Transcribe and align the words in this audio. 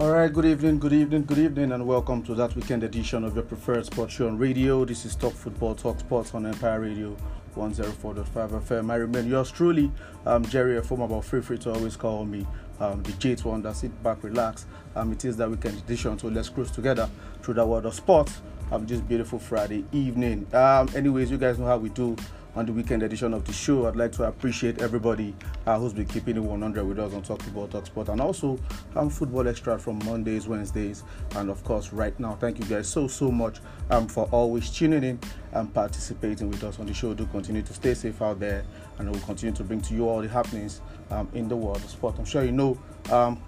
All 0.00 0.12
right, 0.12 0.32
good 0.32 0.44
evening, 0.44 0.78
good 0.78 0.92
evening, 0.92 1.24
good 1.24 1.38
evening, 1.38 1.72
and 1.72 1.84
welcome 1.84 2.22
to 2.22 2.34
that 2.36 2.54
weekend 2.54 2.84
edition 2.84 3.24
of 3.24 3.34
your 3.34 3.42
preferred 3.42 3.84
sports 3.84 4.14
show 4.14 4.28
on 4.28 4.38
radio. 4.38 4.84
This 4.84 5.04
is 5.04 5.16
Talk 5.16 5.32
Football, 5.32 5.74
Talk 5.74 5.98
Sports 5.98 6.34
on 6.34 6.46
Empire 6.46 6.82
Radio 6.82 7.16
104.5 7.56 8.24
FM. 8.62 8.92
I 8.92 8.94
remain 8.94 9.26
yours 9.26 9.50
truly, 9.50 9.90
um, 10.24 10.44
Jerry 10.44 10.80
From 10.82 11.00
about 11.00 11.24
feel 11.24 11.42
free 11.42 11.58
to 11.58 11.72
always 11.72 11.96
call 11.96 12.24
me 12.24 12.46
um, 12.78 13.02
the 13.02 13.10
J1 13.10 13.44
one 13.44 13.62
that 13.62 13.74
sit 13.74 14.00
back, 14.04 14.22
relax. 14.22 14.66
Um, 14.94 15.10
it 15.10 15.24
is 15.24 15.36
that 15.38 15.50
weekend 15.50 15.78
edition, 15.78 16.16
so 16.16 16.28
let's 16.28 16.48
cruise 16.48 16.70
together 16.70 17.10
through 17.42 17.54
the 17.54 17.66
world 17.66 17.86
of 17.86 17.94
sports 17.94 18.40
um, 18.70 18.86
this 18.86 19.00
beautiful 19.00 19.40
Friday 19.40 19.84
evening. 19.90 20.46
Um, 20.54 20.88
anyways, 20.94 21.28
you 21.28 21.38
guys 21.38 21.58
know 21.58 21.66
how 21.66 21.78
we 21.78 21.88
do 21.88 22.14
on 22.54 22.66
the 22.66 22.72
weekend 22.72 23.02
edition 23.02 23.34
of 23.34 23.44
the 23.44 23.52
show. 23.52 23.86
I'd 23.86 23.96
like 23.96 24.12
to 24.12 24.24
appreciate 24.24 24.80
everybody 24.80 25.34
uh, 25.66 25.78
who's 25.78 25.92
been 25.92 26.06
keeping 26.06 26.36
it 26.36 26.40
100 26.42 26.84
with 26.84 26.98
us 26.98 27.12
on 27.14 27.22
Talk 27.22 27.42
Football, 27.42 27.68
Talk 27.68 27.86
Sport, 27.86 28.08
and 28.08 28.20
also 28.20 28.58
um, 28.96 29.10
Football 29.10 29.48
Extra 29.48 29.78
from 29.78 29.98
Mondays, 30.04 30.48
Wednesdays, 30.48 31.04
and 31.36 31.50
of 31.50 31.62
course, 31.64 31.92
right 31.92 32.18
now. 32.18 32.34
Thank 32.34 32.58
you 32.58 32.64
guys 32.64 32.88
so, 32.88 33.06
so 33.06 33.30
much 33.30 33.58
um, 33.90 34.08
for 34.08 34.28
always 34.32 34.70
tuning 34.70 35.04
in 35.04 35.20
and 35.52 35.72
participating 35.72 36.50
with 36.50 36.64
us 36.64 36.78
on 36.78 36.86
the 36.86 36.94
show. 36.94 37.14
Do 37.14 37.26
continue 37.26 37.62
to 37.62 37.74
stay 37.74 37.94
safe 37.94 38.20
out 38.22 38.40
there, 38.40 38.64
and 38.98 39.10
we'll 39.10 39.20
continue 39.20 39.54
to 39.54 39.64
bring 39.64 39.80
to 39.82 39.94
you 39.94 40.08
all 40.08 40.20
the 40.20 40.28
happenings 40.28 40.80
um, 41.10 41.28
in 41.34 41.48
the 41.48 41.56
world 41.56 41.76
of 41.76 41.90
sport. 41.90 42.16
I'm 42.18 42.24
sure 42.24 42.44
you 42.44 42.52
know 42.52 42.78
um, 43.10 43.40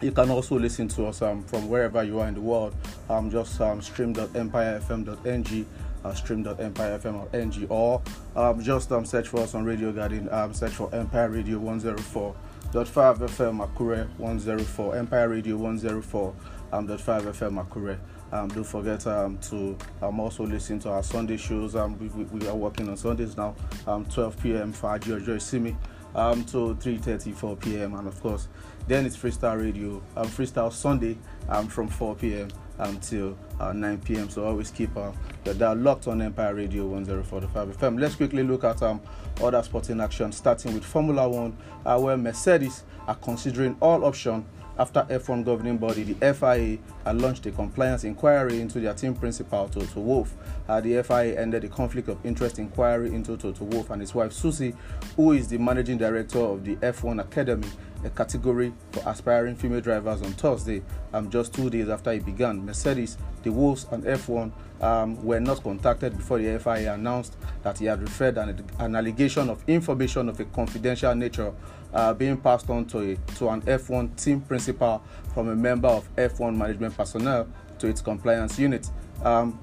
you 0.00 0.12
can 0.12 0.30
also 0.30 0.58
listen 0.58 0.88
to 0.88 1.06
us 1.06 1.22
um, 1.22 1.42
from 1.44 1.68
wherever 1.68 2.02
you 2.04 2.20
are 2.20 2.28
in 2.28 2.34
the 2.34 2.40
world. 2.40 2.74
Um, 3.08 3.30
just 3.30 3.60
um, 3.60 3.80
stream.empirefm.ng 3.80 5.66
uh, 6.06 6.14
stream.empirefm.ng 6.14 7.66
or 7.68 8.00
um, 8.36 8.62
just 8.62 8.92
um, 8.92 9.04
search 9.04 9.28
for 9.28 9.40
us 9.40 9.54
on 9.54 9.64
Radio 9.64 9.92
Garden, 9.92 10.28
um, 10.30 10.54
search 10.54 10.72
for 10.72 10.94
Empire 10.94 11.30
Radio 11.30 11.58
104.5 11.58 12.34
FM 12.72 13.66
Akure 13.66 14.08
104, 14.18 14.96
Empire 14.96 15.28
Radio 15.28 15.56
104 15.56 16.34
um, 16.72 16.86
.5 16.86 16.98
FM 17.22 17.66
Akure. 17.66 17.98
Um, 18.32 18.48
don't 18.48 18.64
forget 18.64 19.06
um, 19.06 19.38
to 19.38 19.76
um, 20.02 20.20
also 20.20 20.44
listen 20.46 20.78
to 20.80 20.90
our 20.90 21.02
Sunday 21.02 21.36
shows. 21.36 21.76
Um, 21.76 21.98
we, 21.98 22.08
we, 22.08 22.46
are 22.48 22.56
working 22.56 22.88
on 22.88 22.96
Sundays 22.96 23.36
now, 23.36 23.54
um, 23.86 24.04
12 24.04 24.42
p.m. 24.42 24.72
for 24.72 24.98
Jojo 24.98 25.40
Simi 25.40 25.76
um, 26.14 26.44
to 26.46 26.74
3:34 26.74 27.60
p.m. 27.60 27.94
And 27.94 28.08
of 28.08 28.20
course, 28.20 28.48
then 28.88 29.06
it's 29.06 29.16
Freestyle 29.16 29.60
Radio, 29.60 30.02
um, 30.16 30.26
Freestyle 30.26 30.72
Sunday 30.72 31.16
um, 31.48 31.68
from 31.68 31.86
4 31.86 32.16
p.m 32.16 32.48
until 32.78 33.36
uh, 33.60 33.72
9 33.72 33.98
p.m. 33.98 34.28
So 34.28 34.44
always 34.44 34.70
keep 34.70 34.96
uh, 34.96 35.12
the 35.44 35.54
dial 35.54 35.76
locked 35.76 36.08
on 36.08 36.22
Empire 36.22 36.54
Radio 36.54 36.88
104.5 36.88 37.74
FM. 37.76 38.00
Let's 38.00 38.14
quickly 38.14 38.42
look 38.42 38.64
at 38.64 38.82
um, 38.82 39.00
other 39.42 39.62
sporting 39.62 40.00
action, 40.00 40.32
starting 40.32 40.74
with 40.74 40.84
Formula 40.84 41.28
One, 41.28 41.56
uh, 41.84 41.98
where 41.98 42.16
Mercedes 42.16 42.84
are 43.06 43.16
considering 43.16 43.76
all 43.80 44.04
options 44.04 44.44
after 44.78 45.06
F1 45.08 45.44
governing 45.44 45.78
body, 45.78 46.02
the 46.02 46.34
FIA, 46.34 46.78
had 47.04 47.20
launched 47.20 47.46
a 47.46 47.50
compliance 47.50 48.04
inquiry 48.04 48.60
into 48.60 48.78
their 48.80 48.92
team 48.92 49.14
principal, 49.14 49.68
Toto 49.68 50.00
Wolff. 50.00 50.34
Uh, 50.68 50.80
the 50.80 51.02
FIA 51.02 51.40
ended 51.40 51.62
the 51.62 51.68
conflict 51.68 52.08
of 52.08 52.24
interest 52.26 52.58
inquiry 52.58 53.14
into 53.14 53.36
Toto 53.36 53.64
Wolff 53.64 53.90
and 53.90 54.02
his 54.02 54.14
wife 54.14 54.32
Susie, 54.32 54.74
who 55.16 55.32
is 55.32 55.48
the 55.48 55.58
managing 55.58 55.96
director 55.96 56.40
of 56.40 56.64
the 56.64 56.76
F1 56.76 57.20
Academy, 57.20 57.68
a 58.06 58.10
category 58.10 58.72
for 58.92 59.02
aspiring 59.08 59.56
female 59.56 59.80
drivers 59.80 60.22
on 60.22 60.32
Thursday, 60.32 60.82
um, 61.12 61.28
just 61.28 61.52
two 61.52 61.68
days 61.68 61.88
after 61.88 62.12
it 62.12 62.24
began. 62.24 62.64
Mercedes, 62.64 63.18
the 63.42 63.50
Wolffs, 63.50 63.90
and 63.92 64.04
F1 64.04 64.50
um, 64.80 65.24
were 65.24 65.40
not 65.40 65.62
contacted 65.62 66.16
before 66.16 66.38
the 66.38 66.58
FIA 66.58 66.94
announced 66.94 67.36
that 67.62 67.78
he 67.78 67.86
had 67.86 68.00
referred 68.00 68.38
an, 68.38 68.64
an 68.78 68.96
allegation 68.96 69.50
of 69.50 69.62
information 69.68 70.28
of 70.28 70.38
a 70.40 70.44
confidential 70.46 71.14
nature 71.14 71.52
uh, 71.92 72.14
being 72.14 72.36
passed 72.36 72.68
on 72.70 72.84
to, 72.86 72.98
a, 73.12 73.16
to 73.34 73.48
an 73.48 73.62
F1 73.62 74.22
team 74.22 74.40
principal 74.40 75.02
from 75.34 75.48
a 75.48 75.56
member 75.56 75.88
of 75.88 76.08
F1 76.16 76.56
management 76.56 76.96
personnel 76.96 77.48
to 77.78 77.88
its 77.88 78.00
compliance 78.00 78.58
unit. 78.58 78.88
Um, 79.22 79.58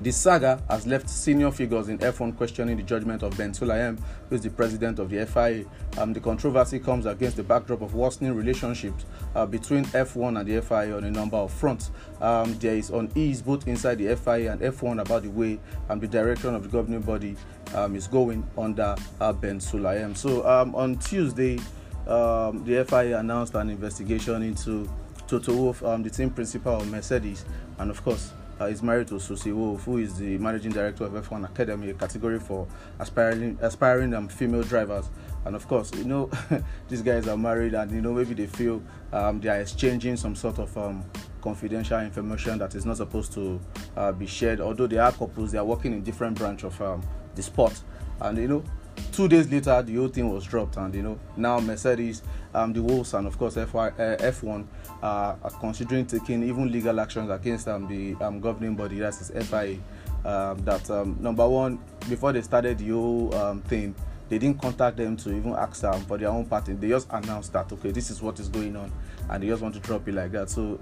the 0.00 0.12
saga 0.12 0.62
has 0.68 0.86
left 0.86 1.08
senior 1.08 1.50
figures 1.50 1.88
in 1.88 1.98
F1 1.98 2.36
questioning 2.36 2.76
the 2.76 2.82
judgment 2.82 3.22
of 3.22 3.36
Ben 3.36 3.52
Sulayem, 3.52 3.98
who 4.28 4.34
is 4.34 4.42
the 4.42 4.50
president 4.50 4.98
of 4.98 5.10
the 5.10 5.24
FIA. 5.26 5.64
Um, 5.98 6.12
the 6.12 6.20
controversy 6.20 6.78
comes 6.78 7.06
against 7.06 7.36
the 7.36 7.42
backdrop 7.42 7.80
of 7.82 7.94
worsening 7.94 8.34
relationships 8.34 9.06
uh, 9.34 9.46
between 9.46 9.84
F1 9.86 10.38
and 10.38 10.48
the 10.48 10.60
FIA 10.60 10.96
on 10.96 11.04
a 11.04 11.10
number 11.10 11.36
of 11.36 11.52
fronts. 11.52 11.90
Um, 12.20 12.58
there 12.58 12.76
is 12.76 12.90
unease 12.90 13.42
both 13.42 13.66
inside 13.66 13.96
the 13.98 14.14
FIA 14.16 14.52
and 14.52 14.60
F1 14.60 15.00
about 15.00 15.22
the 15.22 15.30
way 15.30 15.58
and 15.88 16.00
the 16.00 16.08
direction 16.08 16.54
of 16.54 16.62
the 16.62 16.68
governing 16.68 17.00
body 17.00 17.36
um, 17.74 17.96
is 17.96 18.06
going 18.06 18.46
under 18.58 18.94
uh, 19.20 19.32
Ben 19.32 19.58
Sulayem. 19.58 20.16
So 20.16 20.46
um, 20.46 20.74
on 20.74 20.98
Tuesday, 20.98 21.58
um, 22.06 22.64
the 22.64 22.84
FIA 22.84 23.18
announced 23.18 23.54
an 23.54 23.70
investigation 23.70 24.42
into 24.42 24.88
Toto 25.26 25.54
Wolff, 25.54 25.82
um, 25.82 26.02
the 26.02 26.10
team 26.10 26.30
principal 26.30 26.76
of 26.76 26.90
Mercedes, 26.90 27.44
and 27.78 27.90
of 27.90 28.02
course, 28.04 28.32
uh, 28.60 28.64
is 28.66 28.82
married 28.82 29.08
to 29.08 29.20
Susie 29.20 29.52
Wolff, 29.52 29.84
who 29.84 29.98
is 29.98 30.16
the 30.16 30.38
managing 30.38 30.72
director 30.72 31.04
of 31.04 31.12
F1 31.12 31.44
Academy, 31.44 31.90
a 31.90 31.94
category 31.94 32.38
for 32.38 32.66
aspiring 32.98 33.58
aspiring 33.60 34.14
um, 34.14 34.28
female 34.28 34.62
drivers. 34.62 35.08
And 35.44 35.54
of 35.54 35.68
course, 35.68 35.92
you 35.94 36.04
know, 36.04 36.30
these 36.88 37.02
guys 37.02 37.28
are 37.28 37.36
married, 37.36 37.74
and 37.74 37.90
you 37.90 38.00
know 38.00 38.12
maybe 38.12 38.34
they 38.34 38.46
feel 38.46 38.82
um, 39.12 39.40
they 39.40 39.48
are 39.48 39.60
exchanging 39.60 40.16
some 40.16 40.34
sort 40.34 40.58
of 40.58 40.76
um, 40.76 41.04
confidential 41.40 42.00
information 42.00 42.58
that 42.58 42.74
is 42.74 42.84
not 42.84 42.96
supposed 42.96 43.32
to 43.34 43.60
uh, 43.96 44.12
be 44.12 44.26
shared. 44.26 44.60
Although 44.60 44.86
they 44.86 44.98
are 44.98 45.12
couples, 45.12 45.52
they 45.52 45.58
are 45.58 45.64
working 45.64 45.92
in 45.92 46.02
different 46.02 46.36
branch 46.36 46.64
of 46.64 46.80
um, 46.82 47.02
the 47.34 47.42
sport, 47.42 47.80
and 48.20 48.38
you 48.38 48.48
know 48.48 48.64
two 49.12 49.28
days 49.28 49.50
later 49.50 49.82
the 49.82 49.94
whole 49.94 50.08
thing 50.08 50.32
was 50.32 50.44
dropped 50.44 50.76
and 50.76 50.94
you 50.94 51.02
know 51.02 51.18
now 51.36 51.58
mercedes 51.60 52.22
um, 52.54 52.72
the 52.72 52.80
Wolffs 52.80 53.14
and 53.14 53.26
of 53.26 53.38
course 53.38 53.56
F1, 53.56 53.92
uh, 53.98 54.16
F1 54.22 54.66
uh, 55.02 55.36
are 55.42 55.50
considering 55.60 56.06
taking 56.06 56.42
even 56.42 56.70
legal 56.70 56.98
actions 57.00 57.30
against 57.30 57.68
um, 57.68 57.86
the 57.88 58.14
um, 58.24 58.40
governing 58.40 58.74
body 58.74 58.98
that 58.98 59.14
is 59.20 59.30
fia 59.48 59.76
um, 60.24 60.58
that 60.64 60.88
um, 60.90 61.16
number 61.20 61.48
one 61.48 61.78
before 62.08 62.32
they 62.32 62.42
started 62.42 62.78
the 62.78 62.88
whole 62.88 63.34
um, 63.34 63.60
thing 63.62 63.94
they 64.28 64.38
didn't 64.38 64.60
contact 64.60 64.96
them 64.96 65.16
to 65.16 65.30
even 65.34 65.52
ask 65.52 65.82
them 65.82 66.00
for 66.02 66.18
their 66.18 66.28
own 66.28 66.44
party 66.44 66.72
they 66.72 66.88
just 66.88 67.08
announced 67.10 67.52
that 67.52 67.70
okay 67.72 67.90
this 67.90 68.10
is 68.10 68.20
what 68.20 68.38
is 68.40 68.48
going 68.48 68.76
on 68.76 68.92
and 69.30 69.42
they 69.42 69.48
just 69.48 69.62
want 69.62 69.74
to 69.74 69.80
drop 69.80 70.06
it 70.08 70.14
like 70.14 70.32
that. 70.32 70.48
So 70.48 70.76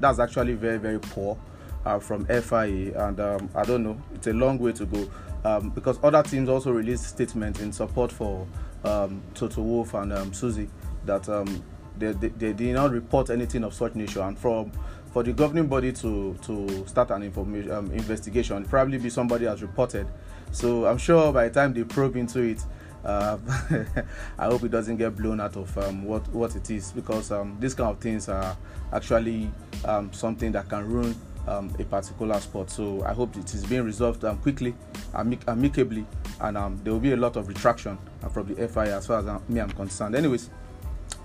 that's 0.00 0.18
actually 0.18 0.54
very 0.54 0.78
very 0.78 0.98
poor 0.98 1.38
uh, 1.84 1.98
from 1.98 2.24
FIA, 2.26 2.92
and 3.06 3.20
um, 3.20 3.50
I 3.54 3.62
don't 3.64 3.82
know, 3.82 4.00
it's 4.14 4.26
a 4.26 4.32
long 4.32 4.58
way 4.58 4.72
to 4.72 4.86
go 4.86 5.08
um, 5.44 5.70
because 5.70 5.98
other 6.02 6.22
teams 6.22 6.48
also 6.48 6.72
released 6.72 7.04
statements 7.06 7.60
in 7.60 7.72
support 7.72 8.10
for 8.10 8.46
um, 8.84 9.22
Toto 9.34 9.62
Wolff 9.62 9.94
and 9.94 10.12
um, 10.12 10.32
Susie 10.32 10.68
that 11.04 11.28
um, 11.28 11.62
they, 11.98 12.12
they, 12.12 12.28
they, 12.28 12.52
did 12.52 12.74
not 12.74 12.90
report 12.90 13.30
anything 13.30 13.62
of 13.64 13.74
such 13.74 13.94
nature, 13.94 14.22
and 14.22 14.38
from 14.38 14.72
for 15.12 15.22
the 15.22 15.32
governing 15.32 15.66
body 15.66 15.92
to 15.92 16.36
to 16.42 16.86
start 16.86 17.10
an 17.10 17.22
information 17.22 17.70
um, 17.70 17.90
investigation, 17.92 18.64
probably 18.64 18.98
be 18.98 19.10
somebody 19.10 19.44
has 19.44 19.62
reported. 19.62 20.06
So 20.50 20.86
I'm 20.86 20.98
sure 20.98 21.32
by 21.32 21.48
the 21.48 21.54
time 21.54 21.72
they 21.74 21.84
probe 21.84 22.16
into 22.16 22.40
it. 22.40 22.62
Uh, 23.04 23.36
I 24.38 24.46
hope 24.46 24.62
it 24.62 24.70
doesn't 24.70 24.96
get 24.96 25.14
blown 25.14 25.38
out 25.38 25.56
of 25.58 25.76
um, 25.76 26.04
what 26.04 26.26
what 26.28 26.56
it 26.56 26.70
is 26.70 26.90
because 26.90 27.30
um, 27.32 27.54
these 27.60 27.74
kind 27.74 27.90
of 27.90 27.98
things 28.00 28.30
are 28.30 28.56
actually 28.94 29.50
um, 29.84 30.10
something 30.10 30.52
that 30.52 30.70
can 30.70 30.88
ruin 30.88 31.14
um, 31.46 31.74
a 31.78 31.84
particular 31.84 32.40
sport. 32.40 32.70
So 32.70 33.02
I 33.04 33.12
hope 33.12 33.36
it 33.36 33.52
is 33.54 33.64
being 33.64 33.82
resolved 33.82 34.24
um, 34.24 34.38
quickly, 34.38 34.74
amic- 35.14 35.46
amicably, 35.48 36.06
and 36.40 36.56
um, 36.56 36.80
there 36.82 36.92
will 36.92 37.00
be 37.00 37.12
a 37.12 37.16
lot 37.16 37.36
of 37.36 37.48
retraction 37.48 37.98
uh, 38.22 38.28
from 38.28 38.52
the 38.52 38.68
FIA 38.68 38.96
as 38.96 39.06
far 39.06 39.18
as 39.20 39.26
uh, 39.26 39.38
me 39.48 39.60
I'm 39.60 39.70
concerned. 39.70 40.14
Anyways, 40.14 40.50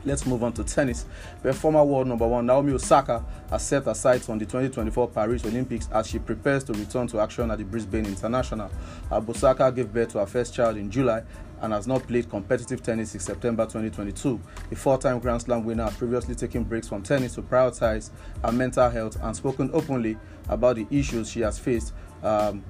let's 0.06 0.26
move 0.26 0.44
on 0.44 0.54
to 0.54 0.64
tennis. 0.64 1.06
Where 1.42 1.54
former 1.54 1.84
world 1.84 2.08
number 2.08 2.28
one 2.28 2.46
Naomi 2.46 2.74
Osaka 2.74 3.24
has 3.50 3.66
set 3.66 3.86
her 3.86 3.94
sights 3.94 4.30
on 4.30 4.38
the 4.38 4.46
2024 4.46 5.10
Paris 5.10 5.46
Olympics 5.46 5.90
as 5.92 6.08
she 6.08 6.20
prepares 6.20 6.64
to 6.66 6.74
return 6.74 7.08
to 7.08 7.20
action 7.20 7.50
at 7.52 7.58
the 7.58 7.64
Brisbane 7.64 8.06
International. 8.06 8.70
Osaka 9.12 9.72
gave 9.72 9.92
birth 9.94 10.10
to 10.14 10.20
her 10.20 10.26
first 10.26 10.54
child 10.54 10.78
in 10.78 10.90
July 10.90 11.24
and 11.62 11.74
has 11.74 11.88
not 11.88 12.06
played 12.08 12.30
competitive 12.30 12.82
tennis 12.82 13.12
since 13.12 13.26
September 13.26 13.66
2022. 13.66 14.40
The 14.70 14.76
four 14.76 14.98
time 14.98 15.20
Grand 15.20 15.42
Slam 15.42 15.64
winner 15.66 15.90
previously 15.92 16.36
taken 16.36 16.64
breaks 16.64 16.88
from 16.88 17.04
tennis 17.04 17.36
to 17.36 17.42
prioritize 17.42 18.12
her 18.44 18.52
mental 18.52 18.90
health 18.90 19.18
and 19.22 19.36
spoken 19.36 19.70
openly 19.74 20.18
about 20.48 20.78
the 20.78 20.88
issues 20.92 21.30
she 21.30 21.42
has 21.42 21.60
faced. 21.60 21.94
Um, 22.24 22.64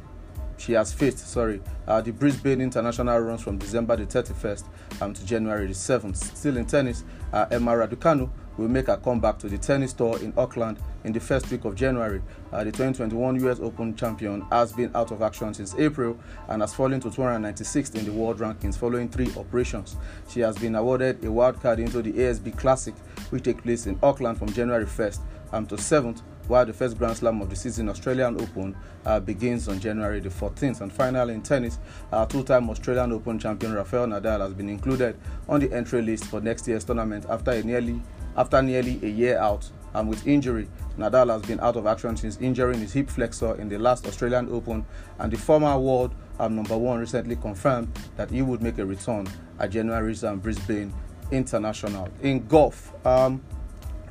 she 0.57 0.73
has 0.73 0.91
faced, 0.91 1.19
sorry, 1.19 1.61
uh, 1.87 2.01
the 2.01 2.11
Brisbane 2.11 2.59
International 2.59 3.17
runs 3.19 3.41
from 3.41 3.57
December 3.57 3.95
the 3.95 4.05
31st 4.05 4.65
um, 5.01 5.13
to 5.13 5.25
January 5.25 5.67
the 5.67 5.73
7th. 5.73 6.17
Still 6.35 6.57
in 6.57 6.65
tennis, 6.65 7.05
uh, 7.31 7.45
Emma 7.49 7.71
Raducanu 7.71 8.29
will 8.59 8.67
make 8.67 8.89
a 8.89 8.97
comeback 8.97 9.39
to 9.39 9.47
the 9.47 9.57
tennis 9.57 9.93
tour 9.93 10.19
in 10.19 10.33
Auckland 10.37 10.77
in 11.05 11.13
the 11.13 11.19
first 11.19 11.49
week 11.49 11.63
of 11.65 11.75
January. 11.75 12.21
Uh, 12.51 12.63
the 12.63 12.71
2021 12.71 13.47
US 13.47 13.59
Open 13.59 13.95
champion 13.95 14.41
has 14.51 14.73
been 14.73 14.91
out 14.93 15.11
of 15.11 15.21
action 15.21 15.53
since 15.53 15.73
April 15.77 16.17
and 16.49 16.61
has 16.61 16.73
fallen 16.73 16.99
to 16.99 17.09
296th 17.09 17.95
in 17.95 18.05
the 18.05 18.11
world 18.11 18.39
rankings 18.39 18.77
following 18.77 19.07
three 19.09 19.31
operations. 19.37 19.95
She 20.29 20.41
has 20.41 20.57
been 20.57 20.75
awarded 20.75 21.23
a 21.23 21.31
wild 21.31 21.61
card 21.61 21.79
into 21.79 22.01
the 22.01 22.11
ASB 22.11 22.57
Classic, 22.57 22.93
which 23.29 23.43
takes 23.43 23.61
place 23.61 23.87
in 23.87 23.97
Auckland 24.03 24.37
from 24.37 24.51
January 24.51 24.85
1st 24.85 25.19
um, 25.53 25.65
to 25.67 25.75
7th 25.75 26.21
while 26.49 26.65
the 26.65 26.73
first 26.73 26.97
Grand 26.97 27.15
Slam 27.15 27.41
of 27.41 27.49
the 27.51 27.55
season, 27.55 27.89
Australian 27.89 28.41
Open, 28.41 28.75
uh, 29.05 29.19
begins 29.19 29.67
on 29.67 29.79
January 29.79 30.19
the 30.19 30.29
14th. 30.29 30.81
And 30.81 30.91
finally, 30.91 31.35
in 31.35 31.43
tennis, 31.43 31.77
uh, 32.11 32.25
two 32.25 32.43
time 32.43 32.67
Australian 32.71 33.11
Open 33.11 33.37
champion 33.37 33.73
Rafael 33.73 34.07
Nadal 34.07 34.39
has 34.41 34.53
been 34.55 34.67
included 34.67 35.15
on 35.47 35.59
the 35.59 35.71
entry 35.71 36.01
list 36.01 36.25
for 36.25 36.41
next 36.41 36.67
year's 36.67 36.83
tournament 36.83 37.27
after 37.29 37.51
a 37.51 37.61
nearly 37.61 38.01
after 38.39 38.61
nearly 38.61 38.99
a 39.03 39.07
year 39.07 39.37
out 39.37 39.69
and 39.93 40.09
with 40.09 40.25
injury. 40.25 40.67
Nadal 40.97 41.29
has 41.29 41.41
been 41.41 41.59
out 41.59 41.75
of 41.75 41.85
action 41.85 42.15
since 42.15 42.37
injuring 42.37 42.79
his 42.79 42.93
hip 42.93 43.09
flexor 43.09 43.59
in 43.59 43.69
the 43.69 43.77
last 43.77 44.07
Australian 44.07 44.49
Open, 44.51 44.85
and 45.19 45.31
the 45.31 45.37
former 45.37 45.77
world 45.77 46.15
um, 46.39 46.55
number 46.55 46.77
one 46.77 46.99
recently 46.99 47.35
confirmed 47.35 47.91
that 48.15 48.31
he 48.31 48.41
would 48.41 48.61
make 48.61 48.77
a 48.77 48.85
return 48.85 49.27
at 49.59 49.71
January's 49.71 50.23
um, 50.23 50.39
Brisbane 50.39 50.93
International. 51.31 52.07
In 52.21 52.47
golf, 52.47 52.93
um, 53.05 53.41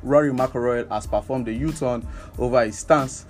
Rory 0.03 0.31
McIlroy 0.31 0.87
has 0.89 1.07
performed 1.07 1.47
a 1.47 1.53
U-turn 1.53 2.07
over 2.37 2.63
his 2.63 2.77
stance 2.77 3.25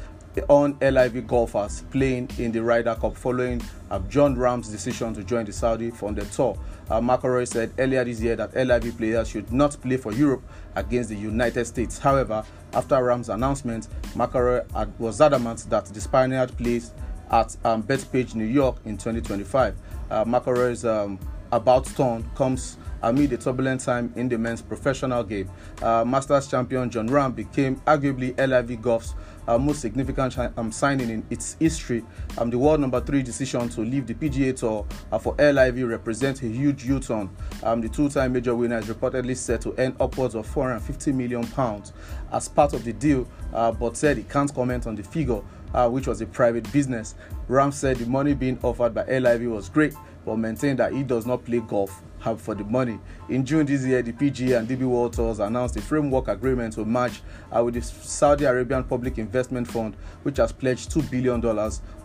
on 0.48 0.78
LIV 0.80 1.28
golfers 1.28 1.82
playing 1.92 2.30
in 2.38 2.52
the 2.52 2.62
Ryder 2.62 2.96
Cup 2.96 3.16
following 3.16 3.62
uh, 3.90 4.00
Jon 4.10 4.36
Rahm's 4.36 4.70
decision 4.70 5.14
to 5.16 5.24
join 5.24 5.46
the 5.46 5.54
Saudi 5.54 5.90
funded 5.92 6.32
tour. 6.32 6.58
Uh, 6.90 7.00
McIlroy 7.00 7.48
said 7.48 7.72
earlier 7.78 8.04
this 8.04 8.20
year 8.22 8.36
that 8.36 8.54
LIV 8.56 8.98
players 8.98 9.30
should 9.30 9.52
not 9.52 9.80
play 9.82 9.98
for 9.98 10.12
Europe 10.14 10.44
against 10.76 11.10
the 11.10 11.16
United 11.16 11.66
States. 11.66 12.00
However, 12.00 12.44
after 12.74 12.96
Rahm's 12.96 13.30
announcement, 13.30 13.88
McIlroy 14.16 14.66
was 15.00 15.22
adamant 15.22 15.66
that 15.70 15.86
the 15.86 16.02
Spaniard 16.02 16.56
plays 16.58 16.92
at 17.32 17.56
um, 17.64 17.84
Bethpage, 17.84 18.36
New 18.36 18.46
York 18.46 18.78
in 18.86 18.98
2025. 18.98 19.76
Uh, 20.10 20.26
McIlroy's 20.26 20.86
um, 20.86 21.20
about 21.52 21.86
turn 21.86 22.30
comes 22.36 22.78
amid 23.02 23.32
a 23.34 23.38
turbulent 23.38 23.82
time 23.82 24.12
in 24.16 24.28
the 24.28 24.38
men's 24.38 24.62
professional 24.62 25.24
game. 25.24 25.50
Uh, 25.82 26.04
Masters 26.06 26.48
champion 26.48 26.90
Jon 26.90 27.08
Rahm 27.10 27.36
became 27.36 27.78
arguably 27.82 28.38
LIV 28.38 28.82
Golf's 28.82 29.16
uh, 29.50 29.58
most 29.58 29.82
significant 29.82 30.38
um, 30.58 30.72
signing 30.72 31.10
in 31.10 31.26
its 31.32 31.56
history. 31.60 32.06
Um, 32.38 32.52
the 32.52 32.58
world 32.58 32.80
number 32.80 33.02
three 33.02 33.24
decision 33.24 33.68
to 33.70 33.82
leave 33.82 34.06
the 34.06 34.14
PGA 34.14 34.56
Tour 34.56 34.86
uh, 35.12 35.18
for 35.18 35.34
LIV 35.40 35.88
represents 35.88 36.44
a 36.44 36.48
huge 36.48 36.86
U-turn. 36.86 37.30
Um, 37.64 37.82
the 37.82 37.90
two-time 37.90 38.34
major 38.34 38.56
winner 38.56 38.78
is 38.78 38.86
reportedly 38.86 39.36
set 39.36 39.62
to 39.62 39.74
earn 39.80 39.96
upwards 40.00 40.36
of 40.36 40.46
450 40.46 41.12
million 41.14 41.48
pounds 41.48 41.94
as 42.32 42.48
part 42.48 42.74
of 42.74 42.84
the 42.84 42.94
deal, 42.94 43.28
uh, 43.54 43.72
but 43.72 43.98
said 43.98 44.18
he 44.18 44.24
can't 44.24 44.54
comment 44.54 44.86
on 44.86 44.96
the 44.96 45.04
figure. 45.04 45.42
Uh, 45.72 45.88
which 45.88 46.08
was 46.08 46.20
a 46.20 46.26
private 46.26 46.64
business. 46.74 47.14
Rahm 47.48 47.72
said 47.72 47.98
the 47.98 48.06
money 48.08 48.34
being 48.34 48.58
offered 48.64 48.96
by 48.96 49.06
LIV 49.06 49.52
was 49.52 49.70
great, 49.70 49.94
but 50.26 50.38
maintained 50.38 50.80
that 50.80 50.94
he 50.94 51.04
does 51.04 51.28
not 51.28 51.46
play 51.46 51.60
golf 51.60 52.02
have 52.20 52.42
for 52.42 52.56
the 52.56 52.64
money. 52.64 53.00
In 53.30 53.46
June 53.46 53.66
this 53.66 53.84
year, 53.86 54.02
the 54.02 54.14
PGA 54.14 54.60
and 54.60 54.68
DP 54.68 54.82
World 54.82 55.14
Tours 55.14 55.40
announced 55.40 55.78
a 55.78 55.82
framework 55.82 56.28
agreement 56.28 56.74
to 56.74 56.86
merge 56.86 57.22
uh, 57.56 57.64
with 57.64 57.76
the 57.76 57.82
Saudi 57.82 58.46
Arabian 58.46 58.84
Public 58.84 59.18
Investment 59.18 59.68
Fund, 59.68 59.96
which 60.24 60.38
has 60.38 60.52
pledged 60.52 60.92
$2 60.92 61.10
billion 61.10 61.44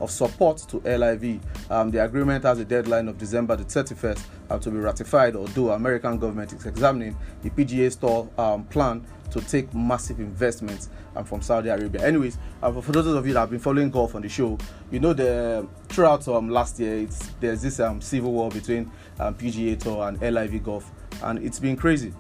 of 0.01 0.11
support 0.11 0.59
to 0.69 0.79
LIV. 0.79 1.41
Um, 1.71 1.91
the 1.91 2.05
agreement 2.05 2.45
has 2.45 2.59
a 2.59 2.65
deadline 2.65 3.09
of 3.09 3.19
December 3.19 3.57
the 3.57 3.65
31st 3.65 4.23
uh, 4.51 4.59
to 4.59 4.71
be 4.71 4.79
ratified, 4.79 5.37
although 5.37 5.71
American 5.71 6.19
government 6.19 6.53
is 6.53 6.67
examining 6.67 7.17
the 7.43 7.51
PGA 7.51 7.99
tour 7.99 8.29
um, 8.39 8.65
plan 8.65 9.05
to 9.31 9.41
take 9.41 9.73
massive 9.75 10.21
investments 10.21 10.89
um, 11.17 11.25
from 11.25 11.41
Saudi 11.41 11.69
Arabia. 11.69 12.07
Anyways, 12.07 12.39
uh, 12.63 12.73
for 12.81 12.93
those 12.93 13.07
of 13.07 13.27
you 13.27 13.33
that 13.35 13.41
have 13.41 13.51
been 13.51 13.59
following 13.59 13.91
golf 13.91 14.15
on 14.15 14.23
the 14.23 14.29
show, 14.29 14.59
you 14.91 15.01
know 15.01 15.13
the 15.13 15.67
throughout 15.89 16.27
um, 16.29 16.49
last 16.49 16.79
year, 16.79 16.99
it's 16.99 17.31
there's 17.41 17.63
this 17.63 17.81
um, 17.81 18.01
civil 18.01 18.33
war 18.33 18.51
between 18.51 18.91
um, 19.19 19.35
PGA 19.35 19.79
Tour 19.79 20.09
and 20.09 20.21
LIV 20.21 20.65
Golf, 20.65 20.91
and 21.23 21.39
it's 21.39 21.59
been 21.59 21.77
crazy. 21.77 22.13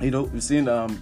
You 0.00 0.10
know, 0.10 0.22
we've 0.22 0.42
seen 0.42 0.68
um, 0.68 1.00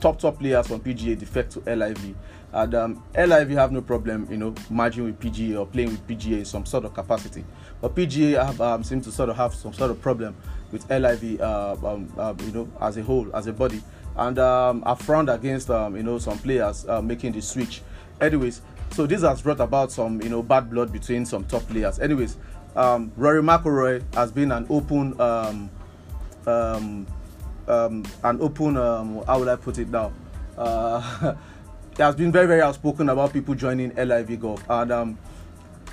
top 0.00 0.18
top 0.18 0.38
players 0.38 0.66
from 0.66 0.80
PGA 0.80 1.18
defect 1.18 1.52
to 1.52 1.60
LIV, 1.60 2.14
and 2.52 2.74
um, 2.74 3.02
LIV 3.14 3.50
have 3.50 3.72
no 3.72 3.82
problem, 3.82 4.26
you 4.30 4.36
know, 4.36 4.54
merging 4.70 5.04
with 5.04 5.18
PGA 5.20 5.58
or 5.58 5.66
playing 5.66 5.90
with 5.90 6.06
PGA 6.06 6.38
in 6.38 6.44
some 6.44 6.64
sort 6.64 6.84
of 6.84 6.94
capacity. 6.94 7.44
But 7.80 7.94
PGA 7.94 8.44
have, 8.44 8.60
um, 8.60 8.82
seem 8.82 9.00
to 9.02 9.12
sort 9.12 9.28
of 9.28 9.36
have 9.36 9.54
some 9.54 9.72
sort 9.72 9.90
of 9.90 10.00
problem 10.00 10.36
with 10.72 10.88
LIV, 10.90 11.40
uh, 11.40 11.76
um, 11.84 12.12
uh, 12.16 12.34
you 12.40 12.52
know, 12.52 12.68
as 12.80 12.96
a 12.96 13.02
whole, 13.02 13.34
as 13.34 13.46
a 13.46 13.52
body, 13.52 13.82
and 14.16 14.38
um, 14.38 14.82
have 14.82 15.00
frowned 15.00 15.28
against, 15.28 15.70
um, 15.70 15.96
you 15.96 16.02
know, 16.02 16.18
some 16.18 16.38
players 16.38 16.88
uh, 16.88 17.00
making 17.02 17.32
the 17.32 17.42
switch. 17.42 17.82
Anyways, 18.20 18.62
so 18.90 19.06
this 19.06 19.22
has 19.22 19.42
brought 19.42 19.60
about 19.60 19.92
some, 19.92 20.20
you 20.22 20.28
know, 20.28 20.42
bad 20.42 20.70
blood 20.70 20.92
between 20.92 21.26
some 21.26 21.44
top 21.44 21.62
players. 21.68 21.98
Anyways, 21.98 22.36
um, 22.74 23.12
Rory 23.16 23.42
McIlroy 23.42 24.02
has 24.14 24.32
been 24.32 24.52
an 24.52 24.66
open, 24.70 25.20
um, 25.20 25.70
um, 26.46 27.06
um, 27.68 28.04
an 28.24 28.40
open, 28.40 28.76
um, 28.76 29.22
how 29.26 29.38
would 29.38 29.48
I 29.48 29.56
put 29.56 29.78
it 29.78 29.88
now? 29.88 30.12
Uh, 30.56 31.34
he 31.96 32.02
has 32.02 32.14
been 32.14 32.32
very, 32.32 32.46
very 32.46 32.62
outspoken 32.62 33.08
about 33.08 33.32
people 33.32 33.54
joining 33.54 33.94
LIV 33.94 34.40
Golf, 34.40 34.64
and 34.70 34.92
um, 34.92 35.18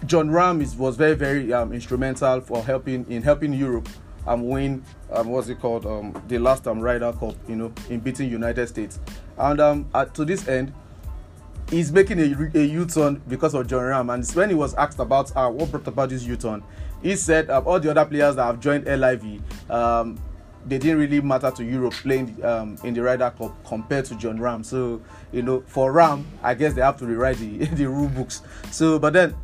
Jon 0.05 0.29
Rahm 0.29 0.61
is, 0.61 0.75
was 0.75 0.95
very, 0.95 1.15
very 1.15 1.51
um, 1.51 1.73
instrumental 1.73 2.41
for 2.41 2.63
helping 2.63 3.05
in 3.09 3.21
helping 3.21 3.53
Europe 3.53 3.89
um, 4.27 4.47
win 4.47 4.83
um, 5.11 5.27
what's 5.29 5.49
it 5.49 5.59
called 5.59 5.85
um, 5.85 6.13
the 6.27 6.37
last 6.37 6.67
um, 6.67 6.79
Ryder 6.79 7.13
Cup, 7.13 7.35
you 7.47 7.55
know, 7.55 7.73
in 7.89 7.99
beating 7.99 8.29
United 8.29 8.67
States, 8.67 8.99
and 9.37 9.59
um, 9.59 9.89
at, 9.93 10.13
to 10.15 10.25
this 10.25 10.47
end, 10.47 10.73
he's 11.69 11.91
making 11.91 12.19
a, 12.19 12.57
a 12.57 12.63
U-turn 12.65 13.21
because 13.27 13.53
of 13.53 13.67
Jon 13.67 13.81
Rahm. 13.81 14.13
And 14.13 14.27
when 14.35 14.49
he 14.49 14.55
was 14.55 14.73
asked 14.75 14.99
about 14.99 15.35
uh, 15.35 15.49
what 15.49 15.71
brought 15.71 15.87
about 15.87 16.09
this 16.09 16.23
U-turn, 16.23 16.63
he 17.01 17.15
said 17.15 17.49
uh, 17.49 17.61
all 17.65 17.79
the 17.79 17.91
other 17.91 18.05
players 18.05 18.35
that 18.35 18.43
have 18.43 18.59
joined 18.59 18.85
LIV, 18.85 19.41
um, 19.69 20.19
they 20.65 20.77
didn't 20.77 20.97
really 20.97 21.19
matter 21.19 21.51
to 21.51 21.63
Europe 21.63 21.93
playing 21.93 22.43
um, 22.45 22.77
in 22.83 22.93
the 22.93 23.01
Ryder 23.01 23.33
Cup 23.37 23.53
compared 23.65 24.05
to 24.05 24.15
Jon 24.15 24.37
Rahm. 24.37 24.63
So 24.63 25.01
you 25.31 25.41
know, 25.41 25.63
for 25.67 25.91
Rahm, 25.91 26.23
I 26.41 26.53
guess 26.53 26.73
they 26.73 26.81
have 26.81 26.97
to 26.97 27.05
rewrite 27.05 27.37
the 27.37 27.65
the 27.75 27.89
rule 27.89 28.07
books. 28.07 28.41
So, 28.71 28.97
but 28.99 29.13
then 29.13 29.35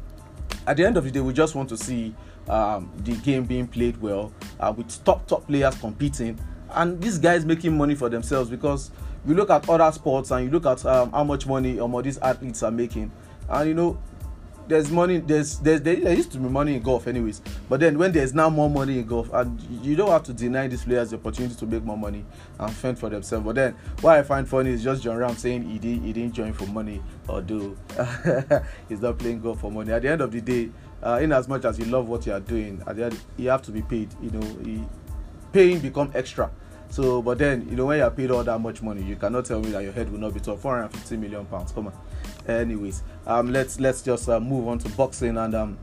at 0.65 0.77
the 0.77 0.85
end 0.85 0.97
of 0.97 1.03
the 1.03 1.11
day, 1.11 1.19
we 1.19 1.33
just 1.33 1.55
want 1.55 1.69
to 1.69 1.77
see 1.77 2.15
um, 2.49 2.91
the 2.97 3.15
game 3.17 3.45
being 3.45 3.67
played 3.67 4.01
well 4.01 4.33
uh, 4.59 4.73
with 4.75 5.03
top 5.05 5.27
top 5.27 5.47
players 5.47 5.75
competing, 5.77 6.39
and 6.71 7.01
these 7.01 7.17
guys 7.17 7.45
making 7.45 7.77
money 7.77 7.95
for 7.95 8.09
themselves 8.09 8.49
because 8.49 8.91
you 9.25 9.33
look 9.33 9.49
at 9.49 9.67
other 9.69 9.91
sports 9.91 10.31
and 10.31 10.45
you 10.45 10.51
look 10.51 10.65
at 10.65 10.85
um, 10.85 11.11
how 11.11 11.23
much 11.23 11.45
money 11.45 11.79
um, 11.79 12.01
these 12.01 12.17
athletes 12.19 12.63
are 12.63 12.71
making, 12.71 13.11
and 13.49 13.67
you 13.69 13.75
know 13.75 13.97
there's 14.69 14.91
money 14.91 15.17
there's, 15.17 15.57
there's 15.59 15.81
there, 15.81 15.95
there 15.95 16.13
used 16.13 16.31
to 16.31 16.37
be 16.37 16.47
money 16.47 16.75
in 16.75 16.81
golf 16.81 17.07
anyways. 17.07 17.41
But 17.67 17.79
then 17.79 17.97
when 17.97 18.11
there's 18.11 18.35
now 18.35 18.49
more 18.51 18.69
money 18.69 18.99
in 18.99 19.05
golf 19.07 19.29
and 19.33 19.59
you 19.83 19.95
don't 19.95 20.11
have 20.11 20.23
to 20.23 20.33
deny 20.33 20.67
these 20.67 20.83
players 20.83 21.09
the 21.09 21.17
opportunity 21.17 21.55
to 21.55 21.65
make 21.65 21.83
more 21.83 21.97
money 21.97 22.23
and 22.59 22.71
fend 22.71 22.99
for 22.99 23.09
themselves. 23.09 23.45
But 23.45 23.55
then 23.55 23.73
what 24.01 24.17
i 24.17 24.21
find 24.21 24.47
funny 24.47 24.69
is 24.69 24.83
just 24.83 25.01
Jon 25.01 25.17
Rahm 25.17 25.35
saying 25.35 25.63
he 25.63 25.79
didn't 25.79 26.03
he 26.03 26.13
didn't 26.13 26.33
join 26.33 26.53
for 26.53 26.67
money 26.67 27.01
although 27.27 27.75
he's 28.89 29.01
not 29.01 29.17
playing 29.17 29.41
golf 29.41 29.59
for 29.61 29.71
money. 29.71 29.91
At 29.91 30.03
the 30.03 30.09
end 30.09 30.21
of 30.21 30.31
the 30.31 30.39
day 30.39 30.69
uh, 31.03 31.19
in 31.21 31.31
as 31.31 31.47
much 31.47 31.65
as 31.65 31.77
you 31.79 31.85
love 31.85 32.07
what 32.07 32.25
you 32.25 32.33
are 32.33 32.39
doing 32.39 32.81
at 32.87 32.95
the 32.95 33.05
end 33.05 33.19
you 33.37 33.49
have 33.49 33.61
to 33.61 33.71
be 33.71 33.81
paid 33.81 34.09
you 34.21 34.29
know 34.31 34.41
he, 34.63 34.83
paying 35.51 35.79
become 35.79 36.11
extra 36.13 36.49
so, 36.91 37.21
but 37.21 37.37
then 37.37 37.67
you 37.69 37.75
know 37.75 37.85
when 37.85 37.99
you're 37.99 38.09
paid 38.09 38.31
all 38.31 38.43
that 38.43 38.59
much 38.59 38.81
money, 38.81 39.03
you 39.03 39.15
cannot 39.15 39.45
tell 39.45 39.59
me 39.59 39.69
that 39.71 39.83
your 39.83 39.91
head 39.91 40.11
will 40.11 40.19
not 40.19 40.33
be 40.33 40.39
top 40.39 40.59
450 40.59 41.17
million 41.17 41.45
pounds. 41.45 41.71
Come 41.71 41.87
on. 41.87 41.93
Anyways, 42.47 43.03
um, 43.27 43.51
let's 43.51 43.79
let's 43.79 44.01
just 44.01 44.27
uh, 44.27 44.39
move 44.39 44.67
on 44.67 44.79
to 44.79 44.89
boxing 44.89 45.37
and 45.37 45.53
um, 45.53 45.77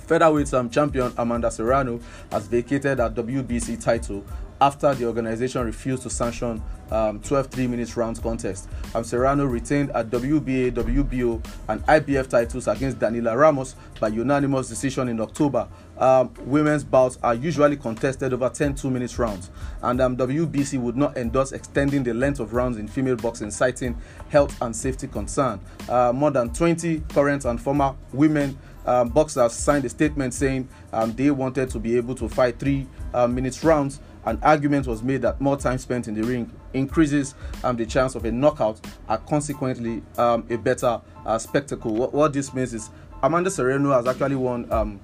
featherweight 0.00 0.52
um, 0.52 0.68
champion 0.68 1.12
Amanda 1.16 1.50
Serrano 1.50 1.98
has 2.30 2.46
vacated 2.46 2.98
her 2.98 3.08
WBC 3.08 3.82
title 3.82 4.24
after 4.60 4.94
the 4.94 5.06
organization 5.06 5.64
refused 5.64 6.02
to 6.02 6.10
sanction 6.10 6.62
um, 6.90 7.20
12 7.20 7.48
3 7.48 7.66
minutes 7.66 7.96
round 7.96 8.22
contest. 8.22 8.68
Um, 8.94 9.04
Serrano 9.04 9.46
retained 9.46 9.90
a 9.94 10.04
WBA, 10.04 10.72
WBO, 10.72 11.44
and 11.68 11.84
IBF 11.86 12.28
titles 12.28 12.68
against 12.68 12.98
Danila 12.98 13.36
Ramos 13.36 13.74
by 14.00 14.08
unanimous 14.08 14.68
decision 14.68 15.08
in 15.08 15.20
October. 15.20 15.68
Um, 15.98 16.32
women's 16.40 16.84
bouts 16.84 17.18
are 17.22 17.34
usually 17.34 17.76
contested 17.76 18.32
over 18.32 18.48
10 18.48 18.74
2 18.74 18.90
minutes 18.90 19.18
rounds, 19.18 19.50
and 19.82 20.00
um, 20.00 20.16
WBC 20.16 20.78
would 20.80 20.96
not 20.96 21.16
endorse 21.16 21.52
extending 21.52 22.02
the 22.02 22.14
length 22.14 22.40
of 22.40 22.52
rounds 22.52 22.78
in 22.78 22.86
female 22.88 23.16
boxing, 23.16 23.50
citing 23.50 23.96
health 24.28 24.60
and 24.60 24.74
safety 24.74 25.08
concern. 25.08 25.60
Uh, 25.88 26.12
more 26.14 26.30
than 26.30 26.52
20 26.52 27.00
current 27.10 27.44
and 27.44 27.60
former 27.60 27.94
women 28.12 28.58
um, 28.86 29.08
boxers 29.08 29.52
signed 29.52 29.84
a 29.84 29.88
statement 29.88 30.34
saying 30.34 30.68
um, 30.92 31.12
they 31.14 31.30
wanted 31.30 31.70
to 31.70 31.78
be 31.78 31.96
able 31.96 32.14
to 32.14 32.28
fight 32.28 32.58
three 32.58 32.86
uh, 33.14 33.26
minutes 33.26 33.64
rounds 33.64 34.00
an 34.26 34.38
argument 34.42 34.86
was 34.86 35.02
made 35.02 35.22
that 35.22 35.40
more 35.40 35.56
time 35.56 35.78
spent 35.78 36.08
in 36.08 36.14
the 36.14 36.22
ring 36.22 36.50
increases 36.72 37.34
um, 37.62 37.76
the 37.76 37.86
chance 37.86 38.14
of 38.14 38.24
a 38.24 38.32
knockout 38.32 38.80
and 39.08 39.26
consequently 39.26 40.02
um, 40.18 40.46
a 40.50 40.56
better 40.56 41.00
uh, 41.26 41.38
spectacle. 41.38 41.94
What, 41.94 42.12
what, 42.12 42.32
this 42.32 42.54
means 42.54 42.74
is 42.74 42.90
Amanda 43.22 43.50
Serrano 43.50 43.92
has 43.92 44.06
actually 44.06 44.36
won 44.36 44.70
um, 44.72 45.00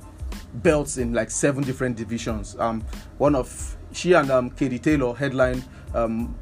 belts 0.55 0.97
in 0.99 1.13
like 1.13 1.31
seven 1.31 1.63
different 1.63 1.97
divisions. 1.97 2.57
Um, 2.59 2.85
one 3.19 3.35
of 3.35 3.77
she 3.93 4.13
and 4.13 4.31
um, 4.31 4.51
Katie 4.51 4.79
Taylor 4.79 5.15
headline. 5.15 5.65
Um, 5.95 6.35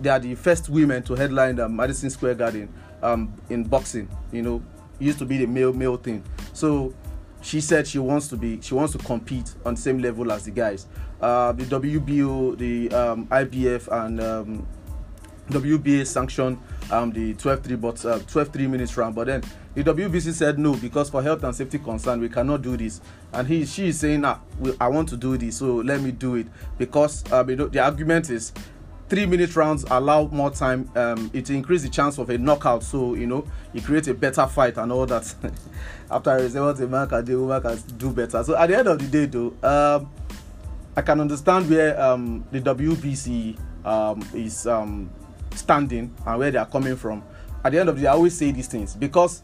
they 0.00 0.08
are 0.08 0.18
the 0.18 0.34
first 0.34 0.68
women 0.68 1.02
to 1.04 1.14
headline 1.14 1.56
the 1.56 1.68
Madison 1.68 2.08
Square 2.08 2.36
Garden 2.36 2.72
in 3.50 3.64
boxing. 3.64 4.08
You 4.30 4.42
know, 4.42 4.62
used 4.98 5.18
to 5.18 5.24
be 5.26 5.38
the 5.38 5.46
male 5.46 5.72
male 5.72 5.96
thing. 5.96 6.24
So 6.52 6.94
she 7.42 7.60
said 7.60 7.86
she 7.86 7.98
wants 7.98 8.28
to 8.28 8.36
be 8.36 8.60
she 8.60 8.74
wants 8.74 8.92
to 8.92 8.98
compete 8.98 9.54
on 9.66 9.74
the 9.74 9.80
same 9.80 9.98
level 9.98 10.30
as 10.32 10.44
the 10.44 10.50
guys 10.50 10.86
uh, 11.22 11.52
the 11.52 11.64
WBO, 11.64 12.58
the 12.58 12.90
um, 12.94 13.26
IBF, 13.28 13.88
and 14.04 14.20
um, 14.20 14.66
WBA 15.48 16.06
sanctioned 16.06 16.58
um, 16.90 17.12
the 17.12 17.34
12-3 17.34 17.80
but 17.80 18.04
uh, 18.04 18.18
12-3 18.20 18.68
minutes 18.68 18.96
round. 18.96 19.14
But 19.14 19.28
then 19.28 19.42
the 19.74 19.82
WBC 19.82 20.32
said 20.32 20.58
no 20.58 20.74
because 20.74 21.10
for 21.10 21.22
health 21.22 21.42
and 21.44 21.54
safety 21.54 21.78
concern 21.78 22.20
we 22.20 22.28
cannot 22.28 22.62
do 22.62 22.76
this. 22.76 23.00
And 23.32 23.46
he 23.48 23.64
she 23.64 23.88
is 23.88 24.00
saying, 24.00 24.24
ah, 24.24 24.40
I 24.80 24.88
want 24.88 25.08
to 25.10 25.16
do 25.16 25.36
this, 25.36 25.58
so 25.58 25.76
let 25.76 26.00
me 26.00 26.10
do 26.10 26.36
it 26.36 26.46
because 26.78 27.30
um, 27.32 27.46
the 27.46 27.80
argument 27.80 28.30
is 28.30 28.52
three 29.08 29.26
minute 29.26 29.54
rounds 29.56 29.84
allow 29.90 30.26
more 30.28 30.50
time. 30.50 30.90
Um, 30.94 31.30
it 31.34 31.50
increase 31.50 31.82
the 31.82 31.90
chance 31.90 32.18
of 32.18 32.30
a 32.30 32.38
knockout. 32.38 32.82
So 32.82 33.14
you 33.14 33.26
know, 33.26 33.44
you 33.72 33.82
create 33.82 34.08
a 34.08 34.14
better 34.14 34.46
fight 34.46 34.78
and 34.78 34.90
all 34.90 35.06
that. 35.06 35.34
After 36.10 36.48
say 36.48 36.60
what 36.60 36.80
a 36.80 36.86
man 36.86 37.08
can 37.08 37.24
do, 37.24 37.40
woman 37.40 37.60
can 37.60 37.78
do 37.98 38.10
better. 38.10 38.42
So 38.42 38.56
at 38.56 38.68
the 38.68 38.78
end 38.78 38.88
of 38.88 38.98
the 38.98 39.06
day, 39.06 39.26
though, 39.26 39.54
um, 39.62 40.10
I 40.94 41.02
can 41.02 41.20
understand 41.20 41.70
where 41.70 42.00
um, 42.00 42.44
the 42.50 42.60
WBC 42.60 43.58
um, 43.84 44.22
is 44.34 44.66
um, 44.66 45.10
standing 45.54 46.14
and 46.26 46.38
where 46.38 46.50
they 46.50 46.58
are 46.58 46.66
coming 46.66 46.96
from. 46.96 47.22
At 47.64 47.72
the 47.72 47.80
end 47.80 47.88
of 47.88 47.96
the 47.96 48.02
day, 48.02 48.08
I 48.08 48.12
always 48.12 48.36
say 48.36 48.50
these 48.52 48.68
things 48.68 48.94
because 48.94 49.40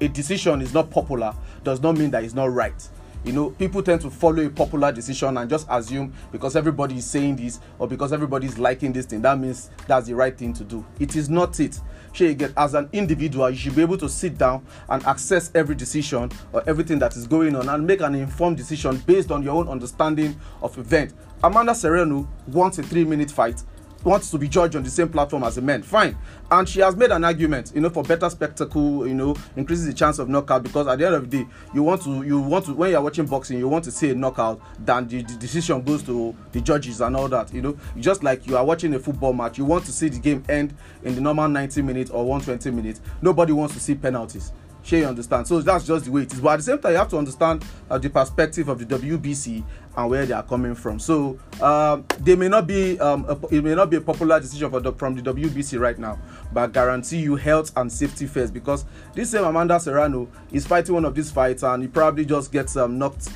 a 0.00 0.08
decision 0.08 0.60
is 0.60 0.74
not 0.74 0.90
popular 0.90 1.34
does 1.62 1.80
not 1.80 1.96
mean 1.96 2.10
that 2.10 2.24
it's 2.24 2.34
not 2.34 2.52
right 2.52 2.88
you 3.24 3.32
know 3.32 3.50
people 3.50 3.82
tend 3.82 4.00
to 4.02 4.10
follow 4.10 4.44
a 4.44 4.50
popular 4.50 4.92
decision 4.92 5.36
and 5.38 5.48
just 5.48 5.66
assume 5.70 6.12
because 6.30 6.56
everybody 6.56 6.96
is 6.96 7.06
saying 7.06 7.36
this 7.36 7.60
or 7.78 7.88
because 7.88 8.12
everybody 8.12 8.46
is 8.46 8.58
liking 8.58 8.92
this 8.92 9.06
thing 9.06 9.22
that 9.22 9.38
means 9.38 9.70
that's 9.86 10.06
the 10.06 10.14
right 10.14 10.36
thing 10.36 10.52
to 10.52 10.64
do. 10.64 10.84
It 11.00 11.16
is 11.16 11.28
not 11.28 11.58
it. 11.60 11.80
Sure 12.12 12.28
you 12.28 12.34
get 12.34 12.52
as 12.56 12.74
an 12.74 12.88
individual 12.92 13.50
you 13.50 13.56
should 13.56 13.74
be 13.74 13.82
able 13.82 13.98
to 13.98 14.08
sit 14.08 14.38
down 14.38 14.64
and 14.88 15.04
access 15.04 15.50
every 15.54 15.74
decision 15.74 16.30
or 16.52 16.62
everything 16.66 16.98
that 16.98 17.16
is 17.16 17.26
going 17.26 17.56
on 17.56 17.68
and 17.68 17.86
make 17.86 18.00
an 18.00 18.14
informed 18.14 18.56
decision 18.56 18.96
based 19.06 19.30
on 19.30 19.42
your 19.42 19.54
own 19.54 19.68
understanding 19.68 20.38
of 20.62 20.76
event. 20.78 21.14
Amanda 21.42 21.74
serrano 21.74 22.28
wants 22.46 22.78
a 22.78 22.82
three 22.82 23.04
minute 23.04 23.30
fight 23.30 23.62
wants 24.04 24.30
to 24.30 24.38
be 24.38 24.48
judged 24.48 24.76
on 24.76 24.82
the 24.82 24.90
same 24.90 25.08
platform 25.08 25.42
as 25.44 25.56
the 25.56 25.62
men 25.62 25.82
fine. 25.82 26.16
And 26.50 26.68
she 26.68 26.80
has 26.80 26.94
made 26.94 27.10
an 27.10 27.24
argument 27.24 27.72
you 27.74 27.80
know 27.80 27.90
for 27.90 28.02
better 28.02 28.28
spectacle 28.30 29.06
you 29.06 29.14
know 29.14 29.34
increases 29.56 29.86
the 29.86 29.94
chance 29.94 30.18
of 30.18 30.28
knockout 30.28 30.62
because 30.62 30.86
at 30.86 30.98
the 30.98 31.06
end 31.06 31.14
of 31.14 31.30
the 31.30 31.38
day 31.38 31.48
you 31.74 31.82
want 31.82 32.02
to 32.02 32.22
you 32.22 32.40
want 32.40 32.66
to 32.66 32.74
when 32.74 32.90
you're 32.90 33.00
watching 33.00 33.26
boxing 33.26 33.58
you 33.58 33.68
want 33.68 33.84
to 33.84 33.90
see 33.90 34.10
a 34.10 34.14
knockout 34.14 34.60
than 34.84 35.08
the, 35.08 35.22
the 35.22 35.34
decision 35.36 35.82
goes 35.82 36.02
to 36.02 36.34
the 36.52 36.60
judges 36.60 37.00
and 37.00 37.16
all 37.16 37.28
that 37.28 37.52
you 37.52 37.62
know. 37.62 37.76
Just 37.98 38.22
like 38.22 38.46
you 38.46 38.56
are 38.56 38.64
watching 38.64 38.94
a 38.94 38.98
football 38.98 39.32
match 39.32 39.58
you 39.58 39.64
want 39.64 39.84
to 39.86 39.92
see 39.92 40.08
the 40.08 40.18
game 40.18 40.44
end 40.48 40.74
in 41.02 41.14
the 41.14 41.20
normal 41.20 41.48
90 41.48 41.82
minutes 41.82 42.10
or 42.10 42.24
120 42.24 42.70
minutes. 42.74 43.00
Nobody 43.22 43.52
wants 43.52 43.74
to 43.74 43.80
see 43.80 43.94
penalties 43.94 44.52
Sure, 44.84 44.98
you 44.98 45.06
understand. 45.06 45.46
So 45.48 45.62
that's 45.62 45.86
just 45.86 46.04
the 46.04 46.10
way 46.10 46.22
it 46.22 46.32
is. 46.34 46.40
But 46.40 46.50
at 46.50 46.56
the 46.58 46.62
same 46.62 46.78
time, 46.78 46.92
you 46.92 46.98
have 46.98 47.08
to 47.08 47.16
understand 47.16 47.64
uh, 47.88 47.96
the 47.96 48.10
perspective 48.10 48.68
of 48.68 48.78
the 48.78 48.84
WBC 48.84 49.64
and 49.96 50.10
where 50.10 50.26
they 50.26 50.34
are 50.34 50.42
coming 50.42 50.74
from. 50.74 50.98
So 50.98 51.38
um, 51.62 52.04
they 52.20 52.36
may 52.36 52.48
not 52.48 52.66
be 52.66 53.00
um, 53.00 53.24
a, 53.26 53.54
it 53.54 53.64
may 53.64 53.74
not 53.74 53.88
be 53.88 53.96
a 53.96 54.02
popular 54.02 54.38
decision 54.38 54.70
for 54.70 54.80
the, 54.80 54.92
from 54.92 55.14
the 55.14 55.22
WBC 55.22 55.80
right 55.80 55.98
now, 55.98 56.18
but 56.52 56.64
I 56.64 56.66
guarantee 56.66 57.20
you 57.20 57.34
health 57.34 57.72
and 57.76 57.90
safety 57.90 58.26
first 58.26 58.52
because 58.52 58.84
this 59.14 59.30
same 59.30 59.44
Amanda 59.44 59.80
Serrano 59.80 60.28
is 60.52 60.66
fighting 60.66 60.94
one 60.94 61.06
of 61.06 61.14
these 61.14 61.30
fights 61.30 61.62
and 61.62 61.82
he 61.82 61.88
probably 61.88 62.26
just 62.26 62.52
gets 62.52 62.76
um, 62.76 62.98
knocked 62.98 63.30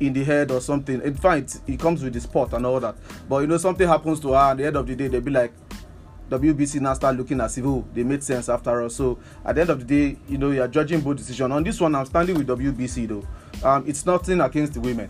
in 0.00 0.12
the 0.12 0.24
head 0.24 0.50
or 0.50 0.60
something. 0.60 1.00
In 1.00 1.14
fact, 1.14 1.60
it 1.66 1.80
comes 1.80 2.02
with 2.02 2.12
the 2.12 2.20
sport 2.20 2.52
and 2.52 2.66
all 2.66 2.80
that. 2.80 2.96
But 3.30 3.38
you 3.38 3.46
know, 3.46 3.56
something 3.56 3.88
happens 3.88 4.20
to 4.20 4.32
her, 4.32 4.50
at 4.50 4.58
the 4.58 4.66
end 4.66 4.76
of 4.76 4.86
the 4.86 4.94
day, 4.94 5.08
they'll 5.08 5.22
be 5.22 5.30
like, 5.30 5.54
WBC 6.30 6.80
now 6.80 6.94
start 6.94 7.16
looking 7.16 7.40
as 7.40 7.56
if 7.56 7.64
oh 7.64 7.84
they 7.94 8.02
made 8.02 8.22
sense 8.22 8.48
after 8.48 8.82
all. 8.82 8.90
So 8.90 9.18
at 9.44 9.54
the 9.54 9.60
end 9.60 9.70
of 9.70 9.86
the 9.86 10.12
day, 10.12 10.18
you 10.28 10.38
know, 10.38 10.50
you 10.50 10.62
are 10.62 10.68
judging 10.68 11.00
both 11.00 11.16
decision. 11.18 11.52
On 11.52 11.62
this 11.62 11.80
one, 11.80 11.94
I'm 11.94 12.06
standing 12.06 12.36
with 12.36 12.48
WBC 12.48 13.08
though. 13.08 13.68
Um, 13.68 13.84
it's 13.86 14.04
nothing 14.04 14.40
against 14.40 14.74
the 14.74 14.80
women. 14.80 15.08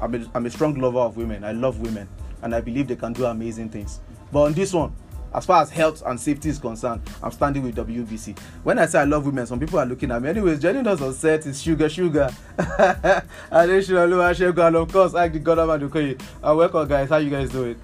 I'm 0.00 0.14
a, 0.14 0.26
I'm 0.34 0.46
a 0.46 0.50
strong 0.50 0.74
lover 0.74 0.98
of 0.98 1.16
women. 1.16 1.44
I 1.44 1.52
love 1.52 1.80
women, 1.80 2.08
and 2.42 2.54
I 2.54 2.60
believe 2.60 2.88
they 2.88 2.96
can 2.96 3.12
do 3.12 3.24
amazing 3.26 3.70
things. 3.70 4.00
But 4.32 4.42
on 4.42 4.52
this 4.52 4.72
one, 4.72 4.94
as 5.32 5.44
far 5.46 5.62
as 5.62 5.70
health 5.70 6.02
and 6.06 6.18
safety 6.18 6.48
is 6.48 6.58
concerned, 6.58 7.02
I'm 7.22 7.30
standing 7.30 7.62
with 7.62 7.76
WBC. 7.76 8.38
When 8.62 8.78
I 8.78 8.86
say 8.86 9.00
I 9.00 9.04
love 9.04 9.26
women, 9.26 9.46
some 9.46 9.60
people 9.60 9.78
are 9.78 9.86
looking 9.86 10.10
at 10.10 10.20
me. 10.20 10.30
Anyways, 10.30 10.60
Jenny 10.60 10.82
does 10.82 11.00
on 11.02 11.12
set 11.14 11.46
is 11.46 11.62
sugar, 11.62 11.88
sugar. 11.88 12.30
and 12.58 13.70
of 13.70 14.92
course, 14.92 15.14
I 15.14 15.28
the 15.28 15.38
God 15.38 15.58
of 15.58 15.68
Adukoye. 15.68 16.20
Uh, 16.42 16.54
welcome, 16.54 16.88
guys. 16.88 17.08
How 17.08 17.18
you 17.18 17.30
guys 17.30 17.50
doing? 17.50 17.76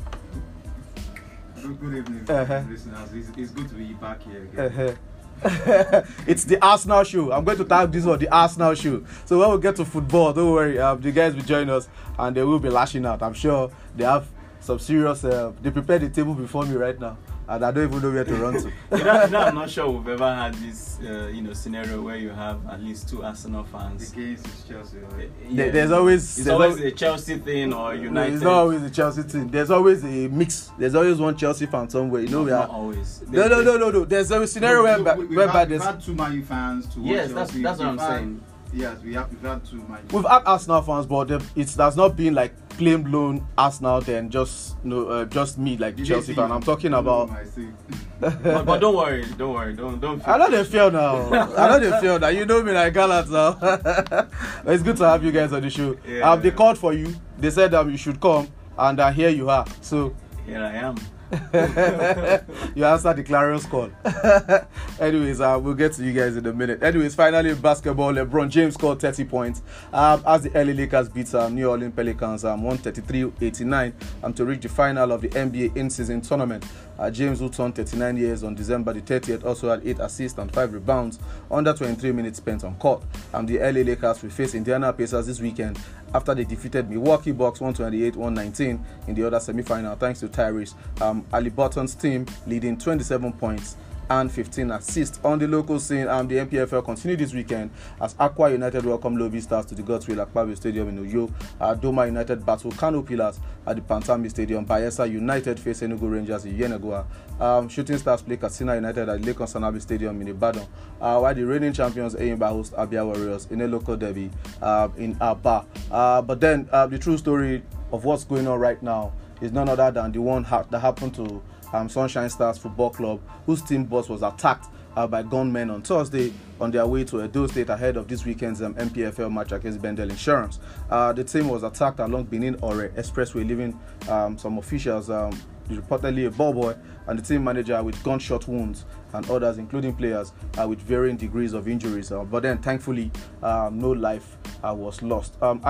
Good, 1.62 1.94
evening, 1.94 2.28
uh-huh. 2.28 2.64
listeners. 2.68 3.12
It's, 3.12 3.30
it's, 3.36 3.50
good 3.52 3.68
to 3.68 3.74
be 3.76 3.92
back 3.94 4.20
here 4.22 4.42
again. 4.42 4.96
Uh-huh. 5.44 6.02
it's 6.26 6.42
the 6.42 6.58
Arsenal 6.64 7.04
show. 7.04 7.30
I'm 7.30 7.44
going 7.44 7.56
to 7.58 7.64
tag 7.64 7.92
this 7.92 8.04
one 8.04 8.18
the 8.18 8.28
Arsenal 8.28 8.74
show. 8.74 9.04
So 9.24 9.38
when 9.38 9.50
we 9.52 9.62
get 9.62 9.76
to 9.76 9.84
football, 9.84 10.32
don't 10.32 10.50
worry, 10.50 10.80
um, 10.80 11.00
the 11.00 11.12
guys 11.12 11.34
will 11.34 11.42
join 11.42 11.70
us 11.70 11.88
and 12.18 12.36
they 12.36 12.42
will 12.42 12.58
be 12.58 12.68
lashing 12.68 13.06
out. 13.06 13.22
I'm 13.22 13.34
sure 13.34 13.70
they 13.96 14.04
have 14.04 14.26
some 14.60 14.80
serious. 14.80 15.22
Uh, 15.22 15.52
they 15.62 15.70
prepared 15.70 16.02
the 16.02 16.08
table 16.08 16.34
before 16.34 16.64
me 16.66 16.74
right 16.74 16.98
now 16.98 17.16
and 17.54 17.64
I 17.64 17.70
don't 17.70 17.84
even 17.84 18.02
know 18.02 18.10
where 18.10 18.24
to 18.24 18.34
run 18.34 18.54
to. 18.54 18.60
you, 18.96 19.04
know, 19.04 19.24
you 19.24 19.30
know, 19.30 19.38
I'm 19.38 19.54
not 19.54 19.68
sure 19.68 19.90
we've 19.90 20.08
ever 20.08 20.34
had 20.34 20.54
this, 20.54 20.98
uh, 21.00 21.28
you 21.28 21.42
know, 21.42 21.52
scenario 21.52 22.00
where 22.00 22.16
you 22.16 22.30
have 22.30 22.66
at 22.66 22.82
least 22.82 23.08
two 23.08 23.22
Arsenal 23.22 23.64
fans. 23.64 24.10
Against 24.12 24.68
Chelsea. 24.68 24.98
Right? 24.98 25.30
Yeah. 25.48 25.70
there's 25.70 25.92
always 25.92 26.22
it's 26.22 26.46
there's 26.46 26.48
always 26.48 26.80
a 26.80 26.90
Chelsea 26.90 27.38
thing 27.38 27.74
or 27.74 27.94
United. 27.94 28.34
It's 28.34 28.42
not 28.42 28.54
always 28.54 28.82
a 28.82 28.90
Chelsea 28.90 29.22
thing. 29.22 29.48
There's 29.48 29.70
always 29.70 30.02
a 30.02 30.28
mix. 30.28 30.70
There's 30.78 30.94
always 30.94 31.18
one 31.18 31.36
Chelsea 31.36 31.66
fan 31.66 31.90
somewhere. 31.90 32.22
You 32.22 32.28
know, 32.28 32.38
no, 32.38 32.44
we 32.44 32.52
are 32.52 32.66
always. 32.68 33.22
No, 33.28 33.46
no, 33.48 33.62
no, 33.62 33.76
no, 33.76 33.90
no. 33.90 34.04
There's 34.04 34.30
a 34.30 34.46
scenario 34.46 34.82
no, 34.82 35.02
where 35.02 35.16
we, 35.16 35.24
we, 35.26 35.36
whereby 35.36 35.60
had, 35.60 35.68
there's. 35.68 35.80
We've 35.80 35.90
had 35.90 36.00
two 36.02 36.14
Man 36.14 36.32
U 36.32 36.42
fans 36.44 36.86
to 36.94 37.00
Yes, 37.00 37.28
watch 37.28 37.34
that's 37.34 37.50
Chelsea. 37.50 37.62
that's 37.62 37.78
what 37.78 37.88
I'm 37.88 37.98
saying. 37.98 38.44
Yes, 38.72 39.02
we 39.02 39.14
have 39.14 39.30
we've 39.30 39.42
had 39.42 39.64
two 39.64 39.76
Man 39.88 40.00
We've 40.12 40.24
had 40.24 40.42
Arsenal 40.46 40.80
fans, 40.80 41.06
but 41.06 41.30
it's 41.54 41.74
that's 41.74 41.94
not 41.94 42.16
been 42.16 42.34
like 42.34 42.52
plain 42.70 43.02
blown 43.02 43.46
Arsenal. 43.58 44.00
Then 44.00 44.30
just 44.30 44.76
you 44.82 44.90
know, 44.90 45.08
uh, 45.08 45.24
just 45.26 45.58
me 45.58 45.76
like 45.76 45.96
Did 45.96 46.06
Chelsea 46.06 46.34
fan. 46.34 46.50
I'm 46.50 46.62
talking 46.62 46.94
about. 46.94 47.30
but, 48.20 48.64
but, 48.64 48.78
don't 48.78 48.96
worry, 48.96 49.26
don't 49.36 49.52
worry, 49.52 49.74
don't 49.74 50.00
don't. 50.00 50.26
I 50.26 50.38
know 50.38 50.50
they 50.50 50.64
feel 50.64 50.90
now. 50.90 51.32
I 51.56 51.68
know 51.68 51.80
they 51.80 52.00
feel 52.00 52.18
now. 52.18 52.28
You 52.28 52.46
know 52.46 52.62
me 52.62 52.72
like 52.72 52.94
Galat 52.94 53.28
now. 53.28 54.30
it's 54.72 54.82
good 54.82 54.96
to 54.96 55.04
have 55.04 55.22
you 55.22 55.32
guys 55.32 55.52
on 55.52 55.62
the 55.62 55.70
show. 55.70 55.96
Yeah, 56.08 56.30
um, 56.30 56.40
they 56.40 56.50
called 56.50 56.78
for 56.78 56.94
you. 56.94 57.14
They 57.38 57.50
said 57.50 57.74
um, 57.74 57.90
you 57.90 57.98
should 57.98 58.20
come, 58.20 58.48
and 58.78 58.98
uh, 58.98 59.10
here 59.10 59.28
you 59.28 59.50
are. 59.50 59.66
So 59.82 60.14
here 60.46 60.62
I 60.62 60.72
am. 60.72 60.96
you 62.74 62.84
answered 62.84 63.16
the 63.16 63.24
Clarions 63.24 63.64
call. 63.64 63.88
Anyways, 65.00 65.40
uh, 65.40 65.58
we'll 65.62 65.72
get 65.72 65.94
to 65.94 66.04
you 66.04 66.12
guys 66.12 66.36
in 66.36 66.44
a 66.44 66.52
minute. 66.52 66.82
Anyways, 66.82 67.14
finally, 67.14 67.54
basketball. 67.54 68.12
LeBron 68.12 68.50
James 68.50 68.74
scored 68.74 69.00
30 69.00 69.24
points 69.24 69.62
um, 69.94 70.22
as 70.26 70.42
the 70.42 70.50
LA 70.50 70.72
Lakers 70.72 71.08
beat 71.08 71.34
um, 71.34 71.54
New 71.54 71.70
Orleans 71.70 71.94
Pelicans 71.94 72.44
um, 72.44 72.62
133-89 72.64 73.94
um, 74.22 74.34
to 74.34 74.44
reach 74.44 74.60
the 74.60 74.68
final 74.68 75.10
of 75.10 75.22
the 75.22 75.28
NBA 75.30 75.74
in-season 75.74 76.20
tournament. 76.20 76.66
Uh, 76.98 77.10
James, 77.10 77.40
who 77.40 77.48
turned 77.48 77.74
39 77.74 78.16
years 78.18 78.44
on 78.44 78.54
December 78.54 78.92
the 78.92 79.00
30th, 79.00 79.44
also 79.46 79.70
had 79.70 79.86
8 79.86 80.00
assists 80.00 80.38
and 80.38 80.52
5 80.52 80.74
rebounds 80.74 81.18
under 81.50 81.72
23 81.72 82.12
minutes 82.12 82.36
spent 82.36 82.62
on 82.62 82.74
court. 82.74 83.02
Um, 83.32 83.46
the 83.46 83.58
LA 83.58 83.80
Lakers 83.80 84.22
will 84.22 84.30
face 84.30 84.54
Indiana 84.54 84.92
Pacers 84.92 85.26
this 85.26 85.40
weekend 85.40 85.78
after 86.14 86.34
they 86.34 86.44
defeated 86.44 86.88
Milwaukee 86.90 87.32
Bucks 87.32 87.60
128-119 87.60 88.78
in 89.08 89.14
the 89.14 89.26
other 89.26 89.40
semi-final 89.40 89.96
thanks 89.96 90.20
to 90.20 90.28
Tyrese. 90.28 90.74
Um, 91.00 91.22
Haliburton's 91.32 91.94
team 91.94 92.26
leading 92.46 92.76
27 92.78 93.32
points 93.34 93.76
and 94.20 94.30
15 94.30 94.70
assists 94.72 95.18
on 95.24 95.38
the 95.38 95.48
local 95.48 95.78
scene. 95.78 96.06
Um, 96.06 96.28
the 96.28 96.34
NPFL 96.36 96.84
continued 96.84 97.18
this 97.18 97.32
weekend 97.32 97.70
as 98.00 98.12
Akwa 98.14 98.52
United 98.52 98.84
welcome 98.84 99.16
Lobi 99.16 99.40
Stars 99.40 99.64
to 99.66 99.74
the 99.74 99.82
Godswill 99.82 100.24
Akpabio 100.26 100.54
Stadium 100.54 100.88
in 100.90 101.08
Uyo. 101.10 101.32
Uh, 101.60 101.74
Doma 101.74 102.06
United 102.06 102.44
battle 102.44 102.70
Kano 102.72 103.00
Pillars 103.02 103.40
at 103.66 103.76
the 103.76 103.82
Pantami 103.82 104.28
Stadium. 104.28 104.66
Bayelsa 104.66 105.10
United 105.10 105.58
face 105.58 105.80
Enugu 105.80 106.12
Rangers 106.12 106.44
in 106.44 106.58
Yenagoa. 106.58 107.06
Um, 107.40 107.68
Shooting 107.70 107.96
Stars 107.96 108.20
play 108.20 108.36
Katsina 108.36 108.74
United 108.74 109.08
at 109.08 109.20
Lekan 109.22 109.48
Salami 109.48 109.80
Stadium 109.80 110.20
in 110.20 110.28
Ibadan. 110.28 110.66
Uh, 111.00 111.18
while 111.20 111.34
the 111.34 111.44
reigning 111.46 111.72
champions 111.72 112.14
Enyimba 112.14 112.48
host 112.50 112.74
Abia 112.74 113.06
Warriors 113.06 113.46
in 113.50 113.62
a 113.62 113.66
local 113.66 113.96
derby 113.96 114.30
uh, 114.60 114.88
in 114.98 115.16
Aba. 115.22 115.64
Uh, 115.90 116.20
but 116.20 116.38
then 116.38 116.68
uh, 116.70 116.86
the 116.86 116.98
true 116.98 117.16
story 117.16 117.62
of 117.92 118.04
what's 118.04 118.24
going 118.24 118.46
on 118.46 118.60
right 118.60 118.82
now 118.82 119.12
is 119.40 119.52
none 119.52 119.68
other 119.70 119.90
than 119.90 120.12
the 120.12 120.20
one 120.20 120.44
ha- 120.44 120.64
that 120.70 120.80
happened 120.80 121.14
to 121.14 121.42
um, 121.72 121.88
Sunshine 121.88 122.30
Stars 122.30 122.58
Football 122.58 122.90
Club, 122.90 123.20
whose 123.46 123.62
team 123.62 123.84
bus 123.84 124.08
was 124.08 124.22
attacked 124.22 124.68
uh, 124.96 125.06
by 125.06 125.22
gunmen 125.22 125.70
on 125.70 125.82
Thursday 125.82 126.32
on 126.60 126.70
their 126.70 126.86
way 126.86 127.04
to 127.04 127.24
Edo 127.24 127.46
State 127.46 127.68
ahead 127.68 127.96
of 127.96 128.08
this 128.08 128.24
weekend's 128.24 128.62
um, 128.62 128.74
NPFL 128.74 129.32
match 129.32 129.52
against 129.52 129.80
Bendel 129.80 130.10
Insurance. 130.10 130.60
Uh, 130.90 131.12
the 131.12 131.24
team 131.24 131.48
was 131.48 131.62
attacked 131.62 132.00
along 132.00 132.24
Benin 132.24 132.56
Ore 132.62 132.90
Expressway, 132.90 133.46
leaving 133.46 133.78
um, 134.08 134.36
some 134.38 134.58
officials, 134.58 135.10
um, 135.10 135.32
reportedly 135.68 136.26
a 136.26 136.30
ball 136.30 136.52
boy, 136.52 136.76
and 137.06 137.18
the 137.18 137.22
team 137.22 137.44
manager 137.44 137.82
with 137.82 138.00
gunshot 138.02 138.46
wounds, 138.46 138.84
and 139.14 139.28
others, 139.30 139.58
including 139.58 139.94
players, 139.94 140.32
uh, 140.60 140.68
with 140.68 140.80
varying 140.80 141.16
degrees 141.16 141.52
of 141.52 141.68
injuries. 141.68 142.12
Uh, 142.12 142.24
but 142.24 142.42
then, 142.42 142.58
thankfully, 142.58 143.10
um, 143.42 143.78
no 143.78 143.90
life 143.90 144.36
uh, 144.62 144.74
was 144.74 145.02
lost. 145.02 145.40
Um, 145.42 145.60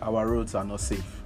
our 0.00 0.26
roads 0.28 0.54
are 0.54 0.64
not 0.64 0.80
safe 0.80 1.17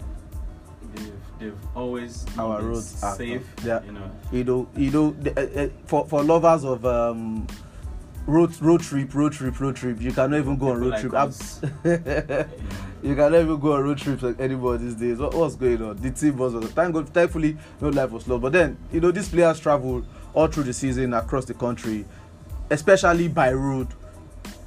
they've 1.39 1.57
always 1.75 2.25
our 2.39 2.63
roads 2.63 3.03
are 3.03 3.17
safe. 3.17 3.47
Yeah, 3.65 3.83
you 3.85 3.93
know, 3.93 4.11
you 4.33 4.45
know, 4.45 4.69
you 4.77 4.91
know, 4.91 5.11
the, 5.11 5.31
uh, 5.39 5.65
uh, 5.65 5.69
for 5.87 6.07
for 6.07 6.23
lovers 6.23 6.65
of 6.65 6.85
um, 6.87 7.47
road 8.27 8.61
road 8.61 8.81
trip, 8.81 9.15
road 9.15 9.33
trip, 9.33 9.59
road 9.61 9.77
trip. 9.77 10.01
You 10.01 10.13
cannot 10.13 10.39
even 10.39 10.57
go 10.57 10.67
People 10.67 10.71
on 10.71 10.81
road 10.81 10.91
like 10.91 11.01
trip. 11.01 12.49
you 13.03 13.15
cannot 13.15 13.41
even 13.41 13.61
go 13.61 13.73
on 13.75 13.83
road 13.83 13.99
trips 13.99 14.23
like 14.23 14.41
anymore 14.41 14.79
these 14.79 14.95
days. 14.95 15.19
What, 15.19 15.35
what's 15.35 15.57
going 15.57 15.83
on? 15.83 15.97
The 15.97 16.11
team 16.11 16.37
was 16.37 16.55
thank 16.71 16.95
God, 16.95 17.09
thankfully, 17.09 17.57
no 17.81 17.89
life 17.89 18.11
was 18.11 18.27
lost. 18.29 18.43
But 18.43 18.53
then, 18.53 18.79
you 18.93 19.01
know, 19.01 19.11
these 19.11 19.29
players 19.29 19.59
travel 19.61 20.05
all 20.35 20.47
through 20.47 20.65
the 20.65 20.73
season 20.73 21.15
across 21.15 21.45
the 21.45 21.55
country, 21.55 22.05
especially 22.71 23.29
by 23.29 23.53
road, 23.53 23.89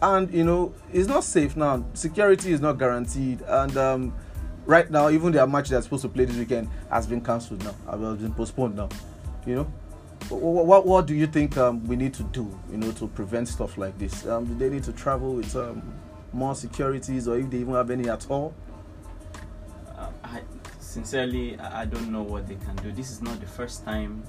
and 0.01 0.32
you 0.34 0.44
know, 0.44 0.74
it's 0.91 1.08
not 1.08 1.24
safe 1.24 1.55
now. 1.55 1.86
Security 1.94 2.51
is 2.51 2.62
not 2.62 2.74
guaranteed, 2.74 3.41
and 3.41 3.77
um, 3.77 4.13
right 4.66 4.90
now, 4.90 5.10
even 5.10 5.32
their 5.32 5.48
match 5.48 5.70
they're 5.70 5.82
supposed 5.82 6.04
to 6.04 6.10
play 6.10 6.26
this 6.26 6.38
weekend 6.38 6.70
has 6.90 7.08
been 7.08 7.22
cancelled 7.22 7.64
now. 7.64 7.76
Has 7.90 8.18
been 8.18 8.34
postponed 8.34 8.76
now. 8.76 8.90
You 9.46 9.56
know, 9.56 9.74
what 10.30 10.66
what, 10.66 10.86
what 10.86 11.06
do 11.06 11.14
you 11.14 11.28
think 11.28 11.58
um, 11.58 11.86
we 11.88 11.96
need 11.96 12.14
to 12.16 12.24
do? 12.24 12.60
You 12.72 12.78
know, 12.78 12.92
to 12.94 13.08
prevent 13.08 13.48
stuff 13.48 13.78
like 13.78 13.98
this? 13.98 14.26
Um, 14.26 14.46
do 14.46 14.56
they 14.56 14.70
need 14.70 14.84
to 14.84 14.94
travel 14.94 15.34
with 15.34 15.56
um, 15.56 15.82
more 16.34 16.56
securities, 16.56 17.28
or 17.28 17.38
if 17.38 17.50
they 17.50 17.58
even 17.58 17.74
have 17.74 17.90
any 17.92 18.10
at 18.10 18.30
all? 18.30 18.54
Uh, 19.98 20.10
I, 20.24 20.42
sincerely, 20.80 21.58
I 21.60 21.86
don't 21.86 22.12
know 22.12 22.24
what 22.24 22.48
they 22.48 22.56
can 22.56 22.76
do. 22.78 22.92
This 22.92 23.12
is 23.12 23.22
not 23.22 23.40
the 23.40 23.48
first 23.48 23.86
time 23.86 24.24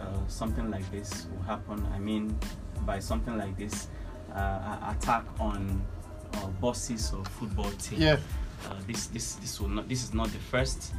uh, 0.00 0.04
something 0.28 0.70
like 0.70 0.88
this 0.90 1.26
will 1.30 1.42
happen. 1.42 1.86
I 1.94 1.98
mean, 1.98 2.38
by 2.86 2.98
something 2.98 3.36
like 3.36 3.56
this, 3.56 3.88
uh, 4.34 4.94
attack 4.96 5.24
on 5.38 5.82
uh, 6.34 6.46
bosses 6.60 7.12
of 7.12 7.26
football 7.28 7.70
team. 7.72 8.00
Yeah. 8.00 8.16
Uh, 8.66 8.74
this 8.86 9.06
this 9.06 9.34
this 9.34 9.60
will 9.60 9.68
not. 9.68 9.88
This 9.88 10.02
is 10.02 10.14
not 10.14 10.28
the 10.28 10.38
first, 10.38 10.92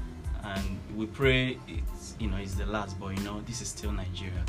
and 0.44 0.80
we 0.96 1.06
pray 1.06 1.58
it's 1.68 2.15
you 2.20 2.30
know 2.30 2.38
it's 2.38 2.56
the 2.56 2.65
last. 2.65 3.00
But 3.00 3.18
you 3.18 3.24
know 3.24 3.41
this 3.41 3.62
is 3.62 3.68
still 3.70 3.91
Nigeria, 3.91 4.44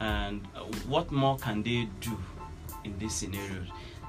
and 0.00 0.46
uh, 0.56 0.60
what 0.88 1.10
more 1.12 1.36
can 1.36 1.62
they 1.62 1.88
do 2.00 2.16
in 2.84 2.98
this 2.98 3.14
scenario? 3.14 3.62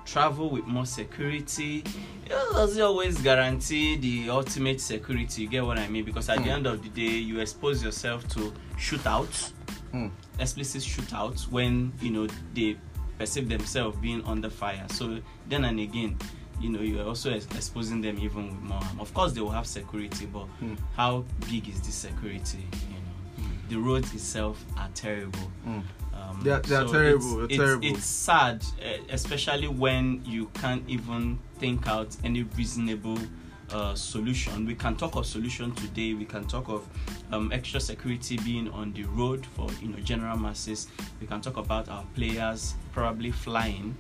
travel 0.08 0.50
with 0.50 0.66
more 0.66 0.86
security 0.86 1.84
it 2.26 2.30
doesn't 2.30 2.82
always 2.82 3.18
guarantee 3.22 3.98
the 3.98 4.30
ultimate 4.30 4.80
security 4.80 5.42
you 5.42 5.50
get 5.50 5.66
what 5.66 5.78
i 5.78 5.86
mean 5.90 6.06
because 6.06 6.30
at 6.30 6.38
mm. 6.40 6.44
the 6.44 6.50
hmm. 6.50 6.56
end 6.56 6.66
of 6.66 6.82
the 6.82 6.90
day 6.90 7.18
you 7.18 7.42
expose 7.42 7.84
yourself 7.84 8.26
to 8.30 8.54
shootouts 8.78 9.52
mm. 9.94 10.10
explicit 10.40 10.82
shootouts 10.82 11.52
when 11.52 11.92
you 12.02 12.10
know 12.10 12.26
they 12.54 12.78
perceive 13.20 13.50
themselves 13.50 13.98
being 13.98 14.24
under 14.26 14.50
fire 14.50 14.86
so 14.90 15.20
then 15.50 15.66
and 15.66 15.80
again 15.80 16.18
you 16.60 16.70
know 16.70 16.82
you're 16.82 17.06
also 17.06 17.32
exposing 17.32 18.02
them 18.02 18.18
even 18.20 18.48
with 18.48 18.62
more 18.62 18.82
of 19.00 19.14
course 19.14 19.34
they 19.34 19.42
will 19.42 19.50
have 19.50 19.68
security 19.68 20.26
but 20.26 20.48
mm. 20.62 20.78
how 20.96 21.24
big 21.50 21.68
is 21.70 21.80
this 21.82 21.96
security 21.96 22.66
you 22.90 23.44
know 23.44 23.50
mm. 23.50 23.70
the 23.70 23.76
roads 23.78 24.14
itself 24.14 24.64
are 24.78 24.90
terrible 24.94 25.52
mm. 25.68 25.82
Um, 26.20 26.42
they 26.42 26.50
are, 26.50 26.60
they 26.62 26.76
are 26.76 26.88
so 26.88 26.94
terrible. 26.94 27.44
It's, 27.44 27.54
it's, 27.54 27.58
terrible. 27.58 27.88
It's 27.88 28.06
sad, 28.06 28.64
uh, 28.84 28.98
especially 29.10 29.68
when 29.68 30.24
you 30.26 30.48
can't 30.56 30.84
even 30.88 31.40
think 31.60 31.88
out 31.88 32.16
any 32.24 32.44
reasonable 32.58 33.20
uh, 33.72 33.94
solution. 33.96 34.66
We 34.66 34.76
can 34.76 34.96
talk 34.96 35.16
of 35.16 35.26
solution 35.26 35.74
today. 35.76 36.14
We 36.14 36.26
can 36.26 36.46
talk 36.48 36.70
of 36.70 36.88
um, 37.32 37.52
extra 37.52 37.80
security 37.80 38.38
being 38.38 38.70
on 38.70 38.94
the 38.94 39.04
road 39.04 39.46
for 39.46 39.70
you 39.82 39.90
know 39.90 40.00
general 40.00 40.38
masses. 40.38 40.88
We 41.22 41.28
can 41.28 41.42
talk 41.42 41.58
about 41.58 41.90
our 41.90 42.06
players 42.16 42.76
probably 42.94 43.32
flying 43.32 43.96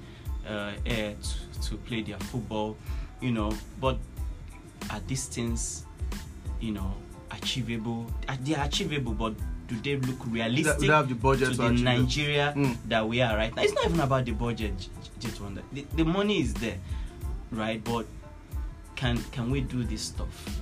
uh, 0.47 0.71
air 0.85 1.15
to, 1.61 1.69
to 1.69 1.77
play 1.77 2.01
their 2.01 2.19
football. 2.19 2.77
You 3.21 3.31
know, 3.31 3.51
but 3.81 3.97
are 4.91 5.01
these 5.07 5.25
things, 5.25 5.85
you 6.59 6.71
know, 6.71 6.93
achievable? 7.31 8.05
They 8.41 8.55
are 8.55 8.65
achievable, 8.65 9.13
but 9.13 9.33
do 9.67 9.75
they 9.81 9.97
look 9.97 10.19
realistic 10.27 10.79
we 10.79 10.87
have 10.87 11.09
the 11.09 11.15
budget 11.15 11.49
to, 11.51 11.57
the 11.57 11.71
Nigeria 11.71 12.53
mm. 12.55 12.77
that 12.87 13.07
we 13.07 13.21
are 13.21 13.35
right 13.35 13.53
now? 13.55 13.61
It's 13.63 13.73
not 13.73 13.85
even 13.85 13.99
about 13.99 14.25
the 14.25 14.31
budget, 14.31 14.73
just 15.19 15.41
wonder. 15.41 15.61
The, 15.73 15.85
the 15.95 16.05
money 16.05 16.41
is 16.41 16.53
there, 16.53 16.77
right? 17.51 17.83
But 17.83 18.05
can 18.95 19.17
can 19.31 19.51
we 19.51 19.61
do 19.61 19.83
this 19.83 20.01
stuff? 20.01 20.59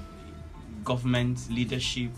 Government 0.84 1.40
leadership 1.50 2.12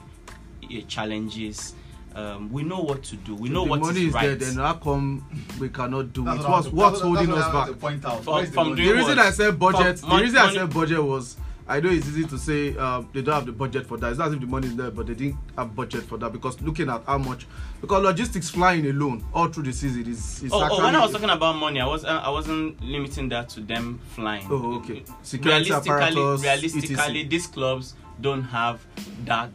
eh, 0.71 0.81
challenges. 0.88 1.74
Um, 2.17 2.51
we 2.51 2.63
know 2.63 2.79
what 2.79 3.03
to 3.03 3.15
do. 3.15 3.36
We 3.36 3.50
know 3.50 3.63
the 3.63 3.69
what 3.69 3.79
money 3.81 4.07
is, 4.07 4.13
right. 4.13 4.27
there. 4.27 4.36
Then 4.36 4.55
how 4.55 4.74
come 4.74 5.24
we 5.59 5.69
cannot 5.69 6.13
do 6.13 6.25
that's 6.25 6.43
it? 6.43 6.50
What's, 6.50 6.67
what's 6.69 7.01
holding 7.01 7.31
us 7.31 7.53
back? 7.53 7.79
Point 7.79 8.03
out. 8.05 8.24
From, 8.24 8.43
the, 8.43 8.51
from 8.51 8.75
the 8.75 8.91
reason 8.91 9.19
I 9.19 9.29
said 9.29 9.59
budget. 9.59 10.00
From 10.00 10.09
the 10.09 10.15
reason 10.24 10.36
money, 10.36 10.57
I 10.57 10.62
said 10.62 10.74
budget 10.74 11.03
was 11.03 11.38
I 11.69 11.81
know 11.81 11.89
it's 11.89 12.07
easy 12.07 12.24
to 12.24 12.38
say 12.38 12.77
um, 12.77 13.09
they 13.13 13.21
don't 13.21 13.36
have 13.36 13.45
the 13.45 13.51
budget 13.51 13.86
for 13.86 13.97
that. 13.97 14.09
It's 14.09 14.19
not 14.19 14.29
as 14.29 14.33
if 14.36 14.39
the 14.39 14.47
money 14.47 14.67
is 14.67 14.75
there, 14.77 14.89
but 14.89 15.07
they 15.07 15.13
didn't 15.13 15.37
have 15.57 15.75
budget 15.75 16.03
for 16.03 16.18
that 16.18 16.31
because 16.31 16.61
looking 16.61 16.89
at 16.89 17.03
how 17.05 17.18
much, 17.18 17.46
because 17.81 18.01
logistics 18.01 18.50
flying 18.50 18.87
alone 18.87 19.25
all 19.33 19.50
through 19.50 19.63
the 19.63 19.74
season 19.74 20.09
is. 20.09 20.44
is 20.44 20.51
oh, 20.53 20.65
oh, 20.72 20.83
when 20.83 20.96
I 20.96 21.01
was 21.01 21.11
talking 21.11 21.29
about 21.29 21.57
money, 21.57 21.81
I 21.81 21.85
was 21.85 22.05
uh, 22.05 22.22
I 22.24 22.29
wasn't 22.29 22.81
limiting 22.81 23.27
that 23.29 23.50
to 23.50 23.59
them 23.59 24.00
flying. 24.11 24.48
Oh, 24.50 24.75
okay. 24.77 25.03
Security 25.24 25.70
realistically, 25.70 26.22
realistically, 26.22 27.24
these 27.24 27.48
clubs 27.48 27.96
don't 28.22 28.44
have 28.44 28.85
that 29.25 29.50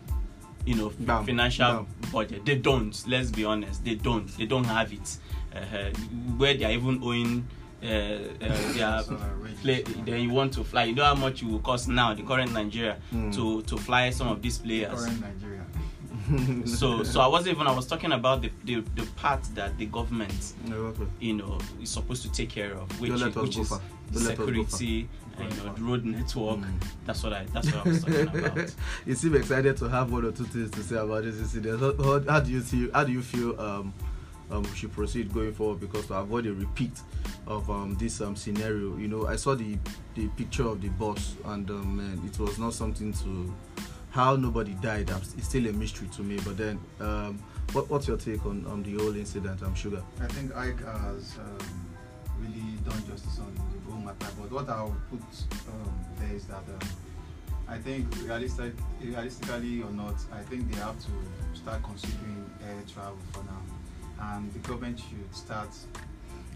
you 0.65 0.75
know 0.75 0.93
Bam. 1.01 1.25
financial 1.25 1.73
Bam. 2.01 2.11
budget. 2.13 2.45
They 2.45 2.57
don't. 2.57 3.03
Let's 3.07 3.31
be 3.31 3.45
honest. 3.45 3.85
They 3.85 3.95
don't. 3.95 4.27
They 4.39 4.47
don't 4.47 4.65
have 4.65 4.93
it. 4.93 5.17
Uh, 5.55 5.91
where 6.39 6.55
they 6.55 6.65
are 6.65 6.71
even 6.73 7.01
owing 7.03 7.47
uh, 7.83 7.87
uh, 7.87 8.73
their 8.73 9.03
play, 9.63 9.83
then 9.83 10.21
you 10.21 10.31
want 10.31 10.53
to 10.55 10.65
fly. 10.65 10.85
You 10.85 10.95
know 10.95 11.05
how 11.05 11.15
much 11.15 11.43
it 11.43 11.49
will 11.49 11.59
cost 11.59 11.89
now, 11.89 12.15
the 12.15 12.23
current 12.23 12.53
Nigeria, 12.53 12.97
mm. 13.13 13.35
to 13.35 13.63
to 13.63 13.77
fly 13.77 14.11
some 14.11 14.29
of 14.29 14.41
these 14.41 14.59
players. 14.59 15.05
Current 15.05 15.21
Nigeria. 15.21 15.63
so 16.67 17.03
so 17.03 17.21
I 17.21 17.27
wasn't 17.27 17.57
even 17.57 17.67
I 17.67 17.75
was 17.75 17.87
talking 17.87 18.13
about 18.13 18.43
the 18.43 18.51
the, 18.65 18.81
the 18.95 19.05
part 19.17 19.43
that 19.55 19.77
the 19.79 19.87
government 19.87 20.55
okay. 20.71 21.05
you 21.21 21.35
know 21.35 21.59
is 21.81 21.91
supposed 21.91 22.23
to 22.23 22.33
take 22.33 22.49
care 22.49 22.75
of, 22.75 23.01
which 23.01 23.13
which 23.35 23.59
is 23.59 23.73
security 24.15 25.09
and 25.43 25.55
you 25.55 25.63
know 25.63 25.73
the 25.75 25.83
road 25.83 26.05
network. 26.05 26.59
Mm. 26.59 26.85
That's 27.07 27.23
what 27.23 27.33
I 27.33 27.45
that's 27.53 27.73
what 27.73 27.87
I 27.87 27.89
was 27.89 28.05
talking 28.05 28.29
about. 28.45 28.75
you 29.07 29.15
seem 29.15 29.35
excited 29.37 29.77
to 29.79 29.89
have 29.89 30.13
one 30.13 30.25
or 30.25 30.33
two 30.33 30.45
things 30.45 30.71
to 30.73 30.83
say 30.83 30.97
about 30.97 31.25
this 31.25 31.39
incident. 31.39 31.81
How, 31.81 32.21
how, 32.29 32.41
do 32.41 32.51
you 32.51 32.61
see 32.61 32.91
how 32.91 33.05
do 33.05 33.13
you 33.13 33.23
feel 33.23 33.61
um 33.61 33.95
um, 34.51 34.63
we 34.65 34.77
should 34.77 34.93
proceed 34.93 35.33
going 35.33 35.55
forward 35.55 35.81
because 35.81 36.07
to 36.09 36.15
avoid 36.15 36.47
a 36.47 36.53
repeat 36.53 37.01
of 37.47 37.71
um, 37.71 37.97
this 37.99 38.21
um, 38.21 38.37
scenario. 38.37 38.97
You 38.99 39.09
know, 39.09 39.27
I 39.27 39.37
saw 39.37 39.55
the 39.55 39.79
the 40.15 40.29
picture 40.29 40.67
of 40.67 40.83
the 40.83 40.89
bus 40.89 41.37
and 41.47 41.69
um, 41.71 41.97
man, 41.97 42.21
it 42.27 42.39
was 42.39 42.59
not 42.59 42.75
something 42.75 43.13
to 43.15 43.55
how 44.13 44.37
nobody 44.37 44.75
died. 44.75 45.11
It's 45.11 45.49
still 45.49 45.67
a 45.67 45.73
mystery 45.73 46.09
to 46.17 46.23
me. 46.23 46.39
But 46.45 46.59
then, 46.59 46.79
um, 47.01 47.43
what, 47.73 47.89
what's 47.89 48.07
your 48.07 48.19
take 48.19 48.45
on, 48.45 48.67
on 48.67 48.83
the 48.83 48.95
whole 48.95 49.17
incident? 49.17 49.63
I'm 49.63 49.75
sure. 49.75 50.03
I 50.21 50.27
think 50.27 50.55
Ike 50.55 50.85
has 50.87 51.39
um, 51.39 51.87
really 52.39 52.77
done 52.85 53.03
justice 53.09 53.39
on 53.39 53.57
whole. 54.21 54.35
But 54.43 54.53
what 54.53 54.69
I'll 54.69 54.97
put 55.11 55.23
um, 55.69 56.05
there 56.19 56.35
is 56.37 56.47
that 56.47 56.65
um, 56.69 56.89
I 57.69 57.79
think 57.79 58.07
realistic, 58.25 58.75
realistically 59.01 59.83
or 59.83 59.91
not, 59.91 60.17
I 60.33 60.41
think 60.43 60.71
they 60.71 60.79
have 60.81 60.99
to 60.99 61.13
start 61.55 61.83
considering 61.83 62.51
air 62.63 62.83
travel 62.93 63.19
for 63.33 63.45
now 63.45 63.63
and 64.23 64.53
the 64.53 64.59
government 64.61 64.99
should 64.99 65.35
start 65.35 65.69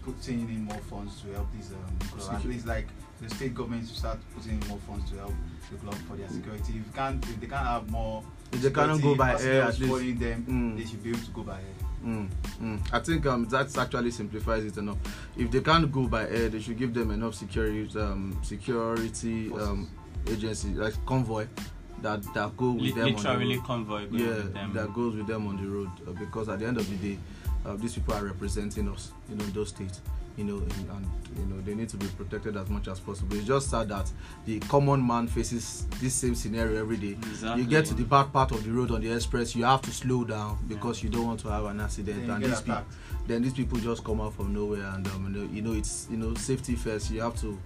putting 0.03 0.41
in 0.41 0.63
more 0.63 0.79
funds 0.89 1.21
to 1.21 1.33
help 1.33 1.47
these 1.53 1.71
um, 1.71 2.07
clubs. 2.09 2.29
At 2.29 2.45
least 2.45 2.65
like 2.65 2.87
the 3.21 3.29
state 3.29 3.53
government 3.53 3.87
should 3.87 3.97
start 3.97 4.19
putting 4.35 4.61
in 4.61 4.67
more 4.67 4.79
funds 4.87 5.09
to 5.11 5.17
help 5.17 5.33
the 5.71 5.77
club 5.77 5.95
for 6.07 6.15
their 6.15 6.29
security. 6.29 6.81
If 6.85 6.95
can't, 6.95 7.23
if 7.25 7.39
they 7.39 7.47
can't 7.47 7.67
have 7.67 7.89
more, 7.89 8.23
if 8.51 8.61
they 8.61 8.71
cannot 8.71 9.01
go 9.01 9.15
by 9.15 9.39
air, 9.41 9.63
at 9.63 9.79
least 9.79 10.19
them, 10.19 10.45
mm. 10.47 10.77
they 10.77 10.85
should 10.85 11.03
be 11.03 11.09
able 11.09 11.19
to 11.19 11.31
go 11.31 11.43
by 11.43 11.55
air. 11.55 11.86
Mm, 12.05 12.29
mm. 12.61 12.79
I 12.93 12.99
think 12.99 13.25
um, 13.25 13.45
that 13.49 13.75
actually 13.77 14.11
simplifies 14.11 14.63
it 14.65 14.77
enough. 14.77 14.97
If 15.35 15.51
they 15.51 15.61
can't 15.61 15.91
go 15.91 16.07
by 16.07 16.27
air, 16.29 16.49
they 16.49 16.59
should 16.59 16.77
give 16.77 16.93
them 16.93 17.11
enough 17.11 17.33
security, 17.35 17.99
um, 17.99 18.39
security 18.43 19.51
um, 19.53 19.89
agency 20.27 20.69
like 20.69 20.93
convoy 21.05 21.47
that 22.01 22.21
that 22.33 22.55
go 22.55 22.71
with 22.71 22.91
L- 22.97 23.05
them. 23.05 23.15
Literally 23.15 23.57
convoy. 23.59 24.07
yeah, 24.11 24.43
that 24.73 24.93
goes 24.93 25.15
with 25.15 25.27
them 25.27 25.47
on 25.47 25.57
the 25.57 25.67
road 25.67 25.89
uh, 26.07 26.11
because 26.11 26.49
at 26.49 26.59
the 26.59 26.67
end 26.67 26.77
of 26.77 26.87
the 26.89 26.95
day, 27.13 27.19
uh, 27.65 27.75
these 27.75 27.95
people 27.95 28.13
are 28.13 28.23
representing 28.25 28.87
us, 28.89 29.11
you 29.29 29.35
know, 29.35 29.45
those 29.45 29.69
states, 29.69 30.01
you 30.37 30.43
know, 30.43 30.57
and, 30.57 30.89
and, 30.89 31.07
you 31.37 31.45
know 31.45 31.59
they 31.61 31.75
need 31.75 31.89
to 31.89 31.97
be 31.97 32.05
protected 32.07 32.55
as 32.55 32.69
much 32.69 32.87
as 32.87 32.99
possible. 32.99 33.35
It's 33.35 33.45
just 33.45 33.69
sad 33.69 33.89
that 33.89 34.09
the 34.45 34.59
common 34.59 35.05
man 35.05 35.27
faces 35.27 35.85
this 35.99 36.13
same 36.13 36.35
scenario 36.35 36.79
every 36.79 36.97
day. 36.97 37.11
Exactly. 37.11 37.63
You 37.63 37.67
get 37.67 37.85
to 37.85 37.93
the 37.95 38.03
bad 38.03 38.31
part 38.31 38.51
of 38.51 38.63
the 38.63 38.71
road 38.71 38.91
on 38.91 39.01
the 39.01 39.11
express, 39.11 39.55
you 39.55 39.65
have 39.65 39.81
to 39.81 39.91
slow 39.91 40.23
down 40.23 40.59
because 40.67 40.99
yeah. 40.99 41.09
you 41.09 41.15
don't 41.15 41.25
want 41.25 41.39
to 41.41 41.49
have 41.49 41.65
an 41.65 41.81
accident, 41.81 42.29
and 42.29 42.43
these 42.43 42.61
people, 42.61 42.85
then 43.25 43.41
these 43.41 43.53
people 43.53 43.79
just 43.79 44.03
come 44.03 44.21
out 44.21 44.33
from 44.35 44.53
nowhere, 44.53 44.85
and 44.93 45.07
um, 45.07 45.49
you 45.51 45.61
know, 45.61 45.73
it's 45.73 46.07
you 46.09 46.17
know 46.17 46.33
safety 46.35 46.75
first. 46.75 47.11
You 47.11 47.21
have 47.21 47.39
to 47.41 47.59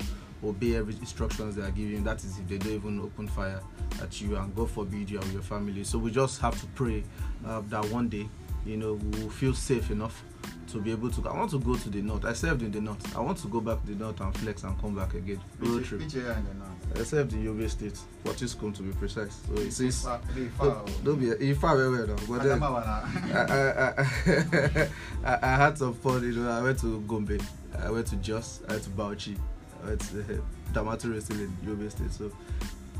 obey 0.44 0.76
every 0.76 0.96
instructions 0.96 1.56
they 1.56 1.62
are 1.62 1.72
giving. 1.72 2.04
That 2.04 2.24
is 2.24 2.40
if 2.40 2.48
they 2.48 2.58
don't 2.58 2.74
even 2.74 3.00
open 3.00 3.28
fire 3.28 3.62
at 4.02 4.22
you, 4.22 4.38
and 4.38 4.56
God 4.56 4.72
forbid 4.72 5.10
you 5.10 5.20
and 5.20 5.34
your 5.34 5.44
family. 5.44 5.84
So 5.84 6.00
we 6.00 6.10
just 6.10 6.40
have 6.42 6.60
to 6.62 6.68
pray 6.68 7.04
uh, 7.46 7.62
that 7.70 7.86
one 7.92 8.08
day 8.08 8.28
you 8.66 8.78
know, 8.78 8.94
we 8.94 9.24
will 9.24 9.30
feel 9.30 9.54
safe 9.54 9.92
enough 9.92 10.24
to 10.72 10.80
be 10.80 10.92
able 10.92 11.10
to. 11.12 11.30
I 11.30 11.36
want 11.36 11.52
to 11.52 11.60
go 11.60 11.76
to 11.76 11.90
the 11.90 12.02
north. 12.02 12.26
I 12.26 12.34
served 12.34 12.62
in 12.62 12.72
the 12.72 12.82
north. 12.82 13.16
I 13.16 13.20
want 13.20 13.38
to 13.40 13.48
go 13.48 13.62
back 13.62 13.82
to 13.82 13.88
the 13.94 14.04
north 14.04 14.20
and 14.22 14.36
flex 14.38 14.64
and 14.64 14.80
come 14.80 14.96
back 14.96 15.14
again. 15.14 15.40
Road 15.60 15.84
trip. 15.86 16.02
Which 16.02 16.16
area 16.16 16.38
in 16.38 16.46
the 16.46 16.54
north? 16.54 17.00
I 17.00 17.04
served 17.04 17.34
in 17.34 17.46
Yobe 17.46 17.70
State, 17.70 17.98
Fortiscum 18.24 18.76
to 18.76 18.84
be 18.84 18.92
precise. 18.94 19.40
So 19.48 19.54
it's, 19.62 20.04
far, 20.04 20.20
don't, 20.60 21.04
don't 21.04 21.20
be 21.20 21.28
it's 21.30 21.60
far 21.60 21.78
very 21.78 21.92
well 21.92 22.08
though. 22.08 22.18
But 22.28 22.44
then 22.44 22.64
I, 22.64 22.68
I, 23.48 24.90
I, 25.26 25.40
I, 25.42 25.56
had 25.56 25.78
some 25.78 25.94
fun. 25.94 26.24
You 26.24 26.32
know, 26.34 26.50
I 26.52 26.62
went 26.62 26.80
to 26.80 27.00
Gombe, 27.02 27.40
I 27.80 27.92
went 27.92 28.08
to 28.08 28.16
Jos, 28.18 28.62
I 28.68 28.74
went 28.74 28.84
to 28.84 28.90
Bauchi, 28.92 29.38
I 29.84 29.88
went 29.88 30.02
to 30.02 30.20
uh, 30.22 30.38
Damaturu 30.74 31.22
still 31.22 31.40
in 31.40 31.58
Yobe 31.66 31.90
State. 31.92 32.12
So 32.12 32.32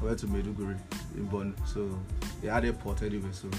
I 0.02 0.06
went 0.06 0.20
to 0.20 0.28
Maiduguri 0.28 0.78
in 1.16 1.28
Borno. 1.28 1.54
So 1.68 2.00
they 2.42 2.48
had 2.48 2.66
a 2.66 2.74
port 2.74 3.02
anyway. 3.02 3.30
So 3.32 3.50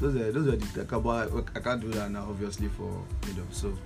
those 0.00 0.16
are 0.16 0.32
those 0.32 0.46
are 0.48 0.56
the 0.56 0.98
like, 1.34 1.56
I 1.56 1.60
can't 1.60 1.80
do 1.80 1.88
that 1.90 2.10
now 2.10 2.22
obviously 2.28 2.68
for 2.68 3.04
you 3.28 3.34
know 3.34 3.44
so 3.50 3.76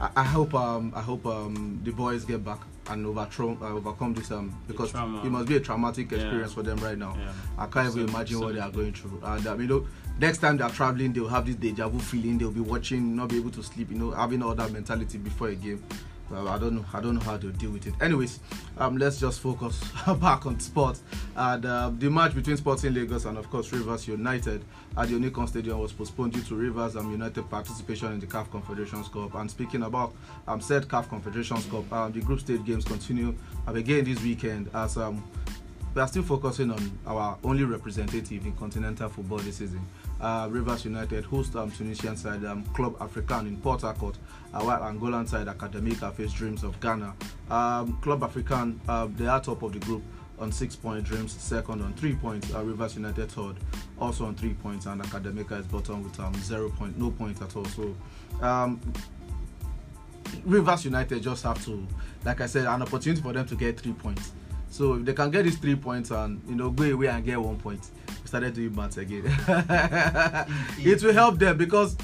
I, 0.00 0.10
I 0.16 0.22
hope 0.24 0.54
um 0.54 0.92
I 0.94 1.00
hope 1.00 1.24
um 1.26 1.80
the 1.84 1.92
boys 1.92 2.24
get 2.24 2.44
back 2.44 2.58
and 2.88 3.06
overthrow, 3.06 3.56
uh, 3.62 3.74
overcome 3.74 4.12
this 4.12 4.30
um 4.32 4.52
because 4.66 4.92
it 4.92 5.30
must 5.30 5.46
be 5.48 5.56
a 5.56 5.60
traumatic 5.60 6.10
Yeah. 6.10 6.18
experience 6.18 6.52
for 6.52 6.62
them 6.64 6.76
right 6.78 6.98
now. 6.98 7.16
Yeah. 7.16 7.32
I 7.56 7.66
can't 7.66 7.86
even 7.88 8.08
Absolutely, 8.08 8.14
imagine 8.14 8.40
what 8.40 8.54
they 8.54 8.60
are 8.60 8.70
going 8.72 8.92
through. 8.92 9.20
And 9.22 9.46
um, 9.46 9.60
you 9.60 9.68
know, 9.68 9.86
next 10.18 10.38
time 10.38 10.56
they 10.56 10.64
are 10.64 10.70
traveling, 10.70 11.12
they'll 11.12 11.28
have 11.28 11.46
this 11.46 11.54
deja 11.54 11.88
vu 11.88 12.00
feeling. 12.00 12.38
They'll 12.38 12.50
be 12.50 12.58
watching, 12.60 13.14
not 13.14 13.28
be 13.28 13.36
able 13.36 13.52
to 13.52 13.62
sleep. 13.62 13.90
You 13.92 13.98
know, 13.98 14.10
having 14.10 14.42
all 14.42 14.56
that 14.56 14.72
mentality 14.72 15.18
before 15.18 15.50
a 15.50 15.54
game. 15.54 15.84
Well, 16.30 16.48
I 16.48 16.58
don't 16.58 16.76
know. 16.76 16.84
I 16.94 17.00
don't 17.00 17.14
know 17.14 17.20
how 17.20 17.36
they'll 17.36 17.50
deal 17.50 17.70
with 17.70 17.86
it. 17.86 17.94
Anyways, 18.00 18.40
um, 18.78 18.96
let's 18.96 19.20
just 19.20 19.40
focus 19.40 19.82
back 20.20 20.46
on 20.46 20.58
sports. 20.60 21.02
And 21.36 21.66
uh, 21.66 21.90
the 21.98 22.10
match 22.10 22.34
between 22.34 22.56
Sporting 22.56 22.94
Lagos 22.94 23.26
and 23.26 23.36
of 23.36 23.50
course 23.50 23.70
Rivers 23.72 24.08
United 24.08 24.64
at 24.96 25.08
the 25.08 25.14
Onikan 25.14 25.48
Stadium 25.48 25.78
was 25.78 25.92
postponed 25.92 26.32
due 26.32 26.42
to 26.42 26.54
Rivers 26.54 26.96
um, 26.96 27.10
United 27.10 27.48
participation 27.50 28.12
in 28.12 28.20
the 28.20 28.26
CAF 28.26 28.50
Confederations 28.50 29.08
Cup. 29.08 29.34
And 29.34 29.50
speaking 29.50 29.82
about 29.82 30.14
um, 30.48 30.60
said 30.60 30.88
CAF 30.88 31.08
Confederations 31.08 31.66
Cup, 31.66 31.92
um, 31.92 32.12
the 32.12 32.20
group 32.20 32.40
stage 32.40 32.64
games 32.64 32.84
continue 32.84 33.34
um, 33.66 33.76
again 33.76 34.04
this 34.04 34.22
weekend 34.22 34.70
as 34.74 34.96
um, 34.96 35.22
we 35.94 36.00
are 36.00 36.08
still 36.08 36.22
focusing 36.22 36.70
on 36.70 36.98
our 37.06 37.36
only 37.44 37.64
representative 37.64 38.46
in 38.46 38.52
continental 38.52 39.08
football 39.10 39.38
this 39.38 39.56
season. 39.58 39.84
Uh, 40.22 40.46
Rivers 40.48 40.84
United 40.84 41.24
host 41.24 41.56
um, 41.56 41.70
Tunisian 41.72 42.16
side 42.16 42.44
um, 42.44 42.62
Club 42.74 42.96
Africain 43.00 43.48
in 43.48 43.56
Port 43.56 43.80
Harcourt, 43.80 44.16
uh, 44.54 44.62
while 44.62 44.80
Angolan 44.80 45.28
side 45.28 45.48
Academica 45.48 46.14
face 46.14 46.32
Dreams 46.32 46.62
of 46.62 46.78
Ghana. 46.80 47.12
Um, 47.50 47.98
Club 48.00 48.20
Africain, 48.20 48.78
uh, 48.88 49.08
they 49.16 49.26
are 49.26 49.40
top 49.40 49.62
of 49.62 49.72
the 49.72 49.80
group 49.80 50.02
on 50.38 50.52
six 50.52 50.76
point, 50.76 51.04
Dreams 51.04 51.32
second 51.32 51.82
on 51.82 51.92
three 51.94 52.14
points, 52.14 52.54
uh, 52.54 52.62
Rivers 52.62 52.94
United 52.94 53.30
third 53.32 53.56
also 53.98 54.26
on 54.26 54.34
three 54.36 54.54
points, 54.54 54.86
and 54.86 55.02
Academica 55.02 55.58
is 55.58 55.66
bottom 55.66 56.04
with 56.04 56.18
um, 56.20 56.34
zero 56.34 56.70
point, 56.70 56.96
no 56.96 57.10
points 57.10 57.42
at 57.42 57.54
all. 57.56 57.64
So 57.64 57.94
um, 58.40 58.80
Rivers 60.44 60.84
United 60.84 61.22
just 61.22 61.42
have 61.44 61.64
to, 61.64 61.86
like 62.24 62.40
I 62.40 62.46
said, 62.46 62.66
an 62.66 62.82
opportunity 62.82 63.20
for 63.20 63.32
them 63.32 63.46
to 63.46 63.54
get 63.54 63.80
three 63.80 63.92
points. 63.92 64.32
So 64.68 64.94
if 64.94 65.04
they 65.04 65.12
can 65.12 65.30
get 65.30 65.44
these 65.44 65.58
three 65.58 65.76
points 65.76 66.10
and 66.10 66.40
you 66.48 66.54
know 66.54 66.70
go 66.70 66.84
away 66.84 67.08
and 67.08 67.24
get 67.24 67.40
one 67.40 67.58
point, 67.58 67.90
started 68.32 68.54
doing 68.54 68.74
maths 68.74 68.96
again. 68.96 69.24
it 70.78 71.02
will 71.02 71.12
help 71.12 71.38
them 71.38 71.58
because 71.58 71.98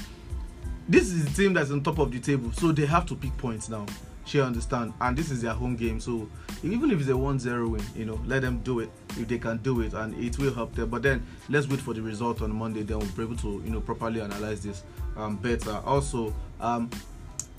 this 0.87 1.11
is 1.11 1.25
the 1.25 1.31
team 1.31 1.53
that's 1.53 1.71
on 1.71 1.81
top 1.81 1.97
of 1.97 2.11
the 2.11 2.19
table, 2.19 2.51
so 2.51 2.71
they 2.71 2.85
have 2.85 3.07
to 3.07 3.15
pick 3.15 3.35
points 3.37 3.67
now. 3.67 3.87
She 4.25 4.39
understand, 4.39 4.93
and 5.01 5.17
this 5.17 5.31
is 5.31 5.41
their 5.41 5.53
home 5.53 5.75
game. 5.75 5.99
So 5.99 6.29
even 6.61 6.91
if 6.91 6.99
it's 6.99 7.09
a 7.09 7.13
1-0 7.13 7.71
win, 7.71 7.81
you 7.95 8.05
know, 8.05 8.21
let 8.27 8.43
them 8.43 8.59
do 8.59 8.79
it 8.79 8.91
if 9.17 9.27
they 9.27 9.39
can 9.39 9.57
do 9.57 9.81
it, 9.81 9.93
and 9.93 10.13
it 10.23 10.37
will 10.37 10.53
help 10.53 10.75
them. 10.75 10.89
But 10.89 11.01
then 11.01 11.25
let's 11.49 11.67
wait 11.67 11.79
for 11.79 11.95
the 11.95 12.01
result 12.03 12.43
on 12.43 12.55
Monday. 12.55 12.83
Then 12.83 12.99
we'll 12.99 13.07
be 13.07 13.23
able 13.23 13.37
to 13.37 13.63
you 13.65 13.71
know 13.71 13.81
properly 13.81 14.21
analyze 14.21 14.61
this 14.61 14.83
um, 15.17 15.37
better. 15.37 15.81
Also, 15.83 16.31
um, 16.61 16.91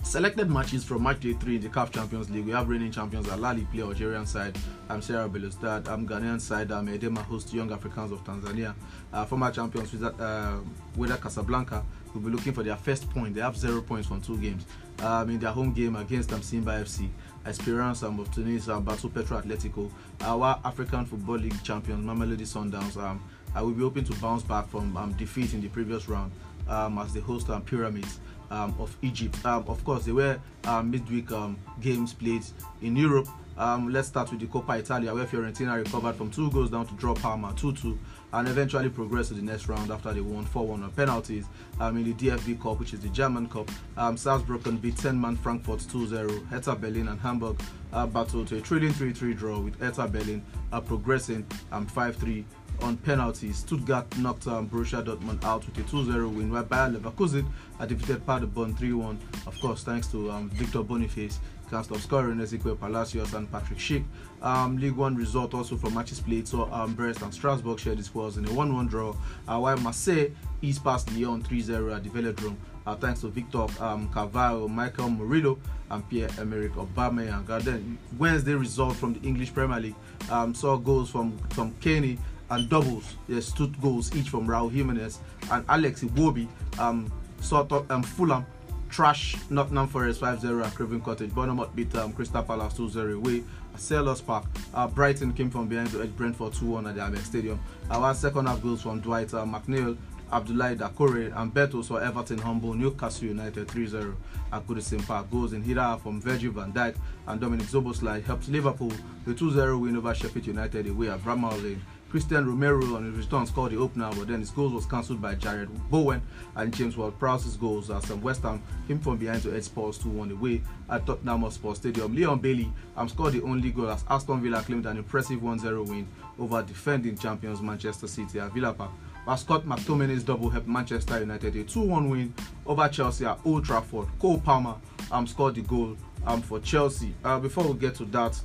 selected 0.02 0.50
matches 0.50 0.84
from 0.84 1.02
match 1.02 1.20
day 1.20 1.32
three 1.34 1.56
in 1.56 1.62
the 1.62 1.68
CAF 1.68 1.92
Champions 1.92 2.30
League. 2.30 2.44
We 2.46 2.52
have 2.52 2.68
reigning 2.68 2.90
champions 2.90 3.28
Al 3.28 3.38
Ahly 3.38 3.70
play 3.70 3.82
Algerian 3.82 4.26
side, 4.26 4.56
um, 4.88 5.00
CR 5.00 5.28
Belouizdad, 5.28 5.86
um, 5.88 6.06
Ghanaian 6.06 6.40
side, 6.40 6.72
um, 6.72 6.88
Edema 6.88 7.22
host 7.22 7.52
Young 7.52 7.70
Africans 7.72 8.12
of 8.12 8.24
Tanzania. 8.24 8.74
Uh, 9.12 9.24
former 9.24 9.50
champions 9.50 9.92
with 9.92 10.02
uh, 10.02 10.58
Wydad 10.96 11.20
Casablanca 11.20 11.84
will 12.14 12.20
be 12.22 12.30
looking 12.30 12.52
for 12.52 12.62
their 12.62 12.76
first 12.76 13.08
point. 13.10 13.34
They 13.34 13.40
have 13.40 13.56
zero 13.56 13.80
points 13.82 14.08
from 14.08 14.20
two 14.20 14.38
games. 14.38 14.64
Um, 15.00 15.30
in 15.30 15.38
their 15.38 15.52
home 15.52 15.72
game 15.72 15.96
against 15.96 16.32
um, 16.32 16.42
Simba 16.42 16.72
FC, 16.82 17.08
Esperance 17.46 18.02
um, 18.02 18.20
of 18.20 18.32
Tunis, 18.34 18.68
um, 18.68 18.84
Batu 18.84 19.08
Petro 19.08 19.40
Atletico, 19.40 19.90
our 20.20 20.60
African 20.64 21.06
Football 21.06 21.36
League 21.36 21.62
champions 21.62 22.04
Mamelodi 22.04 22.42
Sundowns. 22.42 22.96
Um, 22.96 23.22
I 23.54 23.62
will 23.62 23.72
be 23.72 23.82
hoping 23.82 24.04
to 24.04 24.12
bounce 24.14 24.42
back 24.42 24.68
from 24.68 24.96
um, 24.96 25.12
defeat 25.12 25.54
in 25.54 25.60
the 25.60 25.68
previous 25.68 26.08
round 26.08 26.32
um, 26.68 26.98
as 26.98 27.12
they 27.12 27.20
host 27.20 27.48
um, 27.50 27.62
Pyramids 27.62 28.20
um, 28.50 28.74
of 28.78 28.96
Egypt. 29.02 29.44
Um, 29.44 29.64
of 29.68 29.84
course, 29.84 30.04
there 30.04 30.14
were 30.14 30.38
um, 30.64 30.90
midweek 30.90 31.30
um, 31.32 31.56
games 31.80 32.12
played 32.12 32.42
in 32.82 32.96
Europe. 32.96 33.28
Um, 33.56 33.92
let's 33.92 34.08
start 34.08 34.30
with 34.30 34.40
the 34.40 34.46
Coppa 34.46 34.78
Italia, 34.78 35.12
where 35.14 35.26
Fiorentina 35.26 35.76
recovered 35.76 36.14
from 36.14 36.30
two 36.30 36.50
goals 36.50 36.70
down 36.70 36.86
to 36.86 36.94
draw 36.94 37.14
Parma 37.14 37.52
2-2, 37.52 37.98
and 38.32 38.48
eventually 38.48 38.88
progressed 38.88 39.28
to 39.28 39.34
the 39.34 39.42
next 39.42 39.68
round 39.68 39.90
after 39.90 40.14
they 40.14 40.22
won 40.22 40.46
4-1 40.46 40.82
on 40.82 40.90
penalties. 40.92 41.44
In 41.80 42.04
the 42.04 42.14
DFB 42.14 42.62
Cup, 42.62 42.80
which 42.80 42.94
is 42.94 43.00
the 43.00 43.10
German 43.10 43.48
Cup, 43.48 43.70
um, 43.98 44.16
Salzburg 44.16 44.62
beat 44.80 44.94
10-man 44.94 45.36
Frankfurt 45.36 45.80
2-0. 45.80 46.46
Hertha 46.46 46.74
Berlin 46.74 47.08
and 47.08 47.20
Hamburg 47.20 47.60
uh, 47.92 48.06
battled 48.06 48.48
to 48.48 48.56
a 48.56 48.60
thrilling 48.60 48.92
3-3 48.92 49.36
draw 49.36 49.60
with 49.60 49.78
Hertha 49.78 50.08
Berlin 50.08 50.42
uh, 50.72 50.80
progressing 50.80 51.46
um, 51.70 51.86
5-3 51.86 52.44
on 52.82 52.96
penalties. 52.98 53.58
Stuttgart 53.58 54.06
knocked 54.18 54.46
um, 54.46 54.68
Borussia 54.68 55.04
Dortmund 55.04 55.44
out 55.44 55.64
with 55.66 55.78
a 55.78 55.82
2-0 55.82 56.34
win, 56.34 56.50
while 56.50 56.64
Bayer 56.64 56.90
Leverkusen 56.90 57.46
uh, 57.78 57.86
defeated 57.86 58.26
Paderborn 58.26 58.74
3-1. 58.74 59.18
Of 59.46 59.58
course, 59.60 59.82
thanks 59.82 60.06
to 60.08 60.30
um, 60.30 60.50
Victor 60.50 60.82
Boniface, 60.82 61.38
can't 61.70 61.84
stop 61.84 61.98
scoring 61.98 62.38
Exequiel 62.38 62.78
Palacios 62.78 63.32
and 63.34 63.50
Patrick 63.50 63.78
Schick. 63.78 64.04
Um, 64.42 64.76
League 64.76 64.96
One 64.96 65.14
result 65.14 65.54
also 65.54 65.76
from 65.76 65.94
matches 65.94 66.18
played 66.18 66.48
saw 66.48 66.68
um, 66.72 66.94
Brest 66.94 67.22
and 67.22 67.32
Strasbourg 67.32 67.78
share 67.78 67.94
the 67.94 68.02
spoils 68.02 68.38
in 68.38 68.44
a 68.44 68.48
1-1 68.48 68.88
draw, 68.88 69.14
uh, 69.46 69.58
while 69.58 69.76
Marseille 69.76 70.30
east 70.62 70.82
passed 70.82 71.10
Lyon 71.12 71.42
3-0 71.42 71.94
at 71.94 72.02
the 72.02 72.10
Velodrome. 72.10 72.56
Uh, 72.86 72.96
thanks 72.96 73.20
to 73.20 73.28
Victor 73.28 73.66
um, 73.78 74.08
Carvalho, 74.08 74.66
Michael 74.66 75.10
Murillo, 75.10 75.58
and 75.90 76.08
Pierre-Emerick 76.08 76.72
Aubameyang. 76.72 77.48
And 77.48 77.64
then 77.64 77.98
Wednesday 78.18 78.54
result 78.54 78.96
from 78.96 79.14
the 79.14 79.20
English 79.20 79.54
Premier 79.54 79.78
League 79.78 79.94
um, 80.30 80.54
saw 80.54 80.76
goals 80.76 81.10
from 81.10 81.38
from 81.50 81.72
Kenny 81.80 82.18
and 82.50 82.68
doubles. 82.68 83.16
Yes, 83.28 83.52
two 83.52 83.68
goals 83.80 84.14
each 84.14 84.28
from 84.28 84.46
Raul 84.46 84.70
Jimenez 84.70 85.18
and 85.50 85.64
Alex 85.68 86.02
Iwobi. 86.02 86.48
Um, 86.78 87.10
saw 87.40 87.62
Tot- 87.64 87.90
um, 87.90 88.02
Fulham 88.02 88.44
trash 88.90 89.36
Nottingham 89.50 89.86
Forest 89.88 90.20
5-0 90.20 90.64
at 90.64 90.74
Craven 90.74 91.00
Cottage. 91.00 91.32
Bournemouth 91.34 91.74
beat 91.74 91.94
um, 91.96 92.12
Crystal 92.12 92.42
Palace 92.42 92.74
2-0 92.74 93.16
away 93.16 93.42
at 93.72 93.80
Selhurst 93.80 94.26
Park. 94.26 94.44
Uh, 94.74 94.86
Brighton 94.88 95.32
came 95.32 95.48
from 95.50 95.68
behind 95.68 95.90
to 95.90 96.02
edge 96.02 96.14
Brentford 96.16 96.52
2-1 96.52 96.88
at 96.88 96.94
the 96.96 97.00
Amex 97.00 97.24
Stadium. 97.24 97.60
Our 97.90 98.14
second 98.14 98.46
half 98.46 98.62
goals 98.62 98.82
from 98.82 99.00
Dwight 99.00 99.32
uh, 99.32 99.44
McNeil, 99.44 99.96
Abdoulaye 100.32 100.76
Doucouré 100.76 101.36
and 101.36 101.52
Beto 101.52 101.82
saw 101.84 101.96
Everton 101.96 102.38
humble 102.38 102.74
Newcastle 102.74 103.28
United 103.28 103.66
3-0 103.68 104.14
at 104.52 104.66
Goodison 104.66 105.04
Park. 105.06 105.30
Goals 105.30 105.52
in 105.52 105.62
Hira 105.62 105.98
from 106.02 106.20
Virgil 106.20 106.52
van 106.52 106.72
Dijk 106.72 106.94
and 107.26 107.40
Dominik 107.40 107.62
Szoboszlai 107.66 108.24
helped 108.24 108.48
Liverpool 108.48 108.92
the 109.24 109.34
2-0 109.34 109.80
win 109.80 109.96
over 109.96 110.14
Sheffield 110.14 110.46
United 110.46 110.88
away 110.88 111.08
at 111.10 111.20
Bramall 111.20 111.60
Lane. 111.62 111.82
Cristian 112.12 112.44
Romero 112.44 112.96
on 112.96 113.04
his 113.04 113.24
return 113.24 113.46
scored 113.46 113.70
the 113.70 113.76
opener, 113.76 114.10
but 114.16 114.26
then 114.26 114.40
his 114.40 114.50
goal 114.50 114.68
was 114.70 114.84
cancelled 114.84 115.22
by 115.22 115.36
Jarrod 115.36 115.68
Bowen 115.90 116.20
and 116.56 116.74
James 116.74 116.96
Ward-Prowse's 116.96 117.56
goals 117.56 117.88
as 117.88 118.10
um, 118.10 118.20
West 118.20 118.42
Ham 118.42 118.60
came 118.88 118.98
from 118.98 119.16
behind 119.16 119.42
to 119.42 119.54
edge 119.54 119.64
Spurs 119.64 119.98
2-1 119.98 120.32
away 120.32 120.60
at 120.90 121.06
Tottenham 121.06 121.42
Hotspur 121.42 121.74
Stadium. 121.74 122.12
Leon 122.12 122.40
Bailey 122.40 122.72
um, 122.96 123.08
scored 123.08 123.34
the 123.34 123.42
only 123.42 123.70
goal 123.70 123.90
as 123.90 124.04
Aston 124.10 124.42
Villa 124.42 124.60
claimed 124.60 124.86
an 124.86 124.96
impressive 124.96 125.40
1-0 125.40 125.88
win 125.88 126.08
over 126.38 126.62
defending 126.62 127.16
champions 127.16 127.62
Manchester 127.62 128.08
City 128.08 128.40
at 128.40 128.52
Villa 128.52 128.72
Park. 128.72 128.90
While 129.24 129.36
Scott 129.36 129.64
McTominay's 129.64 130.24
double 130.24 130.50
helped 130.50 130.66
Manchester 130.66 131.20
United 131.20 131.54
a 131.54 131.64
2-1 131.64 132.10
win 132.10 132.34
over 132.66 132.88
Chelsea 132.88 133.24
at 133.24 133.38
Old 133.44 133.64
Trafford. 133.64 134.08
Cole 134.18 134.40
Palmer 134.40 134.74
um, 135.12 135.28
scored 135.28 135.54
the 135.54 135.62
goal 135.62 135.96
um, 136.26 136.42
for 136.42 136.58
Chelsea. 136.58 137.14
Uh, 137.22 137.38
before 137.38 137.64
we 137.64 137.78
get 137.78 137.94
to 137.96 138.04
that, 138.06 138.40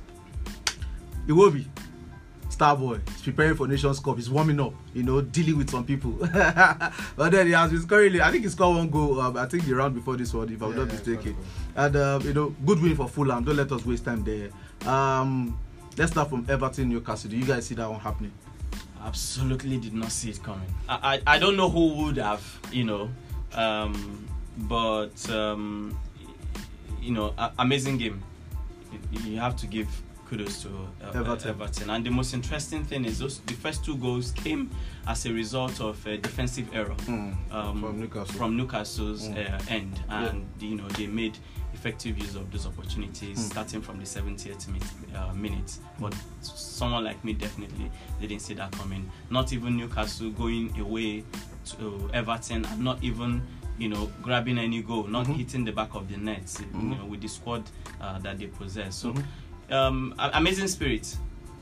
Iwobi, 1.26 1.64
Starboy, 2.50 3.00
is 3.14 3.22
preparing 3.22 3.54
for 3.56 3.66
Nations 3.68 3.98
Cup. 4.00 4.16
He's 4.16 4.30
warming 4.30 4.60
up, 4.60 4.72
you 4.94 5.02
know, 5.02 5.20
dealing 5.20 5.58
with 5.58 5.68
some 5.70 5.84
people. 5.84 6.12
but 6.32 7.30
then 7.30 7.46
he 7.48 7.52
has 7.52 7.70
been 7.70 7.82
scoring. 7.82 8.20
I 8.20 8.30
think 8.30 8.44
he 8.44 8.50
scored 8.50 8.76
one 8.76 8.88
goal. 8.88 9.20
Um, 9.20 9.36
I 9.36 9.46
think 9.46 9.64
the 9.64 9.74
round 9.74 9.94
before 9.94 10.16
this 10.16 10.32
one, 10.32 10.48
if 10.52 10.62
I'm 10.62 10.70
Yeah, 10.70 10.76
not 10.76 10.86
yeah, 10.86 10.92
mistaken. 10.92 11.36
scored 11.36 11.46
And 11.76 11.96
uh, 11.96 12.20
you 12.22 12.32
know, 12.32 12.54
good 12.64 12.80
win 12.80 12.96
for 12.96 13.08
Fulham. 13.08 13.44
Don't 13.44 13.56
let 13.56 13.70
us 13.72 13.84
waste 13.84 14.04
time 14.04 14.24
there. 14.24 14.50
Um, 14.90 15.58
let's 15.98 16.12
start 16.12 16.30
from 16.30 16.46
Everton, 16.48 16.88
Newcastle. 16.88 17.30
Do 17.30 17.36
you 17.36 17.44
guys 17.44 17.66
see 17.66 17.74
that 17.74 17.90
one 17.90 18.00
happening? 18.00 18.32
absolutely 19.04 19.76
did 19.76 19.94
not 19.94 20.10
see 20.10 20.30
it 20.30 20.42
coming. 20.42 20.66
I, 20.88 21.20
I, 21.26 21.34
I 21.36 21.38
don't 21.38 21.56
know 21.56 21.68
who 21.70 21.94
would 22.04 22.16
have, 22.16 22.42
you 22.72 22.82
know, 22.82 23.08
um, 23.54 24.26
but 24.58 25.30
um, 25.30 25.96
you 27.00 27.12
know, 27.12 27.32
a- 27.38 27.52
amazing 27.60 27.98
game. 27.98 28.20
You- 29.12 29.20
You 29.32 29.38
have 29.38 29.54
to 29.58 29.66
give 29.68 29.88
kudos 30.28 30.62
to 30.62 30.68
uh, 31.04 31.12
Everton. 31.18 31.50
Everton. 31.50 31.90
And 31.90 32.04
the 32.04 32.10
most 32.10 32.34
interesting 32.34 32.84
thing 32.84 33.04
is 33.04 33.18
those 33.18 33.38
the 33.40 33.54
first 33.54 33.84
two 33.84 33.96
goals 33.96 34.32
came 34.32 34.70
as 35.06 35.24
a 35.26 35.32
result 35.32 35.80
of 35.80 36.04
a 36.06 36.16
defensive 36.18 36.68
error 36.74 36.94
um, 37.08 37.36
From 37.50 38.00
Newcastle. 38.00 38.34
from 38.34 38.56
Newcastle's 38.56 39.28
Mm. 39.28 39.36
uh, 39.54 39.62
end, 39.72 40.00
Yeah. 40.08 40.28
and 40.30 40.46
you 40.60 40.76
know 40.76 40.88
they 40.88 41.06
made 41.06 41.38
effective 41.74 42.18
use 42.18 42.34
of 42.34 42.50
those 42.50 42.66
opportunities 42.66 43.38
Mm. 43.38 43.50
starting 43.50 43.80
from 43.82 43.98
the 43.98 44.04
70th 44.06 44.66
minute, 44.68 44.88
uh, 45.14 45.32
minute. 45.34 45.78
But 46.00 46.14
someone 46.42 47.04
like 47.04 47.22
me 47.24 47.32
definitely 47.34 47.90
didn't 48.20 48.40
see 48.40 48.54
that 48.54 48.72
coming. 48.72 49.08
Not 49.30 49.52
even 49.52 49.76
Newcastle 49.76 50.30
going 50.30 50.78
away 50.80 51.22
to 51.76 52.10
Everton, 52.12 52.64
and 52.64 52.82
not 52.82 53.02
even 53.02 53.42
you 53.78 53.88
know 53.90 54.10
grabbing 54.22 54.56
any 54.58 54.80
goal, 54.82 55.06
not 55.06 55.26
Mhm. 55.26 55.36
hitting 55.36 55.64
the 55.66 55.72
back 55.72 55.94
of 55.94 56.08
the 56.08 56.16
net. 56.16 56.50
You 56.60 56.66
Mhm. 56.80 56.98
know 56.98 57.04
with 57.06 57.20
the 57.20 57.28
squad 57.28 57.62
uh, 58.00 58.18
that 58.20 58.38
they 58.38 58.46
possess. 58.46 58.96
So 58.96 59.12
Mhm. 59.12 59.24
Um, 59.70 60.14
amazing 60.18 60.68
spirit. 60.68 61.16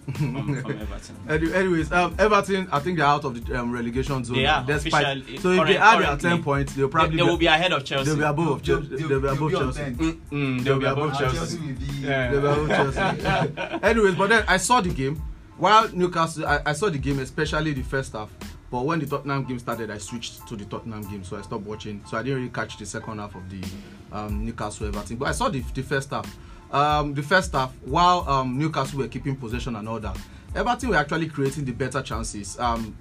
from, 0.04 0.60
from 0.62 0.78
Everton. 0.80 1.16
Anyways, 1.54 1.90
um, 1.90 2.14
Everton, 2.18 2.68
I 2.70 2.78
think 2.78 2.98
they're 2.98 3.06
out 3.06 3.24
of 3.24 3.42
the 3.46 3.58
um, 3.58 3.72
relegation 3.72 4.22
zone. 4.22 4.36
They 4.36 4.44
are 4.46 4.62
despite, 4.64 5.18
officially- 5.18 5.38
so 5.38 5.50
if 5.52 5.66
they 5.68 5.76
add 5.78 6.00
their 6.02 6.16
ten 6.18 6.42
points, 6.42 6.74
they'll 6.74 6.88
probably 6.90 7.16
they 7.16 7.22
will 7.22 7.38
be 7.38 7.46
ahead 7.46 7.72
of 7.72 7.84
Chelsea. 7.86 8.10
they'll 8.10 8.16
be 8.18 8.22
above 8.22 8.48
of 8.48 8.62
They'll- 8.64 8.80
Chelsea. 8.82 8.96
they'll- 8.96 9.08
They'll 9.08 9.20
be 9.20 9.24
they'll 9.26 9.34
above 9.34 9.48
be 9.50 9.56
on 9.56 9.62
Chelsea. 9.62 9.80
Mm, 9.82 10.20
mm, 10.30 10.64
They'll 10.64 10.64
they'll 10.64 10.74
be 10.74 10.80
be 10.80 10.86
above 10.86 10.98
above 11.08 11.18
Chelsea. 11.18 11.36
Chelsea. 11.36 11.56
Chelsea 11.56 11.72
will 11.72 11.78
be. 11.78 12.06
Yeah. 12.06 12.30
They'll 12.30 12.40
be 12.42 12.72
above 12.72 12.94
Chelsea. 12.94 13.80
Anyways, 13.82 14.14
but 14.16 14.28
then 14.28 14.44
I 14.46 14.56
saw 14.58 14.80
the 14.82 14.90
game. 14.90 15.22
While 15.56 15.88
Newcastle, 15.94 16.46
I, 16.46 16.60
I 16.66 16.72
saw 16.74 16.90
the 16.90 16.98
game, 16.98 17.20
especially 17.20 17.72
the 17.72 17.82
first 17.82 18.12
half. 18.12 18.28
But 18.70 18.84
when 18.86 18.98
the 18.98 19.06
Tottenham 19.06 19.44
game 19.44 19.58
started, 19.60 19.88
I 19.90 19.98
switched 19.98 20.46
to 20.48 20.56
the 20.56 20.64
Tottenham 20.64 21.02
game, 21.08 21.22
so 21.22 21.36
I 21.38 21.42
stopped 21.42 21.64
watching. 21.64 22.02
So 22.06 22.16
I 22.18 22.22
didn't 22.24 22.38
really 22.38 22.50
catch 22.50 22.76
the 22.76 22.84
second 22.84 23.20
half 23.20 23.34
of 23.36 23.48
the 23.48 23.62
um, 24.12 24.44
Newcastle 24.44 24.88
Everton. 24.88 25.16
But 25.16 25.28
I 25.28 25.32
saw 25.32 25.48
the, 25.48 25.60
the 25.74 25.82
first 25.82 26.10
half. 26.10 26.26
Um, 26.74 27.14
the 27.14 27.22
first 27.22 27.52
half, 27.52 27.72
while 27.84 28.28
um, 28.28 28.58
Newcastle 28.58 28.98
were 28.98 29.06
keeping 29.06 29.36
possession 29.36 29.76
and 29.76 29.88
all 29.88 30.00
that, 30.00 30.18
Everton 30.56 30.88
were 30.88 30.96
actually 30.96 31.28
creating 31.28 31.64
the 31.64 31.72
better 31.72 32.02
chances. 32.02 32.58
Um, 32.58 32.96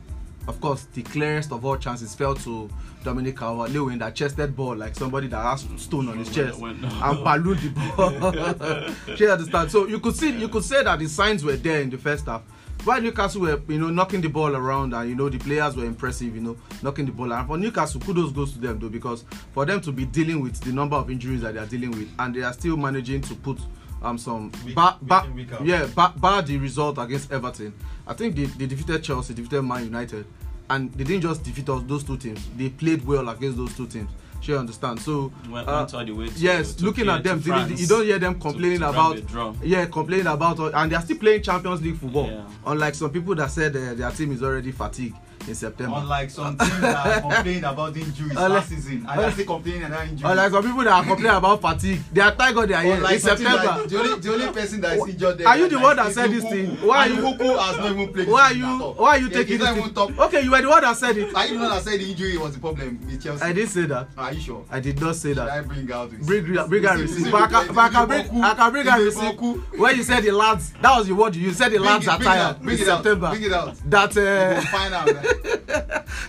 of 0.48 0.62
course, 0.62 0.84
the 0.94 1.02
clearest 1.02 1.52
of 1.52 1.66
all 1.66 1.78
chances 1.78 2.14
fell 2.14 2.36
to 2.36 2.70
Dominic 3.04 3.36
Calvert-Lewin 3.38 3.98
that 3.98 4.14
chested 4.14 4.56
ball 4.56 4.76
like 4.76 4.94
somebody 4.94 5.28
that 5.28 5.42
has 5.42 5.66
stone 5.78 6.08
on 6.08 6.20
his 6.20 6.34
chest 6.34 6.62
and 6.62 6.82
ballooned 7.24 7.62
the 7.62 7.70
ball. 7.98 9.18
You 9.18 9.32
understand? 9.32 9.72
So 9.72 9.88
you 9.88 10.00
could 10.00 10.16
see, 10.16 10.38
you 10.38 10.50
could 10.50 10.64
say 10.64 10.84
that 10.84 11.00
the 11.00 11.08
signs 11.08 11.44
were 11.44 11.56
there 11.56 11.82
in 11.82 11.90
the 11.90 11.98
first 11.98 12.28
half. 12.28 12.44
While 12.84 13.02
Newcastle 13.02 13.42
were, 13.42 13.62
you 13.70 13.80
know, 13.80 13.90
knocking 13.90 14.20
the 14.20 14.28
ball 14.28 14.56
around, 14.56 14.94
and 14.94 15.10
you 15.10 15.16
know 15.16 15.30
the 15.30 15.38
players 15.40 15.76
were 15.76 15.86
impressive, 15.86 16.36
you 16.36 16.42
know, 16.42 16.58
knocking 16.82 17.06
the 17.06 17.12
ball. 17.14 17.32
And 17.32 17.48
for 17.48 17.58
Newcastle, 17.58 18.02
kudos 18.02 18.32
goes 18.34 18.52
to 18.54 18.60
them 18.60 18.78
though, 18.80 18.90
because 18.90 19.24
for 19.54 19.66
them 19.66 19.80
to 19.82 19.92
be 19.94 20.04
dealing 20.06 20.42
with 20.42 20.60
the 20.60 20.74
number 20.74 20.98
of 20.98 21.10
injuries 21.10 21.42
that 21.42 21.54
they 21.54 21.60
are 21.62 21.66
dealing 21.66 21.92
with, 21.92 22.10
and 22.20 22.36
they 22.36 22.42
are 22.44 22.52
still 22.54 22.76
managing 22.76 23.22
to 23.22 23.36
put 23.36 23.58
um 24.02 24.18
some 24.18 24.52
Week- 24.66 24.76
ba- 24.76 24.98
ba- 25.02 25.32
week 25.34 25.48
yeah, 25.64 25.88
ba- 25.96 26.14
bar 26.18 26.42
the 26.42 26.58
result 26.58 26.98
against 26.98 27.32
Everton. 27.32 27.74
I 28.06 28.14
think 28.14 28.36
they, 28.36 28.46
they 28.46 28.66
defeated 28.66 29.02
Chelsea, 29.02 29.34
defeated 29.34 29.62
Man 29.62 29.86
United, 29.86 30.26
and 30.70 30.92
they 30.94 31.06
didn't 31.06 31.22
just 31.22 31.42
defeat 31.44 31.70
us, 31.70 31.82
those 31.88 32.04
two 32.04 32.18
teams. 32.18 32.46
They 32.58 32.68
played 32.70 33.06
well 33.08 33.30
against 33.30 33.58
those 33.58 33.74
two 33.78 33.88
teams. 33.88 34.10
Sure, 34.44 34.56
you 34.56 34.60
understand? 34.60 35.00
So 35.00 35.32
Went, 35.50 35.70
uh, 35.70 35.72
went 35.80 35.94
all 35.94 36.06
the 36.06 36.12
way 36.12 36.28
to, 36.28 36.34
yes, 36.38 36.74
to 36.76 36.84
looking 36.86 37.08
at 37.08 37.24
them, 37.24 37.42
to 37.42 37.48
France 37.48 37.80
you 37.80 37.88
don't 37.88 38.04
hear 38.04 38.20
them 38.20 38.34
to- 38.36 38.40
complaining 38.42 38.80
to 38.82 38.92
grab 38.92 38.94
about 38.94 39.56
yeah, 39.64 39.86
complaining 39.86 40.28
about 40.28 40.60
and 40.60 40.92
they 40.92 40.96
are 40.96 41.02
still 41.02 41.18
playing 41.18 41.42
Champions 41.44 41.82
League 41.82 41.98
football. 41.98 42.28
Yeah. 42.30 42.44
Unlike 42.66 42.96
some 42.96 43.10
people 43.12 43.36
that 43.36 43.50
said 43.52 43.74
uh, 43.76 43.94
their 43.94 44.12
team 44.12 44.34
is 44.34 44.44
already 44.44 44.72
fatigued 44.74 45.16
in 45.48 45.56
September. 45.56 45.98
Unlike 45.98 46.30
some 46.30 46.58
teams 46.58 46.82
that 46.82 47.22
complained 47.22 47.66
about 47.66 47.96
injuries 47.98 48.32
Unlike- 48.32 48.50
last 48.50 48.70
season, 48.70 49.06
and 49.10 49.20
they're 49.20 49.32
still 49.32 49.46
complaining 49.46 49.84
about 49.84 50.02
injuries. 50.08 50.24
Unlike 50.32 50.52
some 50.52 50.64
people 50.64 50.84
that 50.84 50.94
are 50.94 51.04
complaining 51.04 51.38
about 51.38 51.62
fatigue, 51.62 52.02
they 52.12 52.22
are 52.22 52.32
thank 52.32 52.56
God 52.56 52.70
they 52.70 52.74
are 52.74 52.82
here 52.84 52.96
Unlike 52.96 53.14
in 53.16 53.20
September. 53.20 53.58
that- 53.64 53.90
the 53.90 54.00
only 54.00 54.20
the 54.20 54.34
only 54.34 54.48
person 54.54 54.82
that 54.82 54.98
is 54.98 55.08
injured 55.08 55.38
there. 55.38 55.48
Are 55.48 55.58
you 55.58 55.70
the 55.70 55.80
one 55.80 55.96
that 55.96 56.14
said 56.14 56.32
this 56.32 56.44
thing? 56.44 56.78
Why 56.82 56.98
are 56.98 57.10
you- 57.10 57.22
Nkuku 57.24 57.60
has 57.60 57.78
not 57.78 57.92
even 57.92 58.14
played. 58.14 58.28
Why 58.28 58.42
are 58.42 58.54
you 58.54 58.66
why 58.98 59.10
are 59.10 59.18
you 59.20 59.30
taking 59.30 59.58
this? 59.60 59.78
even. 59.78 60.20
Okay, 60.20 60.42
you 60.42 60.52
were 60.52 60.62
the 60.62 60.70
one 60.70 60.82
that 60.82 60.98
said 60.98 61.18
it. 61.18 61.36
Are 61.36 61.46
you 61.48 61.54
the 61.56 61.60
one 61.60 61.70
that 61.72 61.84
said 61.84 62.00
the 62.00 62.10
injury 62.12 62.38
was 62.38 62.54
the 62.54 62.60
problem 62.60 63.00
with 63.06 63.24
Chelsea? 63.24 63.44
I 63.44 63.54
didn't 63.54 63.70
say 63.70 63.86
that. 63.86 64.08
Are 64.18 64.34
you 64.34 64.42
sure? 64.42 64.66
I 64.72 64.80
did 64.80 65.00
not 65.02 65.16
say 65.16 65.30
Should 65.30 65.38
that. 65.38 65.50
I 65.50 65.62
bring 65.62 65.92
out 65.92 66.12
this? 66.12 66.26
Bring 66.26 66.44
bring 66.68 66.84
it- 66.84 66.90
receipt. 67.00 67.32
But 67.32 67.42
I 67.54 67.66
can, 67.66 67.78
I 67.78 68.06
bring? 68.06 68.44
I 68.44 68.54
can 68.54 68.72
bring 68.72 68.88
it 68.88 68.92
receipt. 68.92 69.40
When 69.80 69.96
you 69.98 70.04
said 70.04 70.24
the 70.24 70.32
lads, 70.32 70.74
that 70.82 70.98
was 70.98 71.08
the 71.08 71.16
word 71.16 71.36
you 71.36 71.52
said 71.54 71.72
the 71.72 71.80
lads 71.80 72.08
are 72.08 72.20
tired 72.20 72.40
out, 72.42 72.62
bring 72.64 72.78
in 72.78 72.84
it 72.84 72.90
out, 72.90 73.04
September. 73.04 73.30
Bring 73.30 73.44
it 73.44 73.54
out. 73.54 73.76
That 73.90 74.18
uh, 74.18 74.62
find 74.62 74.94
out. 74.94 75.10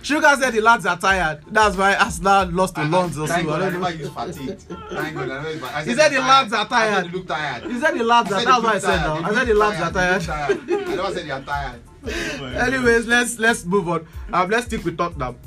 Sugar 0.01 0.35
said 0.39 0.51
the 0.51 0.61
lads 0.61 0.85
are 0.85 0.97
tired. 0.97 1.41
That's 1.49 1.75
why 1.75 1.95
Arsenal 1.95 2.49
lost 2.51 2.75
to 2.75 2.81
I- 2.81 2.87
Lons 2.87 3.17
or 3.17 3.27
so. 3.27 3.33
Thank 3.33 3.47
I 3.49 3.59
don't 3.59 3.73
never 3.73 3.79
know. 3.79 3.87
use 3.89 4.09
fatigued. 4.09 4.61
Thank 4.61 5.15
God 5.15 5.29
I 5.29 5.35
never 5.41 5.51
use 5.51 5.59
fatigued. 5.61 5.63
I 5.75 5.83
He 5.83 5.93
said 5.95 6.09
the 6.11 6.19
lads 6.19 6.53
are 6.53 6.67
tired. 6.67 7.05
they 7.05 7.09
look 7.09 7.27
tired. 7.27 7.63
He 7.71 7.79
said 7.79 7.93
the 7.97 8.03
lads 8.03 8.31
are. 8.31 8.45
That's 8.45 8.63
what 8.63 8.75
I 8.75 8.79
said 8.79 8.97
now. 8.97 9.15
I 9.23 9.33
said 9.33 9.47
the 9.47 9.53
lads 9.55 9.81
are 9.81 9.91
tired. 9.91 10.29
I 10.29 10.95
never 10.95 11.13
said 11.13 11.25
they 11.25 11.31
are 11.31 11.41
tired. 11.41 11.81
Anyways, 12.55 13.07
let's 13.07 13.39
let's 13.39 13.65
move 13.65 13.89
on. 13.89 14.07
Um, 14.31 14.49
let's 14.49 14.67
stick 14.67 14.83
with 14.85 14.97
Tottenham. 14.97 15.37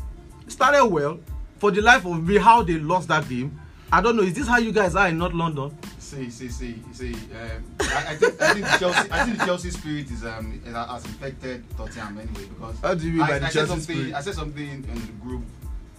Started 0.49 0.87
well. 0.87 1.21
For 1.59 1.71
the 1.73 1.81
life 1.81 2.05
of 2.07 2.25
me, 2.27 2.37
how 2.39 2.63
they 2.63 2.79
lost 2.79 3.09
that 3.09 3.29
game, 3.29 3.61
I 3.93 4.01
don't 4.01 4.17
know. 4.17 4.23
Is 4.23 4.35
this 4.35 4.47
how 4.47 4.59
you 4.59 4.71
guys 4.73 4.95
are 4.95 5.09
in 5.09 5.19
North 5.19 5.33
London? 5.35 5.77
See, 6.09 6.31
see, 6.31 6.49
see, 6.49 6.83
see. 6.93 7.13
Um, 7.13 7.65
I, 7.81 8.13
I 8.13 8.17
think 8.17 8.41
I 8.41 8.55
think 8.55 8.65
the 8.65 8.77
Chelsea, 8.79 9.09
I 9.13 9.25
think 9.27 9.39
the 9.39 9.45
Chelsea 9.45 9.71
spirit 9.71 10.11
is 10.11 10.25
um 10.25 10.59
is, 10.65 10.73
has 10.75 11.05
infected 11.05 11.65
Tottenham 11.77 12.19
anyway 12.19 12.47
because 12.49 12.81
How 12.81 12.95
do 12.95 13.07
you 13.07 13.13
mean 13.19 13.21
by 13.21 13.35
I, 13.35 13.39
the 13.41 13.47
I 13.47 13.51
Chelsea 13.51 13.81
spirit? 13.81 14.15
I 14.15 14.21
said 14.23 14.35
something 14.35 14.67
in 14.67 14.83
the 14.95 15.13
group 15.23 15.43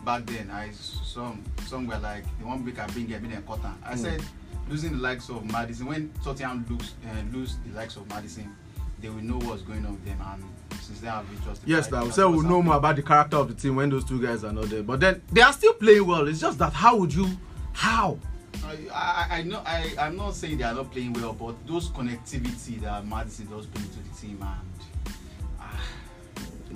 back 0.03 0.25
then. 0.25 0.49
I 0.49 0.71
some 0.71 1.43
some 1.67 1.85
were 1.85 1.99
like 1.99 2.23
they 2.39 2.43
want 2.45 2.65
big 2.65 2.79
and 2.79 2.91
bring 2.91 3.07
them 3.07 3.23
important. 3.31 3.75
I 3.85 3.93
Mm. 3.93 3.97
said 3.99 4.23
losing 4.67 4.93
the 4.93 4.97
likes 4.97 5.29
of 5.29 5.45
Madison 5.51 5.85
when 5.85 6.11
Tottenham 6.23 6.65
lose 6.67 6.93
uh, 7.05 7.21
lose 7.37 7.57
the 7.67 7.77
likes 7.77 7.95
of 7.95 8.09
Madison, 8.09 8.49
they 9.01 9.09
will 9.09 9.21
know 9.21 9.37
what's 9.47 9.61
going 9.61 9.85
on 9.85 9.91
with 9.91 10.05
them 10.05 10.19
and 10.25 10.43
since 10.81 11.01
then 11.01 11.11
I've 11.11 11.29
been 11.29 11.39
just 11.45 11.61
Yes, 11.67 11.91
now 11.91 12.09
so 12.09 12.31
we'll 12.31 12.41
know 12.41 12.63
more 12.63 12.77
about 12.77 12.95
the 12.95 13.03
character 13.03 13.37
of 13.37 13.47
the 13.47 13.53
team 13.53 13.75
when 13.75 13.91
those 13.91 14.05
two 14.05 14.19
guys 14.19 14.43
are 14.43 14.51
not 14.53 14.69
there. 14.71 14.81
But 14.81 15.01
then 15.01 15.21
they 15.31 15.41
are 15.41 15.53
still 15.53 15.73
playing 15.73 16.07
well. 16.07 16.27
It's 16.27 16.39
just 16.39 16.57
that 16.57 16.73
how 16.73 16.95
would 16.97 17.13
you, 17.13 17.27
how? 17.73 18.17
I, 18.65 18.77
I, 18.93 19.27
I 19.39 19.43
know 19.43 19.61
I, 19.65 19.93
I'm 19.99 20.15
not 20.17 20.35
saying 20.35 20.57
they 20.57 20.63
are 20.63 20.73
not 20.73 20.91
playing 20.91 21.13
well, 21.13 21.33
but 21.33 21.55
those 21.67 21.89
connectivity 21.89 22.79
that 22.81 23.05
Maddison 23.07 23.45
does 23.47 23.65
bring 23.65 23.85
to 23.85 23.97
the 23.97 24.15
team 24.19 24.39
and 24.41 24.69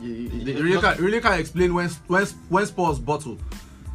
You, 0.02 0.10
you- 0.10 0.30
you 0.54 0.64
really 0.64 0.82
can't, 0.82 1.00
really 1.00 1.22
can't 1.22 1.40
explain 1.40 1.74
when 1.74 1.90
when 2.08 2.26
when 2.50 2.66
Spurs 2.66 3.00
bottle. 3.00 3.38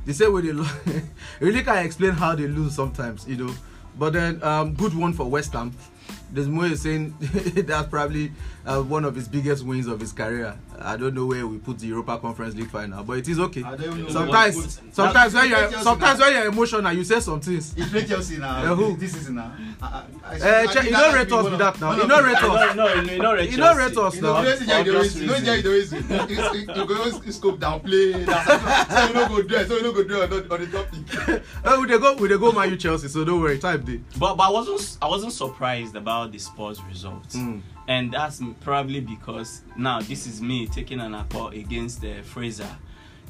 They 0.07 0.13
say 0.13 0.27
when 0.29 0.47
they 0.47 0.53
lo- 0.53 0.67
really 1.41 1.63
can't 1.63 1.85
explain 1.85 2.13
how 2.13 2.35
they 2.35 2.47
lose 2.47 2.75
sometimes, 2.75 3.27
you 3.29 3.37
know. 3.37 3.55
But 3.99 4.13
then 4.15 4.43
um, 4.43 4.75
good 4.75 4.95
one 4.95 5.13
for 5.13 5.25
West 5.25 5.53
Ham. 5.55 5.73
There's 6.31 6.49
more 6.49 6.69
saying 6.77 7.15
that's 7.21 7.89
probably 7.89 8.33
uh, 8.67 8.83
one 8.83 9.05
of 9.05 9.15
his 9.15 9.29
biggest 9.29 9.65
wins 9.65 9.87
of 9.87 10.01
his 10.01 10.13
career. 10.13 10.59
I 10.81 10.97
don't 10.97 11.15
know 11.15 11.27
where 11.27 11.47
we 11.47 11.59
put 11.59 11.79
the 11.79 11.87
Europa 11.87 12.19
Conference 12.19 12.55
League 12.55 12.71
final, 12.71 13.03
but 13.03 13.19
it 13.19 13.29
is 13.29 13.41
okay. 13.41 13.63
Don't 13.63 14.11
Sometimes, 14.11 14.81
sometimes 14.93 15.35
when 15.35 15.49
you're 15.49 15.73
sometimes 15.73 16.21
when 16.21 16.33
you're 16.33 16.47
emotional, 16.47 16.93
you 16.93 17.05
say 17.05 17.21
some 17.21 17.41
things. 17.41 17.75
He 17.75 17.85
played 17.85 18.09
Chelsea 18.09 18.39
now. 18.39 18.59
Uh, 18.59 18.75
who? 18.75 18.97
This 18.97 19.13
season 19.13 19.37
now. 19.37 19.53
Think 20.69 20.85
you 20.87 20.91
don't 20.93 21.15
rate 21.15 21.33
us 21.33 21.51
with 21.51 21.59
that 21.59 21.81
now. 21.81 21.97
You 21.97 22.07
don't 22.07 22.25
rate 22.25 22.37
us. 22.37 22.77
No, 22.77 22.95
no, 22.95 23.13
you 23.13 23.19
know 23.19 23.35
rate 23.35 23.51
You 23.51 23.57
don't 23.57 23.77
rate 23.77 23.97
us 23.97 24.15
now. 24.21 24.43
don't 24.43 24.69
Obvious 24.71 25.17
reason. 25.17 25.23
You 25.23 25.29
don't 25.29 25.63
the 25.63 25.71
reason. 25.71 26.77
You- 26.77 26.87
go 26.89 27.11
scope 27.31 27.61
down 27.61 27.81
play. 27.81 28.25
That's 28.25 28.47
so 28.47 29.07
you 29.07 29.13
don't 29.13 29.29
go 29.29 29.43
there. 29.43 29.67
So 29.67 29.77
you 29.77 29.83
don't 29.83 29.95
go 29.95 30.03
there 30.05 30.23
on 30.23 30.31
the, 30.31 30.55
on 30.55 30.61
the 30.61 30.67
topic. 30.67 31.43
Oh, 31.65 31.81
we 31.81 31.87
dey 31.89 31.99
go, 31.99 32.15
we 32.17 32.29
dey 32.29 32.39
go 32.39 32.53
Man 32.53 32.71
U 32.71 32.77
Chelsea, 32.77 33.09
so 33.09 33.25
don't 33.25 33.41
worry, 33.41 33.59
time 33.59 33.83
day. 33.83 34.01
But 34.19 34.37
but 34.37 34.45
I 34.45 34.51
wasn't 34.51 34.99
I 35.03 35.09
wasn't 35.09 35.33
surprised 35.33 35.97
about 35.97 36.18
the 36.27 36.39
Spurs 36.39 36.83
results, 36.83 37.37
Mm. 37.37 37.61
and 37.87 38.13
that's 38.13 38.41
probably 38.61 39.01
because 39.01 39.63
now 39.77 40.01
this 40.01 40.27
is 40.27 40.41
me 40.43 40.67
taking 40.67 41.01
an 41.01 41.15
appeal 41.15 41.49
against 41.49 42.05
uh, 42.05 42.23
Fraser. 42.23 42.69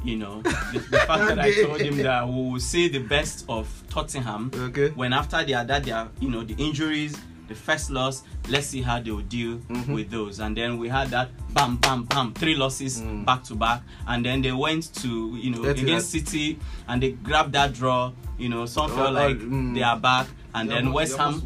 You 0.05 0.17
know, 0.17 0.43
the, 0.43 0.79
the 0.91 0.99
fact 1.09 1.27
that 1.29 1.41
I 1.41 1.53
told 1.65 1.81
him 1.81 1.97
that 1.99 2.25
we 2.27 2.33
will 2.53 2.61
see 2.61 2.87
the 2.89 3.01
best 3.01 3.45
of 3.49 3.67
Tottenham 3.91 4.51
Okay. 4.55 4.91
when 4.91 5.13
after 5.13 5.43
they 5.45 5.53
had 5.53 5.67
that 5.69 5.85
their 5.85 6.09
you 6.21 6.31
know 6.31 6.45
the 6.45 6.55
injuries, 6.55 7.17
the 7.49 7.55
first 7.57 7.91
loss. 7.91 8.23
Let's 8.49 8.69
see 8.69 8.81
how 8.81 9.01
they 9.01 9.11
will 9.11 9.23
deal 9.23 9.59
Mhm. 9.69 9.89
with 9.95 10.09
those, 10.11 10.39
and 10.39 10.57
then 10.57 10.79
we 10.79 10.89
had 10.89 11.09
that 11.11 11.31
bam 11.53 11.77
bam 11.79 12.05
bam 12.05 12.33
three 12.33 12.55
losses 12.55 13.01
Mm. 13.01 13.25
back 13.25 13.43
to 13.45 13.55
back, 13.57 13.83
and 14.07 14.25
then 14.25 14.41
they 14.41 14.53
went 14.53 14.95
to 15.03 15.37
you 15.37 15.51
know 15.51 15.63
Etihad. 15.63 15.83
against 15.83 16.11
City 16.13 16.59
and 16.87 17.03
they 17.03 17.11
grabbed 17.13 17.53
that 17.55 17.73
draw. 17.75 18.13
You 18.39 18.49
know, 18.51 18.67
some 18.67 18.85
Oh, 18.93 18.95
felt 18.95 19.09
oh, 19.11 19.13
like 19.13 19.37
mm. 19.39 19.75
they 19.75 19.83
are 19.83 19.99
back, 19.99 20.29
and 20.55 20.71
They 20.71 20.75
then 20.75 20.87
almost- 20.87 21.19
West 21.19 21.19
Ham. 21.19 21.43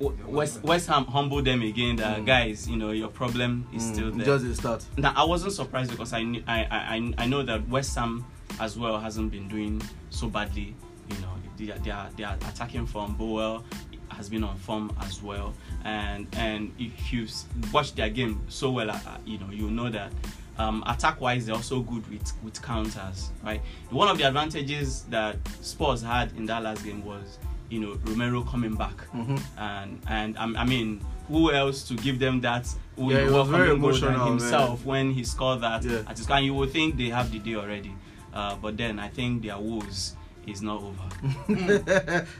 won, 0.00 0.16
sir. 0.16 0.16
W- 0.16 0.16
They 0.16 0.22
almost 0.24 0.54
West. 0.54 0.64
West 0.64 0.86
Ham 0.88 1.04
humbled 1.06 1.44
them 1.44 1.62
again. 1.62 1.96
That 1.96 2.20
Mm. 2.20 2.26
guys, 2.26 2.68
you 2.68 2.76
know, 2.76 2.90
your 2.90 3.08
problem 3.08 3.66
is 3.74 3.82
Mm, 3.82 3.92
still 3.94 4.10
there. 4.12 4.26
Just 4.26 4.44
the 4.46 4.54
start. 4.54 4.84
now, 4.96 5.12
I 5.16 5.24
wasn't 5.24 5.52
surprised 5.52 5.90
because 5.90 6.12
I, 6.12 6.22
knew, 6.22 6.42
I, 6.46 6.64
I 6.70 7.12
I 7.18 7.26
know 7.26 7.42
that 7.42 7.68
West 7.68 7.94
Ham 7.96 8.24
as 8.60 8.76
well 8.78 8.98
hasn't 8.98 9.30
been 9.32 9.48
doing 9.48 9.82
so 10.10 10.28
badly. 10.28 10.74
You 11.10 11.16
know, 11.20 11.32
they 11.56 11.70
are, 11.72 11.78
they 11.78 11.90
are, 11.90 12.08
they 12.16 12.24
are 12.24 12.34
attacking 12.48 12.86
from 12.86 13.14
Bowell 13.16 13.64
has 14.08 14.28
been 14.30 14.44
on 14.44 14.56
form 14.56 14.90
as 15.02 15.22
well, 15.22 15.52
and 15.84 16.26
and 16.36 16.72
if 16.78 17.12
you 17.12 17.26
watch 17.72 17.94
their 17.94 18.08
game 18.08 18.40
so 18.48 18.70
well, 18.70 18.90
uh, 18.90 18.94
uh, 18.94 19.18
you 19.26 19.36
know 19.38 19.50
you 19.50 19.70
know 19.70 19.90
that. 19.90 20.12
Um, 20.58 20.82
attack 20.86 21.20
wise, 21.20 21.44
they're 21.44 21.54
also 21.54 21.80
good 21.80 22.08
with, 22.10 22.32
with 22.42 22.62
counters, 22.62 23.30
right? 23.44 23.60
One 23.90 24.08
of 24.08 24.16
the 24.16 24.24
advantages 24.24 25.02
that 25.10 25.36
Spurs 25.60 26.00
had 26.00 26.32
in 26.38 26.46
that 26.46 26.62
last 26.62 26.82
game 26.82 27.04
was, 27.04 27.36
you 27.70 27.80
know, 27.80 27.98
Romero 28.04 28.42
coming 28.42 28.74
back 28.74 28.96
Mhm. 29.14 29.40
and 29.58 30.00
and 30.08 30.36
um, 30.38 30.56
I 30.56 30.64
mean, 30.64 31.00
who 31.28 31.52
else 31.52 31.82
to 31.88 31.94
give 31.94 32.18
them 32.18 32.40
that? 32.42 32.66
who 32.96 33.12
Yeah, 33.12 33.28
was 33.30 33.48
very 33.48 33.70
emotional, 33.70 34.12
man. 34.18 34.28
himself 34.28 34.84
when 34.84 35.12
he 35.12 35.22
scored 35.24 35.60
that. 35.60 35.84
Yeah. 35.84 35.98
At 36.08 36.16
his, 36.18 36.30
and 36.30 36.44
you 36.46 36.54
would 36.54 36.70
think 36.72 36.96
they 36.96 37.08
have 37.10 37.30
the 37.30 37.38
day 37.38 37.54
already, 37.56 37.92
uh, 38.32 38.56
but 38.56 38.76
then 38.76 38.98
I 38.98 39.08
think 39.08 39.42
their 39.42 39.58
woes 39.58 40.14
is 40.46 40.62
not 40.62 40.80
over. 40.80 41.08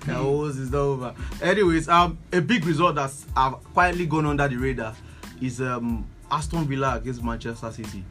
Their 0.07 0.23
woes 0.23 0.57
is 0.59 0.71
not 0.71 0.79
over. 0.79 1.15
Anyways, 1.43 1.89
um, 1.89 2.17
a 2.33 2.41
big 2.41 2.65
result 2.65 2.95
that's 2.95 3.27
uh, 3.37 3.51
quietly 3.51 4.07
gone 4.07 4.27
under 4.27 4.47
the 4.49 4.57
radar 4.57 4.95
is 5.43 5.61
um 5.61 6.07
Aston 6.31 6.65
Villa 6.67 6.97
against 6.97 7.23
Manchester 7.23 7.71
City. 7.73 8.05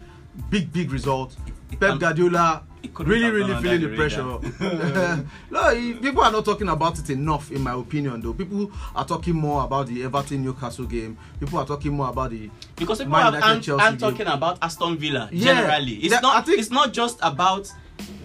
Big, 0.49 0.71
big 0.71 0.91
result. 0.91 1.36
Pep 1.80 1.99
Guardiola 1.99 2.63
really, 2.99 3.30
really 3.30 3.62
feeling 3.62 3.82
the 3.82 3.95
pressure. 3.95 4.23
no, 5.51 5.75
he- 5.75 5.93
people 5.93 6.21
are 6.23 6.32
not 6.32 6.45
talking 6.45 6.69
about 6.69 6.97
it 6.99 7.10
enough, 7.10 7.51
in 7.51 7.62
my 7.62 7.73
opinion. 7.73 8.21
Though 8.21 8.34
people 8.34 8.71
are 8.95 9.06
talking 9.06 9.34
more 9.34 9.63
about 9.63 9.88
the 9.88 10.04
Everton 10.04 10.43
Newcastle 10.43 10.86
game. 10.86 11.17
People 11.39 11.60
are 11.60 11.65
talking 11.65 11.91
more 11.93 12.10
about 12.10 12.32
the 12.32 12.49
because 12.75 12.99
people 12.99 13.12
Man 13.13 13.41
Chelsea 13.62 13.71
aren't 13.71 13.99
game. 13.99 14.12
talking 14.12 14.28
about 14.28 14.60
Aston 14.62 14.97
Villa 14.97 15.30
Yeah, 15.32 15.54
generally. 15.56 15.93
It's 15.95 16.13
that- 16.13 16.23
I 16.23 16.36
not. 16.36 16.45
think- 16.45 16.60
it's 16.60 16.69
not 16.71 16.93
just 16.93 17.19
about 17.21 17.71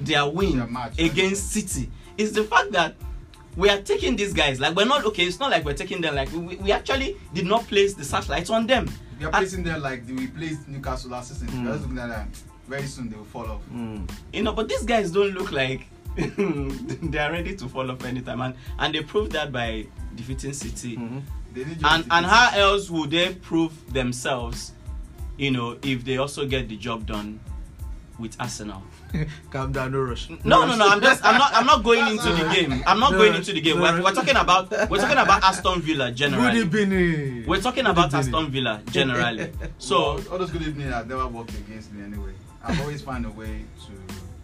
their 0.03 0.29
win 0.29 0.59
Their 0.59 0.67
match, 0.67 0.99
against 0.99 1.51
City. 1.53 1.91
It's 2.19 2.33
the 2.33 2.45
fact 2.45 2.73
that 2.73 2.95
we 3.57 3.69
are 3.69 3.81
taking 3.81 4.15
these 4.15 4.33
guys 4.33 4.61
like 4.61 4.77
we're 4.77 4.85
not 4.87 5.05
okay. 5.07 5.25
It's 5.25 5.41
not 5.41 5.51
like 5.51 5.65
we're 5.65 5.75
taking 5.75 6.01
them 6.01 6.15
like 6.15 6.31
we, 6.33 6.57
we 6.57 6.71
actually 6.71 7.17
did 7.35 7.47
not 7.47 7.65
place 7.67 7.95
the 7.95 8.05
searchlights 8.05 8.51
on 8.51 8.67
them. 8.67 8.89
We 9.19 9.25
are 9.25 9.29
And- 9.29 9.37
placing 9.37 9.65
them 9.65 9.81
like 9.83 10.03
we 10.07 10.27
placed 10.29 10.69
Newcastle 10.69 11.11
last 11.11 11.31
season. 11.31 11.49
Mm. 11.49 11.65
We're 11.65 11.73
just 11.73 11.83
looking 11.83 11.99
at 11.99 12.09
them. 12.11 12.31
Very 12.71 12.87
soon 12.87 13.09
they 13.11 13.17
will 13.17 13.25
fall 13.25 13.47
off. 13.51 13.63
Mm. 13.73 14.09
you 14.33 14.43
know 14.45 14.53
but 14.53 14.69
these 14.69 14.85
guys 14.85 15.11
don't 15.11 15.33
look 15.35 15.51
like 15.53 15.87
they 16.17 17.19
are 17.19 17.33
ready 17.33 17.55
to 17.57 17.69
fall 17.69 17.91
off 17.91 18.05
anytime 18.05 18.41
and 18.41 18.55
and 18.79 18.95
they 18.95 19.03
proved 19.03 19.33
that 19.33 19.51
by 19.53 19.87
defeating 20.17 20.53
city 20.53 20.97
Mhm. 20.97 21.23
They 21.53 21.65
just 21.65 21.85
and 21.85 22.05
and 22.11 22.27
how 22.27 22.51
else 22.55 22.91
would 22.91 23.11
they 23.11 23.35
prove 23.35 23.73
themselves 23.93 24.73
you 25.37 25.51
know 25.51 25.79
if 25.83 26.05
they 26.05 26.17
also 26.19 26.47
get 26.47 26.69
the 26.69 26.77
job 26.77 27.07
done 27.07 27.41
with 28.19 28.37
arsenal 28.41 28.83
Calm 29.51 29.73
down, 29.73 29.93
no 29.93 30.01
rush. 30.01 30.29
no 30.31 30.65
no 30.67 30.77
no 30.77 30.87
i'm 30.89 31.01
just 31.01 31.25
i'm 31.25 31.39
not 31.39 31.53
i'm 31.55 31.67
not 31.67 31.83
going 31.83 32.07
into 32.07 32.29
the 32.33 32.49
game 32.55 32.83
i'm 32.87 32.99
not 33.01 33.13
No 33.13 33.19
going 33.19 33.35
into 33.35 33.53
the 33.53 33.61
game 33.61 33.77
no 33.79 33.83
we're, 33.83 34.03
we're 34.03 34.13
talking 34.13 34.37
about 34.37 34.71
we're 34.91 34.99
talking 35.01 35.19
about 35.19 35.43
aston 35.43 35.81
villa 35.81 36.07
Good 36.09 36.17
generally 36.17 36.61
evening. 36.61 37.47
we're 37.47 37.61
talking 37.61 37.85
Good 37.85 37.91
about 37.91 38.07
evening. 38.15 38.21
aston 38.35 38.51
villa 38.51 38.83
generally 38.91 39.51
so 39.79 40.15
Well, 40.15 40.25
all 40.33 40.39
those 40.39 40.51
good 40.51 40.63
evening 40.63 40.89
have 40.91 41.09
never 41.09 41.27
worked 41.27 41.51
against 41.55 41.93
me 41.93 42.03
anyway. 42.05 42.33
I've 42.63 42.81
always 42.81 43.03
found 43.03 43.27
a 43.27 43.31
way 43.31 43.65
to 43.87 43.93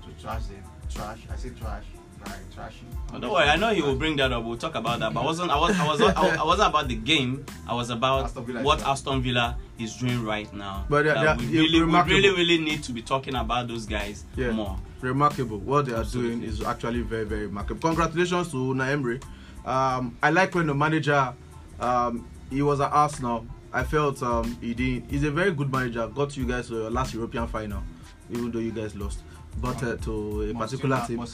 to 0.09 0.23
trash 0.23 0.47
them. 0.47 0.63
Trash. 0.93 1.19
I 1.33 1.37
say 1.37 1.51
trash. 1.51 1.85
Right, 2.27 2.37
trashing. 2.55 2.85
Oh, 3.15 3.19
don't 3.21 3.33
worry, 3.33 3.49
I 3.49 3.57
know 3.57 3.73
he 3.73 3.83
will 3.83 3.95
bring 3.97 4.17
that 4.17 4.33
up. 4.33 4.45
We'll 4.45 4.57
talk 4.57 4.75
about 4.75 4.99
that. 5.01 5.15
But 5.15 5.21
I 5.21 5.25
wasn't. 5.25 5.51
I 5.51 5.59
was. 5.59 5.79
I 5.79 5.87
was. 5.87 6.01
I 6.01 6.45
wasn't 6.45 6.69
about 6.71 6.89
the 6.89 6.97
game. 6.97 7.47
I 7.69 7.75
was 7.75 7.91
about 7.91 8.25
Aston 8.25 8.45
Villa 8.45 8.63
what. 8.63 8.83
Aston 8.85 9.23
Villa 9.23 9.57
is 9.79 9.97
doing 9.97 10.25
right 10.25 10.53
now. 10.53 10.85
But 10.89 11.05
they- 11.05 11.11
That 11.15 11.21
they 11.23 11.27
are 11.29 11.37
we 11.51 11.59
really, 11.59 11.83
we 11.85 12.01
really, 12.01 12.31
really 12.31 12.59
need 12.59 12.83
to 12.85 12.93
be 12.93 13.03
talking 13.03 13.35
about 13.37 13.69
those 13.69 13.87
guys 13.87 14.25
Yeah. 14.37 14.51
more. 14.51 14.77
remarkable. 15.03 15.59
What 15.59 15.87
they 15.87 15.93
are 15.93 16.01
Absolutely. 16.01 16.37
doing 16.37 16.49
is 16.49 16.63
actually 16.63 17.03
very, 17.03 17.25
very 17.25 17.47
remarkable. 17.47 17.81
Congratulations 17.81 18.51
to 18.51 18.57
Unai 18.57 18.91
Emery. 18.93 19.21
Um, 19.65 20.17
I 20.23 20.31
like 20.31 20.55
when 20.55 20.67
the 20.67 20.75
manager, 20.75 21.33
um, 21.79 22.27
he 22.51 22.63
was 22.63 22.81
at 22.81 22.91
Arsenal. 22.93 23.47
I 23.73 23.85
felt 23.85 24.23
um, 24.23 24.57
he 24.61 24.73
did. 24.75 25.05
He's 25.11 25.23
a 25.25 25.31
very 25.31 25.53
good 25.53 25.71
manager. 25.71 26.07
Got 26.09 26.37
you 26.37 26.47
guys 26.47 26.69
to 26.69 26.75
your 26.75 26.91
last 26.91 27.13
European 27.15 27.47
final, 27.47 27.83
even 28.31 28.51
though 28.51 28.59
you 28.59 28.73
guys 28.73 28.97
lost. 28.97 29.21
But 29.59 29.83
uh, 29.83 29.97
to 29.97 30.51
a 30.51 30.55
particular 30.55 31.03
team. 31.07 31.25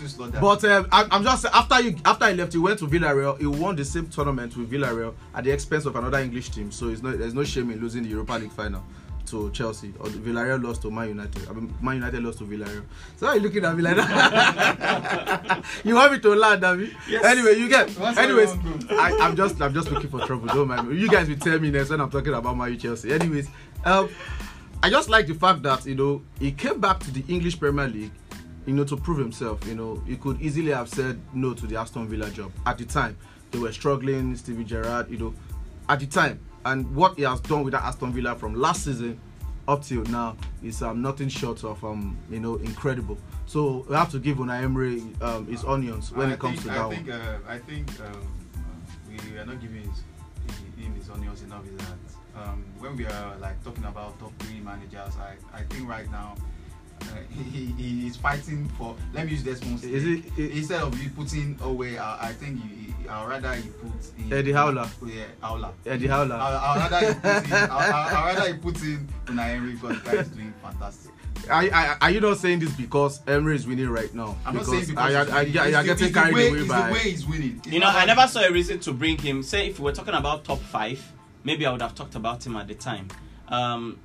But 0.40 0.64
um, 0.64 0.86
I, 0.92 1.06
I'm 1.10 1.24
just 1.24 1.44
after 1.46 1.80
you 1.80 1.96
after 2.04 2.28
he 2.28 2.34
left, 2.34 2.52
he 2.52 2.58
went 2.58 2.78
to 2.78 2.86
Villarreal. 2.86 3.38
He 3.38 3.46
won 3.46 3.74
the 3.74 3.84
same 3.84 4.06
tournament 4.08 4.56
with 4.56 4.70
Villarreal 4.70 5.14
at 5.34 5.44
the 5.44 5.50
expense 5.50 5.86
of 5.86 5.96
another 5.96 6.18
English 6.18 6.50
team. 6.50 6.70
So 6.70 6.88
it's 6.88 7.02
no, 7.02 7.16
there's 7.16 7.34
no 7.34 7.42
shame 7.42 7.70
in 7.70 7.80
losing 7.80 8.04
the 8.04 8.10
Europa 8.10 8.34
League 8.34 8.52
final 8.52 8.84
to 9.26 9.50
Chelsea. 9.50 9.92
Or 9.98 10.06
Villarreal 10.06 10.62
lost 10.62 10.82
to 10.82 10.90
Man 10.90 11.08
United. 11.08 11.48
I 11.48 11.52
mean, 11.52 11.74
Man 11.80 11.96
United 11.96 12.22
lost 12.22 12.38
to 12.38 12.44
Villarreal. 12.44 12.84
So 13.16 13.26
why 13.26 13.32
are 13.32 13.36
you 13.36 13.42
looking 13.42 13.64
at 13.64 13.76
me 13.76 13.82
like 13.82 13.96
that? 13.96 15.64
you 15.84 15.94
want 15.94 16.12
me 16.12 16.20
to 16.20 16.34
laugh, 16.34 16.60
David? 16.60 16.94
Yes. 17.08 17.24
Anyway, 17.24 17.58
you 17.58 17.68
get. 17.68 17.90
What's 17.92 18.18
Anyways? 18.18 18.50
I, 18.90 19.16
I'm 19.20 19.34
just 19.34 19.60
I'm 19.60 19.74
just 19.74 19.90
looking 19.90 20.10
for 20.10 20.20
trouble. 20.26 20.46
Don't 20.46 20.68
mind 20.68 20.88
me. 20.88 20.96
You 20.96 21.08
guys 21.08 21.28
will 21.28 21.36
tell 21.36 21.58
me 21.58 21.70
next 21.70 21.90
when 21.90 22.00
I'm 22.00 22.10
talking 22.10 22.34
about 22.34 22.56
Man 22.56 22.70
U 22.70 22.76
Chelsea. 22.76 23.12
Anyways, 23.12 23.48
um, 23.84 24.08
I 24.82 24.90
just 24.90 25.08
like 25.08 25.26
the 25.28 25.34
fact 25.34 25.62
that 25.62 25.86
you 25.86 25.94
know 25.94 26.22
he 26.40 26.50
came 26.52 26.80
back 26.80 26.98
to 27.00 27.10
the 27.12 27.22
English 27.32 27.58
Premier 27.58 27.86
League, 27.86 28.10
you 28.66 28.74
know, 28.74 28.84
to 28.84 28.96
prove 28.96 29.18
himself. 29.18 29.64
You 29.66 29.74
know, 29.76 30.02
he 30.06 30.16
could 30.16 30.40
easily 30.40 30.72
have 30.72 30.88
said 30.88 31.20
no 31.32 31.54
to 31.54 31.66
the 31.66 31.76
Aston 31.76 32.08
Villa 32.08 32.28
job 32.30 32.50
at 32.66 32.78
the 32.78 32.84
time. 32.84 33.16
They 33.52 33.58
were 33.58 33.72
struggling, 33.72 34.34
Steven 34.34 34.66
Gerrard, 34.66 35.10
you 35.10 35.18
know, 35.18 35.34
at 35.88 36.00
the 36.00 36.06
time. 36.06 36.40
And 36.64 36.92
what 36.94 37.16
he 37.16 37.22
has 37.22 37.40
done 37.40 37.64
with 37.64 37.72
that 37.72 37.82
Aston 37.82 38.12
Villa 38.12 38.34
from 38.34 38.54
last 38.54 38.84
season 38.84 39.20
up 39.68 39.84
till 39.84 40.02
now 40.04 40.36
is 40.62 40.82
um, 40.82 41.00
nothing 41.02 41.28
short 41.28 41.62
of 41.64 41.84
um, 41.84 42.18
you 42.30 42.40
know 42.40 42.56
incredible. 42.56 43.18
So 43.46 43.84
we 43.88 43.94
have 43.94 44.10
to 44.10 44.18
give 44.18 44.38
Unai 44.38 44.62
Emery 44.62 45.02
um, 45.20 45.46
his 45.46 45.64
onions 45.64 46.10
when 46.12 46.30
I 46.30 46.32
it 46.34 46.40
comes 46.40 46.60
think, 46.60 46.74
to 46.74 46.78
that 46.78 46.86
I 46.86 46.90
think, 46.90 47.08
one. 47.08 47.20
uh, 47.20 47.38
I 47.48 47.58
think 47.58 48.00
um, 48.00 48.28
we 49.08 49.38
are 49.38 49.46
not 49.46 49.60
giving 49.60 49.82
his, 49.82 50.84
him 50.84 50.94
his 50.94 51.08
onions 51.10 51.42
enough. 51.42 51.64
Is 51.66 51.76
that 51.76 51.96
um, 52.36 52.64
when 52.78 52.96
we 52.96 53.06
are 53.06 53.36
like 53.38 53.62
talking 53.64 53.84
about 53.84 54.18
top 54.18 54.32
three 54.40 54.60
managers, 54.60 55.14
I, 55.18 55.34
I 55.56 55.62
think 55.64 55.88
right 55.88 56.10
now 56.10 56.34
uh, 57.02 57.04
he, 57.30 57.42
he 57.42 57.66
he 58.00 58.06
is 58.06 58.16
fighting 58.16 58.68
for. 58.78 58.96
Let 59.12 59.26
me 59.26 59.32
use 59.32 59.42
Desmond. 59.42 59.82
Is 59.84 60.04
it- 60.06 60.24
it- 60.38 60.50
instead 60.52 60.82
of 60.82 61.00
you 61.02 61.10
putting 61.10 61.58
away? 61.62 61.98
I, 61.98 62.28
I 62.28 62.32
think 62.32 62.60
you, 62.64 62.94
I'd 63.10 63.28
rather 63.28 63.54
he 63.54 63.68
put 63.68 63.90
in, 64.18 64.32
Eddie 64.32 64.52
Howler. 64.52 64.88
Yeah, 65.06 65.24
Howler. 65.40 65.70
Eddie 65.84 66.06
Howler. 66.06 66.36
I'll, 66.36 66.56
I'll 66.56 66.90
rather 66.90 67.06
he 67.08 67.14
put 67.14 67.46
in. 67.46 67.52
I'll, 67.52 67.70
I'll, 67.70 68.16
I'll 68.16 68.34
rather 68.34 68.52
he 68.52 68.58
put 68.58 68.82
in 68.82 69.08
Unai 69.26 69.56
Emery 69.56 69.72
because 69.72 70.02
the 70.02 70.10
guy 70.10 70.16
is 70.20 70.28
doing 70.28 70.54
fantastic. 70.62 71.10
Are, 71.50 71.64
are, 71.74 71.98
are 72.02 72.10
you 72.12 72.20
not 72.20 72.38
saying 72.38 72.60
this 72.60 72.70
because 72.76 73.20
Emery 73.26 73.56
is 73.56 73.66
winning 73.66 73.88
right 73.88 74.14
now? 74.14 74.36
I'm 74.46 74.54
not 74.54 74.64
saying 74.66 74.86
because 74.86 75.14
I, 75.28 75.40
I, 75.40 75.44
he's 75.44 75.56
I, 75.56 75.64
winning. 75.64 75.64
I, 75.64 75.66
It's 75.66 75.74
are 75.76 75.82
the- 75.82 75.88
getting 75.88 76.06
the 76.12 76.12
carried 76.20 76.34
way, 76.36 76.48
away 76.50 76.58
it's 76.60 76.68
by. 76.68 76.86
the 76.86 76.92
way 76.92 76.98
he's 77.00 77.26
winning. 77.26 77.60
It's 77.64 77.72
You 77.72 77.80
know, 77.80 77.88
I 77.88 78.04
never 78.04 78.28
saw 78.28 78.40
a 78.42 78.52
reason 78.52 78.78
to 78.78 78.92
bring 78.92 79.18
him. 79.18 79.42
Say, 79.42 79.66
if 79.68 79.80
we 79.80 79.84
were 79.86 79.92
talking 79.92 80.14
about 80.14 80.44
top 80.44 80.60
five, 80.60 81.02
maybe 81.44 81.66
I 81.66 81.72
would 81.72 81.82
have 81.82 81.94
talked 81.94 82.14
about 82.14 82.46
him 82.46 82.56
at 82.56 82.68
the 82.68 82.74
time. 82.74 83.08
Um, 83.48 83.98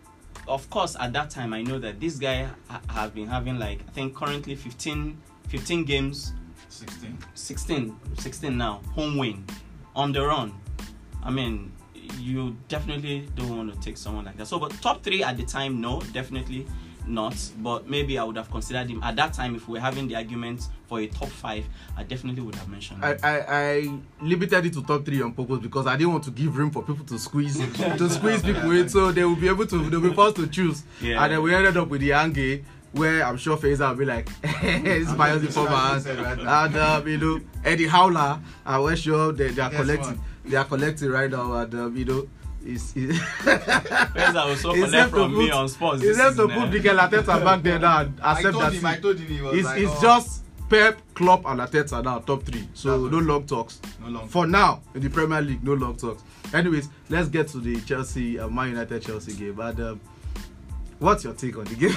of 0.47 0.69
course, 0.69 0.95
at 0.99 1.13
that 1.13 1.29
time, 1.29 1.53
I 1.53 1.61
know 1.61 1.79
that 1.79 1.99
this 1.99 2.17
guy 2.17 2.47
ha- 2.67 2.81
have 2.89 3.13
been 3.13 3.27
having 3.27 3.59
like 3.59 3.79
I 3.87 3.91
think 3.91 4.15
currently 4.15 4.55
15, 4.55 5.17
15 5.49 5.85
games 5.85 6.33
16. 6.69 7.17
16 7.33 7.99
16 8.17 8.57
now 8.57 8.81
home 8.93 9.17
win 9.17 9.45
on 9.95 10.11
the 10.11 10.21
run 10.25 10.53
i 11.23 11.31
mean 11.31 11.71
you 12.19 12.55
definitely 12.67 13.27
don't 13.35 13.55
want 13.55 13.73
to 13.73 13.79
take 13.79 13.97
someone 13.97 14.25
like 14.25 14.37
that 14.37 14.47
so 14.47 14.59
but 14.59 14.71
top 14.81 15.03
three 15.03 15.23
at 15.23 15.37
the 15.37 15.43
time 15.43 15.79
no 15.81 16.01
definitely 16.13 16.65
not 17.07 17.35
but 17.59 17.89
maybe 17.89 18.17
i 18.19 18.23
would 18.23 18.35
have 18.35 18.49
considered 18.51 18.89
him 18.89 19.01
at 19.03 19.15
that 19.15 19.33
time 19.33 19.55
if 19.55 19.67
we 19.67 19.77
are 19.77 19.81
having 19.81 20.07
the 20.07 20.15
argument 20.15 20.61
for 20.87 20.99
a 20.99 21.07
top 21.07 21.29
five 21.29 21.65
i 21.95 22.03
definitely 22.03 22.41
would 22.41 22.55
have 22.55 22.67
mentioned 22.67 23.03
I, 23.03 23.11
him. 23.13 23.19
I, 23.23 23.39
I 23.47 23.99
limited 24.21 24.65
it 24.65 24.73
to 24.73 24.83
top 24.83 25.05
three 25.05 25.21
on 25.21 25.31
purpose 25.33 25.59
because 25.59 25.87
I 25.87 25.95
didn't 25.95 26.11
want 26.13 26.23
to 26.25 26.31
give 26.31 26.57
room 26.57 26.71
for 26.71 26.83
people 26.83 27.05
to 27.05 27.17
squeeze 27.17 27.57
to 27.57 28.09
squeeze 28.09 28.41
people 28.41 28.71
in 28.71 28.89
so 28.89 29.11
they 29.11 29.23
will 29.23 29.35
be 29.35 29.47
able 29.47 29.65
to 29.67 29.89
they'll 29.89 30.01
be 30.01 30.13
forced 30.13 30.35
to 30.37 30.47
choose. 30.47 30.83
Yeah. 31.01 31.23
And 31.23 31.33
then 31.33 31.41
we 31.41 31.53
ended 31.55 31.77
up 31.77 31.87
with 31.89 32.01
the 32.01 32.11
Ange 32.13 32.63
where 32.93 33.23
I'm 33.25 33.37
sure 33.37 33.57
Faisal 33.57 33.89
will 33.89 33.95
be 33.97 34.05
like 34.05 34.29
it's 34.43 35.09
I'm 35.09 35.17
my 35.17 35.27
just- 35.29 35.39
only 35.39 35.51
former 35.51 35.69
that's 35.69 36.05
hand. 36.05 36.17
what 36.17 36.25
I 36.27 36.35
said 36.35 36.37
right 36.37 36.43
now. 36.43 36.65
And 36.65 36.75
um, 36.77 37.07
you 37.07 37.17
know 37.17 37.39
Eddie 37.63 37.87
Howler, 37.87 38.39
uh, 38.65 38.79
we're 38.83 38.95
sure 38.95 39.31
they, 39.33 39.49
they 39.49 39.61
are 39.61 39.69
Guess 39.69 39.79
collecting 39.81 40.17
what? 40.17 40.51
they 40.51 40.57
are 40.57 40.65
collecting 40.65 41.09
right 41.09 41.29
now 41.29 41.53
and 41.53 41.73
um, 41.75 41.97
you 41.97 42.05
know 42.05 42.27
it's, 42.65 42.93
it's 42.95 43.17
Faisal 43.17 44.47
will 44.47 44.55
so 44.55 44.71
It's 44.71 44.85
collect 44.85 44.93
left 44.93 45.13
to 45.13 45.29
me 45.29 45.47
put- 45.47 45.55
on 45.55 45.69
sports 45.69 46.03
It's 46.03 46.17
this 46.17 46.35
to 46.35 46.47
put? 46.47 46.69
Mikel 46.69 46.97
Arteta 46.97 47.43
back 47.43 47.63
there 47.63 47.79
now 47.79 48.01
and 48.01 48.19
I 48.21 48.33
accept 48.33 48.53
told 48.53 48.65
that 48.65 48.73
him, 48.73 48.85
I 48.85 48.97
told 48.97 49.19
him 49.19 49.27
he 49.27 49.41
was 49.41 49.53
it's, 49.57 49.65
like, 49.65 49.81
it's 49.81 49.91
oh, 49.97 50.01
just 50.01 50.43
Pep, 50.69 50.99
Klopp, 51.13 51.45
and 51.45 51.61
Arteta 51.61 52.03
now 52.03 52.19
top 52.19 52.43
three. 52.43 52.67
So 52.73 53.03
That's 53.03 53.13
no 53.13 53.19
long 53.19 53.45
talks 53.45 53.79
no 54.01 54.09
long. 54.09 54.27
for 54.27 54.45
now 54.45 54.81
in 54.95 55.01
the 55.01 55.09
Premier 55.09 55.41
League. 55.41 55.63
No 55.63 55.73
long 55.73 55.95
talks. 55.95 56.23
Anyways, 56.53 56.89
let's 57.09 57.29
get 57.29 57.47
to 57.49 57.59
the 57.59 57.79
Chelsea, 57.81 58.37
uh, 58.37 58.49
Man 58.49 58.69
United 58.69 59.01
Chelsea 59.01 59.33
game. 59.33 59.59
And 59.59 59.79
um, 59.79 60.01
what's 60.99 61.23
your 61.23 61.33
take 61.33 61.57
on 61.57 61.65
the 61.65 61.75
game? 61.75 61.95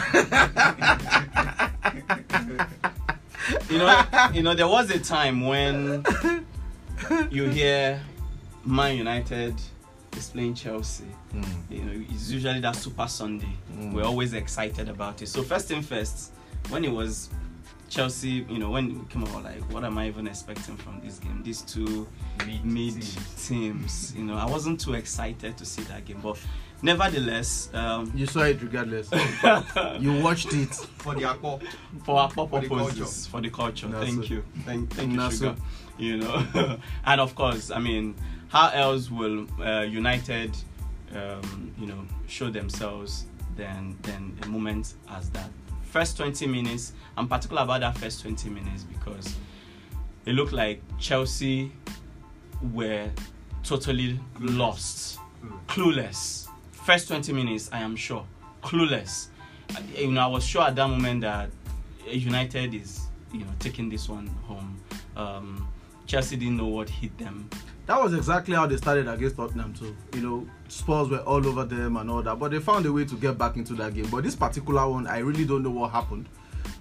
you 3.71 3.79
know, 3.79 4.05
you 4.33 4.43
know, 4.43 4.55
there 4.55 4.69
was 4.69 4.91
a 4.91 4.99
time 5.01 5.47
when 5.47 6.05
you 7.31 7.49
hear 7.49 8.01
Man 8.65 8.97
United 8.97 9.55
is 10.17 10.29
playing 10.31 10.55
Chelsea. 10.55 11.05
You 11.71 11.83
know, 11.85 12.05
it's 12.11 12.31
usually 12.31 12.61
that 12.61 12.77
Super 12.77 13.07
Sunday. 13.09 13.53
Mm. 13.77 13.93
We're 13.93 14.05
always 14.05 14.33
excited 14.35 14.89
about 14.89 15.23
it. 15.23 15.29
So 15.29 15.43
first 15.43 15.69
thing 15.69 15.83
first, 15.83 16.33
when 16.69 16.85
it 16.85 16.91
was 16.93 17.31
Chelsea, 17.89 18.47
you 18.49 18.59
know, 18.59 18.71
when 18.71 18.99
we 19.01 19.05
came 19.07 19.25
out, 19.25 19.43
like, 19.45 19.61
what 19.73 19.85
am 19.85 19.99
I 19.99 20.07
even 20.09 20.27
expecting 20.27 20.77
from 20.77 21.01
this 21.05 21.19
game? 21.19 21.41
These 21.43 21.63
two 21.63 22.07
Mid 22.47 22.65
mid 22.65 22.93
teams. 22.95 23.47
teams. 23.49 24.15
You 24.17 24.25
know, 24.25 24.37
I 24.37 24.47
wasn't 24.47 24.81
too 24.81 24.95
excited 24.95 25.57
to 25.57 25.65
see 25.67 25.83
that 25.85 26.05
game, 26.05 26.21
but 26.23 26.39
nevertheless, 26.83 27.69
um, 27.75 28.13
You 28.15 28.27
saw 28.27 28.41
it 28.43 28.63
regardless. 28.63 29.11
you 30.01 30.21
watched 30.23 30.53
it. 30.53 30.73
for 30.75 31.15
the 31.15 31.23
Akpo. 31.23 31.61
for 32.05 32.19
our 32.21 32.31
for 32.31 32.49
For 32.49 32.61
the 32.61 32.69
purposes 32.69 33.27
for 33.27 33.41
the 33.41 33.51
culture. 33.51 33.89
Thank 33.89 34.25
so. 34.25 34.35
you, 34.35 34.45
thank, 34.65 34.91
thank 34.95 35.13
you, 35.13 35.31
sugar. 35.31 35.57
so. 35.57 35.57
You 35.99 36.17
know, 36.19 36.79
and 37.05 37.21
of 37.21 37.35
course, 37.35 37.71
I 37.71 37.79
mean, 37.79 38.15
how 38.51 38.69
else 38.71 39.11
will 39.11 39.47
uh, 39.63 39.83
United, 39.83 40.57
um, 41.15 41.73
you 41.79 41.87
know, 41.87 42.05
show 42.29 42.51
themselves 42.51 43.27
than 43.57 43.97
than 44.03 44.37
a 44.43 44.49
moment 44.49 44.95
as 45.09 45.31
that? 45.31 45.49
First 45.83 46.17
twenty 46.17 46.47
minutes. 46.47 46.93
I'm 47.17 47.29
particular 47.29 47.63
about 47.63 47.81
that 47.81 47.97
first 47.97 48.21
twenty 48.21 48.51
minutes 48.51 48.83
because 48.85 49.37
it 50.27 50.33
looked 50.35 50.53
like 50.53 50.83
Chelsea 50.99 51.73
were 52.73 53.09
totally 53.63 54.21
Clueless. 54.37 54.59
lost, 54.59 55.19
clueless. 55.67 56.47
First 56.73 57.09
20 57.09 57.33
minutes, 57.33 57.69
I 57.73 57.81
am 57.81 57.95
sure, 57.95 58.25
clueless. 58.63 59.29
You 59.97 60.11
know, 60.11 60.23
I 60.23 60.27
was 60.27 60.45
sure 60.45 60.63
at 60.63 60.75
that 60.77 60.89
moment 60.89 61.21
that 61.21 61.51
United 62.07 62.75
is 62.75 63.03
you 63.33 63.41
know 63.41 63.47
taking 63.59 63.89
this 63.89 64.09
one 64.09 64.27
home. 64.47 64.81
Um, 65.17 65.69
Chelsea 66.07 66.37
didn't 66.37 66.57
know 66.57 66.67
what 66.67 66.89
hit 66.89 67.17
them. 67.19 67.49
That 67.91 68.01
was 68.01 68.15
exactly 68.15 68.55
how 68.55 68.67
they 68.69 68.77
started 68.77 69.09
against 69.09 69.35
Tottenham 69.35 69.75
too. 69.75 69.97
You 70.15 70.21
know, 70.21 70.47
Spurs 70.69 71.09
were 71.09 71.19
all 71.23 71.45
over 71.45 71.65
them 71.65 71.97
and 71.97 72.09
all 72.09 72.23
that, 72.23 72.39
but 72.39 72.53
they 72.53 72.61
found 72.61 72.87
a 72.87 72.93
way 72.93 73.05
to 73.05 73.17
get 73.17 73.37
back 73.37 73.57
into 73.57 73.75
that 73.75 73.95
game. 73.95 74.07
But 74.09 74.23
this 74.23 74.37
particular 74.37 74.89
one, 74.89 75.09
I 75.09 75.19
really 75.19 75.45
don't 75.45 75.65
know 75.65 75.71
what 75.71 75.91
happened. 75.91 76.29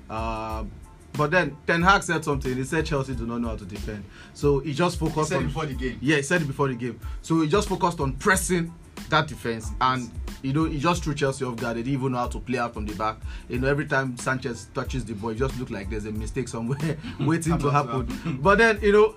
Uh, 0.07 0.65
but 1.13 1.31
then 1.31 1.57
Ten 1.65 1.81
Hag 1.81 2.03
said 2.03 2.23
something. 2.23 2.55
He 2.55 2.63
said 2.63 2.85
Chelsea 2.85 3.15
do 3.15 3.25
not 3.25 3.41
know 3.41 3.47
how 3.47 3.55
to 3.55 3.65
defend, 3.65 4.03
so 4.35 4.59
he 4.59 4.71
just 4.71 4.99
He 4.99 5.07
focused 5.07 5.29
said 5.29 5.37
on. 5.39 5.47
before 5.47 5.65
the 5.65 5.73
game. 5.73 5.97
Yeah, 5.99 6.17
he 6.17 6.21
said 6.21 6.43
it 6.43 6.45
before 6.45 6.67
the 6.67 6.75
game. 6.75 6.99
So 7.23 7.41
he 7.41 7.47
just 7.47 7.67
focused 7.69 7.99
on 7.99 8.13
pressing 8.13 8.71
that 9.09 9.27
defense 9.27 9.71
and 9.81 10.11
you 10.43 10.53
know 10.53 10.65
he 10.65 10.77
just 10.77 11.03
threw 11.03 11.15
Chelsea 11.15 11.43
off 11.43 11.55
guard. 11.55 11.77
They 11.77 11.81
didn't 11.81 11.93
even 11.99 12.11
know 12.11 12.19
how 12.19 12.27
to 12.27 12.39
play 12.39 12.59
out 12.59 12.75
from 12.75 12.85
the 12.85 12.93
back. 12.93 13.17
You 13.47 13.57
know, 13.57 13.67
every 13.67 13.87
time 13.87 14.15
Sanchez 14.17 14.67
touches 14.75 15.05
the 15.05 15.13
ball, 15.15 15.31
it 15.31 15.37
just 15.39 15.57
look 15.59 15.71
like 15.71 15.89
there's 15.89 16.05
a 16.05 16.11
mistake 16.11 16.47
somewhere 16.47 16.97
waiting 17.19 17.57
to 17.63 17.71
happen. 17.71 18.37
but 18.43 18.59
then 18.59 18.77
you 18.83 18.91
know, 18.91 19.15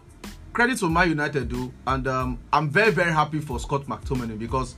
credit 0.53 0.79
to 0.79 0.91
Man 0.91 1.09
United 1.09 1.49
do, 1.49 1.73
and 1.87 2.07
um, 2.07 2.39
I'm 2.53 2.69
very 2.69 2.91
very 2.91 3.13
happy 3.13 3.41
for 3.41 3.59
Scott 3.59 3.87
McTominay 3.87 4.39
because 4.39 4.75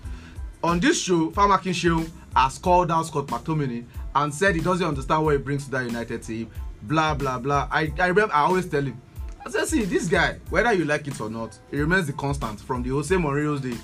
on 0.63 0.81
this 0.81 1.01
show, 1.01 1.31
Farmer 1.31 1.59
Kinshew 1.59 2.07
has 2.35 2.59
called 2.59 2.91
out 2.91 3.07
Scott 3.07 3.27
McTominay 3.27 3.85
and 4.15 4.33
said 4.33 4.55
he 4.55 4.61
doesn't 4.61 4.87
understand 4.87 5.25
what 5.25 5.33
he 5.33 5.39
brings 5.39 5.65
to 5.67 5.71
that 5.73 5.85
United 5.85 6.23
team. 6.23 6.51
Blah 6.83 7.15
blah 7.15 7.39
blah. 7.39 7.69
I, 7.71 7.93
I 7.99 8.07
remember 8.09 8.35
I 8.35 8.41
always 8.41 8.67
tell 8.69 8.83
him, 8.83 9.01
I 9.45 9.51
said, 9.51 9.67
see, 9.67 9.85
this 9.85 10.09
guy, 10.09 10.39
whether 10.51 10.73
you 10.73 10.85
like 10.85 11.07
it 11.07 11.21
or 11.21 11.29
not, 11.31 11.59
he 11.71 11.79
remains 11.79 12.07
the 12.07 12.13
constant 12.15 12.61
from 12.61 12.83
the 12.83 12.91
Jose 12.91 13.15
Mourinho's 13.15 13.61
days, 13.61 13.83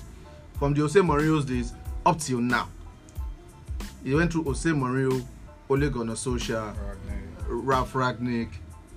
from 0.57 0.73
the 0.73 0.81
Jose 0.81 0.99
Mourinho's 0.99 1.45
days 1.45 1.73
up 2.05 2.19
till 2.19 2.39
now. 2.39 2.67
He 4.03 4.15
went 4.15 4.31
through 4.31 4.43
Jose 4.45 4.69
Mourinho, 4.69 5.23
Ole 5.69 5.89
Gunnar 5.89 6.15
Solskjaer, 6.15 6.75
Ralph 7.47 7.93
Ragnick, 7.93 8.49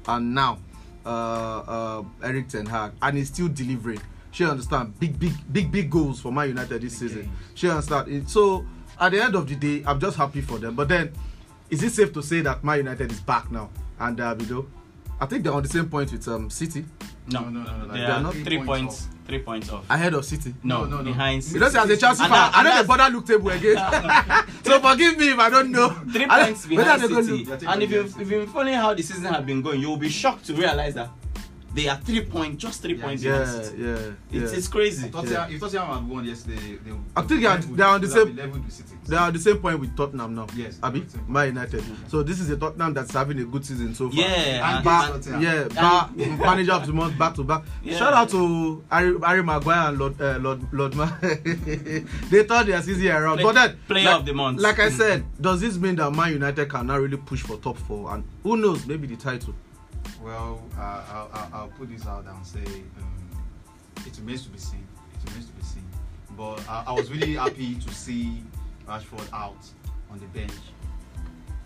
and 0.09 0.35
now 0.35 0.59
uh, 1.05 1.09
uh, 1.09 2.03
Eric 2.23 2.49
Ten 2.49 2.67
Hag, 2.67 2.93
and 3.03 3.17
he's 3.17 3.29
still 3.29 3.49
delivering. 3.49 4.01
She 4.31 4.45
understand 4.45 4.99
big, 4.99 5.19
big, 5.19 5.33
big, 5.53 5.71
big 5.71 5.91
goals 5.91 6.21
for 6.21 6.33
Man 6.33 6.49
United 6.49 6.83
this 6.83 6.99
Big 6.99 7.09
season. 7.09 7.23
games. 7.23 7.37
She 7.55 7.69
understand. 7.69 8.09
It, 8.09 8.29
so 8.29 8.65
at 9.01 9.13
the 9.13 9.23
end 9.23 9.35
of 9.37 9.49
the 9.49 9.55
day, 9.55 9.85
I'm 9.87 10.01
just 10.01 10.17
happy 10.17 10.41
for 10.41 10.59
them. 10.59 10.75
But 10.75 10.89
then, 10.89 11.13
is 11.71 11.83
it 11.83 11.93
safe 11.93 12.13
to 12.15 12.23
say 12.23 12.41
that 12.41 12.65
Man 12.65 12.79
United 12.79 13.13
is 13.13 13.21
back 13.21 13.51
now? 13.53 13.71
And 14.01 14.21
uh, 14.21 14.35
you 14.41 14.47
know, 14.47 14.67
I 15.21 15.27
think 15.27 15.45
they're 15.45 15.53
on 15.53 15.63
the 15.63 15.69
same 15.69 15.89
point 15.89 16.11
with 16.11 16.27
um, 16.27 16.51
City, 16.51 16.85
No, 17.29 17.43
No, 17.43 17.51
no, 17.51 17.63
no, 17.63 17.87
no, 17.87 17.93
They 17.93 17.99
they 18.01 18.05
are 18.07 18.11
are 18.13 18.23
not 18.23 18.33
three 18.35 18.43
three 18.45 18.57
points 18.65 19.07
points, 19.07 19.09
three 19.27 19.39
points 19.41 19.71
off. 19.71 19.85
ahead 19.91 20.15
of 20.15 20.25
City. 20.25 20.55
No, 20.63 20.85
No, 20.85 20.91
no, 20.91 20.97
no. 20.99 21.05
behind. 21.05 21.45
You 21.45 21.59
don't 21.61 21.71
say 21.71 21.79
as 21.79 21.91
a 21.91 21.97
Chelsea 21.97 22.23
fan, 22.25 22.33
I 22.33 22.63
know 22.63 22.71
that's- 22.71 22.87
bother 22.87 23.15
look 23.15 23.27
table 23.27 23.51
again. 23.51 23.77
so 24.65 24.81
forgive 24.81 25.19
me 25.19 25.31
if 25.31 25.39
I 25.39 25.51
don't 25.51 25.71
know. 25.71 25.89
Three 26.13 26.27
don't- 26.27 26.45
points 26.45 26.67
behind 26.67 27.01
City. 27.03 27.47
And 27.67 27.83
if 27.83 27.91
you've, 27.91 28.07
if 28.07 28.19
you've 28.19 28.29
been 28.45 28.47
following 28.49 28.75
how 28.75 28.95
the 28.95 29.03
season 29.03 29.33
has 29.33 29.45
been 29.45 29.63
going, 29.63 29.81
you'll 29.81 29.97
be 29.97 30.09
shocked 30.09 30.45
to 30.47 30.55
realize 30.55 30.95
that 30.95 31.11
they 31.75 31.89
are 31.89 31.97
three 31.97 32.25
points, 32.25 32.63
just 32.63 32.83
three 32.83 32.95
Yeah, 32.97 33.03
points 33.05 33.23
Yeah, 33.23 33.71
yeah, 33.77 33.99
yeah. 34.31 34.43
It's, 34.43 34.53
it's 34.53 34.69
crazy. 34.69 35.11
Tottenham, 35.11 35.53
if 35.53 35.61
Tottenham 35.61 35.89
had 35.89 36.09
won 36.09 36.25
yesterday, 36.25 36.79
they, 36.85 36.93
I 37.17 37.23
think 37.23 37.41
they 37.41 37.47
are- 37.47 37.59
they 37.59 37.83
are 37.83 37.95
on 37.95 38.01
the 38.01 38.07
they 38.07 38.13
same-. 38.15 38.53
They 39.07 39.17
are 39.17 39.27
at 39.29 39.35
the 39.35 39.39
same 39.39 39.59
point 39.59 39.81
with 39.81 39.95
Tottenham 39.97 40.35
now. 40.35 40.47
Yes, 40.57 40.79
Abi, 40.83 41.05
Man 41.29 41.49
United. 41.49 41.85
So 42.09 42.23
this 42.23 42.41
is 42.41 42.49
a 42.51 42.57
Tottenham 42.57 42.95
that's 42.95 43.13
having 43.13 43.39
a 43.41 43.45
good 43.45 43.67
season 43.67 43.95
so 43.95 44.09
far. 44.09 44.19
Yeah, 44.19 44.77
And 44.77 44.85
Ba- 44.85 45.39
yeah, 45.41 45.69
ba- 45.69 46.11
manager 46.39 46.73
of 46.73 46.87
the 46.87 46.93
month 46.93 47.19
back 47.19 47.35
to 47.35 47.45
back. 47.45 47.65
Yeah. 47.83 47.99
Shout 47.99 48.15
out 48.15 48.31
to 48.31 48.83
Harry, 48.91 49.15
Harry 49.23 49.43
Maguire 49.43 49.89
and 49.91 49.99
Lord 49.99 50.21
uh, 50.21 50.39
Lord 50.39 50.73
Lord 50.73 50.95
Ma- 50.95 51.11
They 52.31 52.45
thought 52.45 52.67
their 52.67 52.81
season 52.83 53.09
around, 53.09 53.37
Play- 53.37 53.45
but 53.45 53.55
then 53.55 53.77
player 53.89 54.05
like, 54.07 54.17
of 54.21 54.27
the 54.27 54.33
month. 54.35 54.61
Like 54.61 54.79
I 54.79 54.91
said, 54.91 55.25
does 55.41 55.61
this 55.61 55.77
mean 55.77 55.97
that 55.97 56.11
Man 56.11 56.33
United 56.33 56.69
can 56.69 56.87
now 56.87 56.99
really 56.99 57.17
push 57.17 57.43
for 57.43 57.57
top 57.59 57.77
four? 57.77 58.15
And 58.15 58.25
who 58.43 58.57
knows, 58.57 58.87
maybe 58.87 59.07
the 59.07 59.17
title. 59.17 59.55
Well, 60.25 60.63
uh, 60.79 61.03
I'll, 61.13 61.51
I'll, 61.53 61.69
put 61.69 61.91
this 61.91 62.07
out 62.07 62.25
and 62.27 62.47
say 62.47 62.65
um, 62.99 63.45
it 64.07 64.17
remains 64.19 64.45
to 64.45 64.49
be 64.49 64.59
seen. 64.59 64.87
It 65.23 65.29
remains 65.29 65.47
to 65.47 65.53
be 65.53 65.63
seen. 65.63 65.85
But 66.35 66.67
I, 66.67 66.85
I 66.87 66.93
was 66.93 67.11
really 67.11 67.35
happy 67.35 67.75
to 67.75 67.93
see 67.93 68.43
Rashford 68.89 69.31
out 69.35 69.69
on 70.11 70.19
the 70.19 70.27
bench. 70.27 70.53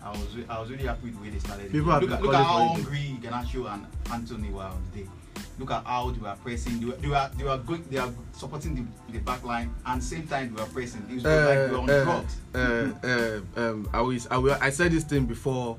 I 0.03 0.11
was 0.11 0.35
re- 0.35 0.45
I 0.49 0.59
was 0.59 0.69
really 0.69 0.85
happy 0.85 1.05
with 1.05 1.15
the 1.15 1.21
way 1.21 1.29
they 1.29 1.39
started. 1.39 1.71
People 1.71 1.97
look 1.99 2.11
at, 2.11 2.21
look 2.21 2.33
at 2.33 2.45
how 2.45 2.67
hungry 2.67 3.17
Garnacho 3.21 3.73
and 3.73 3.87
Antony 4.11 4.49
were 4.49 4.63
on 4.63 4.83
the 4.91 4.99
day. 5.03 5.09
Look 5.57 5.71
at 5.71 5.85
how 5.85 6.09
they 6.11 6.19
were 6.19 6.35
pressing. 6.43 6.81
They 6.81 6.85
were 6.85 6.97
they 6.97 7.07
were, 7.07 7.31
they 7.37 7.43
were 7.45 7.57
going. 7.59 7.85
They 7.89 7.97
are 7.97 8.11
supporting 8.33 8.75
the, 8.75 9.13
the 9.13 9.19
back 9.19 9.41
line 9.45 9.73
and 9.85 10.03
same 10.03 10.27
time 10.27 10.53
they 10.53 10.61
were 10.61 10.67
pressing. 10.69 11.05
It 11.09 11.15
was 11.15 11.23
like 11.23 11.33
they 11.33 11.71
were 11.71 11.77
on 11.77 11.89
uh, 11.89 12.03
drugs. 12.03 12.37
uh, 12.53 13.07
uh, 13.07 13.61
um, 13.61 13.89
I 13.93 14.01
was, 14.01 14.27
I 14.27 14.37
will, 14.37 14.57
I 14.59 14.69
said 14.69 14.91
this 14.91 15.05
thing 15.05 15.25
before, 15.25 15.77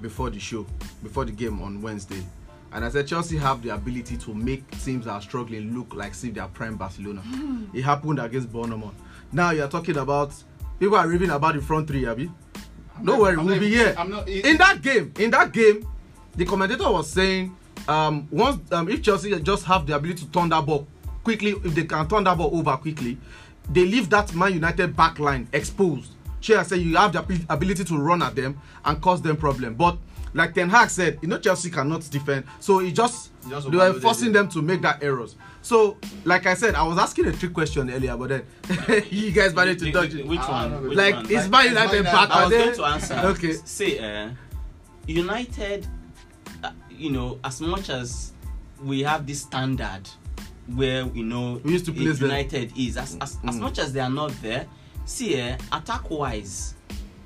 before 0.00 0.30
the 0.30 0.38
show, 0.38 0.66
before 1.02 1.24
the 1.24 1.32
game 1.32 1.60
on 1.62 1.80
Wednesday, 1.82 2.22
and 2.72 2.84
I 2.84 2.88
said 2.88 3.06
Chelsea 3.06 3.36
have 3.36 3.62
the 3.62 3.70
ability 3.70 4.16
to 4.18 4.34
make 4.34 4.68
teams 4.82 5.04
that 5.06 5.12
are 5.12 5.20
struggling 5.22 5.74
look 5.76 5.94
like 5.94 6.14
see 6.14 6.30
they 6.30 6.40
are 6.40 6.48
prime 6.48 6.76
Barcelona. 6.76 7.22
it 7.74 7.82
happened 7.82 8.20
against 8.20 8.52
Bournemouth. 8.52 8.94
Now 9.32 9.50
you 9.50 9.62
are 9.62 9.68
talking 9.68 9.96
about 9.96 10.32
people 10.78 10.96
are 10.96 11.08
raving 11.08 11.30
about 11.30 11.54
the 11.54 11.62
front 11.62 11.88
three, 11.88 12.06
Abby. 12.06 12.30
Don't 13.02 13.18
worry, 13.20 13.36
we'll 13.36 13.46
not 13.46 13.60
be 13.60 13.70
here. 13.70 13.94
Not. 13.94 14.28
in 14.28 14.56
that 14.58 14.82
game, 14.82 15.12
in 15.18 15.30
that 15.30 15.52
game, 15.52 15.86
the 16.36 16.44
commentator 16.44 16.90
was 16.90 17.10
saying, 17.10 17.56
um, 17.88 18.28
once 18.30 18.60
um, 18.72 18.88
if 18.88 19.02
Chelsea 19.02 19.38
just 19.40 19.64
have 19.64 19.86
the 19.86 19.96
ability 19.96 20.24
to 20.24 20.30
turn 20.30 20.48
that 20.50 20.64
ball 20.64 20.86
quickly, 21.24 21.52
if 21.64 21.74
they 21.74 21.84
can 21.84 22.06
turn 22.08 22.24
that 22.24 22.36
ball 22.36 22.54
over 22.54 22.76
quickly, 22.76 23.16
they 23.70 23.84
leave 23.86 24.10
that 24.10 24.34
Man 24.34 24.52
United 24.52 24.94
back 24.96 25.18
line 25.18 25.48
exposed. 25.52 26.12
She 26.40 26.52
has 26.54 26.68
said 26.68 26.80
you 26.80 26.96
have 26.96 27.12
the 27.12 27.44
ability 27.48 27.84
to 27.84 27.98
run 27.98 28.22
at 28.22 28.34
them 28.34 28.60
and 28.84 29.00
cause 29.00 29.20
them 29.22 29.36
problem. 29.36 29.74
But 29.74 29.98
like 30.32 30.54
Ten 30.54 30.68
Hag 30.70 30.90
said, 30.90 31.18
you 31.22 31.28
know 31.28 31.38
Chelsea 31.38 31.70
cannot 31.70 32.02
defend, 32.10 32.44
so 32.60 32.78
he 32.78 32.92
just 32.92 33.30
He 33.44 33.50
just 33.50 33.70
they 33.70 33.76
were 33.76 33.94
forcing 33.94 34.32
them 34.32 34.48
to 34.50 34.62
make 34.62 34.80
that 34.82 35.02
errors. 35.02 35.36
So, 35.62 35.98
like 36.24 36.46
I 36.46 36.54
said, 36.54 36.74
I 36.74 36.82
was 36.84 36.96
asking 36.96 37.26
a 37.26 37.32
trick 37.32 37.52
question 37.52 37.90
earlier, 37.90 38.16
but 38.16 38.28
then 38.30 38.42
you 39.10 39.30
guys 39.30 39.54
managed 39.54 39.80
to 39.80 39.92
dodge 39.92 40.14
it. 40.14 40.26
Which 40.26 40.40
one? 40.40 40.88
Which 40.88 40.96
Like, 40.96 41.14
one? 41.16 41.30
is 41.30 41.48
Man 41.50 41.66
United 41.68 42.02
Man 42.04 42.12
back? 42.12 42.30
I 42.30 42.44
was 42.46 42.50
going 42.52 42.74
to 42.76 42.84
answer. 42.84 43.14
Okay. 43.26 43.52
Say, 43.64 43.98
uh, 43.98 44.30
United, 45.06 45.86
uh, 46.64 46.70
you 46.90 47.10
know, 47.10 47.38
as 47.44 47.60
much 47.60 47.90
as 47.90 48.32
we 48.82 49.02
have 49.02 49.26
this 49.26 49.42
standard 49.42 50.08
where 50.68 51.04
we 51.06 51.22
know 51.22 51.60
We 51.64 51.72
used 51.72 51.84
to 51.86 51.92
place 51.92 52.18
them. 52.18 52.30
United 52.30 52.72
is, 52.78 52.96
as, 52.96 53.16
as, 53.20 53.36
as 53.46 53.56
Mm. 53.56 53.60
much 53.60 53.78
as 53.78 53.92
they 53.92 54.00
are 54.00 54.08
not 54.10 54.32
there, 54.40 54.66
see, 55.10 55.40
uh, 55.40 55.56
attack 55.72 56.08
wise, 56.10 56.74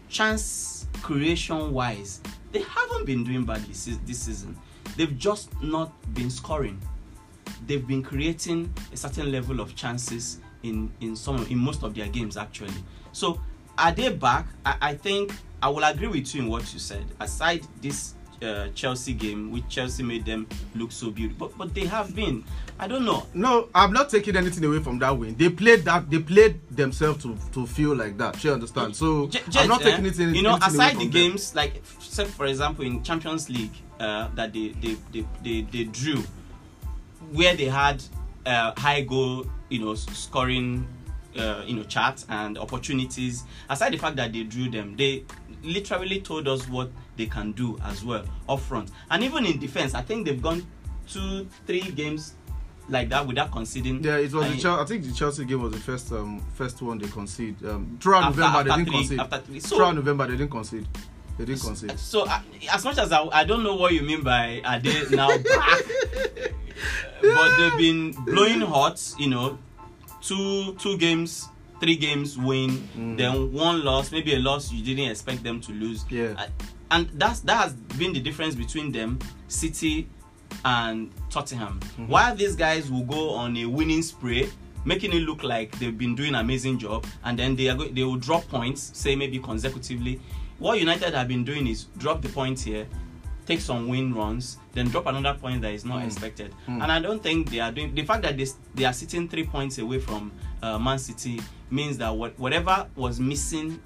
chance 0.09 0.87
creation 1.03 1.73
wise, 1.73 2.21
they 2.53 2.63
haven't 2.63 3.05
been 3.05 3.25
doing 3.25 3.45
badly 3.45 3.73
this 4.07 4.19
season. 4.19 4.57
They've 4.97 5.17
just 5.19 5.51
not 5.63 5.93
been 6.15 6.31
scoring. 6.31 6.81
They've 7.67 7.87
been 7.87 8.03
creating 8.03 8.73
a 8.93 8.97
certain 8.97 9.31
level 9.31 9.61
of 9.61 9.75
chances 9.75 10.41
in 10.63 10.91
in 11.01 11.15
some 11.15 11.47
in 11.49 11.59
most 11.59 11.83
of 11.83 11.95
their 11.95 12.09
games 12.09 12.37
actually. 12.37 12.73
So 13.13 13.41
are 13.77 13.93
they 13.93 14.11
back? 14.11 14.47
I, 14.65 14.77
I 14.81 14.95
think 14.95 15.33
I 15.63 15.69
will 15.69 15.85
agree 15.85 16.09
with 16.09 16.35
you 16.35 16.43
in 16.43 16.49
what 16.49 16.73
you 16.73 16.79
said. 16.79 17.05
Aside 17.21 17.67
this 17.81 18.15
uh, 18.43 18.69
Chelsea 18.75 19.13
game, 19.13 19.51
which 19.51 19.65
Chelsea 19.69 20.03
made 20.03 20.25
them 20.25 20.47
look 20.75 20.93
so 20.93 21.11
beautiful, 21.11 21.49
but 21.49 21.59
but 21.59 21.75
they 21.75 21.87
have 21.87 22.15
been. 22.15 22.45
I 22.79 22.89
don't 22.89 23.05
know. 23.05 23.27
No, 23.35 23.69
I'm 23.75 23.93
not 23.93 24.11
taking 24.11 24.37
anything 24.37 24.65
away 24.65 24.81
from 24.81 24.99
that 24.99 25.17
win. 25.17 25.37
They 25.37 25.49
played 25.49 25.85
that. 25.85 26.11
They 26.11 26.19
played 26.19 26.61
themselves 26.71 27.23
to 27.23 27.37
to 27.53 27.67
feel 27.67 27.95
like 27.95 28.19
that. 28.19 28.37
She 28.37 28.51
understand. 28.51 28.97
So 28.97 29.29
J- 29.29 29.43
I'm 29.57 29.69
not 29.69 29.81
eh, 29.83 29.85
taking 29.85 30.01
anything. 30.07 30.35
You 30.35 30.43
know, 30.43 30.57
anything 30.57 30.75
aside 30.75 30.91
the 30.91 30.95
from 30.95 31.03
them. 31.05 31.11
games, 31.11 31.55
like 31.55 31.83
say 32.01 32.25
for 32.25 32.47
example 32.47 32.85
in 32.85 33.03
Champions 33.03 33.49
League, 33.49 33.75
uh, 34.01 34.29
that 34.35 34.53
they 34.53 34.69
they, 34.81 34.97
they 35.13 35.27
they 35.43 35.61
they 35.63 35.85
drew, 35.85 36.23
where 37.33 37.55
they 37.55 37.67
had 37.67 38.03
uh, 38.47 38.73
high 38.77 39.03
goal, 39.03 39.47
you 39.69 39.79
know, 39.81 39.95
scoring, 39.95 40.87
uh, 41.37 41.63
you 41.67 41.75
know, 41.77 41.83
charts 41.85 42.27
and 42.29 42.57
opportunities. 42.59 43.45
Aside 43.69 43.93
the 43.93 43.99
fact 43.99 44.17
that 44.17 44.33
they 44.33 44.43
drew 44.45 44.71
them, 44.71 44.97
they 44.97 45.25
literally 45.63 46.21
told 46.21 46.47
us 46.49 46.69
what 46.69 46.91
they 47.17 47.27
can 47.27 47.53
do 47.53 47.79
as 47.85 48.05
well 48.05 48.25
up 48.49 48.61
front, 48.61 48.91
and 49.11 49.23
even 49.25 49.47
in 49.47 49.59
defense. 49.59 49.95
I 49.95 50.03
think 50.03 50.27
they've 50.27 50.43
gone 50.43 50.67
two, 51.09 51.49
three 51.67 51.81
games 51.83 52.35
like 52.89 53.09
that 53.09 53.27
without 53.27 53.51
conceding. 53.51 54.03
Yeah, 54.05 54.17
it 54.19 54.33
was. 54.33 54.45
And 54.47 54.61
The 54.61 54.69
I 54.71 54.85
think 54.85 55.05
the 55.05 55.13
Chelsea 55.13 55.45
game 55.47 55.63
was 55.63 55.73
the 55.73 55.79
first 55.81 56.13
um 56.13 56.41
first 56.55 56.83
one 56.83 56.99
they 56.99 57.09
conceded. 57.09 57.67
Um, 57.69 57.97
throughout 58.01 58.25
after- 58.25 58.41
November 58.41 58.59
after 58.59 58.71
they 58.71 58.77
didn't 58.77 58.87
three- 58.89 58.99
concede. 58.99 59.21
after 59.21 59.39
three. 59.39 59.61
So- 59.61 59.77
throughout 59.77 59.95
November 59.95 60.27
they 60.27 60.37
didn't 60.37 60.51
concede. 60.51 60.87
They 61.39 61.45
didn't 61.47 61.63
concede. 61.63 61.99
So, 61.99 62.27
uh, 62.29 62.41
as 62.73 62.85
much 62.85 62.97
as 62.99 63.11
I, 63.11 63.25
I 63.33 63.43
don't 63.45 63.65
know 63.65 63.75
what 63.75 63.93
you 63.93 64.03
mean 64.03 64.23
by 64.23 64.61
are 64.65 64.79
they 64.79 65.03
now 65.11 65.29
back, 65.29 65.83
but 67.23 67.57
they've 67.57 67.79
been 67.79 68.13
blowing 68.25 68.61
hot. 68.61 69.01
You 69.19 69.29
know, 69.31 69.59
two 70.27 70.75
two 70.75 70.97
games, 70.99 71.49
three 71.81 71.97
games 71.97 72.37
win, 72.39 72.71
Mm. 72.97 73.17
then 73.17 73.53
one 73.53 73.85
loss, 73.85 74.11
maybe 74.13 74.35
a 74.35 74.39
loss 74.39 74.73
you 74.73 74.83
didn't 74.85 75.11
expect 75.11 75.43
them 75.43 75.61
to 75.61 75.73
lose. 75.73 76.05
Yeah. 76.11 76.47
And 76.91 77.09
that's 77.15 77.41
that 77.41 77.57
has 77.57 77.73
been 77.73 78.13
the 78.13 78.21
difference 78.21 78.55
between 78.55 78.93
them, 78.93 79.19
City, 79.49 80.07
and 80.65 81.11
Tottenham. 81.31 81.81
Mm-hmm. 81.81 82.09
While 82.09 82.37
these 82.37 82.57
guys 82.57 82.91
will 82.91 83.05
go 83.05 83.31
on 83.31 83.57
a 83.57 83.67
winning 83.67 84.03
spree. 84.03 84.49
Making 84.87 85.15
it 85.15 85.21
look 85.23 85.43
like 85.43 85.79
they've 85.79 85.97
been 85.97 86.15
doing 86.15 86.35
an 86.35 86.41
amazing 86.43 86.79
job, 86.79 87.07
and 87.25 87.39
then 87.39 87.57
they 87.57 87.69
are 87.71 87.75
go- 87.75 87.89
they 87.89 88.05
will 88.05 88.17
drop 88.19 88.47
points, 88.49 88.91
say 88.93 89.17
maybe 89.17 89.39
consecutively. 89.39 90.21
What 90.59 90.79
United 90.79 91.15
have 91.15 91.27
been 91.27 91.43
doing 91.43 91.67
is 91.67 91.85
drop 91.97 92.21
the 92.21 92.29
points 92.29 92.63
here, 92.65 92.87
take 93.47 93.61
some 93.63 93.89
win 93.89 94.13
runs, 94.13 94.59
then 94.75 94.89
drop 94.89 95.07
another 95.07 95.35
point 95.39 95.63
that 95.63 95.73
is 95.73 95.85
not 95.85 96.03
Mm. 96.03 96.07
expected. 96.07 96.53
Mm. 96.69 96.83
And 96.83 96.93
I 96.93 97.01
don't 97.01 97.23
think 97.23 97.51
they 97.51 97.61
are 97.61 97.73
doing 97.73 97.95
the 97.95 98.03
fact 98.05 98.23
that 98.23 98.37
they, 98.37 98.47
they 98.75 98.85
are 98.85 98.93
sitting 98.93 99.29
three 99.29 99.45
points 99.45 99.79
away 99.79 100.01
from 100.01 100.33
uh, 100.63 100.79
Man 100.79 100.99
City 100.99 101.41
means 101.71 101.99
that 101.99 102.15
what, 102.15 102.39
whatever 102.39 102.87
was 102.97 103.21
missing 103.21 103.81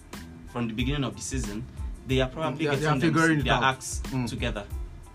from 0.52 0.66
the 0.68 0.74
beginning 0.74 1.04
of 1.04 1.14
the 1.14 1.22
season, 1.22 1.64
they 2.06 2.20
are 2.20 2.28
probably 2.28 2.64
They 2.66 2.72
are- 2.72 2.76
they 2.76 2.86
are 2.86 2.94
getting 2.94 3.00
figuring 3.14 3.40
their 3.44 3.54
acts 3.54 4.00
Mm. 4.06 4.28
together. 4.28 4.64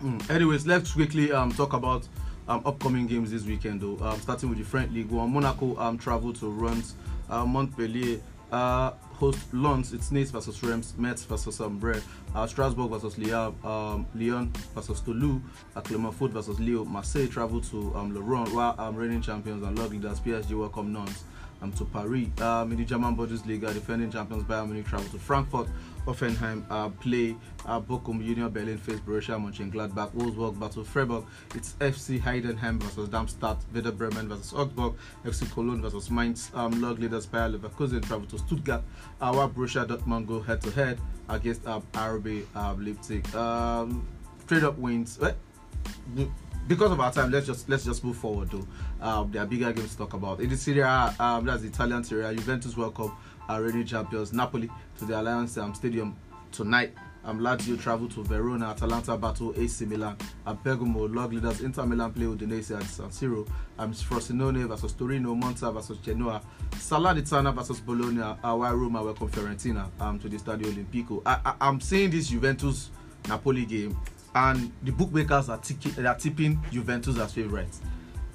Mm. 0.04 0.30
Anyways, 0.30 0.66
let's 0.68 0.92
quickly 0.94 1.32
um, 1.32 1.52
talk 1.52 1.74
about 1.74 2.08
um, 2.48 2.62
upcoming 2.66 3.08
games 3.08 3.32
this 3.32 3.44
weekend, 3.46 3.80
though. 3.82 3.98
Um, 4.06 4.20
starting 4.20 4.50
with 4.50 4.58
the 4.58 4.66
French 4.66 4.92
League 4.92 5.10
One, 5.10 5.32
Monaco 5.32 5.78
um, 5.80 5.98
travel 5.98 6.34
to 6.34 6.50
Reims, 6.50 6.94
uh, 7.30 7.46
Montpellier 7.46 8.20
uh, 8.52 8.92
host 9.24 9.54
Lens. 9.54 9.94
It's 9.94 10.12
Nice 10.12 10.32
versus 10.32 10.62
Reims, 10.62 10.94
Metz 10.98 11.24
versus 11.24 11.62
um, 11.62 11.80
Brest, 11.80 12.06
uh, 12.36 12.46
Strasbourg 12.46 12.92
versus 12.92 13.18
Lyon, 13.18 13.56
um, 13.64 14.06
Lyon 14.16 14.52
versus 14.76 15.00
Toulouse, 15.00 15.42
uh, 15.78 15.80
Clermont-Foot 15.80 16.32
versus 16.32 16.60
Lille, 16.60 16.84
Marseille 16.84 17.28
travel 17.28 17.62
to 17.62 17.96
um, 17.96 18.14
Lorient, 18.14 18.54
while 18.54 18.76
um, 18.78 18.98
reigning 18.98 19.22
champions 19.22 19.64
and 19.64 19.80
log 19.80 19.92
leaders 19.92 20.20
PSG 20.20 20.60
welcome 20.60 20.92
Nantes 20.92 21.24
um, 21.62 21.72
to 21.72 21.86
Paris. 21.86 22.28
Um, 22.42 22.74
in 22.74 22.78
the 22.78 22.84
German 22.84 23.16
Bundesliga, 23.16 23.74
defending 23.74 24.12
champions 24.12 24.44
Bayern 24.44 24.66
Munich 24.66 24.88
travel 24.88 25.10
to 25.12 25.18
Frankfurt. 25.18 25.68
Hoffenheim 26.06 26.64
uh, 26.70 26.90
play 26.90 27.36
uh, 27.66 27.80
Bochum, 27.80 28.24
Union 28.24 28.50
Berlin 28.50 28.78
face 28.78 29.00
Borussia 29.00 29.38
Mönchengladbach, 29.40 30.12
Wolfsburg 30.14 30.60
battle 30.60 30.84
Freiburg. 30.84 31.26
It's 31.56 31.74
FC 31.80 32.20
Heidenheim 32.20 32.80
versus 32.82 33.10
Darmstadt, 33.10 33.58
Werder 33.74 33.92
Bremen 33.92 34.28
versus 34.28 34.54
Augsburg, 34.54 34.96
FC 35.26 35.52
Cologne 35.54 35.82
versus 35.82 36.10
Mainz. 36.10 36.52
Um, 36.54 36.82
log 36.82 37.00
leaders 37.00 37.26
Bayer 37.26 37.50
Leverkusen 37.50 38.06
travel 38.06 38.28
to 38.28 38.38
Stuttgart. 38.38 38.84
While 39.20 39.50
Borussia 39.50 39.88
Dortmund 39.88 40.28
go 40.28 40.42
head 40.42 40.62
to 40.62 40.72
head 40.72 41.00
against 41.30 41.66
uh, 41.66 41.82
RB 41.94 42.46
uh, 42.56 42.76
Leipzig. 42.78 43.34
Um, 43.36 44.08
straight 44.40 44.64
up 44.64 44.78
wins. 44.78 45.20
Eh? 45.22 46.26
Because 46.68 46.92
of 46.92 47.00
our 47.00 47.12
time, 47.12 47.32
let's 47.32 47.48
just 47.48 47.68
let's 47.70 47.84
just 47.84 48.04
move 48.04 48.18
forward 48.18 48.50
though. 48.52 48.68
Um, 49.02 49.32
there 49.32 49.44
are 49.44 49.46
bigger 49.46 49.72
games 49.74 49.92
to 49.92 49.98
talk 49.98 50.14
about. 50.14 50.40
In 50.40 50.50
the 50.50 50.58
Serie 50.58 50.82
A, 50.82 51.14
um, 51.20 51.46
that's 51.46 51.62
the 51.62 51.68
Italian 51.68 52.04
Serie 52.04 52.26
A. 52.26 52.34
Juventus 52.34 52.78
welcome 52.78 53.12
our 53.50 53.62
reigning 53.62 53.86
champions 53.86 54.32
Napoli 54.34 54.70
to 54.98 55.06
the 55.06 55.14
Allianz 55.14 55.62
um, 55.62 55.74
Stadium 55.74 56.16
tonight. 56.52 56.94
Um, 57.26 57.40
Lazio 57.40 57.80
travel 57.82 58.10
to 58.10 58.24
Verona, 58.24 58.72
Atalanta 58.72 59.16
battle 59.16 59.54
AC 59.58 59.86
Milan, 59.86 60.18
and 60.46 60.62
Bergamo 60.62 61.08
log 61.08 61.32
leaders 61.32 61.62
Inter 61.62 61.86
Milan 61.86 62.12
play 62.12 62.26
Udinese 62.26 62.78
at 62.78 62.84
San 62.84 63.08
Siro. 63.10 63.48
Um, 63.80 63.94
Frosinone 63.94 64.68
versus 64.68 64.92
Torino, 64.92 65.34
Monza 65.34 65.72
versus 65.72 66.00
Genoa, 66.00 66.42
Salernitana 66.72 67.56
versus 67.56 67.80
Bologna, 67.80 68.22
uh, 68.22 68.58
Roma 68.58 69.02
welcome 69.02 69.30
Fiorentina 69.30 69.90
um, 70.02 70.20
to 70.20 70.28
the 70.28 70.36
Stadio 70.38 70.66
Olimpico. 70.66 71.22
I, 71.26 71.40
I, 71.46 71.54
I'm 71.62 71.80
seeing 71.80 72.10
this 72.10 72.28
Juventus 72.28 72.90
Napoli 73.30 73.66
game, 73.66 73.98
and 74.36 74.72
the 74.82 74.92
bookmakers 74.92 75.50
are, 75.50 75.60
they 75.96 76.06
are 76.06 76.18
tipping 76.18 76.60
Juventus 76.72 77.18
as 77.18 77.34
favourites. 77.34 77.82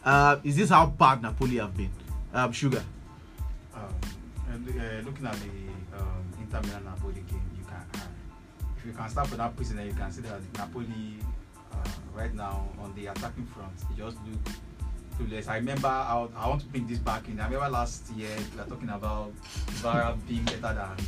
Uh, 0.05 0.39
is 0.45 0.57
this 0.57 0.71
how 0.71 0.87
bad 0.87 1.23
Napoli 1.23 1.57
have 1.57 1.77
been? 1.77 1.91
Um, 2.33 2.53
Sugar. 2.53 2.83
Um, 3.75 3.95
and, 4.53 4.69
uh, 4.69 5.07
looking 5.07 5.27
at 5.27 5.35
the 5.35 5.99
um, 5.99 6.25
Inter 6.41 6.61
Milan 6.63 6.85
Napoli 6.85 7.15
game, 7.15 7.43
you 7.59 7.65
can 7.65 8.01
uh, 8.01 8.07
if 8.77 8.87
you 8.87 8.93
can 8.93 9.09
start 9.09 9.29
with 9.31 9.39
that 9.39 9.55
prisoner, 9.57 9.85
you 9.85 9.93
can 9.93 10.11
see 10.13 10.23
that 10.23 10.41
Napoli 10.57 11.19
uh, 11.73 11.89
right 12.15 12.35
now 12.35 12.69
on 12.81 12.95
the 12.95 13.07
attacking 13.07 13.47
front, 13.47 13.73
it 13.91 13.97
just 13.97 14.17
look 14.27 14.55
clueless. 15.19 15.49
I 15.49 15.57
remember 15.57 15.89
I, 15.89 16.27
I 16.37 16.49
want 16.49 16.61
to 16.61 16.67
bring 16.69 16.87
this 16.87 16.99
back 16.99 17.29
in. 17.29 17.41
I 17.41 17.47
remember 17.47 17.69
last 17.71 18.11
year 18.13 18.31
we 18.53 18.59
were 18.59 18.69
talking 18.69 18.89
about 18.89 19.33
Kvara 19.81 20.17
being 20.27 20.45
better 20.45 20.75
than. 20.75 21.07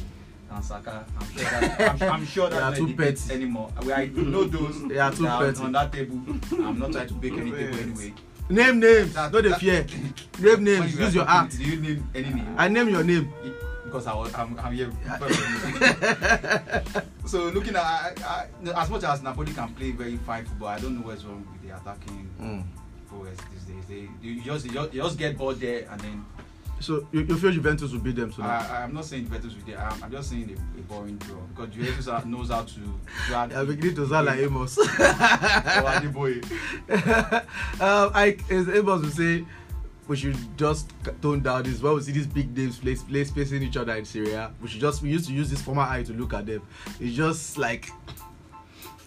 Than 0.50 0.62
Saka. 0.62 1.04
I'm 1.18 1.26
sure 1.36 1.50
that 1.50 2.02
I'm, 2.02 2.12
I'm 2.12 2.26
sure 2.26 2.50
They 2.50 2.58
are 2.58 2.74
too 2.74 2.94
petty. 2.94 3.32
anymore. 3.34 3.70
We, 3.84 3.92
I 3.92 4.06
know 4.06 4.44
those 4.44 4.82
They 4.88 4.98
are 4.98 5.12
too 5.12 5.22
that 5.24 5.40
petty. 5.40 5.62
on 5.64 5.72
that 5.72 5.92
table. 5.92 6.20
I'm 6.52 6.78
not 6.78 6.92
trying 6.92 7.08
to 7.08 7.14
break 7.14 7.32
any 7.34 7.50
table 7.52 7.78
anyway. 7.78 8.14
Name 8.48 8.80
names, 8.80 9.14
That- 9.14 9.32
no 9.32 9.40
that- 9.42 9.60
fear. 9.60 9.86
Name 10.40 10.64
names, 10.64 10.94
you 10.96 11.04
use 11.04 11.14
your 11.14 11.28
act. 11.28 11.56
Do 11.56 11.64
you 11.64 11.80
name 11.80 12.08
any 12.14 12.30
name? 12.30 12.54
I 12.58 12.68
name 12.68 12.88
your 12.88 13.04
name. 13.04 13.32
because 13.84 14.06
I 14.06 14.14
was, 14.14 14.34
I'm, 14.34 14.58
I'm 14.58 14.72
here. 14.74 14.90
so 17.26 17.44
looking 17.48 17.76
at 17.76 17.82
I, 17.82 18.12
I, 18.24 18.46
as 18.82 18.90
much 18.90 19.04
as 19.04 19.22
Napoli 19.22 19.52
can 19.52 19.72
play 19.74 19.92
very 19.92 20.16
fine 20.16 20.44
football, 20.44 20.68
I 20.68 20.80
don't 20.80 20.96
know 21.00 21.06
what's 21.06 21.24
wrong 21.24 21.46
with 21.52 21.62
the 21.68 21.76
attacking 21.76 22.28
Mm. 22.40 22.64
these 23.52 23.64
days. 23.64 23.84
They 23.88 24.08
you 24.28 24.40
just 24.42 24.64
you 24.66 24.72
just, 24.72 24.94
you 24.94 25.02
just 25.02 25.18
get 25.18 25.36
bored 25.36 25.60
there 25.60 25.86
and 25.90 26.00
then 26.00 26.24
So 26.80 27.06
you, 27.12 27.20
you 27.20 27.36
feel 27.36 27.52
Juventus 27.52 27.92
will 27.92 28.00
beat 28.00 28.16
them 28.16 28.32
tonight? 28.32 28.66
I, 28.70 28.82
I'm 28.84 28.94
not 28.94 29.04
saying 29.04 29.24
Juventus 29.24 29.54
with 29.54 29.68
it. 29.68 29.78
I'm, 29.78 30.02
I'm 30.04 30.10
just 30.10 30.30
saying 30.30 30.56
a, 30.56 30.78
a 30.78 30.82
boring 30.82 31.16
draw 31.18 31.36
because 31.54 31.74
Juventus 31.74 32.08
are- 32.08 32.24
knows 32.24 32.48
how 32.48 32.62
to 32.62 32.80
drag. 33.26 33.52
I'm 33.52 33.66
beginning 33.66 33.96
to 33.96 34.08
sound 34.08 34.26
like 34.26 34.38
Amos. 34.38 34.78
Oh, 34.78 34.82
Adeboye. 35.86 36.42
um, 37.80 38.10
I, 38.14 38.36
as 38.50 38.68
Amos 38.68 39.02
would 39.02 39.12
say, 39.12 39.44
we 40.08 40.16
should 40.16 40.36
just 40.58 40.90
tone 41.22 41.40
down 41.40 41.62
this. 41.62 41.80
When 41.80 41.94
we 41.94 42.00
see 42.02 42.12
these 42.12 42.26
big 42.26 42.56
names 42.56 42.78
play, 42.78 42.96
play 42.96 43.24
facing 43.24 43.62
each 43.62 43.76
other 43.76 43.94
in 43.94 44.04
Syria, 44.04 44.50
we 44.60 44.68
should 44.68 44.80
just 44.80 45.02
we 45.02 45.10
used 45.10 45.26
to 45.28 45.32
use 45.32 45.48
this 45.50 45.62
former 45.62 45.82
eye 45.82 46.02
to 46.02 46.12
look 46.12 46.32
at 46.34 46.46
them. 46.46 46.62
It's 46.98 47.14
just 47.16 47.58
like 47.58 47.90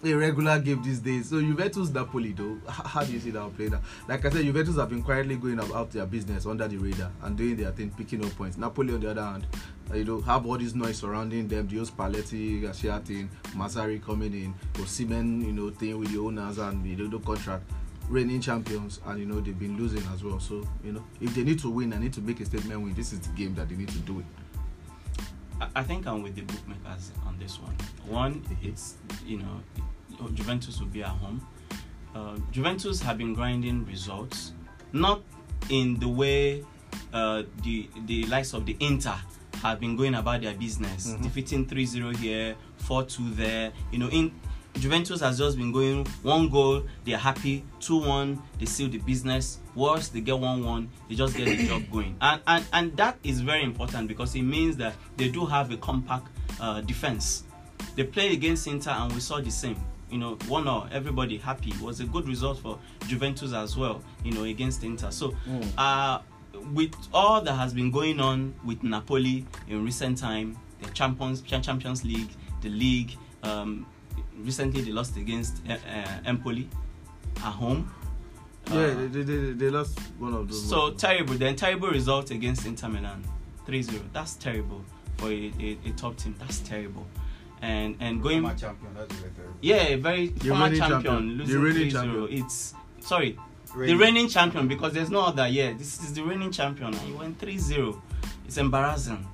a 0.06 0.14
regular 0.14 0.60
game 0.60 0.82
these 0.84 1.00
days. 1.00 1.30
So 1.30 1.40
Juventus 1.40 1.90
Napoli 1.90 2.34
though, 2.34 2.58
how 2.68 3.04
do 3.04 3.12
you 3.12 3.20
see 3.20 3.32
that 3.32 3.56
playing 3.56 3.74
out? 3.74 3.82
Like 4.08 4.26
I 4.26 4.30
said, 4.30 4.44
Juventus 4.46 4.76
have 4.78 4.90
been 4.90 5.02
quietly 5.04 5.36
going 5.38 5.60
about 5.60 5.92
their 5.92 6.06
business 6.06 6.46
under 6.46 6.68
the 6.68 6.78
radar 6.78 7.12
and 7.24 7.38
doing 7.38 7.56
their 7.56 7.72
thing, 7.72 7.92
picking 7.98 8.24
up 8.26 8.36
points. 8.36 8.58
Napoli 8.58 8.94
on 8.94 9.00
the 9.00 9.12
other 9.12 9.24
hand, 9.24 9.48
uh, 9.92 9.96
you 9.96 10.04
know, 10.06 10.22
have 10.22 10.46
all 10.46 10.58
this 10.58 10.74
noise 10.76 10.98
surrounding 10.98 11.48
them, 11.48 11.68
the 11.68 11.76
Spalletti, 11.78 12.62
Garcia 12.62 13.00
thing, 13.00 13.30
Mazzari 13.56 14.04
coming 14.04 14.34
in, 14.34 14.54
Osimhen, 14.74 15.46
you 15.46 15.52
know, 15.54 15.70
thing 15.70 15.98
with 16.00 16.12
the 16.12 16.20
owners 16.20 16.58
and 16.58 16.84
the 16.84 17.08
the 17.08 17.20
contract. 17.20 17.64
Reigning 18.10 18.42
champions, 18.42 19.00
and 19.06 19.18
you 19.18 19.26
know 19.26 19.40
they've 19.40 19.58
been 19.58 19.78
losing 19.78 20.04
as 20.14 20.26
well. 20.26 20.38
So 20.38 20.68
you 20.84 20.92
know, 20.92 21.04
if 21.22 21.34
they 21.34 21.44
need 21.44 21.58
to 21.60 21.70
win, 21.70 21.94
I 21.94 22.00
need 22.00 22.12
to 22.14 22.22
make 22.22 22.42
a 22.42 22.46
statement 22.46 22.82
win. 22.82 22.94
This 22.94 23.14
is 23.14 23.22
the 23.22 23.30
game 23.30 23.56
that 23.56 23.70
they 23.70 23.76
need 23.76 23.88
to 23.88 23.98
do 24.00 24.20
it. 24.20 24.26
I- 25.62 25.70
I 25.78 25.84
think 25.84 26.06
I'm 26.06 26.22
with 26.22 26.36
the 26.36 26.42
bookmakers 26.42 27.12
on 27.26 27.40
this 27.40 27.60
one. 27.62 27.74
One, 28.10 28.44
it's 28.62 28.96
you 29.26 29.38
know, 29.38 29.62
Juventus 30.30 30.80
will 30.80 30.88
be 30.88 31.04
at 31.04 31.10
home. 31.10 31.46
Uh, 32.16 32.38
Juventus 32.52 33.02
have 33.02 33.18
been 33.18 33.34
grinding 33.34 33.86
results, 33.86 34.54
not 34.92 35.22
in 35.70 36.00
the 36.00 36.08
way 36.08 36.64
uh, 37.14 37.44
the 37.64 37.90
the 38.06 38.26
likes 38.28 38.54
of 38.54 38.66
the 38.66 38.76
Inter 38.80 39.16
have 39.62 39.80
been 39.80 39.96
going 39.96 40.14
about 40.16 40.42
their 40.42 40.54
business, 40.54 41.08
Mhm. 41.14 41.24
defeating 41.24 41.66
3-0 41.66 42.12
here, 42.18 42.56
4-2 42.88 43.34
there. 43.36 43.72
You 43.92 44.00
know, 44.00 44.10
in 44.10 44.32
Juventus 44.76 45.22
has 45.22 45.38
just 45.38 45.58
been 45.58 45.72
going 45.72 46.06
one 46.22 46.50
goal, 46.50 46.84
they're 47.06 47.18
happy, 47.18 47.64
2-1, 47.80 48.40
they 48.60 48.66
seal 48.66 48.90
the 48.90 48.98
business. 48.98 49.60
Worse, 49.76 50.10
they 50.10 50.20
get 50.22 50.36
1-1, 50.36 50.88
they 51.08 51.16
just 51.16 51.36
get 51.38 51.46
the 51.46 51.66
job 51.68 51.84
going. 51.92 52.16
And, 52.22 52.42
and 52.46 52.66
and 52.74 52.98
that 52.98 53.18
is 53.24 53.42
very 53.42 53.64
important 53.64 54.08
because 54.08 54.36
it 54.36 54.42
means 54.44 54.76
that 54.78 54.96
they 55.18 55.30
do 55.30 55.46
have 55.46 55.72
a 55.72 55.78
compact 55.78 56.28
uh, 56.60 56.82
defense. 56.82 57.44
They 57.96 58.04
played 58.04 58.32
against 58.34 58.68
Inter 58.68 58.92
and 58.92 59.14
we 59.14 59.20
saw 59.20 59.40
the 59.40 59.52
same. 59.52 59.78
You 60.14 60.20
know, 60.20 60.38
one 60.48 60.68
or 60.68 60.88
everybody 60.92 61.38
happy. 61.38 61.72
It 61.72 61.82
was 61.82 62.00
a 62.00 62.06
good 62.06 62.28
result 62.28 62.60
for 62.60 62.78
Juventus 63.08 63.52
as 63.54 63.76
well, 63.76 64.02
you 64.24 64.32
know, 64.32 64.44
against 64.44 64.84
Inter. 64.84 65.10
So 65.12 65.34
Mm. 65.48 65.68
uh, 65.78 66.20
with 66.74 66.94
all 67.14 67.42
that 67.42 67.54
has 67.56 67.74
been 67.74 67.90
going 67.92 68.20
on 68.20 68.54
with 68.64 68.84
Napoli 68.84 69.46
in 69.68 69.84
recent 69.84 70.18
time, 70.20 70.56
the 70.82 70.90
Champions 70.92 71.42
Champions 71.42 72.04
League, 72.06 72.30
the 72.62 72.70
league. 72.70 73.12
Um, 73.42 73.86
recently, 74.38 74.82
they 74.82 74.92
lost 74.92 75.18
against 75.18 75.62
uh, 75.68 75.74
uh, 75.74 76.08
Empoli 76.26 76.70
at 77.38 77.52
home. 77.54 77.92
Yeah, 78.72 78.74
Uh, 78.80 78.96
they, 78.96 79.08
they, 79.08 79.24
they, 79.24 79.52
they 79.54 79.70
lost 79.70 80.00
one 80.20 80.34
of 80.36 80.48
those. 80.48 80.70
so 80.70 80.92
terrible. 80.92 81.34
Then 81.34 81.56
terrible 81.56 81.90
result 81.90 82.32
against 82.32 82.66
Inter 82.66 82.88
Milan, 82.90 83.24
3-0. 83.68 84.00
That's 84.14 84.36
terrible 84.36 84.82
for 85.18 85.28
a, 85.30 85.52
a, 85.60 85.78
a 85.86 85.92
top 85.98 86.16
team. 86.18 86.36
That's 86.40 86.60
terrible. 86.60 87.06
And 87.64 87.96
and 88.02 88.22
going 88.22 88.42
Former 88.42 88.58
champion. 88.58 88.94
That's 88.94 89.16
terrible. 89.16 89.54
yeah, 89.62 89.96
very 89.96 90.28
The 90.28 90.50
former 90.50 90.66
reigning 90.66 90.80
champion, 90.80 91.02
champion. 91.04 91.38
The 91.38 91.44
losing 91.46 91.62
reigning 91.62 91.88
3-0. 91.88 91.92
champion. 91.94 92.28
It's 92.46 92.74
sorry, 93.00 93.32
the 93.68 93.78
Reigning. 93.80 93.98
reigning 94.00 94.28
champion 94.28 94.68
because 94.68 94.92
there's 94.94 95.10
no 95.10 95.22
other. 95.22 95.48
Yeah, 95.48 95.72
this 95.74 96.02
is 96.04 96.14
the 96.14 96.24
reigning 96.24 96.52
champion, 96.52 96.94
and 96.94 97.08
you 97.08 97.16
went 97.16 97.40
3-0. 97.40 98.02
It's 98.46 98.58
embarrassing. 98.58 99.26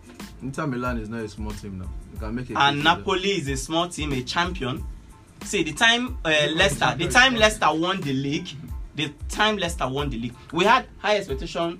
Inter 0.43 0.67
Milan 0.67 0.99
is 0.99 1.09
not 1.09 1.21
a 1.21 1.27
small 1.29 1.51
team 1.51 1.79
now. 1.79 1.89
You 2.13 2.19
can 2.19 2.35
make 2.35 2.49
it. 2.51 2.55
And 2.57 2.83
Napoli 2.83 3.31
is 3.31 3.47
a 3.49 3.57
small 3.57 3.89
team, 3.89 4.13
a 4.13 4.21
champion. 4.21 4.85
See, 5.43 5.63
the 5.63 5.73
time 5.73 6.17
uh, 6.23 6.29
Leicester, 6.53 6.93
the 6.97 7.07
time 7.07 7.35
Leicester 7.35 7.67
won 7.73 7.99
the 8.01 8.13
league, 8.13 8.49
the 8.95 9.11
time 9.27 9.57
Leicester 9.57 9.87
won 9.87 10.09
the 10.11 10.19
league, 10.19 10.35
we 10.53 10.65
had 10.65 10.85
high 10.99 11.17
expectation 11.17 11.79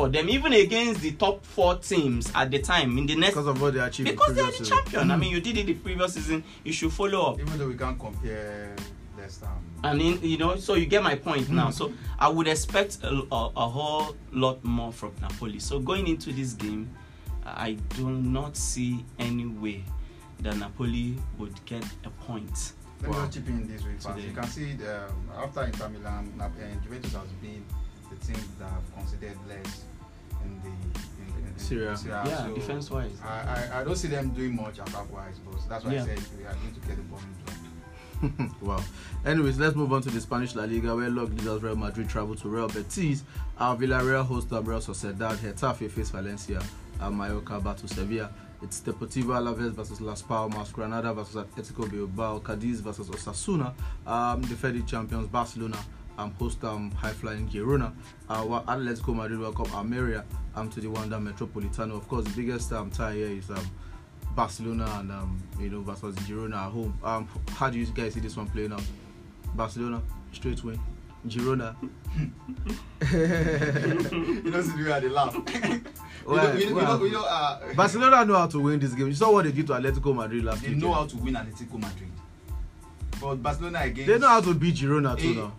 for 0.00 0.08
them, 0.08 0.30
even 0.30 0.54
against 0.54 1.02
the 1.02 1.10
top 1.12 1.44
four 1.44 1.74
teams 1.76 2.32
at 2.34 2.50
the 2.50 2.58
time 2.58 2.96
in 2.96 3.04
the 3.06 3.14
next. 3.16 3.34
because 3.34 3.46
of 3.48 3.60
what 3.60 3.74
they 3.74 3.80
achieved. 3.80 4.08
Because 4.10 4.34
they 4.34 4.40
are 4.40 4.50
the 4.50 4.64
champion. 4.64 5.10
I 5.10 5.16
mean, 5.16 5.30
you 5.30 5.40
did 5.42 5.58
it 5.58 5.66
the 5.66 5.74
previous 5.74 6.14
season. 6.14 6.42
You 6.64 6.72
should 6.72 6.90
follow 6.90 7.32
up. 7.32 7.38
Even 7.40 7.58
though 7.58 7.68
we 7.68 7.74
can't 7.74 7.98
compare 7.98 8.74
Leicester. 9.18 9.44
and- 9.46 9.86
I 9.86 9.92
mean, 9.94 10.18
you 10.22 10.38
know, 10.38 10.56
so 10.56 10.72
you 10.74 10.86
get 10.86 11.02
my 11.02 11.16
point 11.16 11.48
Hmm. 11.48 11.56
now. 11.56 11.70
So 11.70 11.92
I 12.18 12.28
would 12.28 12.48
expect 12.48 12.98
a, 13.02 13.08
a, 13.30 13.50
a 13.56 13.68
whole 13.68 14.16
lot 14.32 14.64
more 14.64 14.90
from 14.90 15.12
Napoli. 15.20 15.58
So 15.58 15.78
going 15.78 16.06
into 16.06 16.32
this 16.32 16.54
game, 16.54 16.88
I 17.44 17.72
do 17.98 18.08
not 18.10 18.56
see 18.56 19.04
any 19.18 19.44
way 19.46 19.84
that 20.40 20.56
Napoli 20.56 21.16
would 21.36 21.62
get 21.66 21.84
a 22.04 22.10
point 22.24 22.72
Let 23.02 23.10
me 23.10 23.16
just 23.18 23.32
chip 23.34 23.48
in 23.48 23.68
this 23.68 23.84
week. 23.84 24.00
fast. 24.00 24.16
Today. 24.16 24.28
You 24.28 24.34
can 24.34 24.46
see 24.48 24.72
the, 24.72 25.04
um, 25.08 25.30
after 25.44 25.62
Inter 25.64 25.88
Milan, 25.90 26.32
Juventus 26.84 27.12
has 27.12 27.28
been 27.42 27.62
the 28.10 28.16
team 28.26 28.42
that 28.58 28.70
have 28.70 28.94
considered 28.96 29.36
less 29.46 29.84
in 30.44 30.60
the 30.62 30.68
in, 30.68 31.42
the- 31.44 31.48
in, 31.52 31.58
Serie 31.58 31.86
A. 31.86 31.90
in 31.90 31.96
Serie 31.96 32.14
A. 32.14 32.26
yeah, 32.26 32.46
So 32.46 32.54
defense 32.54 32.90
wise. 32.90 33.10
I, 33.24 33.68
I, 33.74 33.80
I 33.80 33.84
don't 33.84 33.96
see 33.96 34.08
them 34.08 34.30
doing 34.30 34.56
much 34.56 34.78
attack 34.78 35.12
wise, 35.12 35.38
but 35.44 35.68
that's 35.68 35.84
why 35.84 35.92
Yeah. 35.94 36.02
I 36.02 36.06
said 36.06 36.20
we 36.38 36.44
are 36.44 36.54
going 36.54 36.74
to 36.74 36.80
get 36.86 36.96
the 36.96 37.02
ball 37.02 37.20
in 37.20 37.34
wow. 38.60 38.82
Anyways, 39.24 39.58
let's 39.58 39.74
move 39.74 39.92
on 39.94 40.02
to 40.02 40.10
the 40.10 40.20
Spanish 40.20 40.54
La 40.54 40.64
Liga, 40.64 40.94
where 40.94 41.08
log 41.08 41.30
leaders 41.32 41.62
Real 41.62 41.74
Madrid 41.74 42.06
travel 42.08 42.34
to 42.34 42.48
Real 42.50 42.68
Betis. 42.68 43.22
Uh, 43.56 43.74
Villarreal 43.74 44.26
host 44.26 44.48
Real 44.50 44.62
Sociedad. 44.80 45.36
Getafe 45.36 45.90
face 45.90 46.10
Valencia. 46.10 46.60
Uh, 47.00 47.10
Mallorca 47.10 47.58
battle 47.60 47.88
Sevilla. 47.88 48.30
It's 48.62 48.80
Deportivo 48.82 49.34
Alaves 49.38 49.70
versus 49.72 50.02
Las 50.02 50.20
Palmas. 50.20 50.70
Granada 50.70 51.14
versus 51.14 51.36
Atletico 51.36 51.90
Bilbao. 51.90 52.40
Cadiz 52.40 52.80
versus 52.82 53.08
Osasuna. 53.08 53.72
Um, 54.06 54.42
defending 54.42 54.84
champions 54.84 55.26
Barcelona. 55.28 55.78
Um, 56.20 56.32
host 56.38 56.62
um, 56.64 56.90
high 56.90 57.12
flying 57.12 57.48
Girona. 57.48 57.92
Uh, 58.28 58.42
while 58.42 58.62
Atletico 58.64 59.14
Madrid 59.16 59.40
welcome 59.40 59.72
Almeria 59.72 60.22
um, 60.54 60.68
to 60.68 60.78
the 60.80 60.88
Wanda 60.88 61.16
Metropolitano. 61.16 61.96
Of 61.96 62.06
course, 62.08 62.26
the 62.26 62.36
biggest 62.42 62.70
um, 62.74 62.90
tie 62.90 63.14
here 63.14 63.28
is 63.28 63.48
um, 63.48 63.70
Barcelona 64.36 64.84
and 65.00 65.10
um, 65.12 65.42
you 65.58 65.70
know 65.70 65.80
versus 65.80 66.14
Girona 66.16 66.66
at 66.66 66.72
home. 66.72 66.98
Um, 67.02 67.26
how 67.52 67.70
do 67.70 67.78
you 67.78 67.86
guys 67.86 68.12
see 68.12 68.20
this 68.20 68.36
one 68.36 68.48
playing 68.48 68.72
out? 68.72 68.82
Barcelona 69.54 70.02
straight 70.32 70.62
win. 70.62 70.78
Girona. 71.26 71.74
you 73.12 74.50
don't 74.50 74.62
see 74.62 74.76
the 74.76 74.84
way 74.84 74.92
I 74.92 74.98
laugh. 75.00 75.34
we 75.34 75.42
Why? 76.36 76.42
don't, 76.42 76.54
we, 76.54 76.64
don't- 76.64 76.74
we 76.74 76.74
Why? 76.74 76.84
don't, 76.84 77.00
we 77.00 77.10
don't, 77.12 77.26
uh, 77.26 77.58
Barcelona 77.74 78.24
know 78.26 78.34
how 78.36 78.46
to 78.46 78.60
win 78.60 78.78
this 78.78 78.92
game. 78.92 79.06
You 79.08 79.14
saw 79.14 79.32
what 79.32 79.46
they 79.46 79.52
did 79.52 79.66
to 79.68 79.72
Atletico 79.72 80.14
Madrid 80.14 80.44
last 80.44 80.60
they 80.62 80.74
know 80.74 80.92
how 80.92 81.06
to 81.06 81.16
win 81.16 81.32
Atletico 81.32 81.78
Madrid. 81.80 82.10
But 83.18 83.42
Barcelona 83.42 83.80
against 83.84 84.06
They 84.06 84.18
know 84.18 84.28
how 84.28 84.40
to 84.42 84.54
beat 84.54 84.74
Girona 84.76 85.18
too 85.18 85.34
now. 85.34 85.52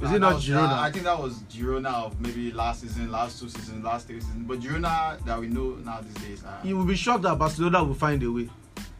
Is 0.00 0.12
it 0.12 0.18
not 0.18 0.34
was- 0.34 0.46
Girona? 0.46 0.68
ah, 0.70 0.82
I 0.82 0.90
think 0.90 1.04
that 1.04 1.20
was 1.20 1.34
Girona 1.50 1.92
of 2.06 2.20
maybe 2.20 2.52
last 2.52 2.80
season, 2.80 3.10
last 3.10 3.38
two 3.40 3.48
seasons, 3.48 3.84
last 3.84 4.06
three 4.06 4.20
seasons. 4.20 4.46
But 4.46 4.60
Girona 4.60 5.22
that 5.24 5.38
we 5.38 5.48
know 5.48 5.76
now 5.84 6.00
these 6.00 6.14
days. 6.26 6.44
Uh, 6.44 6.58
You 6.64 6.76
will 6.78 6.84
be 6.86 6.96
shocked 6.96 7.22
that 7.24 7.38
Barcelona 7.38 7.84
will 7.84 7.94
find 7.94 8.22
a 8.22 8.30
way. 8.32 8.48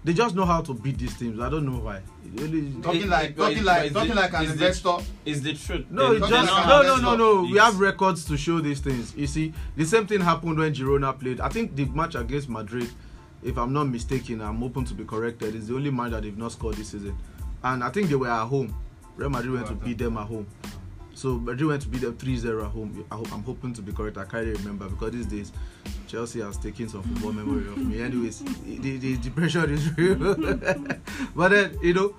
They 0.03 0.15
just 0.15 0.35
know 0.35 0.47
how 0.47 0.63
to 0.63 0.73
beat 0.73 0.97
these 0.99 1.15
teams. 1.19 1.41
I 1.41 1.51
don't 1.51 1.67
know 1.67 1.79
why. 1.79 1.97
It 2.25 2.41
really- 2.41 2.73
talking 2.83 3.03
It- 3.03 3.09
like 3.09 3.31
it- 3.31 3.37
talking 3.37 3.57
but 3.59 3.65
like 3.67 3.85
it's 3.85 3.95
talking 3.95 4.09
the- 4.11 4.15
like 4.15 4.33
an 4.33 4.43
it's 4.45 4.53
the- 4.55 4.65
investor. 4.67 4.97
It's 5.27 5.41
the 5.41 5.55
truth. 5.55 5.87
No, 5.91 6.13
They- 6.15 6.21
just 6.21 6.33
like 6.53 6.67
no, 6.67 6.83
no, 6.83 6.97
no, 6.97 7.17
no. 7.17 7.43
this. 7.43 7.53
We 7.53 7.59
have 7.59 7.81
records 7.81 8.25
to 8.27 8.37
show 8.37 8.61
these 8.61 8.81
things. 8.81 9.15
You 9.17 9.27
see, 9.27 9.53
the 9.77 9.85
same 9.85 10.07
thing 10.07 10.21
happened 10.21 10.59
when 10.59 10.73
Girona 10.75 11.19
played. 11.19 11.41
I 11.41 11.49
think 11.51 11.77
the 11.77 11.85
match 11.87 12.15
against 12.15 12.49
Madrid, 12.49 12.89
if 13.43 13.59
I'm 13.59 13.73
not 13.75 13.89
mistaken, 13.89 14.41
I'm 14.41 14.63
open 14.63 14.85
to 14.87 14.95
be 14.95 15.05
corrected. 15.05 15.55
Is 15.55 15.69
the 15.69 15.75
only 15.75 15.91
match 15.91 16.13
that 16.13 16.23
they've 16.23 16.37
not 16.37 16.53
scored 16.53 16.77
this 16.77 16.89
season, 16.91 17.17
and 17.63 17.85
I 17.85 17.91
think 17.91 18.09
they 18.09 18.15
were 18.17 18.29
at 18.31 18.47
home. 18.47 18.75
Real 19.17 19.29
Madrid 19.29 19.53
went 19.53 19.67
to 19.67 19.75
beat 19.75 19.99
them 19.99 20.17
at 20.17 20.27
home. 20.27 20.47
So 21.21 21.39
Madrid 21.39 21.69
went 21.69 21.83
to 21.83 21.89
beat 21.89 22.01
them 22.01 22.15
3-0 22.15 22.65
at 22.65 22.71
home. 22.71 23.05
I 23.11 23.17
hope, 23.17 23.31
I'm 23.31 23.43
hoping 23.43 23.75
to 23.75 23.83
be 23.83 23.93
correct. 23.93 24.17
I 24.17 24.25
can't 24.25 24.57
remember 24.57 24.89
because 24.89 25.11
these 25.11 25.27
days 25.27 25.53
Chelsea 26.09 26.41
has 26.41 26.57
taken 26.57 26.89
some 26.89 27.03
football 27.03 27.35
memory 27.35 27.69
of 27.69 27.77
me. 27.77 28.01
Anyways, 28.01 28.39
the, 28.39 28.97
the, 28.97 29.17
the 29.17 29.29
pressure 29.29 29.71
is 29.71 29.95
real. 29.99 30.17
but 31.37 31.49
then 31.51 31.77
you 31.83 31.93
know 31.93 32.15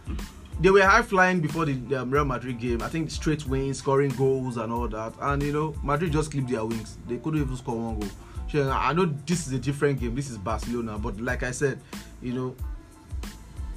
they 0.59 0.69
were 0.69 0.83
high 0.83 1.01
flying 1.01 1.39
before 1.39 1.65
the, 1.65 1.95
um, 1.95 2.11
Real 2.11 2.25
Madrid 2.25 2.59
game. 2.59 2.83
I 2.83 2.89
think 2.89 3.09
straight 3.09 3.43
wins, 3.47 3.79
scoring 3.79 4.11
goals 4.11 4.57
and 4.57 4.71
all 4.71 4.87
that. 4.89 5.15
And 5.19 5.41
you 5.41 5.51
know 5.51 5.73
Madrid 5.81 6.11
just 6.11 6.29
clipped 6.29 6.49
their 6.49 6.63
wings. 6.63 6.99
They 7.07 7.17
couldn't 7.17 7.41
even 7.41 7.57
score 7.57 7.75
one 7.75 7.99
goal. 8.01 8.09
Sure, 8.49 8.69
I 8.69 8.93
know 8.93 9.05
this 9.25 9.47
is 9.47 9.53
a 9.53 9.59
different 9.59 9.99
game. 9.99 10.13
This 10.13 10.29
is 10.29 10.37
Barcelona, 10.37 10.99
but 10.99 11.19
like 11.19 11.41
I 11.41 11.49
said, 11.49 11.81
you 12.21 12.33
know 12.33 12.55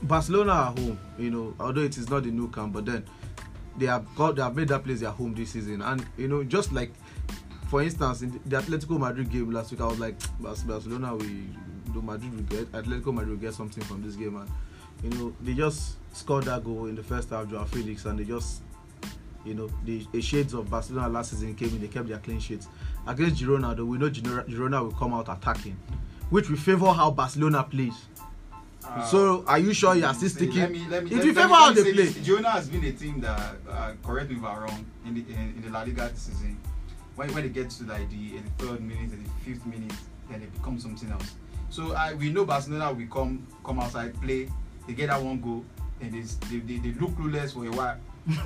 Barcelona 0.03 0.53
at 0.69 0.79
home, 0.79 0.99
you 1.19 1.31
know, 1.31 1.55
although 1.59 1.81
it 1.81 1.97
is 1.97 2.11
not 2.11 2.25
the 2.25 2.31
new 2.31 2.49
camp, 2.49 2.75
but 2.75 2.85
then 2.85 3.07
they 3.79 3.87
have 3.87 4.07
got 4.15 4.37
they 4.37 4.43
have 4.43 4.55
made 4.57 4.69
that 4.69 4.85
place 4.85 5.01
their 5.01 5.11
home 5.11 5.35
this 5.35 5.51
season. 5.51 5.83
And 5.83 6.05
you 6.17 6.29
know, 6.29 6.45
just 6.45 6.73
like 6.73 6.93
for 7.69 7.83
instance, 7.83 8.23
in 8.23 8.41
the 8.47 8.57
Atletico 8.61 8.99
Madrid 8.99 9.31
game 9.31 9.51
last 9.51 9.71
week, 9.71 9.81
I 9.81 9.87
was 9.87 9.99
like, 9.99 10.17
"Bas- 10.41 10.63
Barcelona, 10.63 11.17
we 11.17 11.49
know, 11.95 12.03
Madrid 12.03 12.35
will 12.35 12.43
get 12.43 12.71
Atletico 12.73 13.13
Madrid 13.13 13.31
will 13.31 13.37
get 13.37 13.55
something 13.55 13.83
from 13.85 14.03
this 14.03 14.17
game, 14.17 14.37
and 14.37 14.51
you 15.03 15.19
know, 15.19 15.35
they 15.41 15.55
just 15.55 15.97
scored 16.13 16.45
that 16.45 16.63
goal 16.65 16.87
in 16.87 16.95
the 16.95 17.03
first 17.03 17.31
half, 17.31 17.49
Joao 17.49 17.65
Felix, 17.65 18.05
and 18.05 18.19
they 18.19 18.25
just 18.25 18.63
you 19.45 19.55
know, 19.55 19.69
the, 19.85 20.07
the 20.13 20.23
shades 20.23 20.55
of 20.55 20.71
Barcelona 20.71 21.09
last 21.09 21.31
season 21.31 21.55
came 21.55 21.69
in, 21.69 21.81
they 21.81 21.89
kept 21.89 22.09
their 22.09 22.19
clean 22.19 22.41
sheets. 22.41 22.67
Against 23.07 23.43
Girona, 23.43 23.77
though, 23.77 23.85
we 23.85 23.99
know 23.99 24.09
Girona, 24.09 24.83
will 24.83 24.93
come 24.93 25.13
out 25.13 25.29
attacking, 25.29 25.77
which 26.31 26.49
will 26.49 26.57
favor 26.57 26.91
how 26.93 27.11
Barcelona 27.11 27.63
plays. 27.63 27.95
Uh, 28.87 29.05
so, 29.07 29.45
are 29.47 29.59
you 29.59 29.73
sure 29.73 29.95
you 29.95 30.05
are 30.05 30.15
still 30.15 30.29
sticking? 30.29 30.61
Let 30.61 30.71
me, 30.71 30.87
let 30.91 31.05
me, 31.05 31.11
It 31.13 31.23
favor 31.23 31.47
me- 31.49 31.55
how 31.55 31.73
they 31.73 31.93
play. 31.93 32.07
Girona 32.07 32.53
has 32.53 32.69
been 32.69 32.85
a 32.85 32.93
team 32.93 33.21
that, 33.21 33.57
uh, 33.71 33.93
correct 34.05 34.31
me 34.31 34.37
if 34.37 34.45
I'm 34.45 34.63
wrong, 34.63 34.87
in 35.07 35.15
the 35.15 35.21
in, 35.33 35.55
in 35.57 35.63
the 35.65 35.71
La 35.71 35.83
Liga 35.83 36.09
this 36.11 36.23
season, 36.23 36.57
when, 37.17 37.33
when 37.35 37.43
they 37.45 37.49
get 37.49 37.71
to 37.71 37.85
like 37.85 38.09
the 38.11 38.41
83rd 38.59 38.81
minute, 38.81 39.13
and 39.13 39.25
the 39.25 39.31
fifth 39.45 39.65
minute, 39.67 39.93
then 40.31 40.41
they 40.41 40.47
become 40.47 40.79
something 40.79 41.11
else. 41.11 41.33
So 41.71 41.93
I 41.95 42.15
we 42.15 42.31
know 42.31 42.45
Barcelona 42.45 42.93
will 42.93 43.07
come 43.07 43.47
come 43.65 43.81
outside, 43.81 44.21
play, 44.21 44.49
they 44.87 44.93
get 44.93 45.09
that 45.09 45.21
one 45.23 45.41
goal, 45.41 45.65
and 46.01 46.13
they, 46.13 46.21
they, 46.51 46.59
they, 46.59 46.79
they 46.91 47.01
look 47.01 47.11
clueless 47.13 47.53
for 47.55 47.65
a 47.67 47.71
while. 47.71 47.97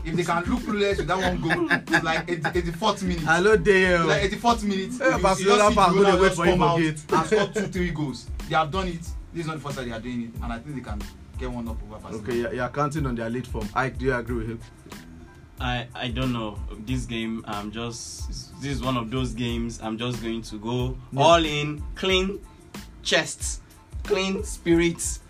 if 0.04 0.14
they 0.16 0.24
can 0.24 0.42
look 0.44 0.60
clueless 0.60 0.96
with 0.98 1.06
that 1.08 1.18
one 1.18 1.40
goal, 1.40 1.68
it's 1.70 2.02
like 2.04 2.28
80, 2.28 2.42
84th 2.72 3.02
minute. 3.02 3.22
Hello 3.24 3.56
there. 3.56 4.04
like 4.04 4.30
84th 4.30 4.62
minute. 4.64 5.00
Eh, 5.00 5.16
you- 5.16 5.22
Barcelona 5.22 5.70
fans 5.72 5.94
go 5.96 6.04
dey 6.04 6.20
wait 6.20 6.32
for 6.34 6.46
out 6.64 6.78
gate. 6.78 7.02
and 7.10 7.26
score 7.26 7.46
two, 7.48 7.66
three 7.68 7.90
goals. 7.90 8.26
They 8.48 8.54
have 8.54 8.70
done 8.70 8.88
it. 8.88 9.06
This 9.32 9.42
is 9.42 9.46
not 9.46 9.56
the 9.56 9.62
first 9.62 9.76
time 9.78 9.88
they 9.88 9.94
are 9.94 10.00
doing 10.00 10.22
it, 10.34 10.42
and 10.42 10.52
I 10.52 10.58
think 10.58 10.76
they 10.76 10.80
can 10.82 11.00
get 11.38 11.50
one 11.50 11.68
up 11.68 11.76
over 11.84 11.98
Barcelona. 12.00 12.22
Okay, 12.28 12.36
you're, 12.38 12.54
you're 12.54 12.68
counting 12.68 13.06
on 13.06 13.14
their 13.14 13.28
lead 13.30 13.46
form. 13.46 13.68
Ike, 13.74 13.98
do 13.98 14.06
you 14.06 14.14
agree 14.14 14.36
with 14.36 14.48
him? 14.48 14.60
I 15.60 15.86
I 15.94 16.08
don't 16.08 16.32
know 16.32 16.58
this 16.86 17.04
game. 17.04 17.44
I'm 17.46 17.70
just 17.72 18.28
this 18.62 18.72
is 18.72 18.82
one 18.82 18.96
of 18.96 19.10
those 19.10 19.34
games. 19.34 19.80
I'm 19.82 19.98
just 19.98 20.22
going 20.22 20.42
to 20.42 20.58
go 20.58 20.96
Yeah. 21.12 21.20
all 21.22 21.44
in, 21.44 21.82
clean 21.94 22.40
chest, 23.02 23.60
clean 24.04 24.44
spirits, 24.44 25.20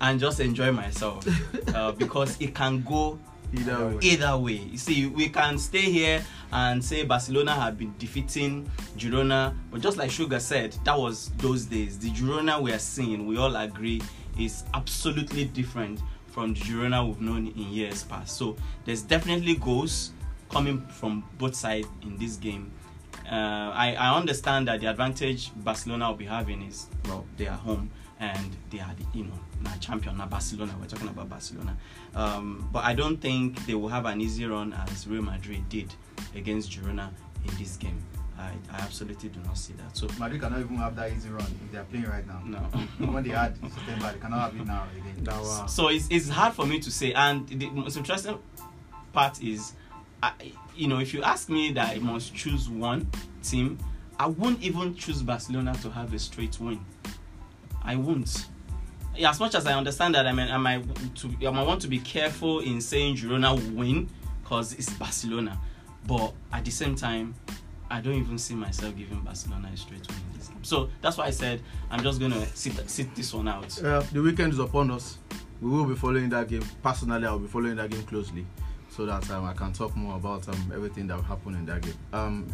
and 0.00 0.20
just 0.20 0.40
enjoy 0.40 0.72
myself 0.72 1.26
uh, 1.74 1.92
because 1.92 2.38
it 2.40 2.54
can 2.54 2.82
go 2.82 3.18
Either 3.52 3.88
way. 3.88 3.98
either 4.02 4.36
way. 4.36 4.52
You 4.52 4.78
see, 4.78 5.06
we 5.06 5.28
can 5.28 5.58
stay 5.58 5.90
here 5.90 6.22
and 6.52 6.84
say 6.84 7.04
Barcelona 7.04 7.54
have 7.54 7.78
been 7.78 7.94
defeating 7.98 8.70
Girona, 8.96 9.56
but 9.70 9.80
just 9.80 9.96
like 9.96 10.10
Sugar 10.10 10.40
said, 10.40 10.76
that 10.84 10.98
was 10.98 11.30
those 11.38 11.64
days. 11.64 11.98
The 11.98 12.10
Girona 12.10 12.60
we 12.60 12.72
are 12.72 12.78
seeing, 12.78 13.26
we 13.26 13.38
all 13.38 13.56
agree, 13.56 14.02
is 14.38 14.64
absolutely 14.74 15.46
different 15.46 16.00
from 16.28 16.54
the 16.54 16.60
Girona 16.60 17.06
we've 17.06 17.20
known 17.20 17.48
in 17.48 17.72
years 17.72 18.04
past. 18.04 18.36
So 18.36 18.56
there's 18.84 19.02
definitely 19.02 19.56
goals 19.56 20.12
coming 20.50 20.80
from 20.88 21.24
both 21.38 21.54
sides 21.54 21.88
in 22.02 22.16
this 22.18 22.36
game. 22.36 22.72
Uh, 23.30 23.70
I, 23.74 23.94
I 23.98 24.16
understand 24.16 24.68
that 24.68 24.80
the 24.80 24.86
advantage 24.86 25.50
Barcelona 25.56 26.08
will 26.08 26.16
be 26.16 26.24
having 26.24 26.62
is 26.62 26.86
well 27.06 27.26
they 27.36 27.46
are 27.46 27.56
home 27.58 27.90
and 28.20 28.56
they 28.70 28.80
are 28.80 28.94
the, 28.96 29.18
you 29.18 29.24
know 29.24 29.38
now 29.60 29.74
champion 29.80 30.16
now 30.16 30.24
Barcelona 30.26 30.74
we're 30.80 30.86
talking 30.86 31.08
about 31.08 31.28
Barcelona 31.28 31.76
um, 32.18 32.68
but 32.72 32.84
I 32.84 32.94
don't 32.94 33.18
think 33.18 33.64
they 33.66 33.74
will 33.74 33.88
have 33.88 34.04
an 34.06 34.20
easy 34.20 34.44
run 34.46 34.72
as 34.72 35.06
Real 35.06 35.22
Madrid 35.22 35.68
did 35.68 35.92
against 36.34 36.70
Girona 36.72 37.10
in 37.46 37.56
this 37.58 37.76
game. 37.76 37.98
I, 38.38 38.50
I 38.72 38.78
absolutely 38.80 39.30
do 39.30 39.40
not 39.44 39.56
see 39.58 39.72
that. 39.74 39.96
So 39.96 40.06
Madrid 40.18 40.40
cannot 40.40 40.60
even 40.60 40.76
have 40.76 40.94
that 40.96 41.12
easy 41.12 41.28
run 41.28 41.46
if 41.64 41.72
they 41.72 41.78
are 41.78 41.84
playing 41.84 42.06
right 42.06 42.26
now. 42.26 42.40
no. 42.44 42.58
When 43.12 43.24
they 43.24 43.30
had 43.30 43.56
September, 43.56 44.12
they 44.12 44.18
cannot 44.20 44.52
have 44.52 44.60
it 44.60 44.66
now 44.66 44.84
again. 44.96 45.24
That 45.24 45.40
was- 45.40 45.74
so 45.74 45.88
it's, 45.88 46.06
it's 46.10 46.28
hard 46.28 46.54
for 46.54 46.66
me 46.66 46.78
to 46.80 46.90
say. 46.90 47.12
And 47.12 47.48
the 47.48 47.70
most 47.70 47.96
interesting 47.96 48.38
part 49.12 49.42
is 49.42 49.72
I, 50.22 50.32
you 50.76 50.88
know 50.88 50.98
if 50.98 51.14
you 51.14 51.22
ask 51.22 51.48
me 51.48 51.72
that 51.72 51.96
I 51.96 51.98
must 51.98 52.34
choose 52.34 52.68
one 52.68 53.08
team 53.42 53.78
I 54.20 54.26
won't 54.26 54.60
even 54.60 54.94
choose 54.96 55.22
Barcelona 55.22 55.74
to 55.82 55.90
have 55.90 56.12
a 56.12 56.18
straight 56.18 56.58
win. 56.58 56.84
I 57.82 57.94
won't. 57.94 58.26
Yeah, 58.36 58.44
as 59.24 59.40
much 59.40 59.54
as 59.54 59.66
I 59.66 59.74
understand 59.74 60.14
that 60.14 60.26
I 60.26 60.32
mean 60.32 60.48
I 60.48 60.56
might 60.56 60.84
to 61.16 61.30
I 61.46 61.50
might 61.50 61.66
want 61.66 61.80
to 61.82 61.88
be 61.88 61.98
careful 61.98 62.60
in 62.60 62.80
saying 62.80 63.16
Girona 63.16 63.54
will 63.54 63.76
win 63.76 64.08
because 64.42 64.72
it's 64.74 64.90
Barcelona 64.90 65.58
but 66.06 66.32
at 66.52 66.64
the 66.64 66.70
same 66.70 66.94
time 66.94 67.34
I 67.90 68.00
don't 68.00 68.14
even 68.14 68.38
see 68.38 68.54
myself 68.54 68.96
giving 68.96 69.20
Barcelona 69.20 69.70
a 69.72 69.76
straight 69.76 70.06
win 70.08 70.18
this 70.34 70.48
game 70.48 70.62
so 70.62 70.88
that's 71.02 71.16
why 71.16 71.26
I 71.26 71.30
said 71.30 71.60
I'm 71.90 72.02
just 72.02 72.20
gonna 72.20 72.44
sit 72.54 72.88
sit 72.88 73.14
this 73.14 73.32
one 73.34 73.48
out 73.48 73.82
Uh, 73.82 74.00
the 74.12 74.22
weekend 74.22 74.52
is 74.52 74.58
upon 74.58 74.90
us. 74.90 75.18
We 75.60 75.70
will 75.70 75.86
be 75.86 75.96
following 75.96 76.28
that 76.28 76.46
game. 76.48 76.62
Personally, 76.84 77.26
I 77.26 77.32
will 77.32 77.40
be 77.40 77.48
following 77.48 77.74
that 77.76 77.90
game 77.90 78.04
closely, 78.04 78.46
so 78.90 79.04
that 79.06 79.28
um, 79.32 79.44
I 79.44 79.54
can 79.54 79.72
talk 79.72 79.96
more 79.96 80.14
about 80.14 80.48
um, 80.48 80.70
everything 80.72 81.08
that 81.08 81.16
will 81.16 81.24
happen 81.24 81.54
in 81.54 81.66
that 81.66 81.82
game. 81.82 81.94
Um, 82.12 82.46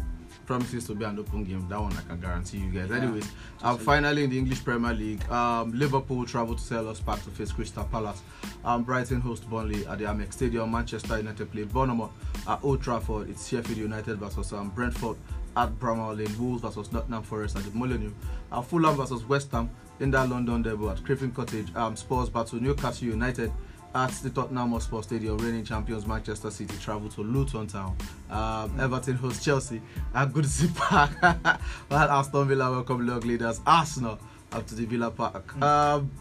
promises 0.45 0.85
to 0.87 0.95
be 0.95 1.05
an 1.05 1.19
open 1.19 1.43
game. 1.43 1.67
That 1.69 1.79
one 1.81 1.93
I 1.93 2.01
can 2.01 2.19
guarantee 2.19 2.57
you 2.59 2.71
guys. 2.71 2.89
Yeah, 2.89 2.97
Anyways, 2.97 3.29
um, 3.63 3.77
finally 3.77 4.23
in 4.23 4.29
the 4.29 4.37
English 4.37 4.63
Premier 4.63 4.93
League, 4.93 5.29
um, 5.31 5.77
Liverpool 5.77 6.25
travel 6.25 6.55
to 6.55 6.61
Selhurst 6.61 7.05
Park 7.05 7.23
to 7.23 7.29
face 7.31 7.51
Crystal 7.51 7.83
Palace. 7.85 8.21
Um, 8.63 8.83
Brighton 8.83 9.21
host 9.21 9.49
Burnley 9.49 9.85
at 9.87 9.99
the 9.99 10.05
Amex 10.05 10.33
Stadium. 10.33 10.71
Manchester 10.71 11.17
United 11.17 11.51
play 11.51 11.63
Bournemouth 11.63 12.11
at 12.47 12.59
Old 12.63 12.81
Trafford. 12.81 13.29
It's 13.29 13.47
Sheffield 13.47 13.77
United 13.77 14.17
versus 14.17 14.53
um, 14.53 14.69
Brentford 14.69 15.17
at 15.57 15.69
Bramall 15.79 16.17
Lane. 16.17 16.37
Wolves 16.39 16.61
versus 16.61 16.91
Nottingham 16.91 17.23
Forest 17.23 17.57
at 17.57 17.63
the 17.63 17.71
Molineux. 17.71 18.11
Uh, 18.51 18.61
Fulham 18.61 18.95
versus 18.95 19.23
West 19.25 19.51
Ham 19.51 19.69
in 19.99 20.11
that 20.11 20.29
London 20.29 20.61
derby 20.61 20.87
at 20.87 21.03
Craven 21.03 21.31
Cottage. 21.31 21.73
Um, 21.75 21.95
Spurs 21.95 22.29
battle 22.29 22.59
Newcastle 22.61 23.07
United 23.07 23.51
at 23.95 24.11
the 24.21 24.29
Tottenham 24.29 24.71
Hotspur 24.71 25.01
Stadium, 25.01 25.37
reigning 25.37 25.63
champions 25.63 26.05
Manchester 26.05 26.51
City 26.51 26.77
travel 26.79 27.07
to 27.09 27.21
Luton 27.21 27.65
Town. 27.65 27.95
Um, 28.29 28.77
Everton 28.79 29.15
host 29.15 29.43
Chelsea 29.43 29.81
at 30.13 30.29
Goodison 30.31 30.75
Park, 30.75 31.11
while 31.87 32.09
Aston 32.11 32.47
Villa 32.49 32.69
welcome 32.71 33.07
league 33.07 33.23
leaders 33.23 33.61
Arsenal 33.65 34.19
up 34.51 34.67
to 34.67 34.75
the 34.75 34.85
Villa 34.85 35.09
Park. 35.09 35.59
Um, 35.61 36.11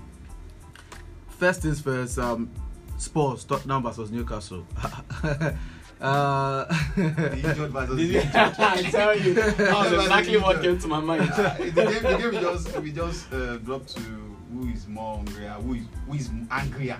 first 1.31 1.63
things 1.63 1.81
first, 1.81 2.17
um, 2.19 2.49
Spurs, 2.97 3.43
Tottenham 3.45 3.83
versus 3.83 4.13
Newcastle. 4.13 4.65
uh, 6.01 6.65
The 6.95 7.33
injured 7.35 7.73
versus 7.73 7.97
the 7.97 8.03
injured. 8.03 8.31
I 8.35 8.83
tell 8.83 9.19
you, 9.19 9.35
that 9.35 9.59
was 9.59 9.93
exactly 10.05 10.37
what 10.37 10.63
came 10.63 10.79
to 10.79 10.87
my 10.87 11.01
mind. 11.01 11.29
Uh, 11.33 11.55
the 11.59 11.71
game, 11.73 12.03
the 12.03 12.19
game 12.19 12.31
we 12.31 12.39
just 12.39 12.79
we 12.81 12.93
just 12.93 13.33
uh, 13.33 13.57
dropped 13.57 13.97
to 13.97 14.01
who 14.01 14.69
is 14.69 14.87
more 14.87 15.17
hungrier, 15.17 15.51
who 15.55 15.75
is 15.75 15.83
who 16.07 16.15
is 16.15 16.31
angrier. 16.53 16.99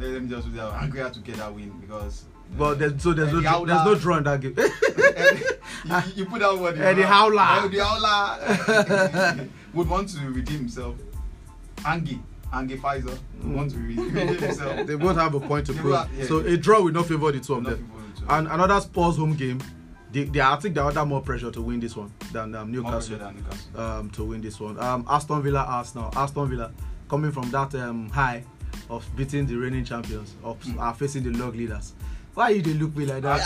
Let 0.00 0.12
them 0.14 0.28
just 0.28 0.46
do 0.50 0.56
that 0.56 0.72
angrier 0.82 1.10
to 1.10 1.20
get 1.20 1.36
that 1.36 1.54
win 1.54 1.70
because. 1.80 2.24
uh, 2.58 2.74
there's, 2.74 3.02
so 3.02 3.12
there's 3.12 3.32
no, 3.32 3.38
Eddie 3.38 3.66
there's 3.66 3.84
no 3.84 3.94
draw 3.94 4.16
in 4.16 4.24
that 4.24 4.40
game. 4.40 4.54
you, 5.84 6.12
you 6.16 6.24
put 6.26 6.40
that 6.40 6.58
word 6.58 6.76
in 6.76 6.82
Eddie 6.90 7.02
Howler. 7.02 7.64
Eddie 7.66 7.78
Howler 7.78 9.48
would 9.74 9.88
want 9.88 10.08
to 10.08 10.18
redeem 10.30 10.58
himself. 10.60 10.96
Angie, 11.86 12.20
Angie 12.52 12.76
Pfizer 12.76 13.18
would 13.42 13.54
want 13.54 13.70
to 13.72 13.78
redeem 13.78 14.10
himself. 14.10 14.86
they 14.86 14.94
both 14.96 15.16
have 15.16 15.34
a 15.34 15.40
point 15.40 15.66
to 15.66 15.72
prove. 15.74 16.08
yeah. 16.16 16.24
So 16.26 16.38
a 16.38 16.56
draw 16.56 16.80
will 16.80 16.92
not 16.92 17.06
favor 17.06 17.30
the 17.32 17.40
two 17.40 17.54
of 17.54 17.64
them. 17.64 17.90
And 18.28 18.48
another 18.48 18.80
Spurs 18.80 19.16
home 19.16 19.34
game, 19.34 19.60
they, 20.12 20.24
they 20.24 20.40
I 20.40 20.56
think 20.56 20.74
they 20.74 20.80
are 20.80 20.88
under 20.88 21.04
more 21.06 21.20
pressure 21.22 21.50
to 21.50 21.60
win 21.62 21.78
this 21.80 21.96
one 21.96 22.12
than 22.32 22.54
um, 22.54 22.70
Newcastle. 22.72 23.18
than 23.18 23.36
Newcastle. 23.36 23.80
um, 23.80 24.10
to 24.10 24.24
win 24.24 24.40
this 24.40 24.58
one. 24.60 24.78
Um, 24.80 25.04
Aston 25.08 25.42
Villa, 25.42 25.64
Arsenal. 25.68 26.10
Aston 26.16 26.48
Villa 26.48 26.72
coming 27.08 27.32
from 27.32 27.50
that 27.50 27.74
um, 27.76 28.08
high 28.10 28.44
of 28.88 29.04
beating 29.16 29.46
the 29.46 29.54
reigning 29.56 29.84
champions, 29.84 30.34
of 30.42 30.58
Mm. 30.64 30.78
are 30.80 30.94
facing 30.94 31.22
the 31.24 31.30
log 31.38 31.54
leaders. 31.54 31.92
Why 32.34 32.50
you 32.50 32.62
they 32.62 32.74
look 32.74 32.94
me 32.96 33.06
like 33.06 33.22
that? 33.22 33.40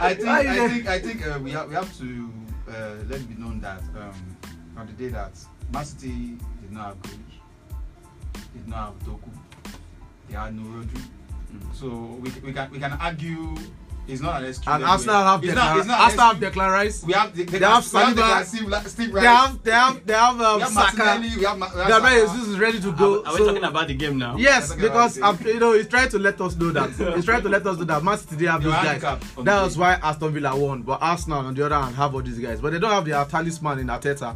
I 0.00 0.14
think 0.14 0.28
I 0.28 0.68
think 0.68 0.86
I 0.88 0.98
think 0.98 1.26
uh, 1.26 1.38
we 1.42 1.50
have 1.52 1.68
we 1.68 1.74
have 1.74 1.96
to 1.98 2.32
uh, 2.68 2.94
let 3.08 3.20
it 3.20 3.28
be 3.28 3.34
known 3.40 3.60
that 3.60 3.80
um, 3.96 4.36
on 4.76 4.86
the 4.86 4.92
day 4.92 5.08
that 5.08 5.32
Man 5.72 5.84
City 5.84 6.36
did 6.60 6.72
not 6.72 6.86
have 6.86 7.02
Grealish, 7.02 7.38
did 8.54 8.68
not 8.68 8.78
have 8.92 8.98
Doku, 9.04 9.30
they 10.28 10.34
had 10.36 10.54
no 10.54 10.62
Rodri. 10.64 11.02
So 11.72 11.88
we, 12.20 12.30
we 12.44 12.52
can 12.52 12.70
we 12.70 12.78
can 12.78 12.92
argue 13.00 13.54
it's 14.08 14.20
not 14.22 14.42
an 14.42 14.48
excuse. 14.48 14.66
and 14.66 14.74
anyway. 14.76 14.90
Arsenal 14.90 15.24
have 15.24 15.44
it's 15.44 15.52
Declan, 15.52 15.56
not, 15.56 15.76
it's 15.78 15.86
not 15.86 15.94
an 15.98 16.04
Arsenal 16.04 16.24
have 16.26 16.36
excuse. 16.42 16.54
Declan 16.54 16.72
Rice. 16.72 17.02
We 17.04 17.12
have 17.12 17.36
they, 17.36 17.42
they, 17.44 17.58
They 17.58 17.66
have 17.66 17.92
we 17.92 17.98
have 18.00 18.08
Saliba. 18.16 18.22
Declan, 18.22 18.44
Steve, 18.44 18.68
La- 18.68 18.80
Steve 18.82 19.08
They 19.12 19.12
Rice. 19.14 19.24
have 19.26 19.62
they 19.64 19.70
have 19.72 20.06
they 20.06 20.12
have 20.14 20.40
um, 20.40 20.56
we 20.56 20.62
have 20.62 20.70
Saka. 20.72 20.96
Martinelli. 20.96 21.36
We 21.36 21.44
have, 21.44 21.58
Ma- 21.58 21.70
we 21.74 21.80
have 21.80 21.88
Gabriel 21.88 22.26
Saka. 22.26 22.38
Jesus 22.38 22.48
is 22.54 22.58
ready 22.58 22.80
to 22.80 22.88
Are, 22.88 22.92
go. 22.92 23.22
are 23.24 23.32
we 23.32 23.38
so- 23.38 23.46
talking 23.46 23.64
about 23.64 23.88
the 23.88 23.94
game 23.94 24.18
now? 24.18 24.36
Yes, 24.36 24.62
We're 24.70 24.76
talking 24.76 24.82
because 24.82 25.16
about 25.18 25.38
the 25.38 25.52
you 25.52 25.60
know 25.60 25.72
he's 25.72 25.88
trying 25.88 26.08
to 26.10 26.18
let 26.18 26.40
us 26.40 26.56
know 26.56 26.70
that 26.70 26.90
he's 27.16 27.24
trying 27.24 27.42
to 27.42 27.48
let 27.48 27.66
us 27.66 27.78
know 27.78 27.84
that 27.84 28.02
Man 28.04 28.18
City 28.18 28.36
didn't 28.36 28.50
have 28.52 28.62
They 28.62 28.68
those 28.70 28.76
were 28.78 28.82
guys. 28.82 28.86
handicapped 29.02 29.22
on 29.38 29.44
the 29.44 29.50
That 29.50 29.58
day. 29.58 29.64
was 29.64 29.78
why 29.78 29.92
Aston 30.02 30.32
Villa 30.32 30.56
won. 30.56 30.82
But 30.82 30.98
Arsenal 31.02 31.38
on 31.46 31.54
the 31.54 31.64
other 31.66 31.74
hand 31.80 31.94
have 31.96 32.14
all 32.14 32.22
these 32.22 32.38
guys, 32.38 32.60
but 32.60 32.72
they 32.72 32.78
don't 32.78 32.90
have 32.92 33.04
their 33.04 33.24
talisman 33.24 33.78
in 33.80 33.86
Arteta 33.88 34.34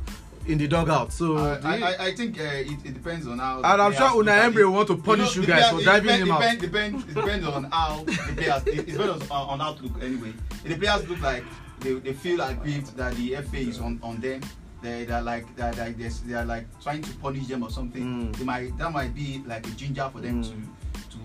in 0.50 0.58
the 0.58 0.66
dugout. 0.68 1.12
So 1.12 1.36
Uh, 1.36 1.60
I, 1.64 1.76
I, 1.82 2.06
I 2.06 2.14
think 2.14 2.38
uh, 2.38 2.42
it, 2.42 2.78
it 2.84 2.94
depends 2.94 3.26
on 3.26 3.38
how. 3.38 3.58
and 3.62 3.82
I'm 3.82 3.92
sure 3.92 4.10
Unai 4.22 4.44
Emery 4.44 4.62
it. 4.62 4.66
want 4.66 4.88
to 4.88 4.96
punish 4.96 5.36
you, 5.36 5.42
know, 5.42 5.48
guys 5.48 5.70
the 5.70 5.78
for 5.78 5.82
driving 5.84 6.10
it 6.10 6.20
him 6.20 6.30
out. 6.32 6.40
depend, 6.40 6.60
Depend, 6.60 6.94
it 7.10 7.14
depends 7.14 7.46
on 7.46 7.64
how 7.64 8.04
the 8.04 8.12
players. 8.36 8.66
It, 8.66 8.78
it 8.80 8.86
depends 8.92 9.30
on, 9.30 9.48
on 9.48 9.60
outlook 9.60 9.92
anyway. 10.02 10.32
If 10.64 10.68
the 10.72 10.76
players 10.76 11.08
look 11.08 11.20
like 11.22 11.44
they, 11.80 11.94
they 11.94 12.12
feel 12.12 12.40
aggrieved 12.40 12.96
that 12.96 13.14
the 13.14 13.36
FA 13.36 13.58
is 13.58 13.80
on, 13.80 13.98
on 14.02 14.20
them. 14.20 14.40
They 14.82 15.04
they're 15.04 15.20
like 15.22 15.44
they're 15.56 15.72
they're, 15.72 15.92
they're 16.24 16.44
like 16.44 16.64
trying 16.82 17.02
to 17.02 17.10
punish 17.16 17.46
them 17.48 17.62
or 17.62 17.70
something. 17.70 18.02
Mm. 18.32 18.36
They 18.36 18.44
might 18.44 18.76
that 18.78 18.90
might 18.92 19.14
be 19.14 19.42
like 19.46 19.66
a 19.66 19.70
ginger 19.70 20.08
for 20.12 20.20
them 20.20 20.42
Mm. 20.42 20.50
to 21.10 21.16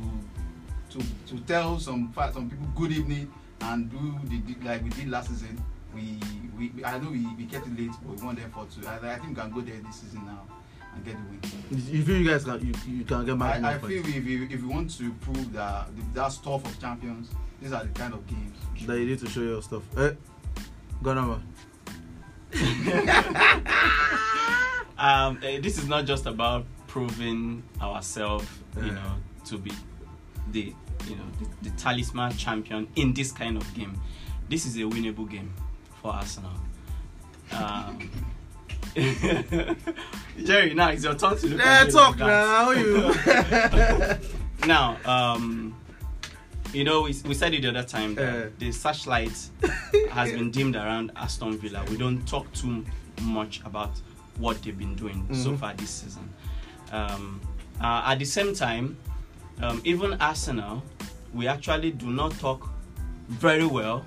to 0.92 1.00
to 1.00 1.06
to 1.28 1.42
tell 1.46 1.80
some 1.80 2.14
some 2.34 2.50
people 2.50 2.68
good 2.76 2.92
evening 2.92 3.32
and 3.62 3.90
do 3.90 4.20
the, 4.26 4.42
the 4.54 4.66
like 4.68 4.84
we 4.84 4.90
did 4.90 5.10
last 5.10 5.30
season. 5.30 5.58
We, 5.94 6.20
we 6.58 6.70
we- 6.76 6.84
I 6.86 6.98
know 7.00 7.10
we, 7.10 7.26
we 7.36 7.46
kept 7.46 7.68
it 7.68 7.78
late, 7.80 7.92
but 8.06 8.20
we 8.20 8.26
want 8.26 8.40
them 8.40 8.52
for 8.52 8.66
two. 8.66 8.88
I, 8.88 8.96
I 9.14 9.16
think 9.20 9.30
we 9.30 9.36
can 9.36 9.52
go 9.52 9.62
there 9.62 9.76
this 9.86 9.96
season 10.02 10.26
now 10.26 10.44
and 10.96 11.04
get 11.06 11.16
the 11.16 11.24
win. 11.30 11.84
You 11.88 12.04
feel 12.04 12.18
you 12.22 12.30
guys 12.30 12.44
can 12.44 12.60
you, 12.66 12.74
you 12.98 13.04
can 13.06 13.26
get 13.26 13.38
back 13.38 13.62
I, 13.64 13.76
I 13.76 13.78
feel 13.80 14.06
if 14.06 14.06
we, 14.26 14.46
if 14.46 14.62
we 14.62 14.68
want 14.68 14.90
to 14.98 15.12
prove 15.22 15.52
that 15.54 15.88
that 16.14 16.32
stuff 16.32 16.66
of 16.66 16.80
champions, 16.80 17.30
these 17.62 17.74
are 17.74 17.84
the 17.84 17.90
kind 17.90 18.14
of 18.14 18.26
games. 18.28 18.58
that 18.88 18.98
you 19.00 19.06
need 19.06 19.20
to 19.20 19.28
show 19.30 19.42
your 19.42 19.62
stuff. 19.62 19.84
Eh, 19.98 20.12
go 21.04 21.14
number. 21.14 21.42
um, 24.98 25.40
eh, 25.44 25.60
this 25.60 25.78
is 25.78 25.88
not 25.88 26.06
just 26.06 26.26
about 26.26 26.66
proving 26.88 27.64
ourselves, 27.82 28.48
you 28.78 28.86
Yeah. 28.88 28.94
know, 28.94 29.16
to 29.46 29.58
be 29.58 29.72
the 30.52 30.74
you 31.08 31.16
know 31.16 31.26
the, 31.40 31.70
the 31.70 31.76
talisman 31.78 32.32
champion 32.38 32.88
in 32.96 33.14
this 33.14 33.32
kind 33.32 33.58
of 33.58 33.74
game. 33.74 34.00
This 34.50 34.66
is 34.66 34.76
a 34.78 34.82
winnable 34.82 35.30
game 35.30 35.54
for 36.06 36.14
Arsenal. 36.14 36.52
Um, 37.52 38.10
Jerry, 40.46 40.74
now 40.76 40.90
it's 40.90 41.04
your 41.04 41.16
turn 41.16 41.36
to 41.38 41.48
look 41.48 41.60
at 41.60 41.88
me 41.88 41.92
talk 41.92 42.20
like 42.20 42.28
now. 42.28 42.72
You? 42.72 43.14
Now, 44.68 44.98
um, 45.06 45.76
you 46.74 46.84
know, 46.84 47.02
we, 47.04 47.14
we 47.28 47.34
said 47.36 47.54
it 47.54 47.62
the 47.62 47.70
other 47.70 47.84
time 47.84 48.16
that 48.16 48.36
Eh. 48.36 48.50
the 48.58 48.72
searchlight 48.72 49.38
has 50.12 50.32
been 50.32 50.50
dimmed 50.50 50.76
around 50.76 51.12
Aston 51.16 51.58
Villa. 51.60 51.84
We 51.90 51.98
don't 51.98 52.26
talk 52.28 52.52
too 52.54 52.84
much 53.22 53.62
about 53.66 53.92
what 54.38 54.62
they've 54.64 54.78
been 54.78 54.96
doing 54.96 55.28
so 55.34 55.52
Mhm. 55.52 55.60
far 55.60 55.74
this 55.76 55.90
season. 55.90 56.28
Um, 56.92 57.42
uh, 57.82 58.04
at 58.08 58.20
the 58.20 58.26
same 58.26 58.56
time, 58.56 58.98
um, 59.62 59.82
even 59.84 60.14
Arsenal, 60.22 60.84
we 61.34 61.48
actually 61.48 61.92
do 61.92 62.08
not 62.08 62.32
talk 62.40 62.68
very 63.30 63.66
well 63.66 64.04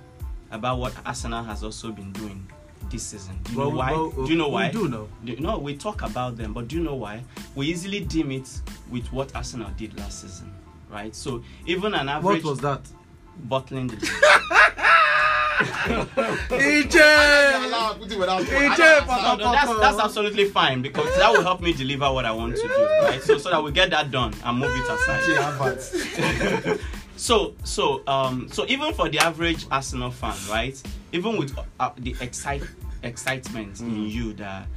about 0.50 0.78
what 0.78 0.94
Arsenal 1.04 1.42
has 1.44 1.62
also 1.64 1.90
been 1.92 2.12
doing 2.12 2.46
this 2.90 3.02
season. 3.02 3.38
Do 3.44 3.52
you 3.52 3.58
know 3.58 3.68
why? 3.70 3.92
well, 3.92 4.10
do 4.10 4.24
you 4.32 4.36
know 4.38 4.48
why? 4.48 4.66
we 4.68 4.72
do 4.72 4.88
know. 4.88 5.08
Do- 5.24 5.36
No, 5.36 5.58
we 5.58 5.76
talk 5.76 6.02
about 6.02 6.36
them, 6.36 6.52
but 6.52 6.68
do 6.68 6.76
you 6.76 6.82
know 6.82 6.94
why? 6.94 7.22
We 7.54 7.66
easily 7.66 8.00
dim 8.00 8.30
it 8.32 8.48
with 8.90 9.12
what 9.12 9.34
Arsenal 9.36 9.70
did 9.76 9.98
last 9.98 10.22
season, 10.22 10.52
right? 10.90 11.14
So 11.14 11.42
even 11.66 11.92
an 11.94 12.08
average 12.08 12.42
What 12.44 12.50
was 12.50 12.60
that? 12.60 12.80
bottling 13.44 13.88
the 13.88 13.96
league. 13.96 14.10
EJ. 16.50 17.66
Allow- 17.66 17.94
put 17.94 18.10
it 18.12 18.18
without- 18.18 18.44
Hey, 18.44 18.66
I 18.68 18.76
Jeff, 18.76 19.06
don't 19.06 19.22
No, 19.22 19.34
no, 19.46 19.52
that's 19.52 19.80
that's 19.80 19.98
absolutely 19.98 20.44
fine 20.48 20.82
because 20.82 21.06
that 21.18 21.32
will 21.32 21.42
help 21.42 21.60
me 21.60 21.72
deliver 21.72 22.10
what 22.12 22.24
I 22.24 22.32
want 22.32 22.56
to 22.56 22.62
do, 22.62 22.88
right? 23.02 23.20
So 23.22 23.38
so 23.38 23.50
that 23.50 23.62
we 23.62 23.72
get 23.72 23.90
that 23.90 24.10
done 24.10 24.32
and 24.44 24.58
move 24.58 24.70
it 24.72 24.88
aside. 24.90 26.80
So 27.18 27.54
so 27.64 28.02
um 28.06 28.48
so 28.48 28.64
even 28.68 28.94
for 28.94 29.08
the 29.08 29.18
average 29.18 29.66
Arsenal 29.72 30.10
fan, 30.12 30.36
right? 30.48 30.80
Even 31.12 31.36
with 31.36 31.58
uh, 31.80 31.90
the 31.98 32.14
excite 32.20 32.62
excitement 33.02 33.80
in 33.80 33.90
Mm. 33.90 34.10
you 34.10 34.32
that 34.34 34.68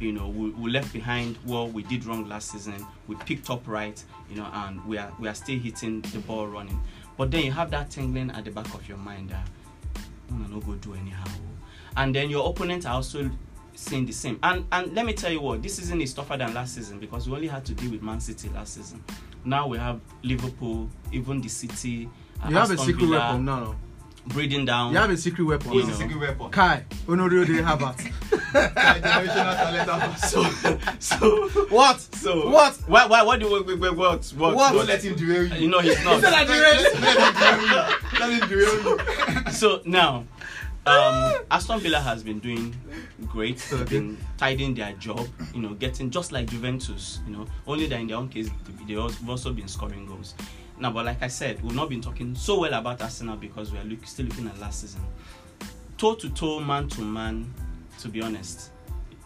you 0.00 0.12
know 0.12 0.28
we, 0.28 0.50
we 0.50 0.70
left 0.72 0.92
behind 0.92 1.36
what 1.44 1.72
we 1.72 1.84
did 1.84 2.04
wrong 2.04 2.28
last 2.28 2.50
season, 2.50 2.84
we 3.06 3.14
picked 3.14 3.48
up 3.48 3.66
right, 3.68 4.02
you 4.28 4.34
know, 4.36 4.48
and 4.52 4.84
we 4.86 4.98
are 4.98 5.12
we 5.20 5.28
are 5.28 5.34
still 5.34 5.58
hitting 5.58 6.00
the 6.00 6.18
ball 6.18 6.48
running. 6.48 6.80
But 7.16 7.30
then 7.30 7.44
you 7.44 7.52
have 7.52 7.70
that 7.70 7.90
tingling 7.90 8.32
at 8.32 8.44
the 8.44 8.50
back 8.50 8.74
of 8.74 8.88
your 8.88 8.98
mind 8.98 9.30
that 9.30 9.48
"Una 10.32 10.48
no 10.48 10.58
go 10.60 10.74
do 10.74 10.94
anyhow. 10.94 11.24
And 11.96 12.12
then 12.12 12.28
your 12.28 12.50
opponent 12.50 12.86
are 12.86 12.94
also 12.94 13.30
saying 13.76 14.06
the 14.06 14.12
same. 14.12 14.40
And 14.42 14.66
and 14.72 14.92
let 14.94 15.06
me 15.06 15.12
tell 15.12 15.30
you 15.30 15.40
what, 15.40 15.62
this 15.62 15.76
season 15.76 16.00
is 16.00 16.12
tougher 16.12 16.36
than 16.36 16.54
last 16.54 16.74
season 16.74 16.98
because 16.98 17.28
we 17.28 17.36
only 17.36 17.46
had 17.48 17.64
to 17.66 17.72
deal 17.74 17.92
with 17.92 18.02
Man 18.02 18.18
City 18.20 18.48
last 18.48 18.74
season. 18.74 19.02
Now 19.44 19.66
we 19.68 19.78
have 19.78 20.00
Liverpool, 20.22 20.88
even 21.12 21.40
the 21.40 21.48
City. 21.48 22.08
You 22.48 22.56
have 22.56 22.70
a 22.70 22.76
secret 22.78 22.96
Villa 23.06 23.18
weapon 23.18 23.44
now. 23.44 23.74
breathing 24.28 24.64
down. 24.64 24.92
You 24.92 24.98
have 24.98 25.10
a 25.10 25.16
secret 25.16 25.44
weapon 25.44 25.72
You 25.72 25.82
What's 25.84 25.88
now. 25.88 25.94
know. 26.06 26.10
secret 26.12 26.20
weapon? 26.28 26.50
Kai, 26.50 26.84
Honorio 27.06 27.46
de 27.46 27.62
Havertz. 27.62 28.10
Generational 28.54 29.56
talent. 29.86 30.18
so 30.18 30.42
so 30.98 31.48
What? 31.68 32.00
so 32.00 32.50
What? 32.50 32.74
Why 32.86 33.06
why 33.06 33.22
what 33.22 33.40
do 33.40 33.52
we 33.52 33.62
wait, 33.62 33.78
wait, 33.80 33.94
what 33.96 34.24
what 34.36 34.54
What? 34.56 34.72
Don't 34.72 34.86
let 34.86 35.02
him 35.02 35.14
derail 35.16 35.46
you. 35.46 35.54
You 35.62 35.68
know 35.68 35.80
he's 35.80 36.02
not. 36.04 36.20
said 36.22 36.32
I 36.32 36.44
derailed 36.44 37.00
Let 37.00 37.18
him 37.18 37.32
derail 37.40 37.66
you. 37.68 38.18
Let 38.20 38.42
him 38.42 38.48
derail 38.48 39.44
you. 39.46 39.52
so 39.52 39.82
now 39.84 40.24
um 40.86 41.34
Aston 41.50 41.80
Villa 41.80 41.98
has 42.00 42.22
been 42.22 42.38
doing 42.40 42.74
great. 43.26 43.58
They've 43.70 43.88
been 43.88 44.18
tidying 44.36 44.74
their 44.74 44.92
job, 44.94 45.26
you 45.54 45.62
know, 45.62 45.74
getting 45.74 46.10
just 46.10 46.30
like 46.32 46.46
Juventus, 46.50 47.20
you 47.26 47.32
know, 47.36 47.46
only 47.66 47.86
that 47.86 48.00
in 48.00 48.06
their 48.08 48.16
own 48.16 48.28
case 48.28 48.48
they- 48.86 48.94
they've 48.94 49.28
also 49.28 49.52
been 49.52 49.68
scoring 49.68 50.06
goals. 50.06 50.34
Now, 50.78 50.90
but 50.90 51.06
like 51.06 51.22
I 51.22 51.28
said, 51.28 51.62
we've 51.62 51.74
not 51.74 51.88
been 51.88 52.00
talking 52.00 52.34
so 52.34 52.58
well 52.60 52.74
about 52.74 53.00
Arsenal 53.00 53.36
because 53.36 53.70
we 53.72 53.78
are 53.78 53.84
look, 53.84 54.04
still 54.06 54.26
looking 54.26 54.46
at 54.48 54.58
last 54.58 54.80
season. 54.80 55.02
Toe 55.96 56.16
to 56.16 56.28
toe, 56.30 56.60
man 56.60 56.88
to 56.90 57.00
man, 57.02 57.52
to 58.00 58.08
be 58.08 58.20
honest, 58.20 58.70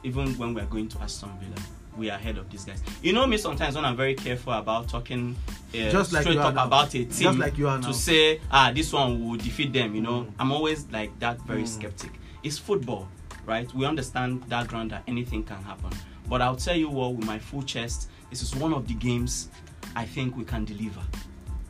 even 0.05 0.37
when 0.39 0.55
we 0.55 0.61
are 0.61 0.67
going 0.67 0.89
to 0.89 1.01
Aston 1.01 1.31
Villa, 1.41 1.67
we 1.99 2.09
are 2.11 2.15
ahead 2.17 2.39
of 2.39 2.49
these 2.51 2.65
guys. 2.65 2.81
You 3.03 3.13
know 3.13 3.27
me 3.27 3.37
sometimes 3.37 3.75
when 3.75 3.85
I'm 3.85 3.97
very 3.97 4.15
careful 4.15 4.53
about 4.53 4.89
talking 4.89 5.37
uh, 5.75 5.91
Just 5.91 6.13
like 6.13 6.23
straight 6.23 6.39
up 6.39 6.55
now. 6.55 6.67
about 6.67 6.89
a 6.95 7.05
team 7.05 7.07
Just 7.09 7.39
like 7.39 7.59
you 7.59 7.69
are 7.69 7.79
now. 7.79 7.89
to 7.89 7.93
say 7.95 8.41
ah 8.51 8.71
this 8.75 8.93
one 8.93 9.23
will 9.29 9.37
defeat 9.37 9.73
them 9.73 9.95
you 9.95 10.01
know 10.01 10.21
Mm. 10.23 10.33
i'm 10.39 10.53
always 10.53 10.87
like 10.91 11.11
that 11.19 11.39
very 11.43 11.63
Mm. 11.65 11.69
skeptic 11.69 12.13
it's 12.43 12.57
football 12.57 13.09
right 13.47 13.73
we 13.75 13.85
understand 13.85 14.43
that 14.49 14.67
ground 14.69 14.91
that 14.93 15.03
anything 15.07 15.43
can 15.45 15.63
happen 15.65 15.91
but 16.29 16.41
i'll 16.41 16.57
tell 16.57 16.77
you 16.77 16.89
what 16.89 17.15
with 17.15 17.27
my 17.27 17.39
full 17.39 17.63
chest 17.63 18.09
this 18.31 18.43
is 18.43 18.55
one 18.57 18.73
of 18.73 18.87
the 18.89 18.95
games 18.95 19.49
I 19.97 20.05
think 20.05 20.37
we 20.37 20.45
can 20.45 20.65
deliver. 20.67 21.01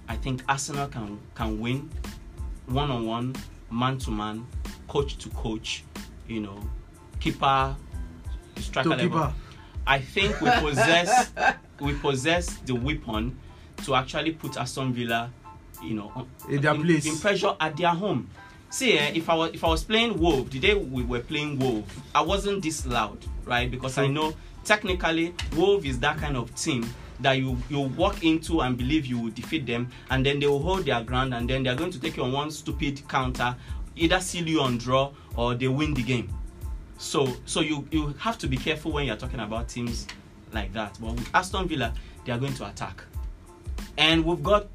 I 0.09 0.17
think 0.17 0.43
Arsenal 0.49 0.89
can 0.89 1.19
can 1.35 1.61
win 1.61 1.89
one 2.67 2.91
on 2.91 3.07
one, 3.07 3.35
man 3.71 3.97
to 3.99 4.11
man, 4.11 4.45
coach 4.89 5.17
to 5.19 5.29
coach. 5.31 5.85
You 6.27 6.41
know, 6.41 6.59
keeper, 7.21 7.75
striker 8.57 8.91
To 8.91 8.97
level. 8.97 9.09
keeper. 9.09 9.33
I 9.89 9.99
think 10.01 10.39
we 10.43 10.51
possess 10.61 11.31
we 11.81 11.95
possess 11.95 12.57
the 12.67 12.75
weapon 12.75 13.37
to 13.85 13.95
actually 13.95 14.33
put 14.33 14.57
Aston 14.59 14.93
Villa, 14.93 15.31
you 15.83 15.95
know, 15.95 16.13
on- 16.15 16.29
In 16.51 16.61
their 16.61 16.75
place. 16.75 17.07
in 17.07 17.17
pressure 17.19 17.55
at 17.59 17.77
their 17.77 17.95
home. 17.95 18.29
See, 18.71 18.99
eh, 18.99 19.13
if 19.15 19.31
I 19.31 19.35
was 19.35 19.51
if 19.55 19.65
I 19.65 19.69
was 19.69 19.83
playing 19.85 20.19
Wolf, 20.21 20.51
the 20.51 20.59
day 20.59 20.75
we 20.75 21.03
were 21.03 21.21
playing 21.21 21.59
Wolf, 21.59 21.85
I 22.15 22.21
wasn't 22.21 22.63
this 22.63 22.85
loud, 22.85 23.19
right? 23.47 23.71
Because 23.71 23.97
I 23.97 24.09
know 24.09 24.35
technically 24.65 25.35
Wolf 25.57 25.87
is 25.87 25.99
that 26.01 26.19
kind 26.19 26.37
of 26.37 26.55
team 26.55 26.85
that 27.21 27.39
you 27.39 27.57
you 27.71 27.81
walk 27.81 28.23
into 28.23 28.61
and 28.61 28.77
believe 28.77 29.07
you 29.07 29.19
will 29.19 29.31
defeat 29.31 29.65
them, 29.65 29.89
and 30.11 30.25
then 30.27 30.39
they 30.39 30.47
will 30.47 30.63
hold 30.63 30.85
their 30.85 31.03
ground, 31.03 31.33
and 31.33 31.49
then 31.49 31.63
they 31.63 31.71
are 31.71 31.75
going 31.77 31.91
to 31.93 31.99
take 31.99 32.19
you 32.19 32.25
on 32.25 32.33
one 32.33 32.51
stupid 32.51 33.01
counter, 33.09 33.57
either 33.97 34.21
seal 34.21 34.47
you 34.47 34.61
on 34.61 34.77
draw 34.77 35.13
or 35.35 35.55
they 35.55 35.69
win 35.69 35.95
the 35.95 36.03
game. 36.03 36.29
So 36.99 37.33
so 37.47 37.61
you 37.61 37.87
you 37.91 38.15
have 38.19 38.39
to 38.39 38.47
be 38.49 38.57
careful 38.57 38.93
when 38.93 39.07
you're 39.07 39.17
talking 39.17 39.41
about 39.41 39.69
teams 39.69 40.07
like 40.53 40.73
that. 40.73 40.99
But 41.01 41.13
with 41.13 41.31
Aston 41.35 41.69
Villa, 41.69 41.95
they 42.25 42.33
are 42.33 42.39
going 42.39 42.55
to 42.55 42.67
attack, 42.67 43.03
and 43.97 44.25
we've 44.25 44.43
got 44.43 44.67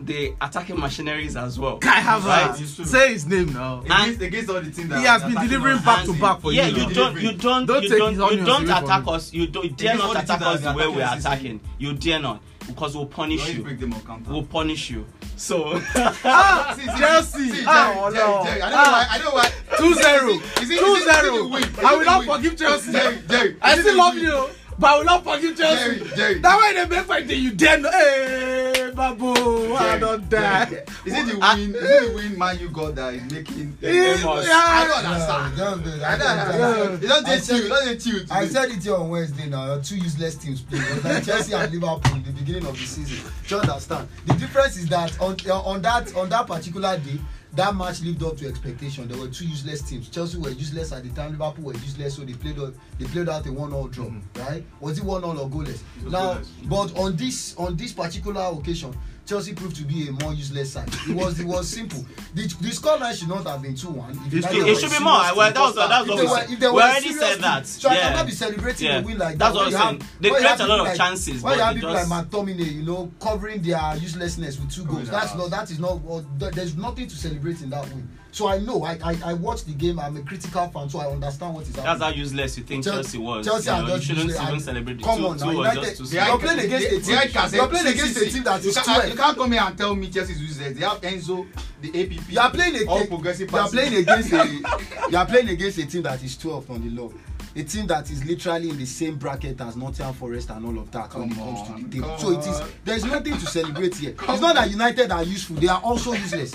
the 0.00 0.34
attacking 0.40 0.78
machineries 0.78 1.36
as 1.36 1.58
well. 1.58 1.78
Kai 1.78 2.00
Havertz. 2.02 2.78
Right? 2.78 2.86
Say 2.86 3.12
his 3.14 3.26
name 3.26 3.52
now. 3.52 3.80
Against, 3.80 4.20
against 4.20 4.50
all 4.50 4.60
the 4.60 4.70
teams 4.70 4.88
that 4.90 4.98
He 4.98 5.06
has 5.06 5.22
been 5.22 5.34
delivering 5.34 5.78
back 5.82 6.04
to 6.04 6.12
back 6.20 6.40
for 6.40 6.52
yeah, 6.52 6.66
you 6.66 6.76
you 6.76 6.86
now. 6.88 6.92
don't, 6.92 7.20
you 7.20 7.32
don't, 7.32 7.66
Don't 7.66 7.82
you 7.82 7.88
don't, 7.98 8.36
you 8.36 8.44
don't 8.44 8.64
attack 8.64 9.04
us. 9.06 9.32
You 9.32 9.46
don't, 9.46 9.64
you 9.64 9.70
dare 9.70 9.94
Against 9.94 10.14
not 10.14 10.24
attack 10.24 10.42
us 10.42 10.60
the 10.60 10.68
are 10.68 10.76
way 10.76 10.88
we're 10.88 11.08
attacking. 11.10 11.60
You 11.78 11.94
dare 11.94 12.18
not, 12.20 12.42
because 12.66 12.96
we'll 12.96 13.06
punish 13.06 13.48
you. 13.52 13.62
break 13.62 13.78
them 13.78 13.92
on 13.94 14.00
counter. 14.02 14.30
We'll 14.30 14.42
punish 14.42 14.90
you. 14.90 15.06
So 15.36 15.80
Ah, 16.24 16.74
See, 16.76 16.82
see, 16.82 16.98
Chelsea. 16.98 17.50
see, 17.50 17.64
Ah, 17.66 18.10
Jerry, 18.10 18.22
oh, 18.24 18.38
no. 18.38 18.44
Jerry, 18.44 18.62
I 18.62 18.70
know 18.70 18.76
Ah. 18.78 18.92
why. 18.92 19.06
I 19.10 19.18
don't 19.18 19.26
know 19.26 19.34
why. 19.34 19.50
2-0. 19.76 19.82
Is 19.82 20.00
it- 20.00 20.62
is 20.62 20.70
it- 20.70 20.80
2-0. 20.80 20.96
is 20.96 21.02
it 21.06 21.34
the 21.34 21.48
win? 21.48 21.62
Is 21.64 21.78
I 21.84 21.94
will 21.96 22.04
not 22.04 22.24
forgive 22.24 22.56
Chelsea. 22.56 22.92
Jerry, 22.92 23.18
Jerry, 23.28 23.56
I 23.62 23.78
still 23.78 23.96
love 23.96 24.16
you, 24.16 24.48
but 24.78 24.86
I 24.86 24.98
will 24.98 25.04
not 25.04 25.24
forgive 25.24 25.56
Chelsea. 25.56 25.98
Jerry, 25.98 26.10
Jerry. 26.16 26.38
That 26.40 26.60
way 26.60 26.74
they 26.74 26.96
make 26.96 27.06
fight 27.06 27.26
you 27.26 27.52
dare 27.52 27.78
not. 27.78 27.92
Hey, 27.92 28.92
Babu, 28.94 29.74
I 29.74 29.98
don't 29.98 30.28
die. 30.28 30.64
Jerry. 30.66 30.82
Is 31.06 31.14
it 31.14 31.26
the 31.26 31.38
win? 31.38 31.74
Is 31.74 31.90
it 31.90 32.08
the 32.08 32.14
win 32.14 32.38
man 32.38 32.58
you 32.58 32.68
got 32.70 32.94
that 32.96 33.14
is 33.14 33.32
making? 33.32 33.78
Yeah, 33.80 33.90
Amos. 33.90 34.46
I 34.50 34.86
don't 34.86 35.02
yeah. 35.02 35.10
understand. 35.10 35.56
don't 35.56 35.84
do 35.84 35.90
I 35.90 36.16
that. 36.16 36.58
don't 36.58 36.92
understand. 36.92 37.04
It 37.04 37.08
don't 37.08 37.44
chill. 37.46 37.66
It 37.66 37.68
don't 37.68 37.84
dey 37.86 37.98
chill. 37.98 38.20
I 38.30 38.46
said 38.46 38.70
it 38.70 38.82
here 38.82 38.94
on 38.96 39.08
Wednesday 39.08 39.48
now. 39.48 39.66
Your 39.66 39.82
two 39.82 39.96
useless 39.96 40.34
teams 40.36 40.60
play. 40.62 40.78
It 40.78 40.94
was 40.94 41.04
like 41.04 41.24
Chelsea 41.24 41.52
and 41.54 41.72
Liverpool 41.72 42.16
in 42.16 42.22
the 42.24 42.32
beginning 42.32 42.66
of 42.66 42.78
the 42.78 42.86
season. 42.86 43.30
Do 43.48 43.54
you 43.54 43.60
understand? 43.60 44.08
The 44.26 44.34
difference 44.34 44.76
is 44.76 44.88
that 44.88 45.18
on 45.20 45.36
on 45.50 45.82
that 45.82 46.14
on 46.16 46.28
that 46.28 46.46
particular 46.46 46.98
day, 46.98 47.18
that 47.56 47.74
match 47.74 48.02
lived 48.02 48.22
up 48.22 48.36
to 48.36 48.48
expectation. 48.48 49.08
There 49.08 49.18
were 49.18 49.28
two 49.28 49.46
useless 49.46 49.82
teams. 49.82 50.08
Chelsea 50.08 50.38
were 50.38 50.50
useless 50.50 50.92
at 50.92 51.02
the 51.02 51.10
time. 51.10 51.32
Liverpool 51.32 51.64
were 51.64 51.74
useless, 51.74 52.16
so 52.16 52.22
they 52.22 52.34
played 52.34 52.58
out 52.58 52.74
they 52.98 53.06
played 53.06 53.28
out 53.28 53.46
a 53.46 53.52
one-all 53.52 53.88
draw. 53.88 54.10
Right? 54.36 54.64
Was 54.80 54.98
it 54.98 55.04
one-all 55.04 55.38
or 55.38 55.48
goalless? 55.48 55.80
Now, 56.04 56.34
goalless. 56.34 56.68
but 56.68 56.98
on 56.98 57.16
this 57.16 57.56
on 57.56 57.76
this 57.76 57.92
particular 57.92 58.42
occasion. 58.52 58.96
Chelsea 59.26 59.52
proved 59.54 59.74
to 59.76 59.82
be 59.82 60.08
a 60.08 60.12
more 60.12 60.32
useless 60.32 60.72
side. 60.74 60.88
It 61.08 61.16
was 61.16 61.40
it 61.40 61.46
was 61.46 61.68
simple. 61.68 62.06
The 62.34 62.42
the 62.42 62.68
scoreline 62.70 63.18
should 63.18 63.28
not 63.28 63.44
have 63.46 63.60
been 63.60 63.74
two 63.74 63.88
one. 63.90 64.12
It 64.30 64.42
should- 64.44 64.68
it 64.68 64.78
should 64.78 64.90
be 64.92 65.00
more. 65.00 65.20
Well, 65.34 65.52
that 65.52 65.56
was 65.58 65.74
that 65.74 66.06
was 66.06 66.08
what 66.08 66.48
we 66.48 66.54
were, 66.56 66.72
We 66.72 66.80
already 66.80 67.12
said 67.12 67.40
that. 67.40 67.66
So 67.66 67.88
I 67.88 67.94
Yeah. 67.94 68.00
cannot 68.10 68.26
be 68.26 68.32
celebrating 68.32 68.86
Yeah. 68.86 68.98
a 68.98 69.02
win 69.02 69.18
like 69.18 69.36
That's 69.36 69.52
that. 69.52 69.58
what 69.58 69.72
When 69.72 69.76
I'm 69.82 69.98
saying. 70.00 70.10
They 70.20 70.30
create 70.30 70.60
a 70.60 70.66
lot 70.66 70.78
of 70.80 70.86
like- 70.86 70.96
chances, 70.96 71.42
When 71.42 71.54
you 71.58 71.60
have 71.64 71.74
people 71.74 71.92
just- 71.92 72.08
like 72.10 72.30
McTominay, 72.30 72.72
you 72.72 72.82
know, 72.84 73.10
covering 73.20 73.62
their 73.62 73.96
uselessness 73.96 74.58
with 74.60 74.70
two 74.72 74.84
goals. 74.84 75.08
That's 75.08 75.34
not. 75.34 75.50
That 75.50 75.70
is 75.72 75.78
not. 75.80 76.00
well, 76.02 76.24
th- 76.38 76.52
There's 76.54 76.76
nothing 76.76 77.08
to 77.08 77.16
celebrate 77.16 77.60
in 77.62 77.70
that 77.70 77.84
win. 77.88 78.08
So 78.32 78.48
I 78.48 78.58
know. 78.58 78.82
I 78.84 78.98
I, 79.02 79.16
I 79.26 79.32
watched 79.32 79.66
the 79.66 79.72
game. 79.72 79.98
I'm 79.98 80.16
a 80.16 80.20
critical 80.22 80.68
fan, 80.68 80.90
so 80.90 80.98
I 80.98 81.06
understand 81.10 81.54
what 81.54 81.62
is 81.62 81.72
That's 81.72 81.86
happening. 81.86 82.08
how 82.08 82.14
useless 82.14 82.58
you 82.58 82.64
think 82.64 82.84
Chel- 82.84 82.94
Chelsea 82.94 83.18
was. 83.18 83.46
Chelsea 83.46 83.70
you, 83.70 83.74
are 83.76 83.80
know, 83.82 83.86
you 83.88 83.94
just 83.94 84.06
shouldn't 84.06 84.26
useless. 84.28 84.48
even 84.48 84.60
celebrate 84.60 84.98
the 84.98 85.02
come 85.04 85.18
two. 85.18 85.26
on 85.28 85.36
now, 85.38 85.50
two 85.50 85.56
was 85.58 85.74
United- 85.74 86.06
they 86.10 86.18
are 86.18 86.38
playing 86.38 86.58
against 86.58 86.86
a 86.86 87.00
team- 87.00 87.54
you're 87.54 87.68
playing 87.68 87.86
against 87.86 88.16
a 88.18 88.30
team 88.30 88.42
that 88.44 88.64
is 88.64 88.74
12. 88.74 89.08
You 89.08 89.14
can't 89.16 89.36
come 89.38 89.52
here 89.52 89.62
and 89.62 89.78
tell 89.78 89.94
me 89.96 90.08
Chelsea 90.10 90.32
is 90.34 90.42
useless. 90.42 90.78
They 90.78 90.84
have 90.84 91.00
Enzo, 91.00 91.46
the 91.80 91.88
APP. 91.88 92.30
You 92.32 92.40
are 92.40 92.50
playing 92.50 92.88
all 92.88 93.02
a, 93.02 93.06
progressive 93.06 93.50
you 93.50 93.58
are 93.58 93.68
playing 93.68 93.94
against 93.94 94.32
a 94.32 94.46
you 95.10 95.16
are 95.16 95.26
playing 95.26 95.48
against 95.48 95.78
a 95.78 95.86
team 95.86 96.02
that 96.02 96.22
is 96.22 96.36
12th 96.36 96.68
on 96.70 96.82
the 96.82 96.90
log. 97.00 97.14
A 97.54 97.62
team 97.62 97.86
that 97.86 98.10
is 98.10 98.22
literally 98.22 98.68
in 98.68 98.76
the 98.76 98.84
same 98.84 99.16
bracket 99.16 99.58
as 99.62 99.76
Nottingham 99.76 100.12
Forest 100.12 100.50
and 100.50 100.66
all 100.66 100.78
of 100.78 100.90
that 100.90 101.14
when 101.14 101.30
it 101.30 101.34
Come 101.34 101.44
comes 101.56 101.62
to 101.68 101.72
on, 101.74 101.82
the 101.84 101.88
table. 101.88 102.08
come 102.10 102.18
So 102.18 102.30
it 102.32 102.46
is 102.46 102.62
there 102.84 102.96
is 102.96 103.04
nothing 103.06 103.32
to 103.38 103.46
celebrate 103.46 103.96
here. 103.96 104.10
It's 104.10 104.40
not 104.42 104.56
that 104.56 104.70
United 104.70 105.10
are 105.10 105.22
useful; 105.22 105.56
they 105.56 105.68
are 105.68 105.80
also 105.80 106.12
useless. 106.12 106.52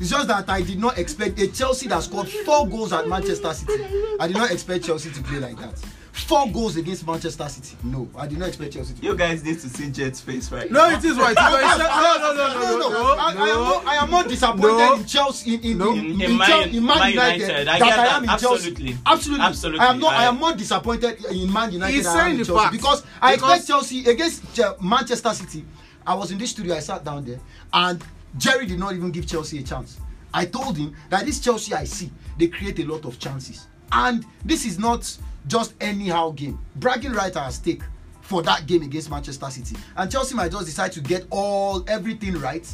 It's 0.00 0.10
just 0.10 0.26
that 0.28 0.48
I 0.48 0.60
did 0.62 0.78
not 0.78 0.98
expect 0.98 1.38
a 1.40 1.46
Chelsea 1.48 1.88
that 1.88 2.02
scored 2.02 2.28
four 2.28 2.66
goals 2.68 2.92
at 2.92 3.08
Manchester 3.08 3.52
City. 3.54 3.84
I 4.18 4.26
did 4.26 4.36
not 4.36 4.50
expect 4.50 4.84
Chelsea 4.84 5.10
to 5.12 5.22
play 5.22 5.38
like 5.38 5.56
that. 5.58 5.78
Four 6.12 6.48
goals 6.52 6.76
against 6.76 7.06
Manchester 7.06 7.48
City. 7.48 7.76
No, 7.82 8.08
I 8.16 8.26
did 8.28 8.38
not 8.38 8.48
expect 8.48 8.72
Chelsea 8.74 8.94
to. 8.94 9.02
You 9.02 9.16
guys 9.16 9.42
need 9.44 9.58
to 9.58 9.68
see 9.68 9.90
Jet's 9.90 10.20
face 10.20 10.50
right 10.52 10.70
No, 10.70 10.88
it 10.88 11.04
is 11.04 11.16
right. 11.16 11.34
No, 11.34 11.50
no, 11.50 11.76
no, 11.76 11.76
no, 11.76 12.34
no, 12.34 12.78
no, 12.78 12.78
no, 12.78 12.88
no, 12.88 13.14
I, 13.18 13.24
I 13.26 13.30
am 13.32 13.36
no. 13.36 13.64
more, 13.64 13.82
I 13.86 13.94
am 13.96 14.10
more 14.10 14.22
disappointed 14.22 14.62
No. 14.78 14.94
in 14.94 15.04
Chelsea 15.06 15.54
in 15.56 15.60
in, 15.62 15.78
No. 15.78 15.92
in, 15.92 15.98
in, 16.04 16.20
In 16.22 16.36
Man- 16.38 16.46
Chel- 16.48 16.62
in 16.62 16.84
Man 16.86 16.98
Man 16.98 17.10
United, 17.12 17.40
United, 17.40 17.68
I 17.68 17.78
that 17.78 17.84
get 17.84 17.98
I 17.98 18.04
that. 18.04 18.12
am 18.16 18.22
in 18.24 18.30
Absolutely. 18.30 18.84
Chelsea. 18.86 18.98
Absolutely, 19.06 19.44
Absolutely. 19.44 19.80
I 19.80 19.86
am 19.90 19.98
not. 19.98 20.12
I, 20.12 20.16
I- 20.16 20.24
am 20.26 20.36
more 20.38 20.52
disappointed 20.54 21.24
in 21.26 21.52
Man 21.52 21.72
United 21.72 21.94
He's 21.94 22.04
than 22.04 22.12
I 22.12 22.18
am 22.20 22.20
saying 22.26 22.32
in 22.34 22.38
the 22.38 22.44
Chelsea 22.46 22.62
facts. 22.64 22.76
because 22.76 23.02
I 23.20 23.34
Because- 23.34 23.50
expect 23.50 23.68
Chelsea 23.68 24.04
against 24.10 24.54
Che- 24.54 24.74
Manchester 24.82 25.30
City. 25.34 25.64
I 26.06 26.14
was 26.14 26.30
in 26.30 26.38
this 26.38 26.50
studio. 26.50 26.76
I 26.76 26.80
sat 26.80 27.02
down 27.04 27.24
there, 27.24 27.40
and 27.72 28.00
Jerry 28.36 28.66
did 28.66 28.78
not 28.78 28.94
even 28.94 29.10
give 29.10 29.26
Chelsea 29.26 29.58
a 29.58 29.62
chance. 29.62 29.98
I 30.32 30.44
told 30.46 30.76
him 30.76 30.94
that 31.10 31.26
this 31.26 31.38
Chelsea 31.40 31.74
I 31.74 31.84
see, 31.84 32.10
they 32.38 32.48
create 32.48 32.78
a 32.80 32.84
lot 32.84 33.04
of 33.04 33.18
chances, 33.18 33.68
and 33.92 34.24
this 34.44 34.64
is 34.64 34.78
not 34.78 35.16
just 35.46 35.74
anyhow 35.80 36.30
game. 36.30 36.58
Bragging 36.76 37.12
right 37.12 37.34
at 37.36 37.48
stake 37.50 37.82
for 38.20 38.42
that 38.42 38.66
game 38.66 38.82
against 38.82 39.10
Manchester 39.10 39.48
City, 39.50 39.76
and 39.96 40.10
Chelsea 40.10 40.34
might 40.34 40.50
just 40.50 40.66
decide 40.66 40.90
to 40.92 41.00
get 41.00 41.26
all 41.30 41.84
everything 41.88 42.34
right, 42.40 42.66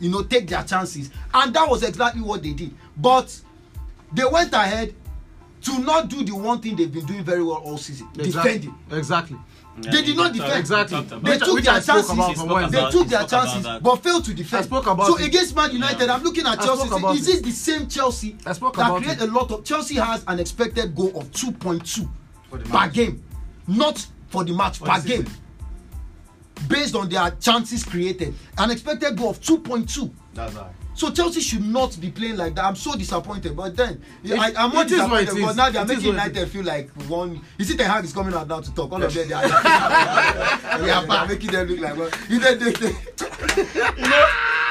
you 0.00 0.10
know, 0.10 0.22
take 0.22 0.48
their 0.48 0.62
chances, 0.64 1.10
and 1.32 1.54
that 1.54 1.68
was 1.68 1.82
exactly 1.82 2.20
what 2.20 2.42
they 2.42 2.52
did. 2.52 2.72
But 2.98 3.40
they 4.12 4.24
went 4.24 4.52
ahead 4.52 4.94
to 5.62 5.78
not 5.78 6.08
do 6.08 6.22
the 6.22 6.34
one 6.34 6.60
thing 6.60 6.76
they've 6.76 6.92
been 6.92 7.06
doing 7.06 7.24
very 7.24 7.42
well 7.42 7.56
all 7.64 7.78
season, 7.78 8.08
Exactly. 8.18 8.52
defending. 8.58 8.74
Exactly. 8.92 9.38
Yeah, 9.82 9.90
They 9.90 10.02
did 10.02 10.16
not 10.16 10.32
defend. 10.32 10.58
Exactly. 10.58 11.00
They 11.02 11.16
Which- 11.16 11.40
took 11.40 11.54
which 11.54 11.64
their 11.64 11.80
chances. 11.80 12.08
They 12.08 12.90
took 12.90 13.02
he 13.04 13.08
their 13.10 13.24
chances 13.26 13.66
but 13.82 13.96
failed 14.02 14.24
to 14.24 14.34
defend. 14.34 14.62
I 14.62 14.66
spoke 14.66 14.86
about 14.86 15.06
so 15.06 15.18
it. 15.18 15.26
against 15.26 15.54
Man 15.54 15.70
United, 15.72 16.06
Yeah. 16.06 16.14
I'm 16.14 16.22
looking 16.22 16.46
at 16.46 16.58
I 16.60 16.64
Chelsea. 16.64 16.88
Is 17.18 17.26
this 17.26 17.40
the 17.42 17.50
same 17.50 17.86
Chelsea 17.86 18.36
I 18.46 18.52
spoke 18.52 18.76
that 18.76 18.90
create 19.02 19.20
a 19.20 19.26
lot 19.26 19.50
of 19.50 19.64
Chelsea 19.64 19.96
has 19.96 20.24
an 20.26 20.40
expected 20.40 20.94
goal 20.94 21.12
of 21.18 21.30
2.2 21.32 22.08
For 22.50 22.58
the 22.58 22.64
per 22.64 22.88
game, 22.88 23.22
not 23.66 24.06
for 24.28 24.44
the 24.44 24.52
match 24.54 24.80
per 24.82 25.00
game. 25.02 25.26
Based 26.68 26.94
on 26.94 27.08
their 27.10 27.30
chances 27.32 27.84
created, 27.84 28.34
an 28.56 28.70
expected 28.70 29.16
goal 29.16 29.30
of 29.30 29.40
2.2. 29.42 30.10
That's 30.32 30.54
right. 30.54 30.70
So 30.96 31.10
Chelsea 31.10 31.40
should 31.42 31.62
not 31.64 32.00
be 32.00 32.10
playing 32.10 32.36
like 32.38 32.54
that. 32.54 32.64
I'm 32.64 32.74
so 32.74 32.94
disappointed. 32.96 33.54
But 33.54 33.76
then 33.76 34.00
I, 34.38 34.52
I'm 34.56 34.70
more 34.72 34.82
it 34.82 34.90
is 34.90 34.98
what 35.02 35.22
it 35.22 35.26
disappointed 35.26 35.28
is. 35.28 35.34
because 35.34 35.56
now 35.56 35.70
they 35.70 35.78
are 35.78 35.84
It 35.84 35.88
making 35.88 36.04
United 36.06 36.48
feel 36.50 36.64
like 36.64 36.90
one. 37.08 37.40
You 37.58 37.64
see, 37.66 37.76
Ten 37.76 37.90
Hag 37.90 38.04
is 38.04 38.12
coming 38.14 38.32
out 38.34 38.48
now 38.48 38.60
to 38.60 38.74
talk. 38.74 38.90
All 38.92 39.02
of 39.02 39.12
them, 39.12 39.28
they 39.28 39.34
are, 39.34 39.42
they 40.80 40.90
are, 40.90 41.06
they 41.06 41.12
are 41.12 41.26
making 41.28 41.50
them 41.52 41.68
look 41.68 41.80
like 41.80 41.96
one. 41.96 42.10
You 42.30 42.40
know, 42.40 42.54
they, 42.54 42.72
they, 42.72 42.88
You 42.88 44.08
know, 44.08 44.26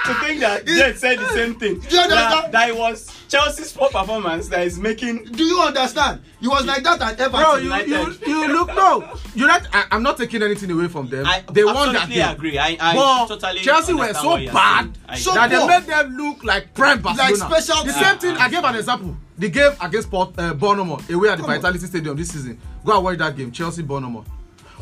to 0.06 0.14
think 0.24 0.40
that 0.42 0.64
Jet 0.68 0.98
said 0.98 1.20
the 1.20 1.30
same 1.30 1.56
thing. 1.56 1.80
Do 1.80 1.96
you 1.96 2.08
That, 2.08 2.12
understand? 2.12 2.54
that 2.54 2.76
was 2.76 3.10
Chelsea's 3.28 3.72
poor 3.74 3.90
performance 3.90 4.48
that 4.50 4.66
is 4.66 4.78
making. 4.80 5.26
do 5.26 5.44
you 5.44 5.60
understand? 5.62 6.22
He 6.40 6.48
was 6.48 6.66
like 6.66 6.84
that 6.84 7.02
at 7.02 7.20
Everton. 7.20 7.42
Bro, 7.42 7.56
you, 7.58 7.74
you, 7.86 8.16
you 8.28 8.48
look 8.54 8.68
no. 8.70 9.18
United. 9.34 9.68
I, 9.74 9.86
I'm 9.92 10.04
not 10.04 10.18
taking 10.18 10.44
anything 10.44 10.70
away 10.72 10.88
from 10.88 11.08
them. 11.08 11.26
I 11.26 11.44
they 11.52 11.64
won 11.64 11.94
that 11.94 12.04
absolutely 12.04 12.16
game. 12.16 12.30
agree. 12.36 12.58
I, 12.60 12.78
I 12.80 12.96
but 12.96 13.28
totally. 13.28 13.62
Chelsea 13.62 13.94
were 13.94 14.14
so 14.14 14.36
you're 14.36 14.54
bad 14.54 14.96
So 15.18 15.34
that 15.34 15.50
they 15.50 15.66
made 15.68 15.84
them 15.84 16.16
look 16.18 16.44
like 16.44 16.74
prime 16.74 17.02
Barcelona. 17.02 17.36
special 17.36 17.84
the 17.84 17.94
same 17.94 18.18
thing. 18.20 18.38
I 18.38 18.50
gave 18.50 18.64
an 18.64 18.76
example. 18.76 19.18
The 19.38 19.50
game 19.50 19.72
against 19.82 20.10
Port, 20.10 20.34
uh, 20.38 20.54
Bournemouth 20.54 21.10
away 21.10 21.30
at 21.30 21.38
the 21.38 21.42
Come 21.44 21.52
on. 21.52 21.58
Vitality 21.58 21.86
Stadium 21.88 22.16
this 22.16 22.30
season. 22.30 22.58
Go 22.86 22.96
and 22.96 23.04
watch 23.04 23.18
that 23.18 23.36
game. 23.36 23.52
Chelsea 23.52 23.82
Bournemouth. 23.82 24.26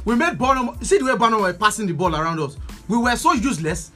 We 0.05 0.15
made 0.15 0.37
Bournemouth. 0.37 0.85
See 0.85 0.97
the 0.99 1.05
way 1.05 1.15
Bournemouth 1.15 1.41
were 1.41 1.53
passing 1.53 1.87
the 1.87 1.93
ball 1.93 2.15
around 2.15 2.39
us. 2.39 2.57
We 2.87 2.97
were 2.97 3.15
so 3.15 3.31
useless. 3.33 3.91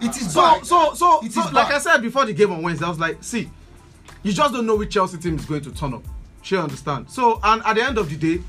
It 0.00 0.16
is 0.16 0.32
So 0.32 0.40
bad. 0.40 0.66
so 0.66 0.94
so, 0.94 1.20
It 1.24 1.32
so 1.32 1.40
is 1.46 1.52
like 1.52 1.68
bad. 1.68 1.76
I 1.76 1.78
said 1.78 2.02
before 2.02 2.24
the 2.26 2.32
game 2.32 2.50
on 2.52 2.62
Wednesday, 2.62 2.86
I 2.86 2.88
was 2.88 2.98
like, 2.98 3.22
see, 3.22 3.50
you 4.22 4.32
just 4.32 4.52
don't 4.54 4.66
know 4.66 4.76
which 4.76 4.92
Chelsea 4.94 5.18
team 5.18 5.36
is 5.36 5.44
going 5.44 5.62
to 5.62 5.72
turn 5.72 5.94
up. 5.94 6.02
She 6.42 6.56
understand. 6.56 7.10
So 7.10 7.38
and 7.42 7.62
at 7.64 7.74
the 7.74 7.82
end 7.82 7.98
of 7.98 8.08
the 8.08 8.16
day, 8.16 8.42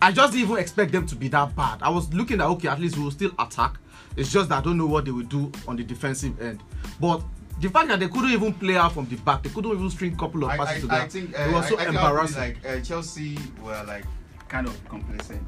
I 0.00 0.12
just 0.12 0.32
didn't 0.32 0.48
even 0.48 0.58
expect 0.60 0.92
them 0.92 1.06
to 1.06 1.14
be 1.16 1.28
that 1.28 1.54
bad. 1.56 1.78
I 1.82 1.88
was 1.88 2.12
looking 2.12 2.40
at 2.40 2.46
okay, 2.46 2.68
at 2.68 2.80
least 2.80 2.96
we 2.96 3.04
will 3.04 3.10
still 3.10 3.32
attack. 3.38 3.74
It's 4.16 4.30
just 4.32 4.48
that 4.50 4.58
I 4.58 4.60
don't 4.62 4.76
know 4.78 4.86
what 4.86 5.04
they 5.04 5.10
will 5.10 5.22
do 5.24 5.50
on 5.66 5.76
the 5.76 5.82
defensive 5.84 6.40
end. 6.40 6.62
But 7.00 7.22
the 7.60 7.68
fact 7.70 7.88
that 7.88 8.00
they 8.00 8.08
couldn't 8.08 8.30
even 8.30 8.52
play 8.54 8.76
out 8.76 8.92
from 8.92 9.06
the 9.08 9.16
back, 9.16 9.42
they 9.42 9.50
couldn't 9.50 9.70
even 9.72 9.88
string 9.90 10.12
a 10.14 10.16
couple 10.16 10.44
of 10.44 10.50
I, 10.50 10.56
passes 10.56 10.88
I, 10.88 10.94
I 10.94 10.98
them. 11.00 11.08
think 11.08 11.38
uh, 11.38 11.42
it 11.42 11.52
was 11.52 11.68
so 11.68 11.76
I, 11.78 11.80
I 11.80 11.84
think 11.84 11.96
embarrassing. 11.96 12.38
Like 12.40 12.56
uh, 12.66 12.80
Chelsea 12.80 13.38
were 13.62 13.82
like 13.86 14.04
kind 14.48 14.66
of 14.66 14.88
complacent. 14.88 15.46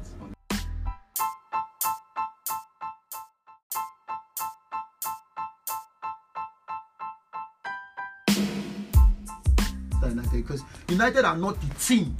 United 10.35 10.47
because 10.47 10.63
United 10.89 11.25
are 11.25 11.37
not 11.37 11.59
the 11.61 11.73
team. 11.75 12.15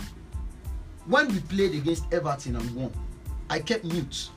When 1.06 1.28
we 1.28 1.40
played 1.42 1.76
against 1.76 2.12
Everton 2.12 2.56
and 2.56 2.76
won, 2.76 2.92
I 3.50 3.60
kept 3.60 3.86
mute. 3.86 4.30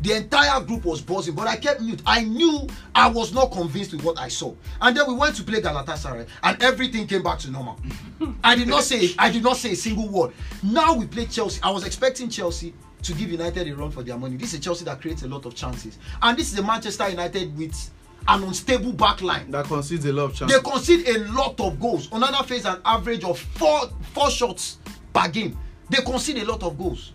The 0.00 0.12
entire 0.12 0.60
group 0.60 0.84
was 0.84 1.00
buzzing, 1.00 1.34
but 1.34 1.48
I 1.48 1.56
kept 1.56 1.80
mute. 1.80 2.02
I 2.06 2.22
knew 2.22 2.66
I 2.94 3.08
was 3.08 3.34
not 3.34 3.50
convinced 3.50 3.92
with 3.92 4.04
what 4.04 4.18
I 4.18 4.28
saw. 4.28 4.54
And 4.80 4.96
then 4.96 5.06
we 5.08 5.14
went 5.14 5.36
to 5.36 5.42
play 5.42 5.60
Galatasaray, 5.60 6.26
and 6.42 6.62
everything 6.62 7.06
came 7.06 7.22
back 7.22 7.40
to 7.40 7.50
normal. 7.50 7.78
I 8.44 8.54
did 8.54 8.68
not 8.68 8.84
say 8.84 9.10
I 9.18 9.30
did 9.30 9.42
not 9.42 9.56
say 9.56 9.72
a 9.72 9.76
single 9.76 10.08
word. 10.08 10.32
Now 10.62 10.94
we 10.94 11.06
play 11.06 11.26
Chelsea. 11.26 11.60
I 11.62 11.70
was 11.70 11.84
expecting 11.84 12.28
Chelsea 12.30 12.74
to 13.02 13.12
give 13.14 13.30
United 13.30 13.68
a 13.68 13.74
run 13.74 13.90
for 13.90 14.04
their 14.04 14.16
money. 14.16 14.36
This 14.36 14.54
is 14.54 14.60
a 14.60 14.62
Chelsea 14.62 14.84
that 14.84 15.00
creates 15.00 15.24
a 15.24 15.28
lot 15.28 15.44
of 15.46 15.54
chances, 15.54 15.98
and 16.22 16.38
this 16.38 16.52
is 16.52 16.58
a 16.58 16.62
Manchester 16.62 17.08
United 17.08 17.56
with 17.56 17.90
an 18.28 18.42
unstable 18.44 18.92
back 18.92 19.20
line. 19.22 19.50
That 19.50 19.66
concedes 19.66 20.04
a 20.06 20.12
lot 20.12 20.24
of 20.24 20.34
chances. 20.34 20.56
They 20.56 20.70
concede 20.70 21.08
a 21.08 21.18
lot 21.32 21.58
of 21.60 21.80
goals. 21.80 22.08
Onana 22.08 22.44
face 22.44 22.64
an 22.64 22.80
average 22.84 23.24
of 23.24 23.38
four 23.38 23.80
four 24.12 24.30
shots 24.30 24.78
per 25.12 25.28
game. 25.28 25.58
They 25.90 26.02
concede 26.02 26.38
a 26.38 26.44
lot 26.44 26.62
of 26.62 26.78
goals. 26.78 27.12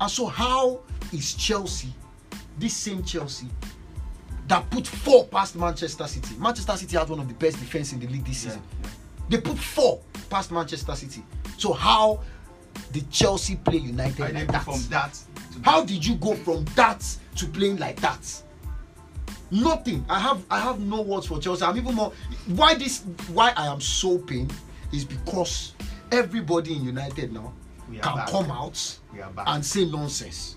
And 0.00 0.10
so 0.10 0.26
how 0.26 0.80
is 1.12 1.34
Chelsea, 1.34 1.92
this 2.58 2.74
same 2.74 3.02
Chelsea, 3.02 3.48
that 4.48 4.68
put 4.70 4.86
four 4.86 5.26
past 5.26 5.56
Manchester 5.56 6.06
City? 6.06 6.34
Manchester 6.38 6.76
City 6.76 6.96
has 6.96 7.08
one 7.08 7.20
of 7.20 7.28
the 7.28 7.34
best 7.34 7.58
defense 7.58 7.92
in 7.92 8.00
the 8.00 8.06
league 8.06 8.24
this 8.24 8.38
season. 8.38 8.62
They 9.28 9.40
put 9.40 9.58
four 9.58 10.00
past 10.30 10.52
Manchester 10.52 10.94
City. 10.94 11.22
So 11.56 11.72
how 11.72 12.20
did 12.92 13.10
Chelsea 13.10 13.56
play 13.56 13.78
United 13.78 14.20
I 14.20 14.30
like 14.30 14.52
that? 14.52 14.64
from 14.64 14.80
that 14.90 15.18
How 15.62 15.84
did 15.84 16.04
you 16.04 16.14
go 16.16 16.34
from 16.34 16.64
that 16.76 17.04
to 17.36 17.46
playing 17.46 17.78
like 17.78 18.00
that? 18.00 18.42
Nothing. 19.50 20.04
I 20.08 20.18
have 20.18 20.44
I 20.50 20.58
have 20.60 20.80
no 20.80 21.02
words 21.02 21.26
for 21.26 21.38
Chelsea. 21.40 21.64
I'm 21.64 21.76
even 21.76 21.94
more 21.94 22.12
why 22.48 22.74
this 22.74 23.02
why 23.32 23.52
I 23.56 23.66
am 23.68 23.80
so 23.80 24.18
pained 24.18 24.52
is 24.92 25.04
because 25.04 25.74
everybody 26.10 26.74
in 26.76 26.84
United 26.84 27.32
now 27.32 27.52
can 28.02 28.16
back. 28.16 28.28
come 28.28 28.50
out 28.50 28.98
We 29.12 29.20
are 29.20 29.30
back. 29.30 29.44
and 29.48 29.64
say 29.64 29.84
nonsense. 29.84 30.56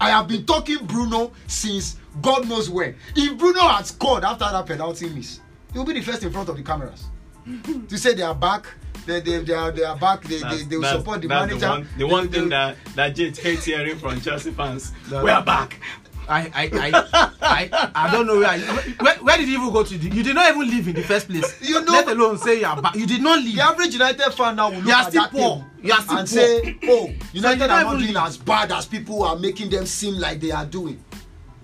I 0.00 0.10
have 0.10 0.28
been 0.28 0.44
talking 0.44 0.84
Bruno 0.86 1.32
since 1.46 1.96
God 2.22 2.48
knows 2.48 2.68
when. 2.70 2.94
If 3.14 3.36
Bruno 3.38 3.60
had 3.60 3.86
scored 3.86 4.24
after 4.24 4.44
that 4.44 4.66
penalty 4.66 5.08
miss, 5.08 5.40
he 5.72 5.78
will 5.78 5.86
be 5.86 5.94
the 5.94 6.02
first 6.02 6.22
in 6.22 6.32
front 6.32 6.48
of 6.48 6.56
the 6.56 6.62
cameras 6.62 7.04
to 7.88 7.98
say 7.98 8.14
they 8.14 8.22
are 8.22 8.34
back. 8.34 8.66
They, 9.06 9.20
they, 9.20 9.38
they, 9.38 9.54
are, 9.54 9.70
they 9.70 9.84
are 9.84 9.96
back. 9.96 10.22
They, 10.24 10.40
they, 10.40 10.62
they 10.64 10.76
will 10.76 10.84
support 10.98 11.22
the 11.22 11.28
manager. 11.28 11.58
The 11.60 11.68
one, 11.68 11.88
the 11.98 12.06
one 12.06 12.26
they- 12.28 12.40
thing 12.40 12.48
that 12.48 12.76
that 12.96 13.14
Jade 13.14 13.36
hates 13.36 13.64
hearing 13.64 13.96
from 13.98 14.20
Chelsea 14.20 14.50
fans. 14.50 14.92
We 15.10 15.30
are 15.30 15.44
back. 15.44 15.80
I, 16.28 16.40
I, 16.54 16.70
I, 16.72 17.30
I, 17.40 17.90
I 17.94 18.10
don't 18.12 18.26
know 18.26 18.38
where, 18.38 18.58
where. 18.58 19.14
Where 19.18 19.36
did 19.38 19.48
you 19.48 19.58
even 19.60 19.72
go 19.72 19.82
to? 19.84 19.96
You 19.96 20.22
did 20.22 20.34
not 20.34 20.48
even 20.54 20.68
leave 20.68 20.88
in 20.88 20.94
the 20.94 21.02
first 21.02 21.28
place. 21.28 21.44
You 21.68 21.84
know- 21.84 21.92
Let 21.92 22.08
alone 22.08 22.38
say 22.38 22.60
you 22.60 22.66
are 22.66 22.80
back. 22.80 22.94
You 22.96 23.06
did 23.06 23.22
not 23.22 23.38
leave. 23.40 23.56
The 23.56 23.62
average 23.62 23.92
United 23.92 24.32
fan 24.32 24.56
now 24.56 24.70
will 24.70 24.78
look 24.78 24.86
You 24.86 24.92
are 24.92 25.02
at 25.02 25.08
still 25.08 25.22
that 25.22 25.30
poor. 25.32 25.40
table 25.56 25.64
You 25.82 25.92
are 25.92 26.00
still 26.02 26.18
and 26.18 26.28
poor. 26.28 26.38
say, 26.38 26.78
"Oh, 26.84 27.10
United 27.32 27.58
don't 27.58 27.70
are 27.70 27.82
not 27.84 27.98
doing 28.00 28.16
as 28.16 28.36
bad 28.38 28.72
as 28.72 28.86
people 28.86 29.22
are 29.22 29.36
making 29.38 29.70
them 29.70 29.86
seem 29.86 30.14
like 30.14 30.40
they 30.40 30.50
are 30.50 30.66
doing." 30.66 31.02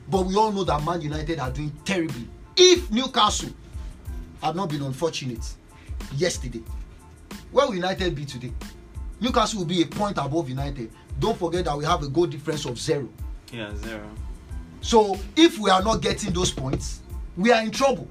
But 0.09 0.27
we 0.27 0.37
all 0.37 0.53
know 0.53 0.65
that 0.65 0.83
Man 0.85 1.01
United 1.01 1.39
are 1.39 1.51
doing 1.51 1.73
terribly. 1.85 2.29
If 2.57 2.91
Newcastle 2.91 3.51
had 4.43 4.55
not 4.57 4.69
been 4.69 4.83
unfortunate 4.83 5.45
yesterday, 6.17 6.63
where 7.51 7.67
will 7.67 7.75
United 7.75 8.15
be 8.15 8.25
today? 8.25 8.53
Newcastle 9.21 9.61
will 9.61 9.67
be 9.67 9.83
a 9.83 9.87
point 9.87 10.19
above 10.19 10.49
United. 10.49 10.91
Don't 11.19 11.39
forget 11.39 11.65
that 11.67 11.77
we 11.79 11.85
have 11.85 12.03
a 12.03 12.09
goal 12.09 12.27
difference 12.27 12.65
of 12.65 12.79
zero. 12.79 13.09
Yeah, 13.53 13.75
zero. 13.77 14.09
So 14.83 15.19
if 15.37 15.59
we 15.59 15.71
are 15.71 15.83
not 15.83 16.03
getting 16.03 16.33
those 16.33 16.51
points, 16.51 17.01
we 17.37 17.51
are 17.53 17.63
in 17.63 17.71
trouble. 17.71 18.09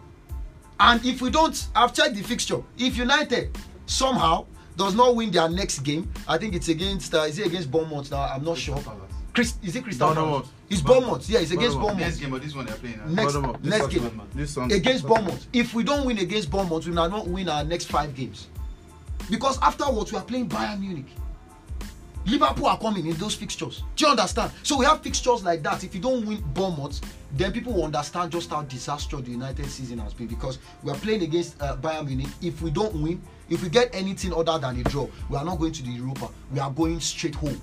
And 0.80 1.06
if 1.06 1.22
we 1.22 1.30
don't, 1.30 1.68
I've 1.76 1.94
checked 1.94 2.16
the 2.16 2.24
fixture. 2.24 2.62
If 2.78 2.98
United 2.98 3.56
somehow 3.86 4.48
does 4.78 4.96
not 4.96 5.16
win 5.16 5.30
their 5.30 5.48
next 5.50 5.80
game, 5.80 6.12
I 6.28 6.38
think 6.38 6.56
it's 6.56 6.70
against 6.70 7.14
uh, 7.14 7.20
is 7.22 7.38
it 7.38 7.46
against 7.46 7.70
Bournemouth 7.70 8.10
now? 8.10 8.22
I'm 8.22 8.44
not 8.44 8.58
sure. 8.58 8.78
Palace. 8.80 9.00
Chris, 9.34 9.54
is 9.64 9.76
it 9.76 9.84
Crystal 9.84 10.08
Bournemouth. 10.14 10.32
Palace? 10.44 10.50
It's 10.70 10.82
Bournemouth. 10.82 11.30
Yeah, 11.30 11.40
it's 11.40 11.52
against 11.52 11.78
Bournemouth. 11.78 12.00
Next 12.00 12.18
game, 12.18 12.32
but 12.32 12.42
this 12.42 12.56
one 12.56 12.66
they're 12.66 12.76
playing. 12.76 12.98
now. 12.98 13.06
Next, 13.06 13.34
Bournemouth. 13.34 13.62
This 13.62 13.70
next 13.72 13.82
one- 13.84 13.90
game 13.92 14.22
This 14.34 14.58
one 14.58 14.72
against 14.72 15.06
Bournemouth. 15.08 15.48
If 15.54 15.74
we 15.74 15.84
don't 15.84 16.06
win 16.06 16.18
against 16.18 16.50
Bournemouth, 16.50 16.86
we 16.86 16.92
will 16.94 17.10
not 17.10 17.28
win 17.28 17.48
our 17.50 17.64
next 17.64 17.86
five 17.86 18.16
games. 18.16 18.48
Because 19.30 19.60
afterwards, 19.62 20.12
we 20.12 20.18
are 20.18 20.24
playing 20.24 20.50
Bayern 20.50 20.80
Munich. 20.80 21.08
Liverpool 22.26 22.68
are 22.68 22.78
coming 22.78 23.08
in 23.08 23.16
those 23.18 23.36
fixtures. 23.36 23.84
Do 23.96 24.06
you 24.06 24.12
understand? 24.12 24.52
So 24.64 24.78
we 24.78 24.86
have 24.86 25.02
fixtures 25.02 25.44
like 25.44 25.64
that. 25.64 25.84
If 25.84 25.96
you 25.96 26.02
don't 26.02 26.26
win 26.26 26.42
Bournemouth, 26.54 27.02
then 27.34 27.52
people 27.52 27.74
will 27.74 27.86
understand 27.86 28.32
just 28.32 28.50
how 28.50 28.62
disastrous 28.64 29.24
the 29.24 29.32
United 29.32 29.66
season 29.66 30.00
has 30.00 30.14
been. 30.14 30.28
Because 30.28 30.60
we 30.84 30.92
are 30.92 30.98
playing 30.98 31.24
against 31.24 31.62
uh, 31.62 31.76
Bayern 31.78 32.08
Munich. 32.08 32.28
If 32.42 32.62
we 32.62 32.70
don't 32.70 32.94
win, 32.94 33.22
if 33.50 33.64
we 33.64 33.70
get 33.70 33.94
anything 33.94 34.34
other 34.34 34.58
than 34.60 34.80
a 34.80 34.84
draw, 34.84 35.08
we 35.30 35.38
are 35.38 35.46
not 35.46 35.58
going 35.60 35.74
to 35.74 35.84
the 35.84 35.90
Europa. 35.92 36.30
We 36.52 36.60
are 36.60 36.72
going 36.72 37.00
straight 37.00 37.36
home. 37.36 37.60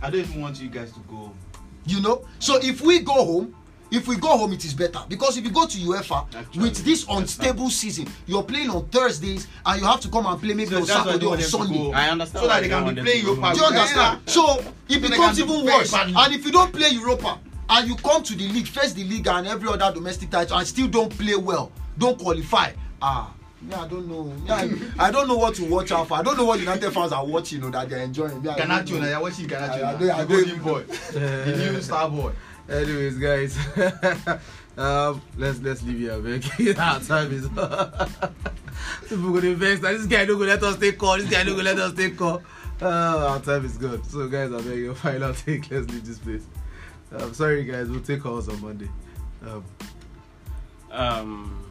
I 0.00 0.10
don't 0.10 0.20
even 0.20 0.40
want 0.40 0.60
you 0.60 0.68
guys 0.68 0.92
to 0.92 1.00
go. 1.00 1.32
You 1.84 2.00
know? 2.00 2.26
So 2.38 2.56
if 2.62 2.80
we 2.80 3.00
go 3.00 3.12
home, 3.14 3.54
if 3.90 4.06
we 4.06 4.16
go 4.16 4.36
home, 4.36 4.52
it 4.52 4.64
is 4.64 4.74
better. 4.74 5.00
Because 5.08 5.36
if 5.36 5.44
you 5.44 5.50
go 5.50 5.66
to 5.66 5.78
UEFA 5.78 6.26
Actually, 6.34 6.62
with 6.62 6.84
this 6.84 7.06
yes, 7.06 7.18
unstable 7.18 7.70
season, 7.70 8.06
you're 8.26 8.42
playing 8.42 8.70
on 8.70 8.86
Thursdays 8.88 9.46
and 9.64 9.80
you 9.80 9.86
have 9.86 10.00
to 10.00 10.08
come 10.08 10.26
and 10.26 10.40
play 10.40 10.54
maybe 10.54 10.70
So 10.70 10.78
on 10.78 10.86
Saturday 10.86 11.18
they 11.18 11.26
or 11.26 11.40
Sunday. 11.40 11.92
I 11.92 12.10
understand. 12.10 12.42
So 12.42 12.48
that 12.48 12.62
they 12.62 12.68
can 12.68 12.94
be 12.94 13.00
playing 13.02 13.24
Europa 13.24 13.52
Do 13.54 13.60
you 13.60 13.66
understand? 13.66 14.20
So 14.26 14.58
it 14.88 15.00
they 15.00 15.08
becomes 15.08 15.40
even 15.40 15.64
worse. 15.64 15.90
badly. 15.90 16.14
And 16.16 16.34
if 16.34 16.44
you 16.44 16.52
don't 16.52 16.72
play 16.72 16.88
Europa 16.90 17.38
and 17.70 17.88
you 17.88 17.96
come 17.96 18.22
to 18.22 18.34
the 18.34 18.48
league, 18.48 18.66
face 18.66 18.92
the 18.92 19.04
league 19.04 19.26
and 19.26 19.46
every 19.46 19.68
other 19.68 19.92
domestic 19.92 20.30
title 20.30 20.56
and 20.58 20.66
still 20.66 20.88
don't 20.88 21.16
play 21.16 21.36
well, 21.36 21.72
don't 21.98 22.18
qualify, 22.18 22.72
ah. 23.02 23.34
Yeah, 23.68 23.80
I 23.82 23.88
don't 23.88 24.06
know. 24.06 24.32
Yeah, 24.46 24.68
I, 24.98 25.08
I 25.08 25.10
don't 25.10 25.26
know 25.26 25.36
what 25.36 25.56
to 25.56 25.64
watch 25.64 25.90
out 25.90 26.06
for. 26.06 26.14
I 26.14 26.22
don't 26.22 26.36
know 26.36 26.44
what 26.44 26.60
United 26.60 26.92
fans 26.92 27.10
are 27.10 27.26
watching 27.26 27.64
or 27.64 27.72
that 27.72 27.88
they're 27.88 28.04
enjoying. 28.04 28.40
Yeah, 28.44 28.52
I 28.52 28.58
don't 28.58 28.68
Ganacho, 28.68 28.90
know. 28.92 28.98
now 29.00 29.08
you're 29.08 29.20
watching 29.20 29.46
Ganacho. 29.48 29.82
I 29.84 30.24
The 30.24 30.34
golden 30.34 30.62
boy, 30.62 30.82
the 31.12 31.56
new 31.72 31.82
star 31.82 32.08
boy. 32.08 32.32
Anyways, 32.68 33.16
guys, 33.16 33.56
um, 34.76 35.22
let's 35.38 35.58
let's 35.60 35.82
leave 35.82 35.98
here, 35.98 36.18
man. 36.18 36.42
Our 36.78 37.00
time 37.00 37.32
is. 37.32 37.48
People 39.08 39.32
gonna 39.32 39.48
invest. 39.48 39.82
This 39.82 40.06
guy 40.06 40.26
don't 40.26 40.38
go 40.38 40.44
let 40.44 40.62
us 40.62 40.76
take 40.76 40.98
call. 40.98 41.16
This 41.16 41.30
guy 41.30 41.44
don't 41.44 41.56
go 41.56 41.62
let 41.62 41.78
us 41.78 41.94
take 41.94 42.16
call. 42.16 42.42
Uh, 42.80 43.26
our 43.32 43.40
time 43.40 43.64
is 43.64 43.76
good. 43.76 44.04
So, 44.06 44.28
guys, 44.28 44.52
I 44.52 44.60
beg 44.60 44.78
your 44.78 44.94
final 44.94 45.34
take. 45.34 45.68
Let's 45.70 45.90
leave 45.90 46.06
this 46.06 46.18
place. 46.18 46.44
Um, 47.10 47.34
sorry, 47.34 47.64
guys. 47.64 47.88
We'll 47.88 48.00
take 48.00 48.20
calls 48.20 48.48
on 48.48 48.60
Monday. 48.60 48.88
Um, 49.44 49.64
um, 50.92 51.66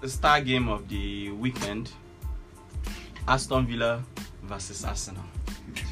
the 0.00 0.08
star 0.08 0.40
game 0.40 0.68
of 0.68 0.88
the 0.88 1.30
weekend 1.30 1.92
Aston 3.26 3.66
Villa 3.66 4.02
versus 4.42 4.84
Arsenal. 4.84 5.24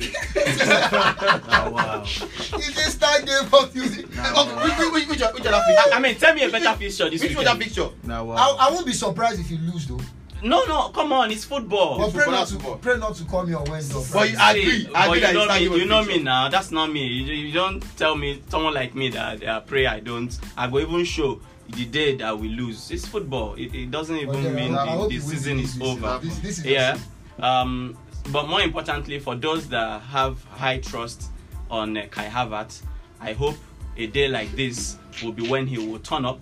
Oh, 0.02 1.70
wow. 1.72 2.02
It's 2.04 2.86
a 2.86 2.90
star 2.90 3.20
game 3.22 3.48
of 3.52 3.74
music. 3.74 4.06
Oh, 4.18 4.46
which, 4.64 4.78
which, 4.78 4.92
which, 4.92 5.08
which, 5.20 5.32
which 5.34 5.46
other 5.46 5.56
I, 5.56 5.66
picture? 5.74 5.94
I 5.94 6.00
mean, 6.00 6.14
tell 6.16 6.34
me 6.34 6.44
a 6.44 6.48
better 6.50 6.76
fixture 6.78 7.08
this 7.10 7.20
Which 7.22 7.30
weekend. 7.30 7.48
other 7.48 7.60
picture? 7.60 7.88
now, 8.04 8.24
wow. 8.24 8.34
I, 8.58 8.68
I 8.68 8.70
won't 8.70 8.86
be 8.86 8.92
surprised 8.92 9.40
if 9.40 9.50
you 9.50 9.58
lose 9.58 9.86
though. 9.86 10.00
No, 10.42 10.64
no, 10.64 10.88
come 10.88 11.12
on, 11.12 11.30
it's 11.30 11.44
football. 11.44 11.98
But 11.98 12.12
pray 12.12 12.20
football, 12.24 12.32
not 12.32 12.46
to 12.48 12.54
football. 12.54 12.76
pray 12.78 12.96
not 12.96 13.14
to 13.16 13.24
call 13.24 13.42
me 13.44 13.52
on 13.52 13.64
Wednesday. 13.70 14.02
But 14.12 14.30
you- 14.30 14.36
I 14.38 14.54
See, 14.54 14.60
agree, 14.62 14.94
I 14.94 15.06
but 15.08 15.16
agree 15.18 15.20
you 15.20 15.20
that 15.20 15.34
know 15.34 15.42
it's 15.42 15.48
not 15.50 15.60
me. 15.74 15.78
You 15.80 15.84
know 15.86 16.04
me 16.04 16.22
now. 16.22 16.48
That's 16.48 16.70
not 16.70 16.90
me. 16.92 17.06
You, 17.06 17.34
you 17.34 17.52
don't 17.52 17.84
tell 17.98 18.16
me 18.16 18.42
someone 18.48 18.72
like 18.72 18.94
me 18.94 19.10
that 19.10 19.46
I 19.46 19.60
pray 19.60 19.86
I 19.86 20.00
don't. 20.00 20.36
I 20.56 20.66
go 20.70 20.78
even 20.78 21.04
show 21.04 21.40
the 21.68 21.84
day 21.84 22.16
that 22.16 22.38
we 22.38 22.48
lose. 22.48 22.90
It's 22.90 23.06
football. 23.06 23.54
It, 23.56 23.74
it 23.74 23.90
doesn't 23.90 24.16
even 24.16 24.30
Okay, 24.36 24.50
mean 24.52 24.74
I- 24.74 24.86
I 24.94 24.96
the, 24.96 25.08
the 25.08 25.20
season 25.20 25.58
this 25.58 25.76
is 25.76 25.82
over. 25.82 26.18
This- 26.22 26.38
this 26.38 26.58
is 26.60 26.64
yeah. 26.64 26.96
Um, 27.38 27.98
but 28.32 28.48
more 28.48 28.60
importantly, 28.60 29.18
for 29.18 29.34
those 29.34 29.68
that 29.68 30.02
have 30.02 30.42
high 30.44 30.78
trust 30.78 31.30
on 31.70 31.96
uh, 31.96 32.06
Kai 32.10 32.26
Havertz, 32.26 32.82
I 33.20 33.32
hope 33.32 33.56
a 33.96 34.06
day 34.06 34.28
like 34.28 34.50
this 34.52 34.96
will 35.22 35.32
be 35.32 35.48
when 35.48 35.66
he 35.66 35.78
will 35.78 35.98
turn 35.98 36.24
up 36.24 36.40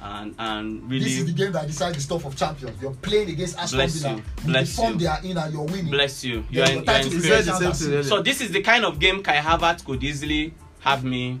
and 0.00 0.34
and 0.38 0.88
really 0.88 1.04
This 1.04 1.18
is 1.18 1.26
the 1.26 1.32
game 1.32 1.52
that 1.52 1.66
decides 1.66 1.96
the 1.96 2.02
stuff 2.02 2.24
of 2.24 2.36
champions. 2.36 2.80
You're 2.80 2.92
playing 2.92 3.30
against 3.30 3.58
Aston 3.58 3.78
Bless 3.78 3.94
Villa. 3.96 4.16
you. 4.16 4.22
Bless 4.44 4.68
the 4.70 4.74
form 4.76 4.92
you. 4.94 4.98
they 5.00 5.06
are 5.06 5.20
in 5.24 5.36
and 5.38 5.52
you're 5.52 5.64
winning. 5.64 5.90
bless 5.90 6.24
you. 6.24 6.44
You 6.50 6.62
are 6.62 6.70
your 6.70 6.78
in, 6.80 6.84
you 6.84 6.90
are 6.92 7.00
in 7.00 7.06
is 7.06 7.12
He 7.12 7.20
great 7.20 7.44
said 7.44 7.44
the 7.44 7.58
same 7.58 7.72
thing. 7.72 7.88
earlier. 7.88 8.02
So 8.04 8.22
this 8.22 8.40
is 8.40 8.50
the 8.52 8.62
kind 8.62 8.84
of 8.84 8.98
game 8.98 9.22
Kai 9.22 9.36
Havertz 9.38 9.84
could 9.84 10.02
easily 10.04 10.54
have 10.80 11.04
me. 11.04 11.40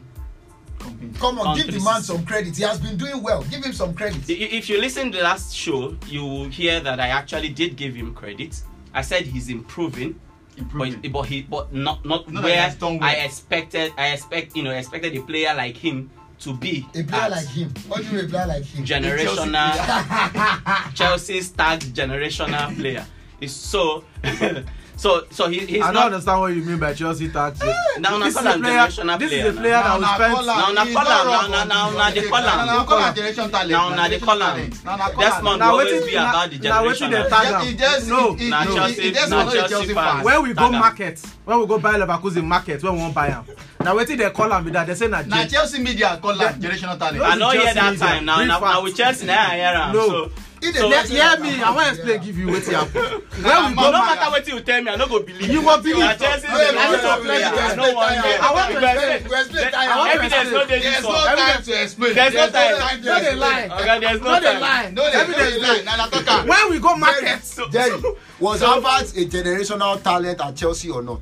Come 1.18 1.38
on, 1.40 1.56
give 1.56 1.72
the 1.72 1.80
man 1.80 2.02
some 2.02 2.24
credit. 2.24 2.56
He 2.56 2.62
has 2.62 2.80
been 2.80 2.96
doing 2.96 3.22
well. 3.22 3.42
Give 3.44 3.64
him 3.64 3.72
some 3.72 3.94
credit. 3.94 4.28
If 4.28 4.68
you 4.68 4.80
listen 4.80 5.10
to 5.12 5.18
the 5.18 5.24
last 5.24 5.54
show, 5.54 5.96
you 6.06 6.24
will 6.24 6.48
hear 6.48 6.80
that 6.80 7.00
I 7.00 7.08
actually 7.08 7.48
did 7.50 7.76
give 7.76 7.94
him 7.94 8.14
credit. 8.14 8.60
I 8.98 9.02
said 9.02 9.26
he's 9.26 9.48
improving, 9.48 10.18
Improving. 10.56 11.00
but 11.02 11.12
but 11.12 11.22
he 11.26 11.42
but 11.42 11.72
not 11.72 12.04
not 12.04 12.28
Not 12.28 12.42
where. 12.42 12.74
I 13.00 13.14
expected. 13.24 13.92
I 13.96 14.08
expect 14.08 14.56
you 14.56 14.64
know 14.64 14.72
expected 14.72 15.16
a 15.16 15.22
player 15.22 15.54
like 15.54 15.76
him 15.76 16.10
to 16.40 16.52
be. 16.52 16.84
A 16.96 17.04
player 17.04 17.28
like 17.30 17.46
him. 17.46 17.72
What 17.86 17.98
do 17.98 18.04
you 18.08 18.12
mean 18.16 18.24
a 18.24 18.28
player 18.28 18.46
like 18.48 18.64
him? 18.64 18.84
generational 18.84 20.94
Chelsea 20.94 21.40
start 21.42 21.78
generational 21.94 22.74
player. 22.76 23.06
It's 23.40 23.52
so 23.52 24.02
So 24.98 25.24
so 25.30 25.48
he, 25.48 25.60
he's 25.60 25.80
I 25.82 25.86
don't 25.92 25.94
not. 25.94 26.06
understand 26.12 26.40
what 26.40 26.52
you 26.54 26.62
mean 26.62 26.78
by 26.78 26.92
Chelsea 26.92 27.28
tax. 27.28 27.60
Now, 27.60 28.18
now 28.18 28.18
this 28.18 28.34
is 28.34 28.34
call 28.34 28.46
a 28.48 28.50
am 28.54 28.60
player. 28.60 28.74
generational 28.78 29.18
This 29.20 29.30
is 29.32 29.38
player 29.38 29.48
a 29.50 29.52
player 29.52 29.70
that 29.78 30.00
was 30.00 30.08
spent. 30.10 30.46
Now, 30.46 30.72
na 30.72 30.84
call 30.92 31.08
am, 31.08 31.50
now, 31.52 31.64
now, 31.64 31.90
now, 31.90 32.10
they 32.10 32.28
call 32.28 32.38
am. 32.38 32.66
Now, 32.66 32.84
call 32.84 32.98
am 32.98 33.14
generation 33.14 33.50
talent. 33.50 33.70
Now, 33.70 33.94
now, 33.94 34.08
they 34.08 34.18
call 34.18 34.42
am. 34.42 34.56
talent. 34.56 34.84
Now, 34.84 34.96
now, 34.96 35.08
call 35.10 35.20
Let's 35.22 35.36
am. 35.36 35.44
not 35.44 35.58
Now, 35.60 35.70
always 35.70 35.92
wetin- 36.02 36.06
be 36.06 36.14
na- 36.14 36.30
about 36.30 36.50
the 36.50 36.58
na 36.58 36.82
wetin 36.82 36.98
generation. 36.98 37.10
they 37.10 37.20
of- 37.20 37.28
tag 37.30 37.46
He 37.46 37.54
am. 37.54 37.60
just- 37.60 37.68
he 37.70 37.74
just- 37.78 38.06
No, 38.08 38.32
he- 38.34 38.44
he- 38.44 38.50
na 38.50 38.62
he- 38.64 38.74
Chelsea- 38.74 39.02
he 39.02 39.10
just 39.12 39.30
na 39.30 39.36
know 39.44 39.50
the 39.50 39.56
Chelsea 39.56 39.74
Chelsea 39.74 39.94
fans. 39.94 40.10
fans. 40.12 40.24
when 40.24 40.42
we 40.42 40.48
go 40.48 40.54
Tag 40.62 40.74
am. 40.74 40.80
market 40.80 41.20
when 41.44 41.60
we 41.60 41.66
go 41.66 41.78
buy 41.78 41.94
leverkusen 41.94 42.44
market 42.44 42.82
when 42.82 42.92
we 42.94 42.98
wan 43.00 43.12
buy 43.12 43.28
am 43.28 43.44
na 43.80 43.94
wetin 43.94 44.18
dem 44.18 44.32
call 44.32 44.52
am 44.52 44.64
be 44.64 44.70
that 44.72 44.86
dem 44.88 44.96
say 44.96 45.06
na 45.06 45.22
na 45.22 45.44
j 45.44 45.50
chelsea 45.50 45.78
media 45.80 46.18
call 46.20 46.36
Yeah. 46.36 46.48
am 46.48 46.60
generational 46.60 46.98
talent. 46.98 47.22
I 47.22 47.34
know 47.36 47.50
hear 47.50 47.60
Chelsea 47.62 47.74
that 47.80 47.90
media. 47.92 48.06
time 48.06 48.24
now. 48.24 48.38
Real 48.38 48.46
Now, 48.48 48.58
now 48.60 48.66
facts. 48.66 48.82
with 48.82 48.96
Chelsea, 48.96 49.26
now 49.26 49.46
I 49.48 49.54
hear 49.54 49.66
am. 49.78 49.92
No. 49.94 50.30
So, 50.60 50.68
If 50.68 50.76
so 50.76 50.88
they 50.88 51.06
hear 51.06 51.18
let 51.18 51.42
hear 51.44 51.56
me 51.56 51.62
i 51.62 51.70
wan 51.70 51.94
explain 51.94 52.20
give 52.22 52.36
you 52.38 52.46
wetin 52.48 52.72
happen 52.74 53.02
when 53.02 53.70
we 53.70 53.74
no 53.74 53.74
go 53.74 53.92
matter 53.92 54.30
market 54.30 54.30
wetin 54.34 54.54
you 54.54 54.60
tell 54.60 54.82
me, 54.82 54.90
I 54.90 54.96
no 54.96 55.06
go 55.06 55.22
believe. 55.22 55.48
You 55.50 55.62
go 55.62 55.80
believe. 55.80 55.98
Na 55.98 56.14
Chelsea 56.14 56.46
Wait, 56.48 56.66
is 56.66 56.70
the 56.70 56.76
wait, 56.76 56.90
best 56.90 57.04
wait, 57.04 57.24
player. 57.24 57.50
wait, 57.54 57.62
I 57.62 57.74
no 57.76 57.94
wan 57.94 58.08
wait, 58.08 58.14
hear. 58.18 58.22
wait, 58.24 58.40
I 58.42 58.52
want 58.52 58.68
You 58.68 58.74
to 58.74 58.80
go 58.80 58.86
explain. 58.88 59.16
explain. 59.16 59.30
We 59.30 59.36
explain 59.38 59.64
Let- 59.64 59.72
time. 59.72 59.88
I 59.88 59.96
want 59.98 60.10
to 60.10 60.18
Evidence 60.18 60.50
no 60.50 60.66
dey 60.66 60.80
There's 60.80 60.94
this 60.98 61.02
no 61.02 61.08
one. 61.08 61.36
time 61.38 61.62
to 61.62 61.82
explain. 61.82 62.14
There's 62.14 62.34
no 62.34 62.50
time. 62.50 62.74
to 62.74 63.06
no 63.06 63.14
dey 63.20 63.30
explain. 63.30 63.38
lie 63.38 63.68
Okay, 63.78 63.98
there's 64.00 64.20
no 64.20 64.28
no 64.32 64.40
dey 64.40 64.46
time. 64.52 64.60
lie 64.60 64.90
No 64.90 65.02
dey 65.10 65.18
evidence 65.18 65.54
no 65.54 65.60
dey 65.62 65.68
lie. 65.68 65.82
Na 65.84 65.96
na 65.96 66.06
talk 66.08 66.28
am. 66.28 66.46
when 66.48 66.70
we 66.70 66.78
go 66.80 66.96
market 66.96 67.42
Jerry, 67.70 68.02
was 68.40 68.60
Havertz 68.62 69.16
a 69.16 69.24
generational 69.26 70.02
talent 70.02 70.40
at 70.40 70.56
Chelsea 70.56 70.90
or 70.90 71.02
not? 71.02 71.20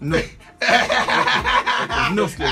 No. 0.00 0.20
No. 2.12 2.26
So, 2.26 2.46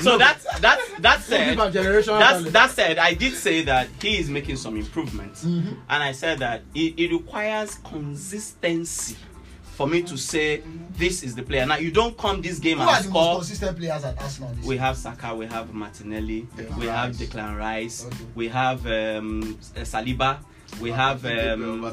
so 0.00 0.18
that's 0.18 0.44
that 0.60 0.78
that 1.00 1.20
said, 1.22 1.50
Give 1.50 1.60
am 1.60 1.72
generational 1.72 2.18
That's, 2.18 2.50
that 2.52 2.70
said, 2.70 2.98
I 2.98 3.14
did 3.14 3.34
say 3.34 3.62
that 3.62 3.88
he 4.00 4.18
is 4.18 4.28
making 4.28 4.56
some 4.56 4.76
improvements, 4.76 5.44
Mm-hmm. 5.44 5.74
and 5.88 6.02
I 6.02 6.12
said 6.12 6.38
that 6.40 6.62
it, 6.74 6.98
it 6.98 7.12
requires 7.12 7.76
consistency 7.76 9.16
for 9.76 9.86
me 9.86 10.02
to 10.02 10.16
say 10.16 10.62
this 10.96 11.22
is 11.22 11.34
the 11.36 11.42
player. 11.42 11.64
Now 11.66 11.76
you 11.76 11.90
don't 11.92 12.16
come 12.18 12.42
this 12.42 12.58
game 12.58 12.78
Who 12.78 12.82
and 12.82 12.90
are 12.90 13.02
the 13.02 13.08
most 13.10 13.22
score. 13.24 13.34
consistent 13.36 13.78
players 13.78 14.04
at 14.04 14.20
Arsenal 14.20 14.52
We 14.64 14.76
have 14.76 14.96
Saka, 14.96 15.34
we 15.34 15.46
have 15.46 15.72
Martinelli, 15.72 16.46
we 16.78 16.86
have 16.86 17.14
Declan 17.14 17.56
Rice, 17.56 18.04
Okay. 18.06 18.16
we 18.34 18.48
have 18.48 18.84
um, 18.86 19.56
Saliba, 19.76 20.38
we 20.80 20.90
have 20.90 21.24
um, 21.24 21.84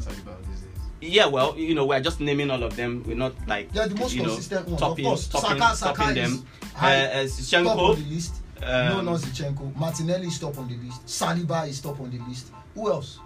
Yeah. 1.02 1.28
Well, 1.28 1.58
you 1.58 1.76
know, 1.76 1.86
we're 1.86 2.00
just 2.02 2.20
naming 2.20 2.50
all 2.52 2.64
of 2.64 2.76
them. 2.76 3.04
We're 3.06 3.16
not 3.18 3.34
like 3.48 3.72
They're 3.72 3.88
the 3.88 3.96
most 3.96 4.14
you 4.14 4.24
know, 4.24 4.30
consistent 4.30 4.68
ones. 4.68 4.80
topping, 4.80 5.06
of 5.06 5.10
course, 5.12 5.28
topping, 5.28 5.60
Saka, 5.60 5.76
Saka 5.76 5.98
topping 6.02 6.18
is 6.18 6.38
them. 6.40 6.48
high, 6.74 7.06
Uh, 7.06 7.24
uh, 7.24 7.64
top 7.64 7.78
on 7.78 7.96
the 8.04 8.10
list. 8.16 8.36
no, 8.62 9.00
um, 9.00 9.06
not 9.06 9.20
Zichenko. 9.20 9.76
Martinelli 9.76 10.28
is 10.28 10.40
top 10.40 10.58
on 10.58 10.68
the 10.68 10.76
list. 10.78 11.06
Saliba 11.06 11.68
is 11.68 11.82
top 11.82 12.00
on 12.00 12.10
the 12.10 12.20
list. 12.30 12.48
Who 12.74 12.90
else? 12.92 13.20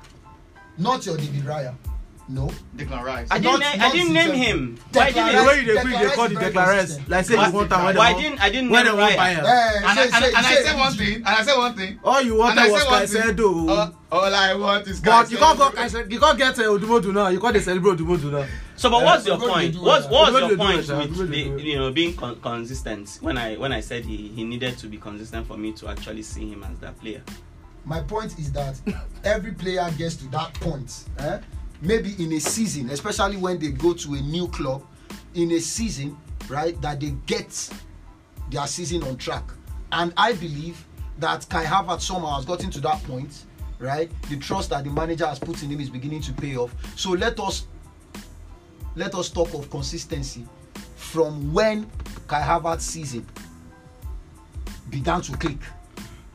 Not 0.78 1.06
your 1.06 1.18
David 1.18 1.44
Raya. 1.44 1.76
No. 2.32 2.48
Declan 2.78 3.04
Rice. 3.04 3.28
I 3.32 3.40
didn't, 3.40 3.60
Not- 3.60 3.78
na- 3.78 3.86
I 3.88 3.92
didn't 3.92 4.14
name 4.14 4.34
him. 4.34 4.78
Why 4.94 5.12
Declan 5.12 5.14
didn't 5.16 5.36
the 5.36 5.48
way 5.50 5.62
you 5.62 5.66
Declan 5.80 5.94
Rice 5.94 6.10
dey 6.10 6.16
call 6.16 6.30
the 6.30 6.36
declarers 6.36 6.78
consistent. 6.78 7.10
like 7.10 7.26
say 7.26 7.34
you 7.34 7.52
want 7.52 7.70
I 8.00 8.14
dem 8.14 8.22
didn't. 8.22 8.40
I 8.44 8.50
didn't 8.52 8.70
name 8.70 8.86
Eh, 9.46 9.78
and 9.78 9.86
I, 9.86 9.96
say- 9.96 10.04
and, 10.04 10.14
I- 10.16 10.20
say- 10.20 10.28
and 10.38 10.46
I 10.46 10.56
say 10.64 10.78
one 10.78 10.94
thing, 10.94 11.16
and 11.16 11.28
I 11.28 11.44
say 11.44 11.58
one 11.58 11.76
thing. 11.76 12.00
all 12.04 12.22
you 12.22 12.32
And 12.34 12.40
wanted 12.40 12.60
I 12.60 12.70
was 12.70 12.82
say 12.84 12.88
one 12.90 13.08
thing. 13.08 13.36
Caicedo 13.36 13.70
Uh, 13.70 13.92
all 14.12 14.36
I 14.36 14.54
want 14.54 14.88
is 14.88 15.00
but 15.00 15.32
you 15.32 15.38
Caicedo. 15.38 15.40
con 15.42 15.58
go 15.58 15.70
Caicedo 15.72 16.12
you 16.12 16.20
con 16.20 16.38
get 16.38 16.60
uh, 16.60 16.62
Odumodu 16.64 17.14
now 17.14 17.28
you 17.30 17.40
con 17.40 17.52
dey 17.54 17.60
celebrate 17.62 17.98
Odumodu 17.98 18.32
now 18.32 18.46
So, 18.76 18.90
but 18.92 19.02
Eh, 19.02 19.06
what's 19.06 19.26
your 19.26 19.38
point? 19.40 19.74
they 19.74 19.80
What's 19.80 20.08
what's 20.08 20.32
your 20.40 20.50
they 20.50 20.56
point 20.56 20.78
with 20.78 20.88
the 20.88 21.26
they 21.26 21.64
you 21.64 21.78
know 21.80 21.92
being 21.92 22.16
con- 22.16 22.40
consistent? 22.42 23.18
When 23.22 23.38
I 23.40 23.56
when 23.56 23.74
I 23.74 23.80
said 23.82 24.06
he 24.06 24.28
he 24.36 24.44
needed 24.44 24.78
to 24.78 24.88
be 24.88 24.98
consistent 24.98 25.48
for 25.48 25.58
me 25.58 25.72
to 25.74 25.88
actually 25.90 26.22
see 26.22 26.48
him 26.52 26.64
as 26.64 26.78
that 26.80 27.00
player. 27.02 27.22
My 27.86 28.02
point 28.02 28.38
is 28.38 28.52
that 28.52 28.76
every 29.24 29.52
player 29.54 29.90
gets 29.98 30.16
to 30.18 30.28
that 30.28 30.54
point. 30.56 31.06
Eh? 31.18 31.40
Maybe 31.82 32.16
in 32.22 32.34
a 32.34 32.40
season, 32.40 32.90
especially 32.90 33.38
when 33.38 33.58
they 33.60 33.72
go 33.72 33.94
to 33.94 34.14
a 34.14 34.22
new 34.22 34.48
club, 34.50 34.84
in 35.34 35.52
a 35.52 35.60
season, 35.60 36.18
right, 36.50 36.80
that 36.82 37.00
they 37.00 37.12
get 37.26 37.70
their 38.50 38.68
season 38.68 39.04
on 39.04 39.18
track. 39.18 39.44
And 39.92 40.14
I 40.18 40.34
believe 40.34 40.86
that 41.20 41.48
Kai 41.50 41.64
Havertz 41.66 42.02
somehow 42.02 42.36
has 42.36 42.46
gotten 42.46 42.70
to 42.72 42.82
that 42.82 43.04
point, 43.04 43.46
right? 43.80 44.10
The 44.30 44.38
trust 44.38 44.70
that 44.72 44.84
the 44.84 44.90
manager 44.90 45.26
has 45.26 45.40
put 45.40 45.62
in 45.64 45.70
him 45.70 45.80
is 45.80 45.90
beginning 45.90 46.22
to 46.24 46.34
pay 46.34 46.58
off. 46.58 46.74
So 46.96 47.12
let 47.12 47.40
us 47.40 47.68
let 48.96 49.16
us 49.16 49.30
talk 49.30 49.54
of 49.54 49.70
consistency 49.70 50.46
from 50.96 51.54
when 51.54 51.90
Kai 52.28 52.42
Havertz 52.42 52.82
season 52.82 53.26
began 54.90 55.22
to 55.22 55.38
click, 55.38 55.60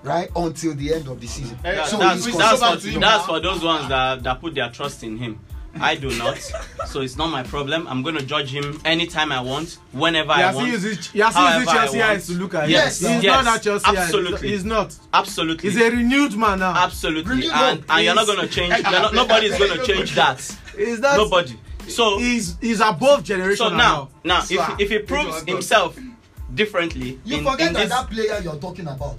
right, 0.05 0.31
until 0.37 0.75
the 0.75 0.95
end 0.95 1.09
of 1.09 1.21
the 1.21 1.27
season. 1.27 1.59
That- 1.63 1.87
so 1.89 1.97
that's, 1.99 2.25
he's 2.25 2.37
that's, 2.37 2.61
for, 2.61 3.01
that's 3.01 3.27
for 3.27 3.41
those 3.41 3.63
ones 3.65 3.89
that, 3.89 4.23
that 4.23 4.41
put 4.41 4.55
their 4.55 4.71
trust 4.71 5.03
in 5.03 5.17
him. 5.17 5.41
I 5.81 5.97
do 5.97 6.17
not, 6.17 6.39
so 6.87 7.01
it's 7.01 7.17
not 7.17 7.31
my 7.33 7.43
problem. 7.43 7.89
I'm 7.89 8.05
going 8.05 8.15
to 8.17 8.25
judge 8.25 8.49
him 8.49 8.81
anytime 8.85 9.33
I 9.33 9.41
want, 9.41 9.79
whenever 9.91 10.29
you 10.29 10.35
I 10.35 10.43
are 10.45 10.53
still 10.53 10.61
want. 10.61 10.71
using 10.73 10.91
you 11.19 11.25
are 11.25 11.31
still 11.33 11.43
however 11.43 11.59
using 11.59 11.69
I 11.69 11.77
Chelsea 11.81 11.99
want. 11.99 12.11
eyes 12.11 12.27
to 12.29 12.33
look 12.35 12.55
at 12.55 12.69
Yes, 12.69 13.03
him 13.03 13.15
he's 13.15 13.25
yes, 13.25 13.45
not 13.45 13.53
that 13.55 13.63
Chelsea 13.65 13.97
absolutely. 13.97 14.49
he's 14.51 14.65
not 14.65 14.97
Absolutely, 15.13 15.69
he's 15.71 15.81
a 15.81 15.91
renewed 15.91 16.37
man 16.37 16.61
now 16.61 16.75
absolutely, 16.77 17.35
Really? 17.39 17.51
and, 17.53 17.85
and 17.89 18.05
you're 18.05 18.15
not 18.15 18.27
going 18.27 18.39
to 18.39 18.47
change. 18.47 18.73
You're 18.73 18.83
not, 18.93 19.15
nobody's 19.15 19.59
going 19.59 19.77
to 19.77 19.85
change 19.85 20.15
that. 20.15 20.39
Is 20.79 21.01
that. 21.01 21.17
Nobody. 21.17 21.59
So 21.89 22.19
he's 22.19 22.57
he's 22.61 22.79
above 22.79 23.25
generation 23.25 23.57
so 23.57 23.77
now, 23.77 24.11
now 24.23 24.43
if 24.49 24.81
if 24.81 24.91
he 24.91 24.99
proves 25.01 25.43
himself 25.43 25.99
differently 26.55 27.19
You 27.25 27.39
in, 27.39 27.45
forget 27.45 27.69
in 27.69 27.73
that 27.75 27.81
this, 27.81 27.89
that 27.91 28.11
player 28.11 28.41
you're 28.45 28.61
talking 28.61 28.87
about 28.87 29.19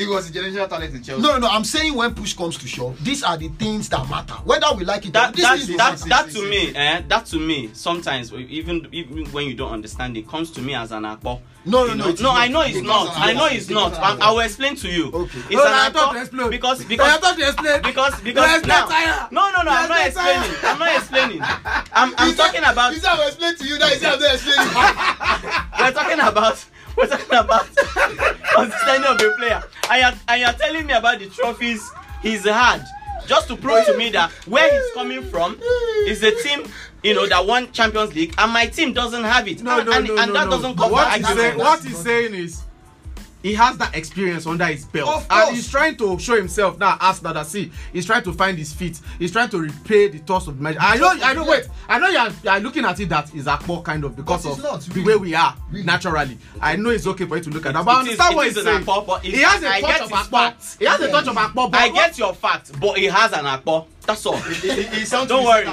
it 0.00 0.08
was 0.08 0.30
a 0.30 0.32
generational 0.32 0.68
talent 0.68 0.94
in 0.94 1.02
Chelsea. 1.02 1.22
No, 1.22 1.38
no, 1.38 1.46
I'm 1.48 1.64
saying 1.64 1.94
when 1.94 2.14
push 2.14 2.34
comes 2.34 2.56
to 2.58 2.66
shove, 2.66 3.02
these 3.04 3.22
are 3.22 3.36
the 3.36 3.48
things 3.48 3.88
that 3.90 4.08
matter. 4.08 4.34
Whether 4.44 4.66
we 4.76 4.84
like 4.84 5.04
it 5.04 5.08
or 5.10 5.12
that 5.12 5.36
not, 5.38 5.58
these 5.58 5.68
that 5.68 5.68
will 5.68 5.76
that, 5.76 6.06
matter. 6.08 6.08
that 6.08 6.30
to 6.40 6.48
me 6.50 6.74
eh, 6.74 7.02
that 7.08 7.26
to 7.26 7.38
me 7.38 7.70
sometimes 7.74 8.32
even 8.32 8.88
even 8.92 9.26
when 9.32 9.46
you 9.46 9.54
don't 9.54 9.72
understand 9.72 10.16
it 10.16 10.26
comes 10.28 10.50
to 10.52 10.62
me 10.62 10.74
as 10.74 10.92
an 10.92 11.02
akpo 11.04 11.40
No, 11.66 11.84
no, 11.84 11.92
You 11.92 11.94
no, 11.96 12.04
know? 12.06 12.10
no 12.12 12.22
not. 12.22 12.36
i 12.38 12.48
know 12.48 12.62
it's 12.62 12.80
not 12.80 13.12
i 13.18 13.32
know 13.34 13.46
it's 13.46 13.68
not 13.68 13.94
I, 13.94 14.30
will 14.32 14.40
explain 14.40 14.76
to 14.76 14.88
you 14.88 15.10
Okay. 15.12 15.38
it's 15.38 15.50
no, 15.50 15.66
an 15.66 15.72
I 15.72 15.90
thought 15.90 16.12
to 16.12 16.18
akpo 16.18 16.20
explain. 16.22 16.50
because 16.50 16.84
because 16.84 17.38
explain. 17.38 17.82
because 17.82 18.20
because 18.20 18.66
now 18.66 19.28
no 19.30 19.50
no 19.50 19.62
no 19.62 19.70
i'm 19.70 19.88
not 19.88 20.06
explaining 20.06 20.50
i'm 20.62 20.78
not 20.78 20.96
explaining 20.96 21.40
i'm 21.42 22.14
i'm 22.16 22.34
talking 22.34 22.64
about 22.64 22.94
This 22.94 23.04
I 23.04 23.26
explain 23.26 23.56
to 23.56 23.66
you 23.66 23.78
that 23.78 23.92
is 23.92 24.04
I'm 24.04 24.18
not 24.20 24.34
explaining. 24.34 24.72
we're 25.80 25.92
talking 25.92 26.20
about 26.20 26.64
we're 26.96 27.06
talking 27.06 27.38
about? 27.38 27.66
Consistency 28.54 29.06
of 29.06 29.20
a 29.20 29.36
player? 29.36 29.62
And 29.90 30.00
you're, 30.00 30.20
and 30.28 30.40
you're 30.40 30.52
telling 30.52 30.86
me 30.86 30.92
about 30.92 31.18
the 31.18 31.26
trophies 31.28 31.90
he's 32.22 32.44
had. 32.44 32.84
Just 33.26 33.48
to 33.48 33.56
prove 33.56 33.84
to 33.86 33.96
me 33.96 34.10
that 34.10 34.30
where 34.46 34.70
he's 34.72 34.92
coming 34.94 35.22
from 35.22 35.56
is 36.06 36.22
a 36.22 36.32
team 36.42 36.66
you 37.02 37.14
know 37.14 37.26
that 37.26 37.46
won 37.46 37.70
champions 37.72 38.14
league 38.14 38.34
and 38.38 38.52
my 38.52 38.66
team 38.66 38.92
doesn't 38.92 39.24
have 39.24 39.46
it. 39.48 39.62
No 39.62 39.78
and, 39.78 39.88
no 39.88 39.92
and, 39.92 40.06
no 40.06 40.16
and 40.16 40.32
no 40.32 40.38
that 40.38 40.44
no 40.44 40.50
doesn't 40.50 40.76
cover 40.76 40.92
what 40.92 41.16
he's 41.16 41.28
saying 41.28 41.58
what 41.58 41.82
he's 41.84 41.98
saying 41.98 42.34
is 42.34 42.62
he 43.42 43.54
has 43.54 43.76
that 43.78 43.94
experience 43.96 44.46
under 44.46 44.66
his 44.66 44.84
belt 44.84 45.08
Of 45.08 45.20
and 45.30 45.44
course. 45.44 45.50
he's 45.56 45.68
trying 45.70 45.96
to 45.96 46.18
show 46.18 46.36
himself 46.36 46.78
now 46.78 46.96
as 47.00 47.20
that 47.20 47.46
see 47.46 47.70
he's 47.92 48.04
trying 48.06 48.22
to 48.24 48.32
find 48.32 48.58
his 48.58 48.72
feet 48.72 49.00
he's 49.18 49.32
trying 49.32 49.48
to 49.50 49.58
repay 49.60 50.08
the 50.08 50.18
toss 50.20 50.46
of 50.46 50.56
the 50.58 50.62
match 50.62 50.76
i 50.80 50.96
know 50.96 51.08
i 51.22 51.32
know 51.32 51.44
wait 51.44 51.66
i 51.88 51.98
know 51.98 52.08
you're, 52.08 52.30
you're 52.44 52.60
looking 52.60 52.84
at 52.84 52.98
it 53.00 53.08
that 53.08 53.34
is 53.34 53.46
akpo 53.46 53.82
kind 53.84 54.04
of 54.04 54.14
because 54.16 54.44
of 54.46 54.62
not, 54.62 54.80
the 54.82 54.94
really. 55.00 55.06
way 55.14 55.16
we 55.16 55.34
are 55.34 55.56
Really. 55.70 55.84
naturally 55.84 56.38
i 56.60 56.76
know 56.76 56.90
it's 56.90 57.06
okay 57.06 57.24
for 57.26 57.36
you 57.36 57.42
to 57.44 57.50
look 57.50 57.66
at 57.66 57.72
that 57.74 57.84
but 57.84 57.96
i 57.96 58.00
It 58.02 58.08
is- 58.12 58.20
understand 58.20 58.32
it 58.32 58.36
what 58.36 58.46
is 58.48 58.54
he's 58.56 58.64
saying 58.64 58.82
akpo, 58.84 59.06
but 59.06 59.22
he 59.24 59.32
has 59.42 59.62
a 59.62 59.68
I 59.70 59.80
touch 59.80 60.00
of 60.02 60.10
akpo 60.10 60.30
facts. 60.30 60.76
he 60.78 60.84
has 60.84 61.00
a 61.00 61.10
touch 61.10 61.26
of 61.28 61.36
akpo 61.36 61.70
but 61.70 61.74
I 61.80 61.88
get 61.90 62.18
your 62.18 62.34
fact, 62.34 62.78
but 62.80 62.98
he 62.98 63.04
has 63.06 63.32
an 63.32 63.44
akpo. 63.44 63.86
That's 64.10 64.26
all. 64.26 64.36
He- 64.38 64.70
he- 64.72 64.82
he 64.98 65.04
sounds 65.04 65.28
Don't 65.28 65.44
worry. 65.44 65.64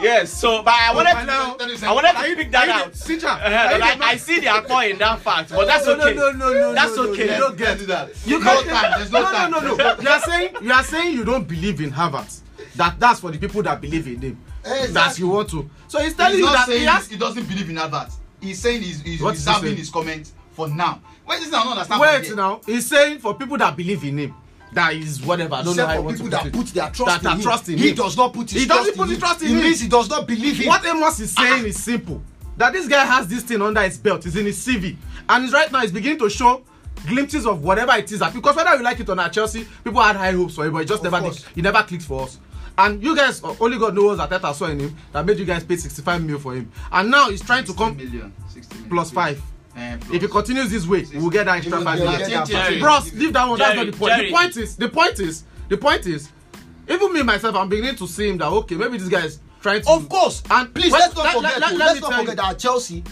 Yes. 0.00 0.32
So, 0.32 0.62
but 0.62 0.74
I 0.74 0.94
wanted 0.94 1.10
Hello. 1.16 1.56
to, 1.56 1.86
I 1.86 1.92
wanted 1.92 2.12
to 2.12 2.36
pick 2.36 2.50
that 2.52 2.68
out. 2.68 2.94
teacher 2.94 3.26
Uh, 3.26 3.78
like, 3.80 4.00
I 4.00 4.16
see 4.16 4.38
the 4.38 4.46
akpo 4.46 4.88
in 4.90 4.98
that 4.98 5.18
fact, 5.20 5.50
but 5.50 5.66
that's 5.66 5.86
no, 5.86 5.96
no, 5.96 6.04
okay. 6.06 6.14
no, 6.14 6.30
no, 6.32 6.52
no, 6.52 6.72
That's 6.72 6.96
no, 6.96 7.02
no, 7.04 7.10
okay. 7.10 7.34
you 7.34 7.40
don't 7.40 7.56
get 7.58 7.78
that. 7.88 8.10
You 8.24 8.38
no 8.38 8.44
can't- 8.44 8.68
time. 8.68 8.92
There's 8.98 9.10
no, 9.10 9.22
no, 9.22 9.32
time. 9.32 9.50
no, 9.50 9.60
no, 9.60 9.74
no. 9.74 9.96
You 10.00 10.08
are 10.08 10.20
saying 10.20 10.50
you 10.62 10.72
are 10.72 10.84
saying 10.84 11.12
you 11.14 11.24
don't 11.24 11.48
believe 11.48 11.80
in 11.80 11.90
Havertz. 11.90 12.40
That 12.76 13.00
that's 13.00 13.20
for 13.20 13.30
the 13.32 13.38
people 13.38 13.62
that 13.64 13.80
believe 13.80 14.06
in 14.06 14.20
him. 14.20 14.38
Exactly. 14.64 14.92
That 14.92 15.18
you 15.18 15.28
want 15.28 15.50
to. 15.50 15.68
So 15.88 15.98
he's 16.00 16.14
telling 16.14 16.36
He's 16.38 16.46
you 16.46 16.52
that 16.52 16.68
he 16.68 16.84
has. 16.84 17.08
he 17.08 17.16
doesn't 17.16 17.48
believe 17.48 17.68
in 17.70 17.76
Havertz. 17.76 18.12
He's 18.40 18.60
saying 18.60 18.82
he's, 18.82 19.00
he's 19.02 19.20
What 19.20 19.34
is 19.34 19.44
he 19.44 19.50
reserving 19.50 19.76
his 19.76 19.90
comment 19.90 20.30
for 20.52 20.68
now. 20.68 21.00
Wait, 21.26 21.36
this 21.38 21.46
is 21.46 21.50
don't 21.50 21.66
understand. 21.66 22.00
Wait 22.00 22.36
now. 22.36 22.60
He's 22.66 22.86
saying 22.86 23.18
for 23.18 23.34
people 23.34 23.56
that 23.58 23.76
believe 23.76 24.04
in 24.04 24.18
him. 24.18 24.34
that 24.72 24.94
is 24.94 25.22
whatever. 25.24 25.54
I 25.56 25.62
don't 25.62 25.72
Except 25.72 25.88
know 25.88 25.94
how 25.94 25.94
I 25.94 25.98
want 25.98 26.18
to 26.18 26.28
that 26.30 26.52
put 26.52 26.66
their 26.68 26.90
trust 26.90 27.22
that 27.22 27.36
in, 27.36 27.42
trust 27.42 27.68
in 27.68 27.74
him. 27.78 27.80
He 27.80 27.92
does 27.92 28.16
not 28.16 28.32
put 28.32 28.50
his 28.50 28.62
he 28.62 28.66
trust 28.66 28.80
doesn't 28.80 28.96
put 28.96 29.08
his 29.08 29.18
trust 29.18 29.42
in 29.42 29.48
him. 29.48 29.72
He 29.72 29.88
does 29.88 30.08
not 30.08 30.26
believe 30.26 30.56
him. 30.58 30.68
What 30.68 30.84
Amos 30.86 31.20
is 31.20 31.32
saying 31.32 31.66
is 31.66 31.82
simple. 31.82 32.22
That 32.56 32.72
this 32.72 32.86
guy 32.86 33.04
has 33.04 33.26
this 33.26 33.42
thing 33.42 33.62
under 33.62 33.82
his 33.82 33.98
belt, 33.98 34.26
it's 34.26 34.36
in 34.36 34.46
his 34.46 34.64
CV. 34.64 34.96
And 35.28 35.50
right 35.52 35.70
now 35.72 35.80
he's 35.80 35.92
beginning 35.92 36.18
to 36.18 36.28
show 36.28 36.62
glimpses 37.06 37.46
of 37.46 37.62
whatever 37.62 37.92
it 37.92 38.10
is 38.12 38.22
because 38.34 38.56
whether 38.56 38.76
you 38.76 38.82
like 38.82 39.00
it 39.00 39.08
or 39.08 39.14
not, 39.14 39.32
Chelsea, 39.32 39.66
people 39.82 40.02
had 40.02 40.16
high 40.16 40.32
hopes 40.32 40.56
for 40.56 40.66
him, 40.66 40.72
but 40.72 40.82
it 40.82 40.88
just 40.88 41.04
of 41.04 41.12
never 41.12 41.30
did, 41.30 41.44
it 41.56 41.62
never 41.62 41.82
clicked 41.82 42.04
for 42.04 42.24
us. 42.24 42.38
And 42.76 43.02
you 43.02 43.16
guys, 43.16 43.42
uh, 43.42 43.54
only 43.60 43.78
God 43.78 43.94
knows 43.94 44.18
that 44.18 44.30
Teta 44.30 44.54
saw 44.54 44.66
in 44.66 44.80
him 44.80 44.96
that 45.12 45.26
made 45.26 45.38
you 45.38 45.44
guys 45.44 45.64
pay 45.64 45.76
65 45.76 46.22
mil 46.24 46.38
for 46.38 46.54
him. 46.54 46.70
And 46.90 47.10
now 47.10 47.28
he's 47.30 47.42
trying 47.42 47.64
to 47.64 47.74
come 47.74 47.96
million, 47.96 48.32
60 48.48 48.74
million, 48.74 48.90
plus 48.90 49.10
5. 49.10 49.42
Um, 49.76 50.00
if 50.12 50.22
he 50.22 50.28
continues 50.28 50.70
this 50.70 50.86
way, 50.86 51.06
we 51.12 51.18
will 51.18 51.30
get 51.30 51.46
that 51.46 51.58
extra 51.58 51.80
five 51.80 51.98
million. 51.98 52.80
Bros, 52.80 53.12
leave 53.14 53.32
that 53.32 53.48
one. 53.48 53.58
Jerry, 53.58 53.74
That's 53.74 53.76
not 53.76 53.86
the 53.86 53.92
point. 53.92 54.12
Jerry. 54.12 54.26
The 54.26 54.32
point 54.36 54.56
is, 54.56 54.76
the 54.76 54.88
point 54.88 55.20
is, 55.20 55.44
the 55.68 55.76
point 55.76 56.06
is, 56.06 56.28
even 56.88 57.12
me 57.12 57.22
myself, 57.22 57.54
I'm 57.54 57.68
beginning 57.68 57.96
to 57.96 58.06
see 58.08 58.28
him 58.28 58.38
that 58.38 58.48
okay, 58.48 58.74
maybe 58.74 58.98
this 58.98 59.08
guy 59.08 59.24
is 59.26 59.38
trying 59.62 59.82
to. 59.82 59.90
Of 59.90 60.08
course, 60.08 60.42
and 60.50 60.74
please 60.74 60.92
let's 60.92 61.14
not 61.14 61.34
forget. 61.34 61.60
Let's 61.60 62.00
not 62.00 62.14
forget 62.14 62.36
that 62.36 62.58
Chelsea 62.58 63.04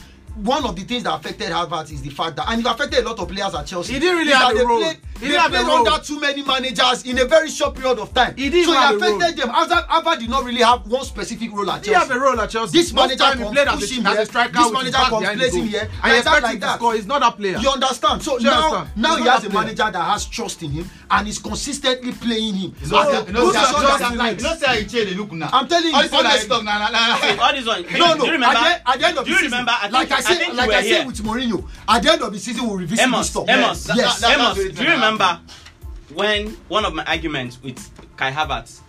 One 0.43 0.65
of 0.65 0.77
the 0.77 0.83
things 0.83 1.03
that 1.05 1.15
affected 1.15 1.49
Havertz 1.51 1.91
is 1.93 2.01
the 2.03 2.11
fact 2.11 2.37
that, 2.37 2.49
and 2.49 2.61
it 2.61 2.67
affected 2.67 3.05
a 3.05 3.09
lot 3.09 3.19
of 3.19 3.29
players 3.29 3.55
at 3.55 3.67
Chelsea. 3.67 3.95
He 3.95 3.99
didn't 3.99 4.19
really 4.19 4.33
have 4.33 4.55
that 4.55 4.63
a 4.63 4.67
role. 4.67 4.79
Played, 4.81 4.97
He 5.19 5.21
they 5.21 5.27
didn't 5.29 5.41
have 5.41 5.53
a 5.53 5.57
played 5.57 5.67
role. 5.67 5.89
under 5.89 6.05
too 6.05 6.21
many 6.21 6.43
managers 6.43 7.03
in 7.05 7.19
a 7.19 7.25
very 7.25 7.51
short 7.51 7.75
period 7.75 7.99
of 7.99 8.15
time. 8.15 8.35
He 8.37 8.49
didn't 8.51 8.67
so 8.67 8.73
have 8.79 8.95
it 8.95 9.03
a 9.03 9.07
role. 9.07 9.17
affected 9.17 9.43
them. 9.43 9.49
Hazard, 9.51 9.85
Hazard 9.89 10.21
did 10.21 10.31
not 10.31 10.45
really 10.45 10.63
have 10.63 10.87
one 10.87 11.05
specific 11.05 11.51
role 11.53 11.69
at 11.71 11.83
Chelsea. 11.83 11.89
He 11.91 11.95
have 11.95 12.07
Chelsea. 12.09 12.21
a 12.21 12.23
role 12.23 12.41
at 12.41 12.51
Chelsea. 12.51 12.79
This 12.79 12.93
Most 12.93 13.03
manager 13.19 13.19
time 13.25 13.39
he 13.39 13.45
comes, 13.45 13.55
played 13.57 13.69
as 13.69 13.75
push 13.81 13.91
a, 13.91 13.95
him 13.95 14.07
as 14.07 14.13
here. 14.13 14.23
a 14.23 14.27
striker 14.27 14.53
This 14.53 14.73
manager 14.73 14.93
back 14.93 15.09
comes, 15.09 15.21
behind 15.23 15.39
plays 15.41 15.53
the 15.53 15.59
him 15.59 15.65
goal. 15.65 15.71
here, 15.73 15.81
And 15.83 15.91
you 15.91 15.99
like 15.99 16.03
that, 16.03 16.19
expect 16.19 16.43
like 16.43 16.55
him 16.55 16.61
that. 16.61 16.77
score. 16.79 16.95
He's 16.95 17.07
not 17.07 17.23
a 17.23 17.33
player. 17.33 17.59
You 17.59 17.71
understand? 17.71 18.23
So 18.23 18.39
Do 18.39 18.45
now, 18.45 18.63
understand? 18.63 18.91
now 18.97 19.17
he 19.17 19.25
has 19.25 19.45
a 19.45 19.51
player. 19.51 19.61
manager 19.65 19.91
that 19.91 20.05
has 20.13 20.27
trust 20.27 20.63
in 20.63 20.71
him 20.71 20.91
and 21.11 21.27
is 21.29 21.39
consistently 21.41 22.13
playing 22.13 22.55
him. 22.55 22.75
You 22.81 22.89
know, 22.91 23.01
At 23.01 23.07
say- 23.11 23.21
the 23.23 23.27
you 23.27 23.33
know, 23.33 23.51
say- 23.53 23.59
position 23.59 23.75
you 23.75 23.83
know, 23.83 23.89
that 23.89 23.99
say- 23.99 24.09
he 24.11 24.17
likes. 24.17 24.43
you 24.43 24.49
know, 24.49 24.57
say 24.57 24.67
how 24.67 24.75
he 24.75 24.85
change 24.87 25.09
dey 25.11 25.15
look 25.17 25.33
now. 25.33 25.51
I'm 25.53 25.67
telling 25.67 25.89
you, 25.89 25.95
All 25.97 26.03
this 26.03 26.13
na- 26.13 26.19
all 26.19 27.53
this 27.53 27.67
one. 27.67 27.83
No, 27.99 28.15
no. 28.15 28.21
Do 28.21 28.27
you 28.27 28.33
remember? 28.33 28.57
At 28.59 28.85
the, 28.85 28.91
at 28.91 28.99
the 29.01 29.07
end 29.09 29.19
of 29.19 29.25
the 29.25 29.31
you 29.31 29.37
season, 29.37 29.51
remember? 29.51 29.73
I 29.75 29.81
think, 29.83 29.93
like 29.95 30.13
I 30.13 30.17
I 30.19 30.21
said, 30.37 30.55
like 30.57 30.71
I 30.71 30.83
said 30.83 31.07
with 31.07 31.19
Mourinho, 31.23 31.69
at 31.89 32.03
the 32.03 32.13
end 32.13 32.23
of 32.23 32.33
the 32.33 32.39
season 32.39 32.67
we'll 32.67 32.77
revisit 32.77 33.11
this 33.11 33.31
stuff. 33.31 33.49
Amos, 33.49 33.85
That- 33.85 33.97
yes. 33.97 34.21
that- 34.21 34.39
Amos, 34.39 34.57
do 34.75 34.85
you 34.85 34.91
remember 34.91 35.41
when 36.13 36.49
one 36.69 36.85
of 36.85 36.95
my 36.95 37.05
arguments 37.05 37.63
with 37.63 37.79
Kai 38.17 38.31
Havertz 38.33 38.81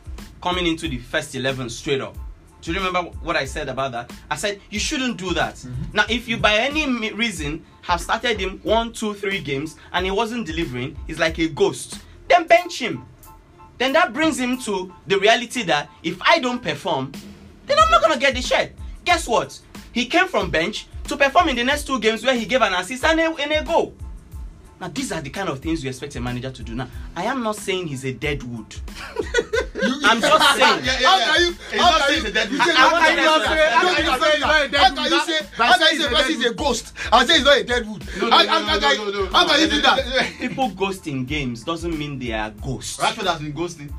coming 0.42 0.68
into 0.68 0.88
the 0.88 0.98
first 0.98 1.36
11 1.36 1.70
straight 1.70 2.02
up? 2.02 2.16
Do 2.62 2.74
you 2.74 2.78
remember 2.78 3.10
what 3.22 3.38
I 3.38 3.46
said 3.46 3.70
about 3.70 3.94
that? 3.94 4.12
I 4.30 4.36
said 4.36 4.60
you 4.70 4.80
shouldn't 4.80 5.18
do 5.18 5.34
that. 5.34 5.56
Mm-hmm. 5.56 5.96
Now, 5.96 6.06
if 6.10 6.28
you 6.28 6.38
by 6.38 6.56
any 6.56 7.12
reason 7.14 7.64
have 7.84 8.02
started 8.02 8.38
him 8.40 8.60
one, 8.64 8.92
two, 8.92 9.14
three 9.14 9.40
games 9.40 9.78
and 9.94 10.06
he 10.06 10.12
wasn't 10.12 10.46
delivering, 10.46 10.98
he's 11.08 11.20
like 11.20 11.38
a 11.40 11.48
ghost. 11.48 12.00
Then 12.28 12.48
bench 12.48 12.80
him. 12.80 13.06
Then 13.78 13.94
that 13.94 14.12
brings 14.14 14.38
him 14.38 14.58
to 14.64 14.94
the 15.08 15.18
reality 15.18 15.64
that 15.64 15.90
if 16.04 16.22
I 16.22 16.40
don't 16.40 16.62
perform, 16.62 17.14
then 17.66 17.80
I'm 17.80 17.90
not 17.90 18.02
gonna 18.02 18.18
get 18.18 18.36
the 18.36 18.42
shirt. 18.42 18.74
Guess 19.06 19.26
what? 19.28 19.58
He 19.94 20.06
came 20.06 20.28
from 20.28 20.52
bench 20.52 20.88
to 21.10 21.18
perform 21.18 21.50
in 21.50 21.56
the 21.56 21.64
next 21.64 21.86
two 21.88 22.00
games 22.00 22.24
where 22.24 22.36
he 22.36 22.46
gave 22.46 22.62
an 22.62 22.74
assist 22.74 23.04
and 23.04 23.20
a, 23.20 23.36
and 23.36 23.52
a 23.52 23.64
goal. 23.64 23.94
Now 24.80 24.88
these 24.88 25.12
are 25.12 25.20
the 25.22 25.30
kind 25.30 25.50
of 25.50 25.60
things 25.60 25.84
you 25.84 25.90
expect 25.90 26.16
a 26.16 26.22
manager 26.22 26.52
to 26.52 26.64
do. 26.64 26.74
Now 26.74 26.88
I 27.16 27.24
am 27.26 27.44
not 27.44 27.58
saying 27.58 27.88
he's 27.88 28.06
a 28.06 28.14
dead 28.14 28.44
wood. 28.44 28.74
I'm 30.04 30.22
just 30.22 30.56
saying. 30.58 30.86
Yeah, 30.86 31.00
yeah, 31.00 31.08
How 31.08 31.18
yeah. 31.20 31.26
can 31.34 31.42
you? 31.42 31.52
He's 31.72 31.82
How 31.82 32.00
can 32.08 32.16
you? 32.16 32.24
he's 32.24 32.34
dead 32.34 32.50
I- 32.52 32.74
How 32.74 32.96
I 32.96 33.08
can 33.08 33.18
you 33.18 33.46
say? 33.46 33.70
How 33.70 33.80
how 33.80 33.96
can 33.96 34.06
you 34.06 34.20
say 34.20 34.40
How 34.40 34.94
can 34.96 35.12
you 35.12 35.20
say? 35.20 35.40
wood? 35.40 35.50
How 35.58 35.78
can 35.78 35.96
you 36.00 36.16
say 36.16 36.34
he's 36.34 36.46
a 36.46 36.50
is 36.50 36.56
ghost 36.56 36.94
and 37.12 37.28
say 37.28 37.36
he's 37.36 37.44
not 37.46 37.58
a 37.58 37.64
dead 37.64 37.90
wood? 37.90 38.04
No, 38.22 38.28
no, 38.30 38.38
How 38.38 38.44
no, 38.44 38.50
how- 38.50 38.60
no, 38.60 38.68
how 38.68 38.94
no, 38.96 39.12
no, 39.12 39.24
no. 39.24 39.26
how 39.32 39.48
can 39.48 39.60
you 39.60 39.68
do 39.68 39.82
that? 39.82 40.34
People 40.40 40.70
ghost 40.70 41.08
in 41.08 41.26
games 41.26 41.64
doesn't 41.64 41.98
mean 41.98 42.18
they 42.20 42.32
are 42.32 42.52
ghosts. 42.52 42.98
Rashford 43.00 43.28
has 43.28 43.40
been 43.42 43.54
ghosting. 43.54 43.92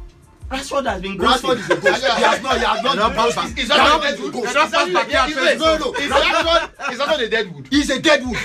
Rashford 0.51 0.87
has 0.87 1.01
been 1.03 1.17
good. 1.17 1.29
Rashford 1.29 1.59
is 1.59 1.71
a 1.71 1.77
ghost. 1.77 2.05
He 2.05 2.23
has 2.23 2.43
not. 2.43 2.59
He 2.59 2.65
has 2.65 2.83
not. 2.83 2.97
Not 2.97 3.15
been 3.15 3.17
ghosted. 3.25 3.37
bad. 3.37 3.47
He's 3.47 3.55
He 3.55 3.61
has 3.61 3.69
not 3.69 3.79
not 3.79 4.01
a 4.01 4.03
dead 4.03 4.17
been 4.17 4.23
wood. 4.25 4.33
ghosted. 4.33 4.55
Not 4.55 4.73
bad, 4.73 5.11
Yeah, 5.11 5.27
yeah, 5.29 5.37
wait, 5.45 5.59
no, 5.59 5.77
no. 5.79 5.93
He's 5.93 6.11
Rashford. 6.11 6.89
He's 6.91 6.99
not 6.99 7.21
a 7.21 7.29
dead 7.29 7.55
wood. 7.55 7.67
He's 7.71 7.91
a 7.91 8.01
dead 8.01 8.27
wood. 8.27 8.39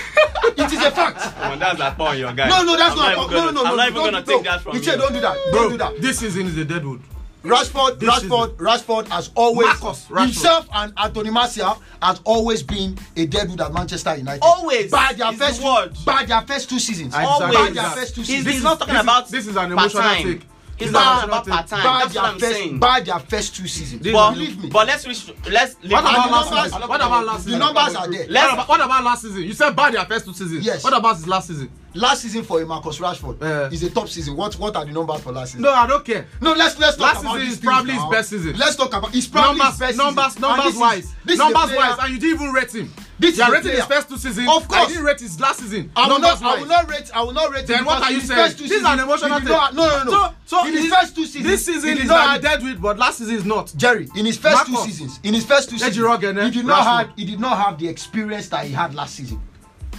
It 0.56 0.72
is 0.72 0.82
a 0.84 0.90
fact. 0.92 1.18
Come 1.20 1.52
on, 1.52 1.58
that's 1.58 1.78
like 1.80 1.98
on 1.98 2.18
your 2.18 2.32
guy. 2.32 2.48
No, 2.48 2.62
no, 2.62 2.76
that's 2.76 2.92
I'm 2.92 2.98
not. 2.98 3.12
even 3.12 3.22
No, 3.22 3.28
gonna- 3.28 3.52
no, 3.52 3.62
no. 3.62 3.70
I'm 3.70 3.76
not 3.76 3.88
even 3.90 4.02
gonna 4.04 4.22
take 4.22 4.44
that 4.44 4.60
from 4.62 4.76
Iche, 4.76 4.86
you. 4.86 4.96
don't 4.96 5.12
do 5.12 5.20
that. 5.20 5.36
Don't 5.52 5.70
do 5.72 5.76
that. 5.78 6.00
this 6.00 6.18
season 6.20 6.46
is 6.46 6.56
a 6.56 6.64
dead 6.64 6.84
wood. 6.86 7.02
Rashford, 7.44 8.00
This 8.00 8.08
Rashford, 8.10 8.56
Rashford 8.56 9.08
has 9.08 9.30
always 9.36 9.66
Marcus 9.66 10.06
Rashford. 10.08 10.20
himself 10.22 10.68
and 10.74 10.92
Anthony 10.96 11.30
Martial 11.30 11.80
has 12.02 12.20
always 12.24 12.62
been 12.62 12.98
a 13.16 13.26
deadwood 13.26 13.60
at 13.60 13.72
Manchester 13.72 14.16
United. 14.16 14.42
Always. 14.42 14.90
by 14.90 15.12
their 15.16 15.32
Is 15.32 15.38
the 15.38 15.44
first 15.46 15.62
word. 15.62 15.96
by 16.04 16.24
their 16.24 16.40
first 16.42 16.68
two 16.70 16.78
seasons. 16.80 17.14
Always. 17.14 17.54
By 17.56 17.70
their 17.70 17.90
first 17.90 18.14
two 18.16 18.20
He's, 18.22 18.28
seasons. 18.28 18.44
This 18.44 18.54
he's 18.54 18.56
is- 18.58 18.64
not 18.64 18.78
talking 18.80 18.94
this 18.94 19.00
is- 19.00 19.04
about 19.04 19.28
this 19.28 19.46
is 19.48 19.56
an 19.56 19.72
emotional 19.72 20.14
take. 20.14 20.42
He's 20.76 20.88
This 20.88 20.92
not 20.92 21.24
is 21.24 21.30
talking 21.30 21.30
about 21.30 21.46
part 21.46 21.66
time. 21.68 21.82
by 21.84 21.98
That's 22.00 22.14
what 22.14 22.24
I'm 22.24 22.38
first 22.38 22.52
saying. 22.52 22.78
by 22.78 23.00
their 23.00 23.18
first 23.18 23.56
two 23.56 23.66
seasons. 23.66 24.02
But, 24.12 24.30
Believe 24.32 24.62
me. 24.62 24.68
but 24.68 24.86
let's 24.86 25.06
reach, 25.06 25.26
let's 25.50 25.74
What 25.76 25.84
it- 25.84 25.90
about 25.92 26.30
last 26.30 26.50
season? 26.74 26.88
What 26.88 27.00
about 27.00 27.26
last 27.26 27.44
the 27.46 27.58
numbers 27.58 27.94
are 27.94 28.10
there. 28.10 28.26
What 28.26 28.52
about, 28.52 28.68
what 28.68 28.80
about 28.82 29.04
last 29.04 29.22
season? 29.22 29.42
You 29.42 29.52
said 29.54 29.74
bad 29.74 29.94
their 29.94 30.04
first 30.04 30.26
two 30.26 30.34
seasons. 30.34 30.66
Yes. 30.66 30.84
What 30.84 30.92
about 30.92 31.16
his 31.16 31.26
last 31.26 31.48
season? 31.48 31.70
Last 31.96 32.22
season 32.22 32.42
for 32.44 32.64
Marcus 32.66 32.98
Rashford 32.98 33.42
Eh. 33.42 33.68
is 33.74 33.82
a 33.82 33.90
top 33.90 34.08
season. 34.08 34.36
What 34.36 34.54
what 34.58 34.76
are 34.76 34.84
the 34.84 34.92
numbers 34.92 35.20
for 35.22 35.32
last 35.32 35.52
season? 35.52 35.62
No, 35.62 35.72
I 35.72 35.86
don't 35.86 36.04
care. 36.04 36.26
No, 36.42 36.52
let's 36.52 36.78
let's 36.78 36.96
talk 36.96 37.14
Last 37.14 37.22
about 37.22 37.36
season 37.40 37.48
is 37.52 37.58
probably 37.60 37.92
his 37.94 38.04
best 38.10 38.30
season. 38.30 38.56
Let's 38.58 38.76
talk 38.76 38.92
about 38.94 39.14
it's 39.14 39.26
probably 39.26 39.58
numbers, 39.58 39.70
his 39.72 39.78
best 39.80 39.96
numbers, 39.98 40.24
season. 40.26 40.42
Numbers 40.42 40.64
this 40.66 40.74
is- 40.74 40.80
wise, 40.80 41.14
this 41.24 41.38
numbers 41.38 41.62
player- 41.64 41.76
wise, 41.78 41.98
and 42.00 42.12
you 42.12 42.18
didn't 42.20 42.34
even 42.42 42.52
rate 42.52 42.72
him. 42.72 42.92
This 43.18 43.32
is 43.32 43.38
you 43.38 43.44
are 43.44 43.52
rating 43.52 43.70
his 43.70 43.84
player- 43.86 43.96
first 44.00 44.08
two 44.10 44.18
seasons. 44.18 44.48
Of 44.48 44.68
course. 44.68 44.80
I 44.80 44.86
didn't 44.88 45.04
rate 45.04 45.20
his 45.20 45.40
last 45.40 45.60
season. 45.60 45.90
I 45.96 46.02
will 46.06 46.18
numbers 46.18 46.40
not. 46.42 46.50
I 46.58 46.60
will 46.60 46.68
wise. 46.68 46.68
not 46.68 46.90
rate. 46.90 47.10
I 47.14 47.22
will 47.22 47.32
not 47.32 47.50
rate. 47.50 47.66
Then 47.66 47.84
what 47.86 48.02
are 48.02 48.10
you 48.10 48.14
in 48.16 48.20
his 48.20 48.28
saying? 48.28 48.54
This 48.58 48.70
is 48.72 48.84
an 48.84 48.98
emotional 49.00 49.38
thing. 49.38 49.48
No, 49.48 49.70
no, 49.72 50.02
no. 50.04 50.10
So, 50.10 50.34
so 50.60 50.66
in 50.66 50.74
his 50.76 50.92
first 50.92 51.14
two 51.14 51.24
seasons, 51.24 51.44
this 51.46 51.64
season 51.64 51.96
is 51.98 52.04
not 52.08 52.42
dead 52.42 52.62
with, 52.62 52.80
but 52.82 52.98
last 52.98 53.18
season 53.18 53.36
is 53.36 53.44
not. 53.46 53.72
Jerry, 53.74 54.08
in 54.14 54.26
his 54.26 54.36
first 54.36 54.66
two 54.66 54.76
seasons, 54.76 55.18
in 55.22 55.32
his 55.32 55.44
first 55.46 55.70
two 55.70 55.78
seasons, 55.78 55.96
he 55.96 56.50
did 56.50 56.66
not 56.66 56.82
have 56.84 57.08
he 57.16 57.24
did 57.24 57.40
not 57.40 57.56
have 57.56 57.78
the 57.78 57.88
experience 57.88 58.48
that 58.48 58.66
he 58.66 58.72
had 58.72 58.94
last 58.94 59.14
season. 59.16 59.40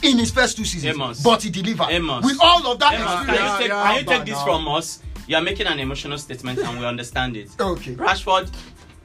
In 0.04 0.18
his 0.18 0.32
first 0.32 0.58
two 0.58 0.66
seasons, 0.66 0.96
Amos. 0.96 1.24
but 1.24 1.42
he 1.44 1.50
delivered 1.50 1.88
Amos. 1.90 2.24
with 2.24 2.38
all 2.42 2.66
of 2.72 2.80
that 2.80 2.94
Emma, 2.94 3.06
can 3.06 3.20
experience. 3.30 3.52
you 3.54 3.58
take, 3.60 3.68
yeah, 3.70 3.84
can 3.84 3.96
you 3.98 4.04
take 4.06 4.26
this 4.26 4.42
from 4.44 4.68
us? 4.68 5.02
You 5.28 5.36
are 5.36 5.42
making 5.42 5.68
an 5.68 5.80
emotional 5.80 6.18
statement 6.18 6.60
and 6.60 6.80
we 6.80 6.86
understand 6.86 7.36
it. 7.36 7.50
Okay. 7.60 7.96
Rashford 7.96 8.50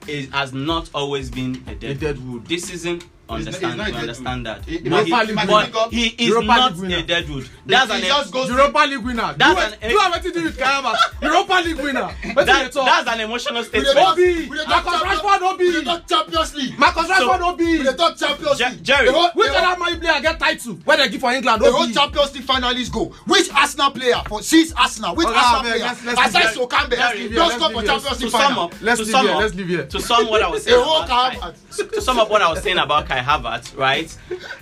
is, 0.06 0.28
has 0.30 0.52
not 0.52 0.90
always 0.94 1.30
been 1.30 1.62
a 1.66 1.74
dead, 1.74 1.90
A 1.90 1.94
dead 1.94 2.28
wood. 2.28 2.46
This 2.46 2.64
season, 2.64 3.00
He's 3.00 3.06
understand, 3.34 3.78
not- 3.78 3.86
we 3.86 3.92
he's 3.92 3.92
not 3.92 3.92
a 3.92 3.92
dead 3.92 4.00
understand 4.00 4.46
that. 4.46 4.64
He- 4.64 4.78
he 4.78 4.88
but 4.88 5.04
he, 5.06 5.10
might 5.32 5.46
but 5.46 5.74
up 5.76 5.90
he 5.92 6.06
is 6.06 6.28
Europa 6.28 6.46
not 6.46 6.72
League 6.72 6.80
winner. 6.82 6.96
a 6.98 7.02
dead 7.02 7.28
wood. 7.30 7.48
That's 7.66 7.90
He 7.92 7.98
an 7.98 8.04
just 8.04 8.32
goes 8.32 8.48
Europa 8.48 8.78
League 8.88 8.98
winner. 9.04 9.34
That's 9.36 9.60
an- 9.60 9.78
it- 9.82 9.88
do 9.90 9.96
what 9.96 10.24
you 10.24 10.32
do 10.32 10.42
with 10.44 10.58
Kayama. 10.58 10.94
Europa 11.22 11.54
League 11.64 11.76
winner. 11.80 12.08
That, 12.34 12.72
that's 12.72 13.08
an 13.08 13.20
emotional 13.20 13.64
statement. 13.64 13.96
Obi. 13.96 14.48
we 14.48 14.56
dey 14.56 14.64
talk 14.64 14.84
Marcus 14.84 15.02
Rashford 15.02 15.40
no 15.40 15.56
be. 15.56 15.64
we 15.70 15.84
talk 15.84 16.06
Champions 16.08 16.54
League. 16.54 16.78
Marcus 16.78 17.08
Rashford 17.08 17.40
no 17.40 17.56
be. 17.56 17.78
We 17.78 17.84
talk 17.94 18.16
Champions 18.16 18.60
League. 18.60 18.82
Jerry, 18.82 19.08
Which 19.34 19.48
other 19.50 19.78
man 19.80 20.00
player 20.00 20.20
get 20.20 20.38
title 20.38 20.78
wey 20.86 20.96
dem 20.96 21.10
give 21.10 21.20
for 21.20 21.32
England 21.32 21.62
the 21.62 21.70
whole? 21.72 21.88
Champions 21.88 22.34
League 22.34 22.44
finalists 22.44 22.90
go. 22.92 23.04
Which 23.26 23.50
Arsenal 23.52 23.90
player 23.90 24.20
for 24.28 24.42
since 24.42 24.72
Arsenal? 24.72 25.14
Which 25.14 25.26
Arsenal 25.28 25.62
player? 25.72 25.84
Aside 26.12 26.34
leave 26.44 26.50
So 26.54 26.66
Campbell, 26.66 26.96
Let's 26.98 27.18
leave 27.18 27.30
here, 27.30 27.38
don't 27.38 27.60
leave 27.60 27.72
for. 27.72 27.82
Champions 27.82 28.18
to 28.18 28.24
League 28.24 28.32
final. 28.32 28.64
up, 28.64 28.70
to 28.72 29.04
sum 29.06 29.26
up, 29.28 29.36
let's 29.40 29.54
leave 29.54 29.68
here. 29.68 29.84
To 29.86 30.00
sum 30.00 30.26
what 30.28 30.42
I 30.42 30.48
was 30.48 30.62
saying 30.64 30.80
about 30.82 31.08
Havertz. 31.08 31.90
to 31.92 32.00
sum 32.00 32.18
up 32.18 32.30
what 32.30 32.42
I 32.42 32.50
was 32.50 32.62
saying 32.62 32.78
about 32.78 33.06
Kai 33.08 33.18
Havertz, 33.22 33.76
right? 33.76 34.16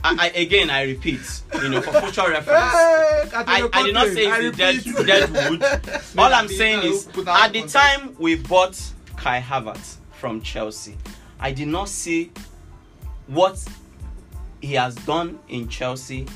I, 0.05 0.17
I 0.19 0.27
again 0.39 0.71
I 0.71 0.83
repeat, 0.85 1.21
you 1.63 1.69
know, 1.69 1.81
for 1.81 1.93
future 2.01 2.29
reference. 2.31 2.75
I, 3.35 3.69
I 3.73 3.83
did 3.83 3.95
not 3.95 4.09
say 4.09 4.27
it's 4.27 4.57
dead, 4.57 4.87
repeat. 4.87 5.07
dead 5.07 5.51
wood. 5.51 5.63
All 6.19 6.33
I'm 6.33 6.49
saying 6.49 6.83
is, 6.85 7.09
at 7.27 7.53
the 7.53 7.63
time 7.67 8.15
we 8.19 8.37
bought 8.37 8.81
Kai 9.17 9.41
Havertz 9.41 9.97
from 10.13 10.41
Chelsea, 10.43 10.97
I 11.39 11.53
did 11.53 11.69
not 11.69 11.89
see 11.89 12.33
what 13.27 13.65
he 14.61 14.75
has 14.75 14.95
done 14.97 15.39
in 15.49 15.69
Chelsea 15.69 16.27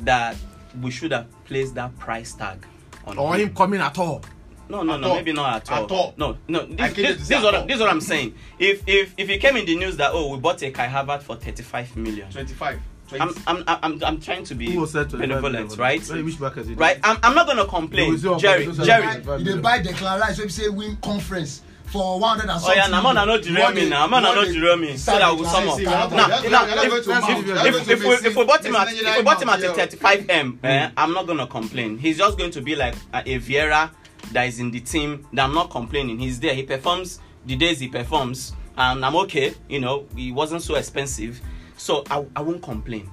that 0.00 0.36
we 0.80 0.90
should 0.90 1.12
have 1.12 1.26
placed 1.44 1.74
that 1.74 1.96
price 1.98 2.32
tag 2.32 2.64
on 3.06 3.18
Or 3.18 3.36
him 3.36 3.54
coming 3.54 3.80
at 3.80 3.98
all. 3.98 4.22
No, 4.68 4.82
no, 4.82 4.94
At 4.94 5.00
no, 5.00 5.08
all. 5.10 5.14
maybe 5.16 5.32
not 5.32 5.56
at 5.56 5.70
all. 5.72 5.84
At 5.84 5.90
all. 5.90 6.14
No, 6.16 6.36
no. 6.48 6.60
I 6.78 6.88
This, 6.88 6.94
this, 6.96 7.28
this, 7.28 7.38
is 7.38 7.44
what, 7.44 7.54
all. 7.54 7.66
this 7.66 7.74
is 7.76 7.80
what 7.80 7.90
I'm 7.90 8.00
saying. 8.00 8.34
If 8.58 8.82
if 8.86 9.14
if 9.16 9.28
it 9.28 9.40
came 9.40 9.56
in 9.56 9.66
the 9.66 9.76
news 9.76 9.96
that 9.98 10.10
oh 10.12 10.30
we 10.32 10.38
bought 10.38 10.62
a 10.62 10.70
Kai 10.70 10.86
Havertz 10.88 11.22
for 11.22 11.36
35 11.36 11.96
million, 11.96 12.30
25. 12.30 12.80
20. 13.08 13.20
I'm 13.22 13.34
I'm 13.66 13.78
I'm, 13.82 14.04
I'm 14.04 14.20
trying 14.20 14.44
to 14.44 14.54
be 14.54 14.70
Who 14.72 14.86
said 14.86 15.10
25 15.10 15.20
benevolent, 15.42 15.78
right? 15.78 16.06
Hey, 16.06 16.22
which 16.22 16.38
bracket 16.38 16.62
is 16.64 16.70
it? 16.70 16.78
Right. 16.78 16.98
I'm, 17.04 17.18
I'm 17.22 17.34
not 17.34 17.46
gonna 17.46 17.66
complain, 17.66 18.14
it's 18.14 18.22
your 18.22 18.38
Jerry. 18.38 18.64
Jerry. 18.72 19.04
it's 19.18 19.26
your 19.26 19.38
He 19.38 19.44
dey 19.44 19.58
buy 19.58 19.80
Declan 19.80 20.20
Rice 20.20 20.38
wey 20.38 20.44
be 20.46 20.50
say 20.50 20.68
win 20.70 20.96
conference 20.96 21.60
for 21.84 22.18
one 22.18 22.38
hundred 22.38 22.50
and 22.50 22.60
Oh 22.64 22.72
yeah, 22.72 22.84
something 22.86 23.02
man, 23.02 23.18
I 23.18 23.24
know 23.26 23.36
million. 23.36 23.54
derail 23.54 23.72
me 23.74 23.80
One 23.82 23.90
now. 23.90 24.06
Man, 24.06 24.24
I 24.24 24.28
day- 24.30 24.34
know 24.34 24.40
one 24.40 24.46
day 24.48 24.58
derail 24.58 24.76
me. 24.78 24.96
So 24.96 24.96
start 24.96 25.20
that 25.20 25.34
we 25.38 25.44
Declan 25.44 25.50
sum 25.52 25.68
up. 25.68 26.10
Now, 26.12 26.16
Now, 26.16 26.38
if- 26.38 26.44
if- 26.44 27.04
to 27.04 27.10
let's 27.10 27.28
mouth. 27.28 27.28
leave 27.28 27.48
it. 27.50 27.54
Now, 27.54 27.64
if, 27.66 27.72
go 27.74 27.78
if, 27.92 28.00
to 28.00 28.08
we, 28.08 28.14
if 28.14 28.36
we 28.36 28.44
bought 28.44 28.64
him 28.64 28.74
at 28.76 28.88
if 28.90 29.16
we 29.18 29.22
bought 29.22 29.42
him 29.42 29.48
at 29.50 29.60
35 29.60 30.26
m, 30.30 30.58
eh, 30.64 30.90
I'm 30.96 31.12
not 31.12 31.26
gonna 31.26 31.46
complain. 31.46 31.98
He's 31.98 32.16
just 32.16 32.38
going 32.38 32.50
to 32.52 32.62
be 32.62 32.74
like 32.74 32.94
a, 33.12 33.18
a 33.18 33.38
Vieira 33.38 33.90
that 34.32 34.46
is 34.48 34.58
in 34.60 34.70
the 34.70 34.80
team. 34.80 35.26
That 35.32 35.44
I'm 35.44 35.54
not 35.54 35.70
complaining. 35.70 36.18
He's 36.18 36.40
there. 36.40 36.54
He 36.54 36.62
performs 36.62 37.20
the 37.46 37.56
days 37.56 37.78
he 37.80 37.88
performs, 37.88 38.52
and 38.76 39.04
I'm 39.04 39.16
okay. 39.16 39.54
You 39.68 39.80
know, 39.80 40.06
he 40.16 40.32
wasn't 40.32 40.62
so 40.62 40.76
expensive, 40.76 41.40
so 41.76 42.04
I, 42.10 42.24
I 42.36 42.40
won't 42.40 42.62
complain. 42.62 43.10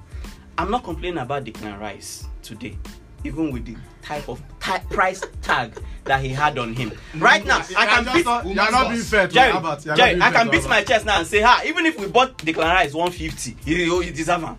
I'm 0.58 0.70
not 0.70 0.84
complaining 0.84 1.18
about 1.18 1.44
Declan 1.44 1.78
Rice 1.80 2.26
today, 2.42 2.76
even 3.24 3.50
with 3.52 3.64
the 3.66 3.76
type 4.02 4.28
of 4.28 4.40
ti- 4.60 4.84
price 4.90 5.22
tag 5.42 5.78
that 6.04 6.20
he 6.22 6.28
had 6.30 6.58
on 6.58 6.74
him. 6.74 6.92
Right 7.16 7.44
now, 7.46 7.58
I 7.76 7.86
can 7.86 8.04
beat. 8.14 8.24
not- 8.24 8.44
You're 8.46 8.70
not 8.72 8.88
being 8.90 9.02
fair 9.02 9.28
to 9.28 9.34
Jerry, 9.34 9.52
not 9.52 9.62
Jerry, 9.96 10.10
I 10.22 10.30
can 10.32 10.46
beat 10.50 10.68
my 10.68 10.82
chest 10.82 11.06
now 11.06 11.18
and 11.18 11.26
say, 11.26 11.40
ha, 11.40 11.62
even 11.66 11.86
if 11.86 11.98
we 11.98 12.06
bought 12.08 12.36
Declan 12.38 12.64
Rice 12.74 12.92
150, 12.94 13.56
he, 13.64 14.02
he 14.04 14.10
deserve 14.10 14.42
him. 14.42 14.56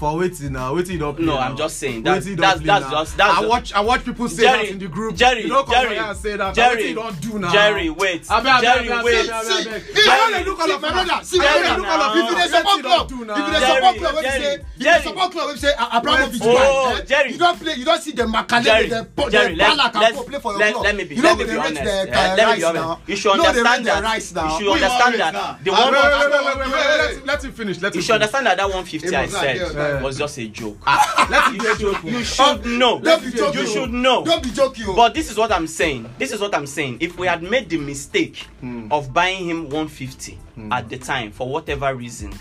For 0.00 0.16
waiting 0.16 0.52
now, 0.54 0.74
waiting 0.74 0.98
don't 0.98 1.14
play. 1.14 1.26
No, 1.26 1.34
now. 1.34 1.40
I'm 1.50 1.56
just 1.58 1.76
saying 1.78 2.02
that- 2.04 2.22
Wetin 2.22 2.36
that's- 2.38 2.60
that's 2.64 2.84
now. 2.86 2.90
just- 2.90 3.16
that's 3.18 3.36
I 3.38 3.40
watch 3.46 3.72
I 3.74 3.80
watch 3.80 4.02
people 4.02 4.28
say 4.30 4.44
Jerry, 4.44 4.62
that 4.64 4.72
in 4.72 4.78
the 4.78 4.88
group. 4.88 5.14
Jerry, 5.14 5.42
you 5.42 5.48
don't 5.50 5.66
come 5.66 5.74
Jerry, 5.74 5.98
and 5.98 6.16
say 6.16 6.36
that. 6.38 6.54
Jerry, 6.54 6.82
Wetin 6.84 6.88
you 6.88 6.94
don't 6.94 7.20
do 7.20 7.38
now. 7.38 7.52
Jerry, 7.52 7.90
wait. 7.90 8.22
Abeg, 8.26 8.40
abeg, 8.46 8.60
Jerry, 8.62 8.88
abeg, 8.88 9.04
wait. 9.04 9.28
abeg, 9.28 9.44
See, 9.44 9.52
abeg. 9.52 9.82
I 10.08 10.30
Jerry, 10.30 10.32
don't 10.32 10.46
look 10.48 10.60
all 10.60 10.70
of 10.72 10.80
my 10.80 10.88
brother, 10.90 11.20
see, 11.24 11.38
I 11.38 11.42
my 11.44 11.68
don't 11.68 11.76
look 11.80 11.86
all 11.86 12.00
of 12.00 12.16
now. 12.16 12.24
if 12.24 12.30
you 12.30 12.34
dey 12.34 12.40
Wetin 12.40 12.48
support 12.56 12.80
club 12.80 13.08
don 13.08 13.08
do 13.08 13.14
if 13.20 13.20
you 13.20 13.44
dey 13.52 13.60
Jerry, 13.60 13.76
support 13.76 13.96
club 14.00 14.14
wey 14.14 14.22
be 14.22 14.28
say 14.28 14.36
if 14.36 14.40
you 14.40 14.56
dey 14.56 14.84
Jerry. 14.84 15.02
support 15.04 15.32
club 15.32 15.46
wey 15.48 15.52
be 15.52 15.58
say 15.60 15.72
ah, 15.78 15.98
abramovich 15.98 16.40
Oh, 16.42 16.54
buy 16.56 16.96
eh, 17.00 17.04
Jerry. 17.04 17.32
you 17.32 17.38
don 17.38 17.58
play 17.58 17.74
you 17.74 17.84
don 17.84 18.00
see 18.00 18.12
dem 18.12 18.32
Makelele 18.32 18.64
Jerry, 18.64 18.88
dem 18.88 19.06
Jerry, 19.30 19.48
dem 19.48 19.56
let, 19.58 19.68
Ballack 19.68 19.92
and 19.92 20.00
let, 20.00 20.14
go 20.14 20.22
play 20.22 20.40
for 20.40 20.52
your 20.56 20.70
club 20.72 20.82
let 20.84 20.96
me 20.96 21.04
be, 21.04 21.14
you 21.16 21.22
let 21.22 21.36
no 21.36 21.36
me 21.36 21.44
go 21.44 21.50
be 21.50 21.50
dey 21.52 21.60
rate 21.60 21.66
honest. 21.78 21.84
the 21.84 21.90
eh, 21.92 22.32
uh, 22.32 22.36
let 22.36 22.36
me 22.38 22.44
rice 22.44 22.56
be 22.58 22.64
honest. 22.64 22.84
now 22.86 22.98
You 23.06 23.16
should 23.16 23.32
understand 23.32 23.84
that. 23.86 24.14
You 24.14 24.20
should 24.20 24.72
understand 24.72 25.20
that 25.20 25.64
the 25.64 25.70
one. 25.72 25.92
Wait, 25.92 25.92
wait, 25.92 26.10
wait, 26.10 26.30
wait, 26.30 26.30
wait, 26.30 26.56
wait, 26.56 26.56
wait, 26.56 26.72
wait. 26.72 26.98
let- 27.20 27.26
Let 27.26 27.44
him 27.44 27.52
finish. 27.52 27.80
Let 27.82 27.94
You 27.94 28.00
should 28.02 28.14
understand 28.14 28.46
that 28.46 28.56
that 28.56 28.64
150 28.68 29.14
I 29.14 29.20
It 29.20 29.24
was 29.26 29.34
like, 29.34 29.42
said 29.58 29.76
yeah. 29.96 30.02
was 30.02 30.18
just 30.18 30.38
a 30.38 30.48
joke. 30.48 30.78
Let 31.30 31.48
him 31.48 31.54
You 31.54 31.60
should, 31.62 31.78
joke. 31.80 32.04
you 32.04 32.24
should 32.24 32.66
know. 32.66 33.00
Don't 33.00 33.22
be 33.22 33.30
joking 33.30 33.60
You 33.60 33.66
o. 33.66 33.70
should 33.72 33.92
know. 33.92 34.24
don't 34.24 34.42
be 34.42 34.50
joking. 34.50 34.94
But 34.96 35.14
this 35.14 35.30
is 35.30 35.36
what 35.36 35.52
I'm 35.52 35.66
saying. 35.66 36.08
This 36.18 36.32
is 36.32 36.40
what 36.40 36.54
I'm 36.54 36.66
saying. 36.66 36.98
If 37.00 37.18
we 37.18 37.26
had 37.26 37.42
made 37.42 37.68
the 37.68 37.78
mistake 37.78 38.46
Hmm. 38.60 38.88
of 38.92 39.12
buying 39.12 39.44
him 39.48 39.68
150 39.68 40.38
at 40.70 40.88
the 40.88 40.98
time 40.98 41.30
for 41.32 41.48
whatever 41.48 41.94
reason, 41.94 42.32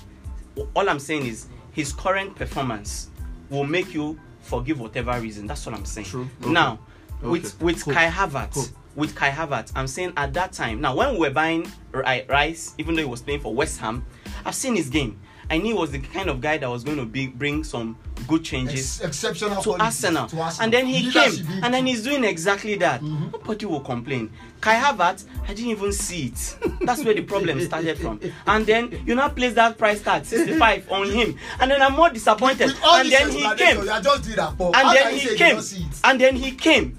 all 0.73 0.89
I'm 0.89 0.99
saying 0.99 1.25
is 1.25 1.47
his 1.71 1.93
current 1.93 2.35
performance 2.35 3.09
will 3.49 3.63
make 3.65 3.93
you 3.93 4.19
forgive 4.41 4.79
whatever 4.79 5.19
reason. 5.19 5.47
That's 5.47 5.65
what 5.65 5.75
I'm 5.75 5.85
saying. 5.85 6.07
True. 6.07 6.27
Okay. 6.41 6.51
Now, 6.51 6.79
Okay. 7.21 7.27
with 7.29 7.61
with 7.61 7.83
Cool. 7.83 7.93
Kai 7.93 8.07
Havertz, 8.09 8.53
Cool. 8.53 8.65
with 8.95 9.13
Kai 9.15 9.29
Havertz, 9.29 9.71
I'm 9.75 9.87
saying 9.87 10.13
at 10.17 10.33
that 10.33 10.53
time. 10.53 10.79
Now, 10.81 10.95
when 10.95 11.13
we 11.13 11.19
were 11.19 11.29
buying 11.29 11.69
Ri- 11.91 12.23
Rice, 12.29 12.73
even 12.77 12.95
though 12.95 13.01
he 13.01 13.07
was 13.07 13.21
playing 13.21 13.41
for 13.41 13.53
West 13.53 13.79
Ham, 13.79 14.05
I've 14.45 14.55
seen 14.55 14.75
his 14.75 14.89
game. 14.89 15.19
I 15.51 15.57
knew 15.57 15.73
he 15.73 15.73
was 15.73 15.91
the 15.91 15.99
kind 15.99 16.29
of 16.29 16.41
guy 16.41 16.57
that 16.57 16.69
was 16.69 16.83
going 16.83 16.97
to 16.97 17.05
be 17.05 17.25
bring 17.27 17.63
some 17.63 17.97
good 18.27 18.43
changes 18.43 19.01
Ex- 19.01 19.23
exceptional 19.23 19.61
to 19.63 19.73
Arsenal. 19.73 20.27
to 20.27 20.39
Arsenal. 20.39 20.63
And 20.63 20.71
then 20.73 20.85
he 20.85 21.03
Leadership 21.07 21.45
came, 21.47 21.63
and 21.63 21.73
then 21.73 21.87
he's 21.87 22.03
doing 22.03 22.23
exactly 22.23 22.75
that. 22.75 23.01
Nobody 23.01 23.65
will 23.65 23.79
complain. 23.79 24.31
Kai 24.61 24.75
Havertz, 24.75 25.25
I 25.47 25.53
didn't 25.53 25.71
even 25.71 25.91
see 25.91 26.27
it. 26.27 26.57
That's 26.81 27.03
where 27.03 27.13
the 27.15 27.23
problem 27.23 27.59
started 27.61 27.97
from. 27.97 28.19
And 28.45 28.65
then 28.65 29.01
you 29.05 29.15
now 29.15 29.29
place 29.29 29.53
that 29.55 29.77
price 29.77 30.01
tag 30.03 30.25
65 30.25 30.91
on 30.91 31.09
him, 31.09 31.35
and 31.59 31.71
then 31.71 31.81
I'm 31.81 31.93
more 31.93 32.09
disappointed. 32.09 32.67
with 32.67 32.83
all 32.83 32.97
And 32.97 33.09
then 33.11 33.31
he 33.31 33.55
came, 33.55 33.83
you 33.83 33.89
are 33.89 34.01
just 34.01 34.23
doing 34.23 34.35
that 34.35 34.53
and 34.59 34.73
then 34.73 35.03
can 35.03 35.13
you 35.13 35.19
say 35.19 35.29
he 35.31 35.35
came, 35.37 35.55
don't 35.55 35.61
see 35.63 35.81
it. 35.83 35.99
and 36.03 36.21
then 36.21 36.35
he 36.35 36.51
came. 36.51 36.97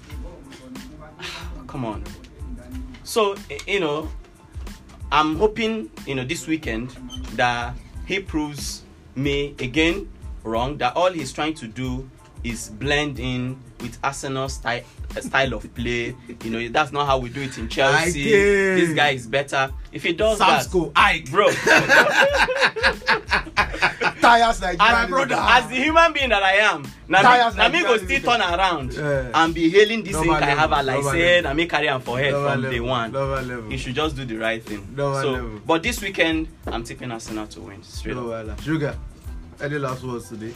Come 1.67 1.85
on. 1.85 2.03
So 3.03 3.35
eh, 3.49 3.59
you 3.67 3.79
know, 3.79 4.09
I'm 5.11 5.37
hoping 5.37 5.89
you 6.05 6.15
know 6.15 6.25
this 6.25 6.47
weekend 6.47 6.89
that 7.35 7.75
he 8.11 8.19
proves 8.19 8.83
me 9.15 9.55
again 9.57 10.11
wrong. 10.43 10.77
That 10.79 10.97
all 10.97 11.13
he's 11.13 11.31
trying 11.31 11.53
to 11.53 11.67
do 11.67 12.09
is 12.43 12.67
blend 12.67 13.19
in 13.21 13.57
with 13.81 13.97
Arsenal 14.03 14.49
style 14.49 14.81
style 15.19 15.53
of 15.53 15.73
play. 15.75 16.15
You 16.43 16.49
know, 16.49 16.67
that's 16.69 16.91
not 16.91 17.05
how 17.05 17.17
we 17.17 17.29
do 17.29 17.41
it 17.41 17.57
in 17.57 17.67
Chelsea. 17.69 18.33
I. 18.33 18.79
This 18.79 18.93
guy 18.93 19.09
is 19.11 19.27
better. 19.27 19.71
If 19.91 20.03
he 20.03 20.13
does 20.13 20.39
Ike. 20.39 20.69
that, 20.71 21.31
bro. 21.31 21.49
tires 24.21 24.61
Nigeria 24.61 24.93
as, 25.03 25.09
brother 25.09 25.35
as 25.35 25.67
the 25.67 25.75
human 25.75 26.13
being 26.13 26.29
that 26.29 26.43
I 26.43 26.53
am, 26.57 26.85
na 27.07 27.21
Tires 27.21 27.55
me, 27.55 27.63
na 27.63 27.69
me 27.69 27.81
Nigeria 27.81 27.97
go 27.97 28.05
still 28.05 28.21
turn 28.31 28.41
around 28.41 28.93
Yeah. 28.93 29.31
and 29.33 29.53
be 29.53 29.69
hailing 29.69 30.03
this 30.03 30.13
Normal 30.13 30.35
thing 30.35 30.43
I 30.43 30.49
have 30.51 30.69
level, 30.71 30.85
like 30.85 31.03
say 31.13 31.35
level. 31.37 31.49
na 31.49 31.53
me 31.55 31.65
carry 31.67 31.89
am 31.89 32.01
for 32.01 32.19
head 32.19 32.31
from 32.33 32.43
level, 32.43 32.71
day 32.71 32.79
one. 32.79 33.11
level. 33.11 33.71
You 33.71 33.77
should 33.77 33.95
just 33.95 34.15
do 34.15 34.25
the 34.25 34.37
right 34.37 34.63
thing. 34.63 34.87
So, 34.95 35.11
level. 35.31 35.61
but 35.65 35.83
this 35.83 36.01
weekend, 36.01 36.47
I'm 36.67 36.83
tipping 36.83 37.11
Arsenal 37.11 37.47
to 37.47 37.61
win 37.61 37.83
straight 37.83 38.15
up. 38.17 38.61
Sugar. 38.61 38.95
Any 39.61 39.77
last 39.77 40.03
words 40.03 40.29
today? 40.29 40.53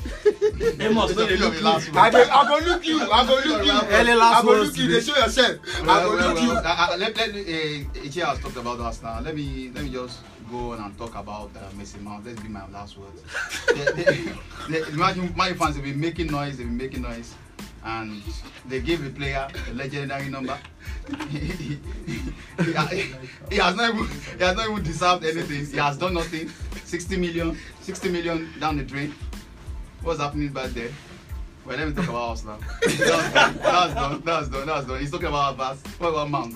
Amos, 0.80 1.16
no, 1.16 1.26
they 1.28 1.38
look 1.38 1.54
you. 1.54 1.68
I 1.68 2.10
go 2.10 2.24
I 2.24 2.48
go 2.48 2.66
look 2.66 2.86
you 2.88 3.02
I 3.12 3.26
go 3.26 3.36
look 3.36 3.66
you 3.66 3.72
Early 3.90 4.16
last 4.16 4.40
I 4.40 4.42
go 4.42 4.54
look 4.64 4.78
you 4.78 4.88
today. 4.88 5.00
show 5.02 5.16
yourself 5.18 5.58
I 5.84 5.86
Well, 5.86 6.10
go 6.10 6.16
well, 6.16 6.34
look 6.34 6.42
you. 6.42 6.48
well, 6.50 6.58
uh, 6.66 6.88
uh, 6.94 6.98
let, 6.98 7.16
let, 7.16 7.30
uh, 7.30 8.04
Ichi 8.04 8.20
has 8.22 8.40
talked 8.40 8.58
about 8.58 8.80
us 8.80 9.04
now. 9.04 9.20
Let 9.20 9.36
me 9.36 9.72
let 9.76 9.84
me 9.84 9.92
just 9.92 10.20
go 10.50 10.72
on 10.74 10.80
and 10.80 10.98
talk 10.98 11.14
about 11.16 11.52
uh, 11.56 11.60
Messi 11.78 12.02
Mount. 12.02 12.26
Let's 12.26 12.40
be 12.42 12.50
my 12.50 12.68
last 12.70 12.98
words. 12.98 13.22
the, 13.68 14.38
the, 14.70 14.72
the, 14.82 14.88
imagine 14.94 15.32
my 15.36 15.54
fans 15.54 15.76
have 15.76 15.84
been 15.86 16.00
making 16.00 16.28
noise, 16.28 16.58
they've 16.58 16.66
been 16.68 16.78
making 16.78 17.04
noise, 17.04 17.36
and 17.84 18.24
they 18.68 18.80
gave 18.82 19.04
the 19.04 19.12
player 19.12 19.48
a 19.70 19.74
legendary 19.74 20.30
number. 20.30 20.58
he, 21.30 21.38
he, 21.38 21.78
he, 22.08 23.14
he 23.52 23.58
has 23.58 23.76
not 23.76 23.94
even 23.94 24.08
he 24.08 24.44
has 24.44 24.56
not 24.56 24.68
even 24.70 24.84
deserved 24.84 25.24
anything. 25.26 25.66
He 25.68 25.78
has 25.78 25.96
done 25.98 26.16
nothing. 26.16 26.50
60 26.86 27.18
million, 27.18 27.58
60 27.82 28.10
million 28.10 28.50
down 28.60 28.78
the 28.78 28.84
drain. 28.84 29.14
What's 30.02 30.20
happening 30.20 30.50
back 30.50 30.70
there? 30.72 30.90
Well, 31.66 31.78
let 31.78 31.88
me 31.88 31.94
talk 31.96 32.08
about 32.10 32.32
us 32.34 32.44
now. 32.46 32.60
That's 32.84 32.98
done. 33.00 33.34
That's 33.34 33.94
done. 33.94 34.22
That's 34.24 34.48
done. 34.50 34.68
That's 34.68 34.86
done. 34.88 35.00
He's 35.00 35.12
talking 35.12 35.28
about 35.28 35.56
Abbas. 35.56 35.82
What 35.98 36.10
about 36.10 36.30
Mount? 36.30 36.56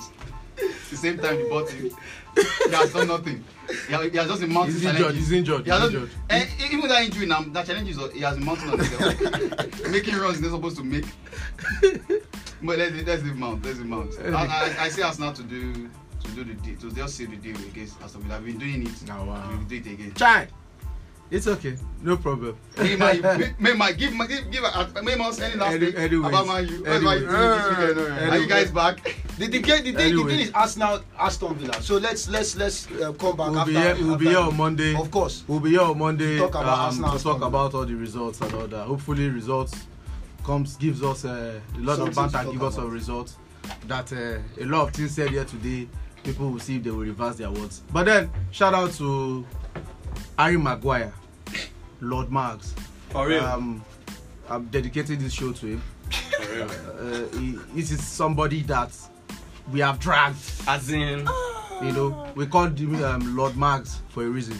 The 0.56 0.96
same 0.98 1.18
time 1.18 1.40
you 1.40 1.50
bought 1.50 1.70
him, 1.70 1.90
he 2.36 2.72
has 2.72 2.94
done 2.94 3.08
nothing. 3.08 3.44
He 3.88 3.94
has, 3.94 4.12
he 4.12 4.18
has 4.18 4.28
just 4.28 4.42
been 4.42 4.52
mounting 4.54 4.74
He's 4.74 4.84
injured. 4.86 4.98
challenges. 5.00 5.20
He's 5.28 5.32
injured. 5.32 5.64
He 5.66 5.72
has 5.72 5.82
He's 5.84 5.92
just, 5.92 6.14
injured. 6.30 6.50
eh, 6.62 6.66
even 6.72 6.90
that 6.90 7.04
injury 7.06 7.26
now, 7.28 7.42
that 7.42 7.66
challenge 7.66 7.90
is 7.90 7.98
he 8.14 8.20
has 8.22 8.36
been 8.36 8.46
mounting 8.46 8.70
on 8.70 8.80
himself, 8.80 9.90
making 9.90 10.16
runs 10.18 10.40
he's 10.40 10.42
not 10.52 10.52
supposed 10.58 10.78
to 10.78 10.84
make. 10.84 11.06
But 12.62 12.78
let's 12.78 12.94
let's 13.08 13.24
leave 13.24 13.38
Mount. 13.38 13.64
Let's 13.64 13.78
leave 13.78 13.88
Mount. 13.88 14.14
I, 14.20 14.46
I, 14.46 14.84
I 14.84 14.90
see 14.90 15.02
us 15.02 15.18
now 15.18 15.32
to 15.32 15.44
do 15.44 15.90
to 16.24 16.32
do 16.32 16.44
the 16.44 16.54
deal 16.56 16.76
to 16.78 16.92
just 16.96 17.16
save 17.18 17.32
the 17.32 17.38
deal 17.38 17.56
against 17.68 18.02
Aston 18.02 18.22
Villa. 18.22 18.36
I've 18.38 18.46
been 18.46 18.58
doing 18.58 18.86
it. 18.88 18.92
Oh, 19.12 19.26
wow. 19.26 19.48
We'll 19.50 19.60
do 19.68 19.76
it 19.76 19.86
again. 19.88 20.14
Chai. 20.16 20.48
It's 21.32 21.46
okay. 21.46 21.78
No 22.02 22.18
problem. 22.18 22.58
Hey, 22.76 22.96
man, 22.96 23.22
may, 23.60 23.74
may, 23.74 23.94
give, 23.94 24.14
my- 24.14 24.26
give, 24.26 24.50
give, 24.50 24.64
uh, 24.64 24.88
may 25.04 25.14
us 25.14 25.40
any 25.40 25.56
last 25.58 25.74
Any- 25.76 25.92
thing 25.92 25.96
anyways, 25.96 26.28
about 26.28 26.48
Man 26.48 26.68
U. 26.68 26.82
What 26.82 26.90
are 26.90 27.18
you 27.20 27.28
doing 27.28 27.30
anyways. 27.30 27.96
this 27.96 28.08
weekend? 28.08 28.32
Are 28.32 28.38
you 28.40 28.48
guys 28.48 28.72
back? 28.72 29.16
The, 29.38 29.46
the, 29.48 29.60
game- 29.60 29.84
the, 29.84 29.84
thing, 29.84 29.94
the 29.94 30.04
Anyway. 30.06 30.30
thing 30.32 30.40
is 30.40 30.52
Arsenal 30.56 31.02
Aston 31.20 31.54
Villa 31.54 31.74
so 31.84 31.98
let's 31.98 32.28
let's 32.30 32.56
let's 32.58 32.90
uh, 32.92 33.14
come 33.14 33.38
back 33.38 33.50
We'll 33.52 33.60
after 33.60 33.72
be 33.72 33.78
here. 33.78 33.96
We'll 34.00 34.18
be 34.18 34.26
here 34.30 34.40
on 34.40 34.58
Monday. 34.58 34.96
of 34.96 35.12
course 35.12 35.44
We'll 35.48 35.60
be 35.60 35.70
here 35.70 35.82
on 35.82 36.00
Monday 36.00 36.34
To 36.38 36.40
talk 36.40 36.50
about 36.56 36.64
um, 36.80 36.80
Arsenal 36.86 37.18
to 37.18 37.24
talk 37.24 37.42
about 37.44 37.74
all 37.76 37.86
the 37.86 37.94
results 37.96 38.42
and 38.42 38.54
all 38.56 38.66
that. 38.68 38.86
Hopefully, 38.88 39.30
results 39.30 39.86
comes 40.44 40.78
gives 40.78 41.04
us 41.04 41.26
uh, 41.26 41.60
a 41.76 41.78
lot 41.80 41.98
Something 41.98 42.08
of 42.08 42.14
to 42.16 42.16
banter, 42.22 42.44
talk 42.44 42.52
give 42.54 42.64
us 42.64 42.74
about. 42.74 42.84
some 42.86 42.92
results 42.92 43.38
that 43.88 44.12
uh, 44.14 44.40
a 44.62 44.66
lot 44.66 44.88
of 44.88 44.94
things 44.96 45.12
said 45.12 45.30
here 45.30 45.46
today. 45.46 45.88
People 46.30 46.52
will 46.52 46.60
see 46.60 46.76
if 46.78 46.84
they 46.84 46.92
will 46.92 47.00
reverse 47.00 47.38
their 47.38 47.50
words. 47.50 47.82
But 47.92 48.06
then, 48.06 48.30
shout 48.52 48.74
out 48.74 48.92
to 48.94 49.46
Harry 50.38 50.58
Maguire, 50.58 51.14
Lord 52.02 52.30
Marks. 52.30 52.76
For 53.10 53.28
real. 53.28 53.44
Um, 53.44 53.84
I'm 54.48 54.66
dedicating 54.66 55.20
this 55.20 55.34
show 55.34 55.52
to 55.54 55.66
him. 55.66 55.82
For 56.12 56.54
real. 56.54 56.70
Uh, 56.70 57.40
he, 57.40 57.58
this 57.74 57.92
is 57.92 58.06
somebody 58.06 58.62
that 58.64 58.92
we 59.72 59.80
have 59.80 60.00
dragged 60.00 60.38
As 60.68 60.92
in, 60.92 61.28
you 61.82 61.92
know 61.92 62.28
we 62.36 62.46
called 62.46 62.78
him 62.78 63.02
um, 63.04 63.36
lord 63.38 63.56
mags 63.56 64.02
for 64.10 64.24
a 64.24 64.28
reason 64.30 64.58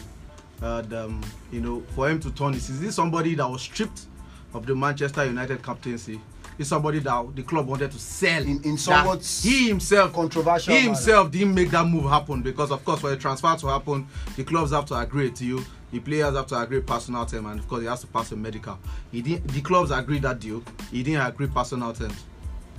and 0.62 0.92
um, 0.94 1.20
you 1.52 1.60
know 1.60 1.82
for 1.94 2.08
him 2.08 2.18
to 2.18 2.30
turn 2.30 2.52
this 2.52 2.68
is 2.70 2.80
this 2.80 2.94
somebody 2.94 3.34
that 3.34 3.48
was 3.48 3.62
stripped 3.62 4.06
of 4.54 4.66
the 4.66 4.74
manchester 4.74 5.24
united 5.24 5.62
captaincy 5.62 6.20
is 6.60 6.68
somebody 6.68 6.98
that 7.00 7.34
the 7.36 7.42
club 7.42 7.66
wanted 7.66 7.90
to 7.90 7.98
sell 7.98 8.42
In- 8.42 8.62
in 8.64 8.78
somewhat 8.78 9.24
he 9.42 9.68
himself 9.68 10.12
controversial 10.12 10.72
he 10.74 10.80
manner. 10.80 10.94
himself 10.94 11.30
didn't 11.30 11.54
make 11.54 11.70
that 11.70 11.86
move 11.86 12.04
happen 12.10 12.42
because 12.42 12.70
of 12.70 12.84
course 12.84 13.00
for 13.00 13.12
a 13.12 13.16
transfer 13.16 13.56
to 13.56 13.66
happen 13.68 14.06
the 14.36 14.44
clubs 14.44 14.70
have 14.72 14.84
to 14.86 14.94
agree 14.98 15.30
to 15.30 15.44
you 15.44 15.64
the 15.92 15.98
players 15.98 16.36
have 16.36 16.46
to 16.46 16.60
agree 16.60 16.80
personal 16.80 17.26
term 17.26 17.46
and 17.46 17.58
of 17.60 17.66
course 17.68 17.80
he 17.82 17.86
has 17.88 18.00
to 18.00 18.06
pass 18.06 18.30
a 18.32 18.36
medical 18.36 18.78
he 19.10 19.22
didn't 19.22 19.46
the 19.48 19.60
clubs 19.60 19.90
agreed 19.90 20.22
that 20.22 20.38
deal 20.38 20.62
he 20.90 21.02
didn't 21.02 21.26
agree 21.26 21.46
personal 21.48 21.92
terms 21.92 22.24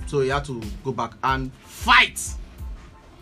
so 0.06 0.20
he 0.20 0.28
had 0.28 0.44
to 0.44 0.60
go 0.84 0.92
back 0.92 1.12
and 1.24 1.52
fight 1.64 2.20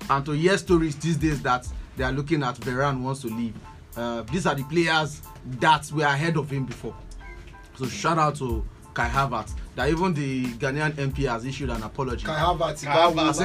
and 0.09 0.24
to 0.24 0.32
hear 0.32 0.57
stories 0.59 0.97
these 0.97 1.16
days 1.16 1.41
that 1.43 1.66
they 1.97 2.05
are 2.05 2.12
looking 2.12 2.43
at 2.43 2.57
Varane 2.57 3.03
wants 3.03 3.20
to 3.20 3.27
leave. 3.28 3.55
Uh, 3.97 4.23
these 4.23 4.47
are 4.47 4.55
the 4.55 4.65
players 4.65 5.20
that 5.59 5.91
were 5.93 6.05
ahead 6.05 6.37
of 6.37 6.51
him 6.51 6.65
before. 6.65 6.95
So 7.77 7.87
shout 7.87 8.19
out 8.19 8.37
to 8.37 8.65
Kai 8.95 9.09
Havertz. 9.09 9.53
That 9.81 9.89
even 9.89 10.12
the 10.12 10.44
Ghanaian 10.44 10.93
MP 10.93 11.27
has 11.27 11.47
issued 11.47 11.70
an 11.70 11.82
apology. 11.82 12.27
Kai 12.27 12.39
Havertz 12.39 12.85
Kai 12.85 12.94
Havertz. 12.94 13.36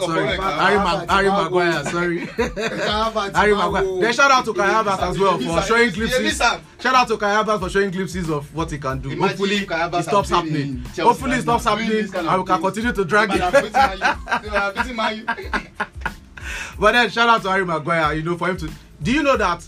Sorry. 0.00 0.36
Kai 0.36 1.06
Harry. 1.08 1.28
Maguire, 1.28 1.84
sorry. 1.84 2.26
Harry. 2.26 3.54
Maguire. 3.54 4.00
Then 4.00 4.12
shout 4.12 4.32
out 4.32 4.44
to 4.46 4.52
Kai 4.52 4.66
Havertz 4.66 5.10
as 5.10 5.16
well 5.16 5.38
for 5.38 5.62
showing 5.62 5.92
glimpses. 5.92 6.38
Shout 6.38 6.60
out 6.82 7.06
to 7.06 7.16
Kai 7.16 7.40
Havertz 7.40 7.60
for 7.60 7.70
showing 7.70 7.92
glimpses 7.92 8.28
of 8.28 8.52
what 8.52 8.68
he 8.72 8.78
can 8.78 8.98
do. 9.00 9.10
Imagine 9.10 9.28
Hopefully 9.28 9.58
it 9.58 10.02
stops 10.02 10.30
happening. 10.30 10.78
Hopefully 10.98 11.36
it 11.36 11.42
stops 11.42 11.62
happening 11.62 12.12
and 12.12 12.38
we 12.40 12.44
can 12.44 12.60
continue 12.60 12.92
to 12.92 13.04
drag 13.04 13.30
it. 13.32 13.40
But 16.80 16.92
then 16.92 17.10
shout 17.10 17.28
out 17.28 17.42
to 17.42 17.50
Harry 17.50 17.64
Maguire, 17.64 18.12
you 18.14 18.24
know, 18.24 18.36
for 18.36 18.48
him 18.48 18.56
to. 18.56 18.68
Do 19.00 19.12
you 19.12 19.22
know 19.22 19.36
that 19.36 19.64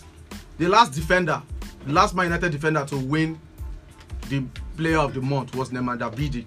the 0.57 0.67
last 0.67 0.91
defender, 0.91 1.41
the 1.85 1.93
last 1.93 2.13
Man 2.13 2.25
United 2.25 2.51
defender 2.51 2.83
to 2.87 2.97
win 2.97 3.39
the 4.27 4.43
Player 4.79 4.99
of 4.99 5.13
the 5.13 5.19
Month 5.21 5.53
was 5.57 5.71
Nemanja 5.71 6.09
Vidic 6.15 6.45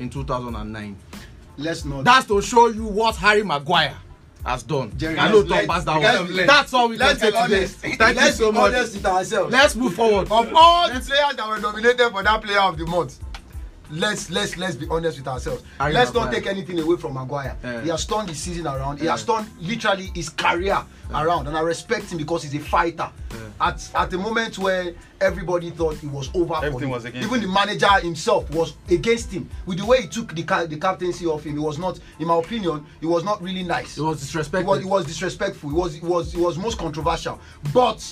in 0.00 0.10
2009. 0.10 0.96
let's 1.58 1.84
not 1.84 2.02
That's 2.02 2.26
to 2.26 2.42
show 2.42 2.66
you 2.66 2.84
what 2.84 3.14
Harry 3.14 3.44
Maguire 3.44 3.94
has 4.44 4.64
done. 4.64 4.92
Jerry, 4.98 5.16
I 5.16 5.28
know 5.30 5.38
let's- 5.42 5.48
Tom 5.48 5.66
pass 5.68 5.84
that 5.84 6.00
let's- 6.00 6.18
one. 6.18 6.34
let's- 6.36 6.46
That's 6.48 6.74
all 6.74 6.88
we 6.88 6.96
can 6.98 7.06
let's 7.06 7.20
say 7.20 7.30
be 7.30 7.36
honest 7.36 7.76
today. 7.80 7.96
Thank 7.96 8.16
you 8.16 8.20
let's 8.24 8.36
so 8.36 8.50
be 8.50 8.58
much. 8.58 8.74
honest 8.74 8.94
with 8.94 9.06
ourselves 9.06 9.52
Let's 9.52 9.76
move 9.76 9.94
forward. 9.94 10.22
of 10.28 10.52
all 10.54 10.88
the 10.92 10.98
players 11.00 11.36
that 11.36 11.48
were 11.48 11.58
nominated 11.60 12.10
for 12.10 12.22
that 12.24 12.42
player 12.42 12.60
of 12.60 12.76
the 12.78 12.84
month 12.86 13.16
let's 13.90 14.30
let's 14.30 14.56
let's 14.58 14.76
be 14.76 14.86
honest 14.90 15.18
with 15.18 15.26
ourselves 15.28 15.62
Harry 15.78 15.92
let's 15.94 16.12
not 16.12 16.30
take 16.30 16.46
anything 16.46 16.78
away 16.78 16.96
from 16.96 17.14
Maguire 17.14 17.56
Yeah. 17.64 17.80
he 17.82 17.88
has 17.88 18.04
turned 18.06 18.28
his 18.28 18.38
season 18.38 18.66
around 18.66 19.00
he 19.00 19.06
has 19.06 19.26
Yeah. 19.26 19.36
turned 19.36 19.48
literally 19.60 20.10
his 20.14 20.28
career 20.28 20.78
around 21.14 21.46
and 21.46 21.56
I 21.56 21.60
respect 21.60 22.10
him 22.12 22.18
because 22.18 22.42
he's 22.42 22.54
a 22.54 22.58
fighter 22.58 23.10
at 23.60 23.90
at 23.94 24.10
the 24.10 24.18
moment 24.18 24.58
where 24.58 24.92
everybody 25.20 25.70
thought 25.70 25.96
he 25.96 26.06
was 26.06 26.28
over 26.34 26.54
for 26.54 26.64
Everything 26.64 26.88
him, 26.88 26.90
was 26.90 27.04
against 27.06 27.26
even 27.28 27.40
the 27.40 27.48
manager 27.48 27.88
himself 28.00 28.48
was 28.50 28.74
against 28.90 29.32
him 29.32 29.48
with 29.66 29.78
the 29.78 29.86
way 29.86 30.02
he 30.02 30.08
took 30.08 30.34
the 30.34 30.42
ca- 30.42 30.66
the 30.66 30.76
captaincy 30.76 31.26
of 31.26 31.42
him 31.42 31.54
he 31.54 31.58
was 31.58 31.78
not 31.78 31.98
in 32.18 32.26
my 32.28 32.36
opinion 32.38 32.84
he 33.00 33.06
was 33.06 33.24
not 33.24 33.40
really 33.42 33.62
nice 33.62 33.96
It 33.96 34.02
was 34.02 34.18
it 34.18 34.26
disrespectful. 34.26 34.74
was, 34.74 34.84
it 34.84 34.88
was 34.88 35.06
disrespectful. 35.06 35.70
It 35.70 35.74
was 35.74 35.94
it 35.96 36.02
was 36.02 36.34
it 36.34 36.40
was 36.40 36.58
most 36.58 36.78
controversial. 36.78 37.40
But 37.72 38.04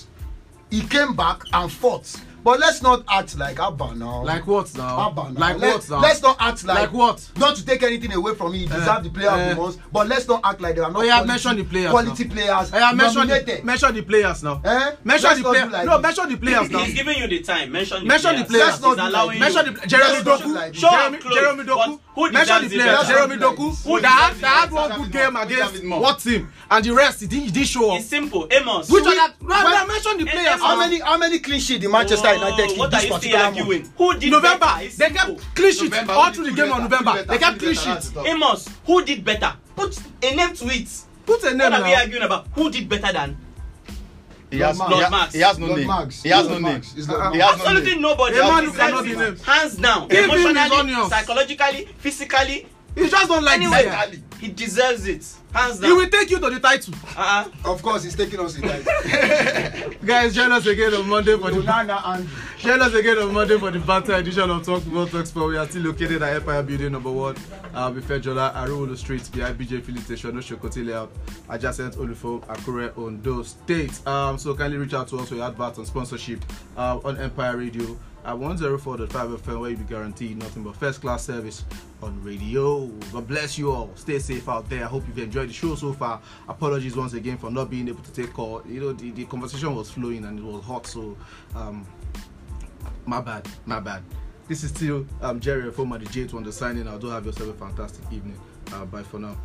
he 0.71 0.81
came 0.81 1.15
back 1.15 1.43
and 1.53 1.71
fought. 1.71 2.13
But 2.47 2.61
let's 2.61 2.81
not 2.81 3.03
act 3.09 3.37
like 3.37 3.59
Abba 3.59 3.97
now. 3.97 4.23
Like 4.23 4.47
what 4.47 4.73
now? 4.77 5.09
Abba 5.11 5.33
now. 5.33 5.41
Like 5.41 5.59
Let- 5.59 5.75
what 5.75 5.91
now? 5.91 5.99
Let's 6.01 6.23
not 6.23 6.37
act 6.39 6.63
like 6.65 6.79
Like 6.79 6.93
what? 6.93 7.29
Not 7.37 7.57
to 7.57 7.67
take 7.67 7.83
anything 7.83 8.13
away 8.13 8.37
from 8.37 8.53
him. 8.55 8.61
He 8.61 8.67
deserved 8.67 9.05
the 9.05 9.11
player 9.11 9.31
of 9.31 9.41
eh. 9.41 9.49
the 9.55 9.61
month. 9.61 9.79
But 9.91 10.07
let's 10.07 10.29
not 10.29 10.43
act 10.45 10.61
like 10.61 10.77
there 10.77 10.85
are 10.85 10.93
not 10.93 11.01
Oh, 11.01 11.03
yeah, 11.03 11.15
quality, 11.25 11.29
mention 11.29 11.57
the 11.57 11.65
players 11.65 11.91
quality 11.91 12.25
now. 12.25 12.35
players 12.35 12.71
Hey, 12.71 12.95
mention 12.95 13.27
the, 13.27 13.61
mention 13.65 13.95
the 13.97 14.03
players 14.03 14.43
now. 14.45 14.61
Eh? 14.65 14.93
Mention 15.03 15.29
Let's 15.31 15.43
the 15.43 15.49
players. 15.51 15.73
like 15.73 15.87
no, 15.87 15.93
this. 15.97 16.03
mention 16.03 16.29
the 16.31 16.37
players 16.37 16.71
now. 16.71 16.79
He's 16.85 16.95
giving 16.95 17.19
you 17.19 17.27
the 17.27 17.41
time. 17.41 17.73
Mention 17.73 17.99
the 18.03 18.07
Mention 18.07 18.37
the 18.37 18.45
players. 18.45 18.79
players. 18.79 18.81
Let's 18.81 18.81
not 18.81 18.89
He's 18.91 18.97
do 18.97 19.09
allowing 19.11 19.27
like 19.27 19.35
you. 19.35 19.41
Mention 19.41 19.75
the 19.75 19.87
Jeremy 19.89 20.13
Let's 20.15 20.25
not 20.25 20.39
do 20.39 20.55
Doku. 20.55 20.75
Show 20.77 20.91
Jeremy, 20.91 21.19
Jeremy 21.35 21.65
Doku. 21.65 22.01
who 22.15 22.31
Mention 22.31 22.63
the 22.63 22.69
players. 22.77 23.09
Jeremy 23.09 23.37
Doku. 23.43 23.85
Who 23.87 24.01
That 24.01 24.07
had, 24.07 24.35
deserves 24.35 24.39
it 24.39 24.43
that 24.43 24.61
had 24.61 24.73
one 24.73 25.03
good 25.03 25.13
game 25.13 25.35
against 25.37 25.85
what 26.01 26.19
team? 26.21 26.53
And 26.71 26.85
the 26.85 26.95
rest, 26.95 27.21
he 27.23 27.27
didn't, 27.27 27.65
show 27.67 27.91
up. 27.91 27.99
It's 27.99 28.09
simple. 28.09 28.47
Amos. 28.53 28.89
Which 28.89 29.03
who- 29.03 29.11
other? 29.11 29.35
No, 29.41 29.49
when- 29.65 29.75
no, 29.75 29.87
mention 29.89 30.19
the 30.19 30.29
Eh, 30.29 30.33
players. 30.33 30.61
How 30.61 30.79
many 30.79 31.01
how 31.01 31.19
many 31.19 31.39
clean 31.41 31.59
sheet 31.59 31.81
the 31.81 31.89
Manchester 31.89 32.29
Oh, 32.29 32.36
United 32.39 32.69
keep 32.69 32.79
What 32.79 32.91
this 32.91 33.01
are 33.01 33.03
you 33.03 33.07
still 33.07 33.17
particular 33.19 33.45
month? 33.45 33.59
arguing? 33.59 33.93
Who 33.99 34.19
did 34.19 34.31
November, 34.31 34.59
better? 34.67 34.83
It's 34.85 34.97
they 34.97 35.09
simple. 35.09 35.35
kept 35.37 35.55
clean 35.57 35.73
sheet 35.73 35.83
November, 35.91 36.13
all 36.13 36.25
who 36.27 36.33
through 36.35 36.45
the 36.45 36.51
did 36.51 36.57
game 36.57 36.73
on 36.73 36.89
better? 36.89 37.05
November. 37.05 37.11
Who 37.11 37.17
did 37.19 37.27
They 37.29 37.39
better? 37.39 37.41
kept 37.45 37.53
Who 37.55 37.59
clean 37.61 37.75
did 37.75 37.85
better? 37.85 38.01
sheet. 38.03 38.15
That's 38.15 38.27
the 38.27 38.31
Amos, 38.31 38.69
who 38.87 39.05
did 39.05 39.25
better? 39.25 39.53
Put 39.77 39.99
a 40.23 40.35
name 40.37 40.55
to 40.55 40.65
it. 40.69 40.89
Put 41.27 41.43
a 41.45 41.51
name 41.55 41.59
What 41.59 41.73
are 41.73 41.83
we 41.85 41.91
now. 41.93 42.01
arguing 42.01 42.23
about? 42.23 42.47
Who 42.55 42.71
did 42.71 42.89
better 42.89 43.13
than? 43.13 43.37
He 44.49 44.59
has, 44.61 44.79
Lord 44.79 44.93
he, 44.93 44.99
has, 45.01 45.11
Max. 45.11 45.33
he 45.35 45.41
has 45.41 45.59
no 45.59 45.67
Lord 45.67 45.79
name. 45.81 45.89
Max. 45.89 46.23
He 46.23 46.29
has 46.29 46.47
Lord 46.47 46.63
no 46.63 46.69
name. 46.69 46.75
Max. 46.79 46.95
It's 46.97 47.09
Lord 47.09 47.21
Uh, 47.21 47.31
He 47.33 47.39
Max. 47.39 47.51
has 47.51 47.59
no 47.59 47.65
Absolutely 47.65 47.93
name. 47.95 48.03
nobody. 48.03 48.39
A 48.39 48.43
man 48.45 48.63
He 48.63 48.71
who 48.71 48.77
cannot 48.77 49.03
deserves 49.05 49.05
be 49.05 49.13
it. 49.13 49.19
named. 49.29 49.41
Hands 49.43 49.75
down. 49.77 50.09
Give 50.09 50.25
him 50.25 50.31
his 50.31 50.41
Emotionally, 50.47 50.79
onions. 50.95 51.09
psychologically, 51.11 51.89
physically, 51.99 52.67
He 52.97 53.09
just 53.09 53.29
don't 53.29 53.45
like 53.45 53.57
anyway. 53.61 53.85
Mentally. 53.87 54.23
he 54.41 54.49
deserves 54.49 55.07
it. 55.07 55.25
Hands 55.53 55.79
He 55.79 55.87
down. 55.87 55.97
will 55.97 56.09
take 56.09 56.31
you 56.31 56.39
to 56.41 56.51
the 56.51 56.59
title. 56.61 56.95
Uh-uh. 57.17 57.49
Of 57.73 57.83
course, 57.83 58.03
he's 58.05 58.15
taking 58.17 58.41
us 58.41 58.57
in 58.57 58.63
that. 58.63 59.97
Guys, 60.05 60.35
join 60.35 60.51
us 60.53 60.67
again 60.67 60.93
on 60.95 61.09
Monday 61.09 61.37
for 61.39 61.51
the 61.51 61.61
Onana 61.61 62.27
Join 62.59 62.81
us 62.81 62.95
again 62.95 63.19
on 63.19 63.33
Monday 63.35 63.59
for 63.59 63.71
the 63.71 63.79
banter 63.79 64.15
edition 64.15 64.51
of 64.51 64.65
Talk 64.65 64.83
Football 64.83 65.07
Talk 65.09 65.27
Sport. 65.27 65.49
We 65.51 65.57
are 65.59 65.67
still 65.69 65.83
located 65.83 66.23
at 66.23 66.37
Empire 66.37 66.63
Building 66.63 66.93
number 66.93 67.11
one, 67.13 67.37
uh, 67.75 67.91
Bifejola, 67.91 68.55
Arulu 68.55 68.97
Street, 68.97 69.29
behind 69.33 69.59
BJ 69.59 69.83
Filling 69.83 70.03
Station, 70.03 70.33
Oshokoti 70.33 70.87
Layout, 70.87 71.11
adjacent 71.51 71.95
Olufo, 71.97 72.45
Akure, 72.47 72.97
Ondo 72.99 73.43
State. 73.43 74.07
Um, 74.07 74.39
so 74.39 74.55
kindly 74.55 74.79
reach 74.79 74.95
out 74.95 75.09
to 75.09 75.19
us 75.19 75.29
for 75.29 75.35
your 75.37 75.47
advert 75.47 75.77
and 75.79 75.87
sponsorship 75.87 76.43
uh, 76.77 76.99
on 77.05 77.19
Empire 77.19 77.57
Radio 77.59 77.97
at 78.27 78.35
104.5 78.35 79.09
FM, 79.09 79.61
where 79.61 79.71
you 79.71 79.77
be 79.77 79.85
guaranteed 79.85 80.37
nothing 80.37 80.65
but 80.65 80.75
first 80.75 81.01
class 81.01 81.25
service 81.25 81.65
on 82.03 82.21
radio. 82.25 82.87
God 83.13 83.29
bless 83.29 83.57
you 83.57 83.71
all. 83.71 83.93
Stay 83.95 84.19
safe 84.19 84.49
out 84.49 84.69
there. 84.69 84.83
I 84.83 84.89
hope 84.89 85.05
you've 85.07 85.19
enjoyed 85.19 85.49
the 85.49 85.53
show 85.53 85.77
so 85.77 85.93
far. 85.93 86.21
Apologies 86.49 86.97
once 86.97 87.13
again 87.13 87.39
for 87.39 87.53
not 87.53 87.71
being 87.71 87.87
able 87.87 88.03
to 88.03 88.13
take 88.13 88.33
call. 88.33 88.63
You 88.67 88.81
know, 88.81 88.93
the, 88.93 89.13
the 89.13 89.27
conversation 89.27 89.73
was 89.77 89.93
flowing 89.93 90.25
and 90.25 90.41
it 90.41 90.45
was 90.45 90.65
hot, 90.65 90.89
so 90.89 91.17
um, 91.55 91.87
my 93.07 93.21
bad, 93.21 93.49
my 93.65 93.79
bad. 93.79 94.03
This 94.49 94.65
is 94.65 94.71
still 94.71 95.07
um, 95.23 95.39
Jerry 95.39 95.71
from 95.71 95.91
the 95.91 95.99
J2 95.99 96.35
on 96.35 96.43
the 96.43 96.53
signing. 96.53 96.85
Do 96.99 97.07
have 97.07 97.25
yourself 97.25 97.51
a 97.51 97.55
fantastic 97.55 98.13
evening. 98.13 98.39
Uh, 98.73 98.85
bye 98.87 99.05
for 99.05 99.21
now. 99.21 99.37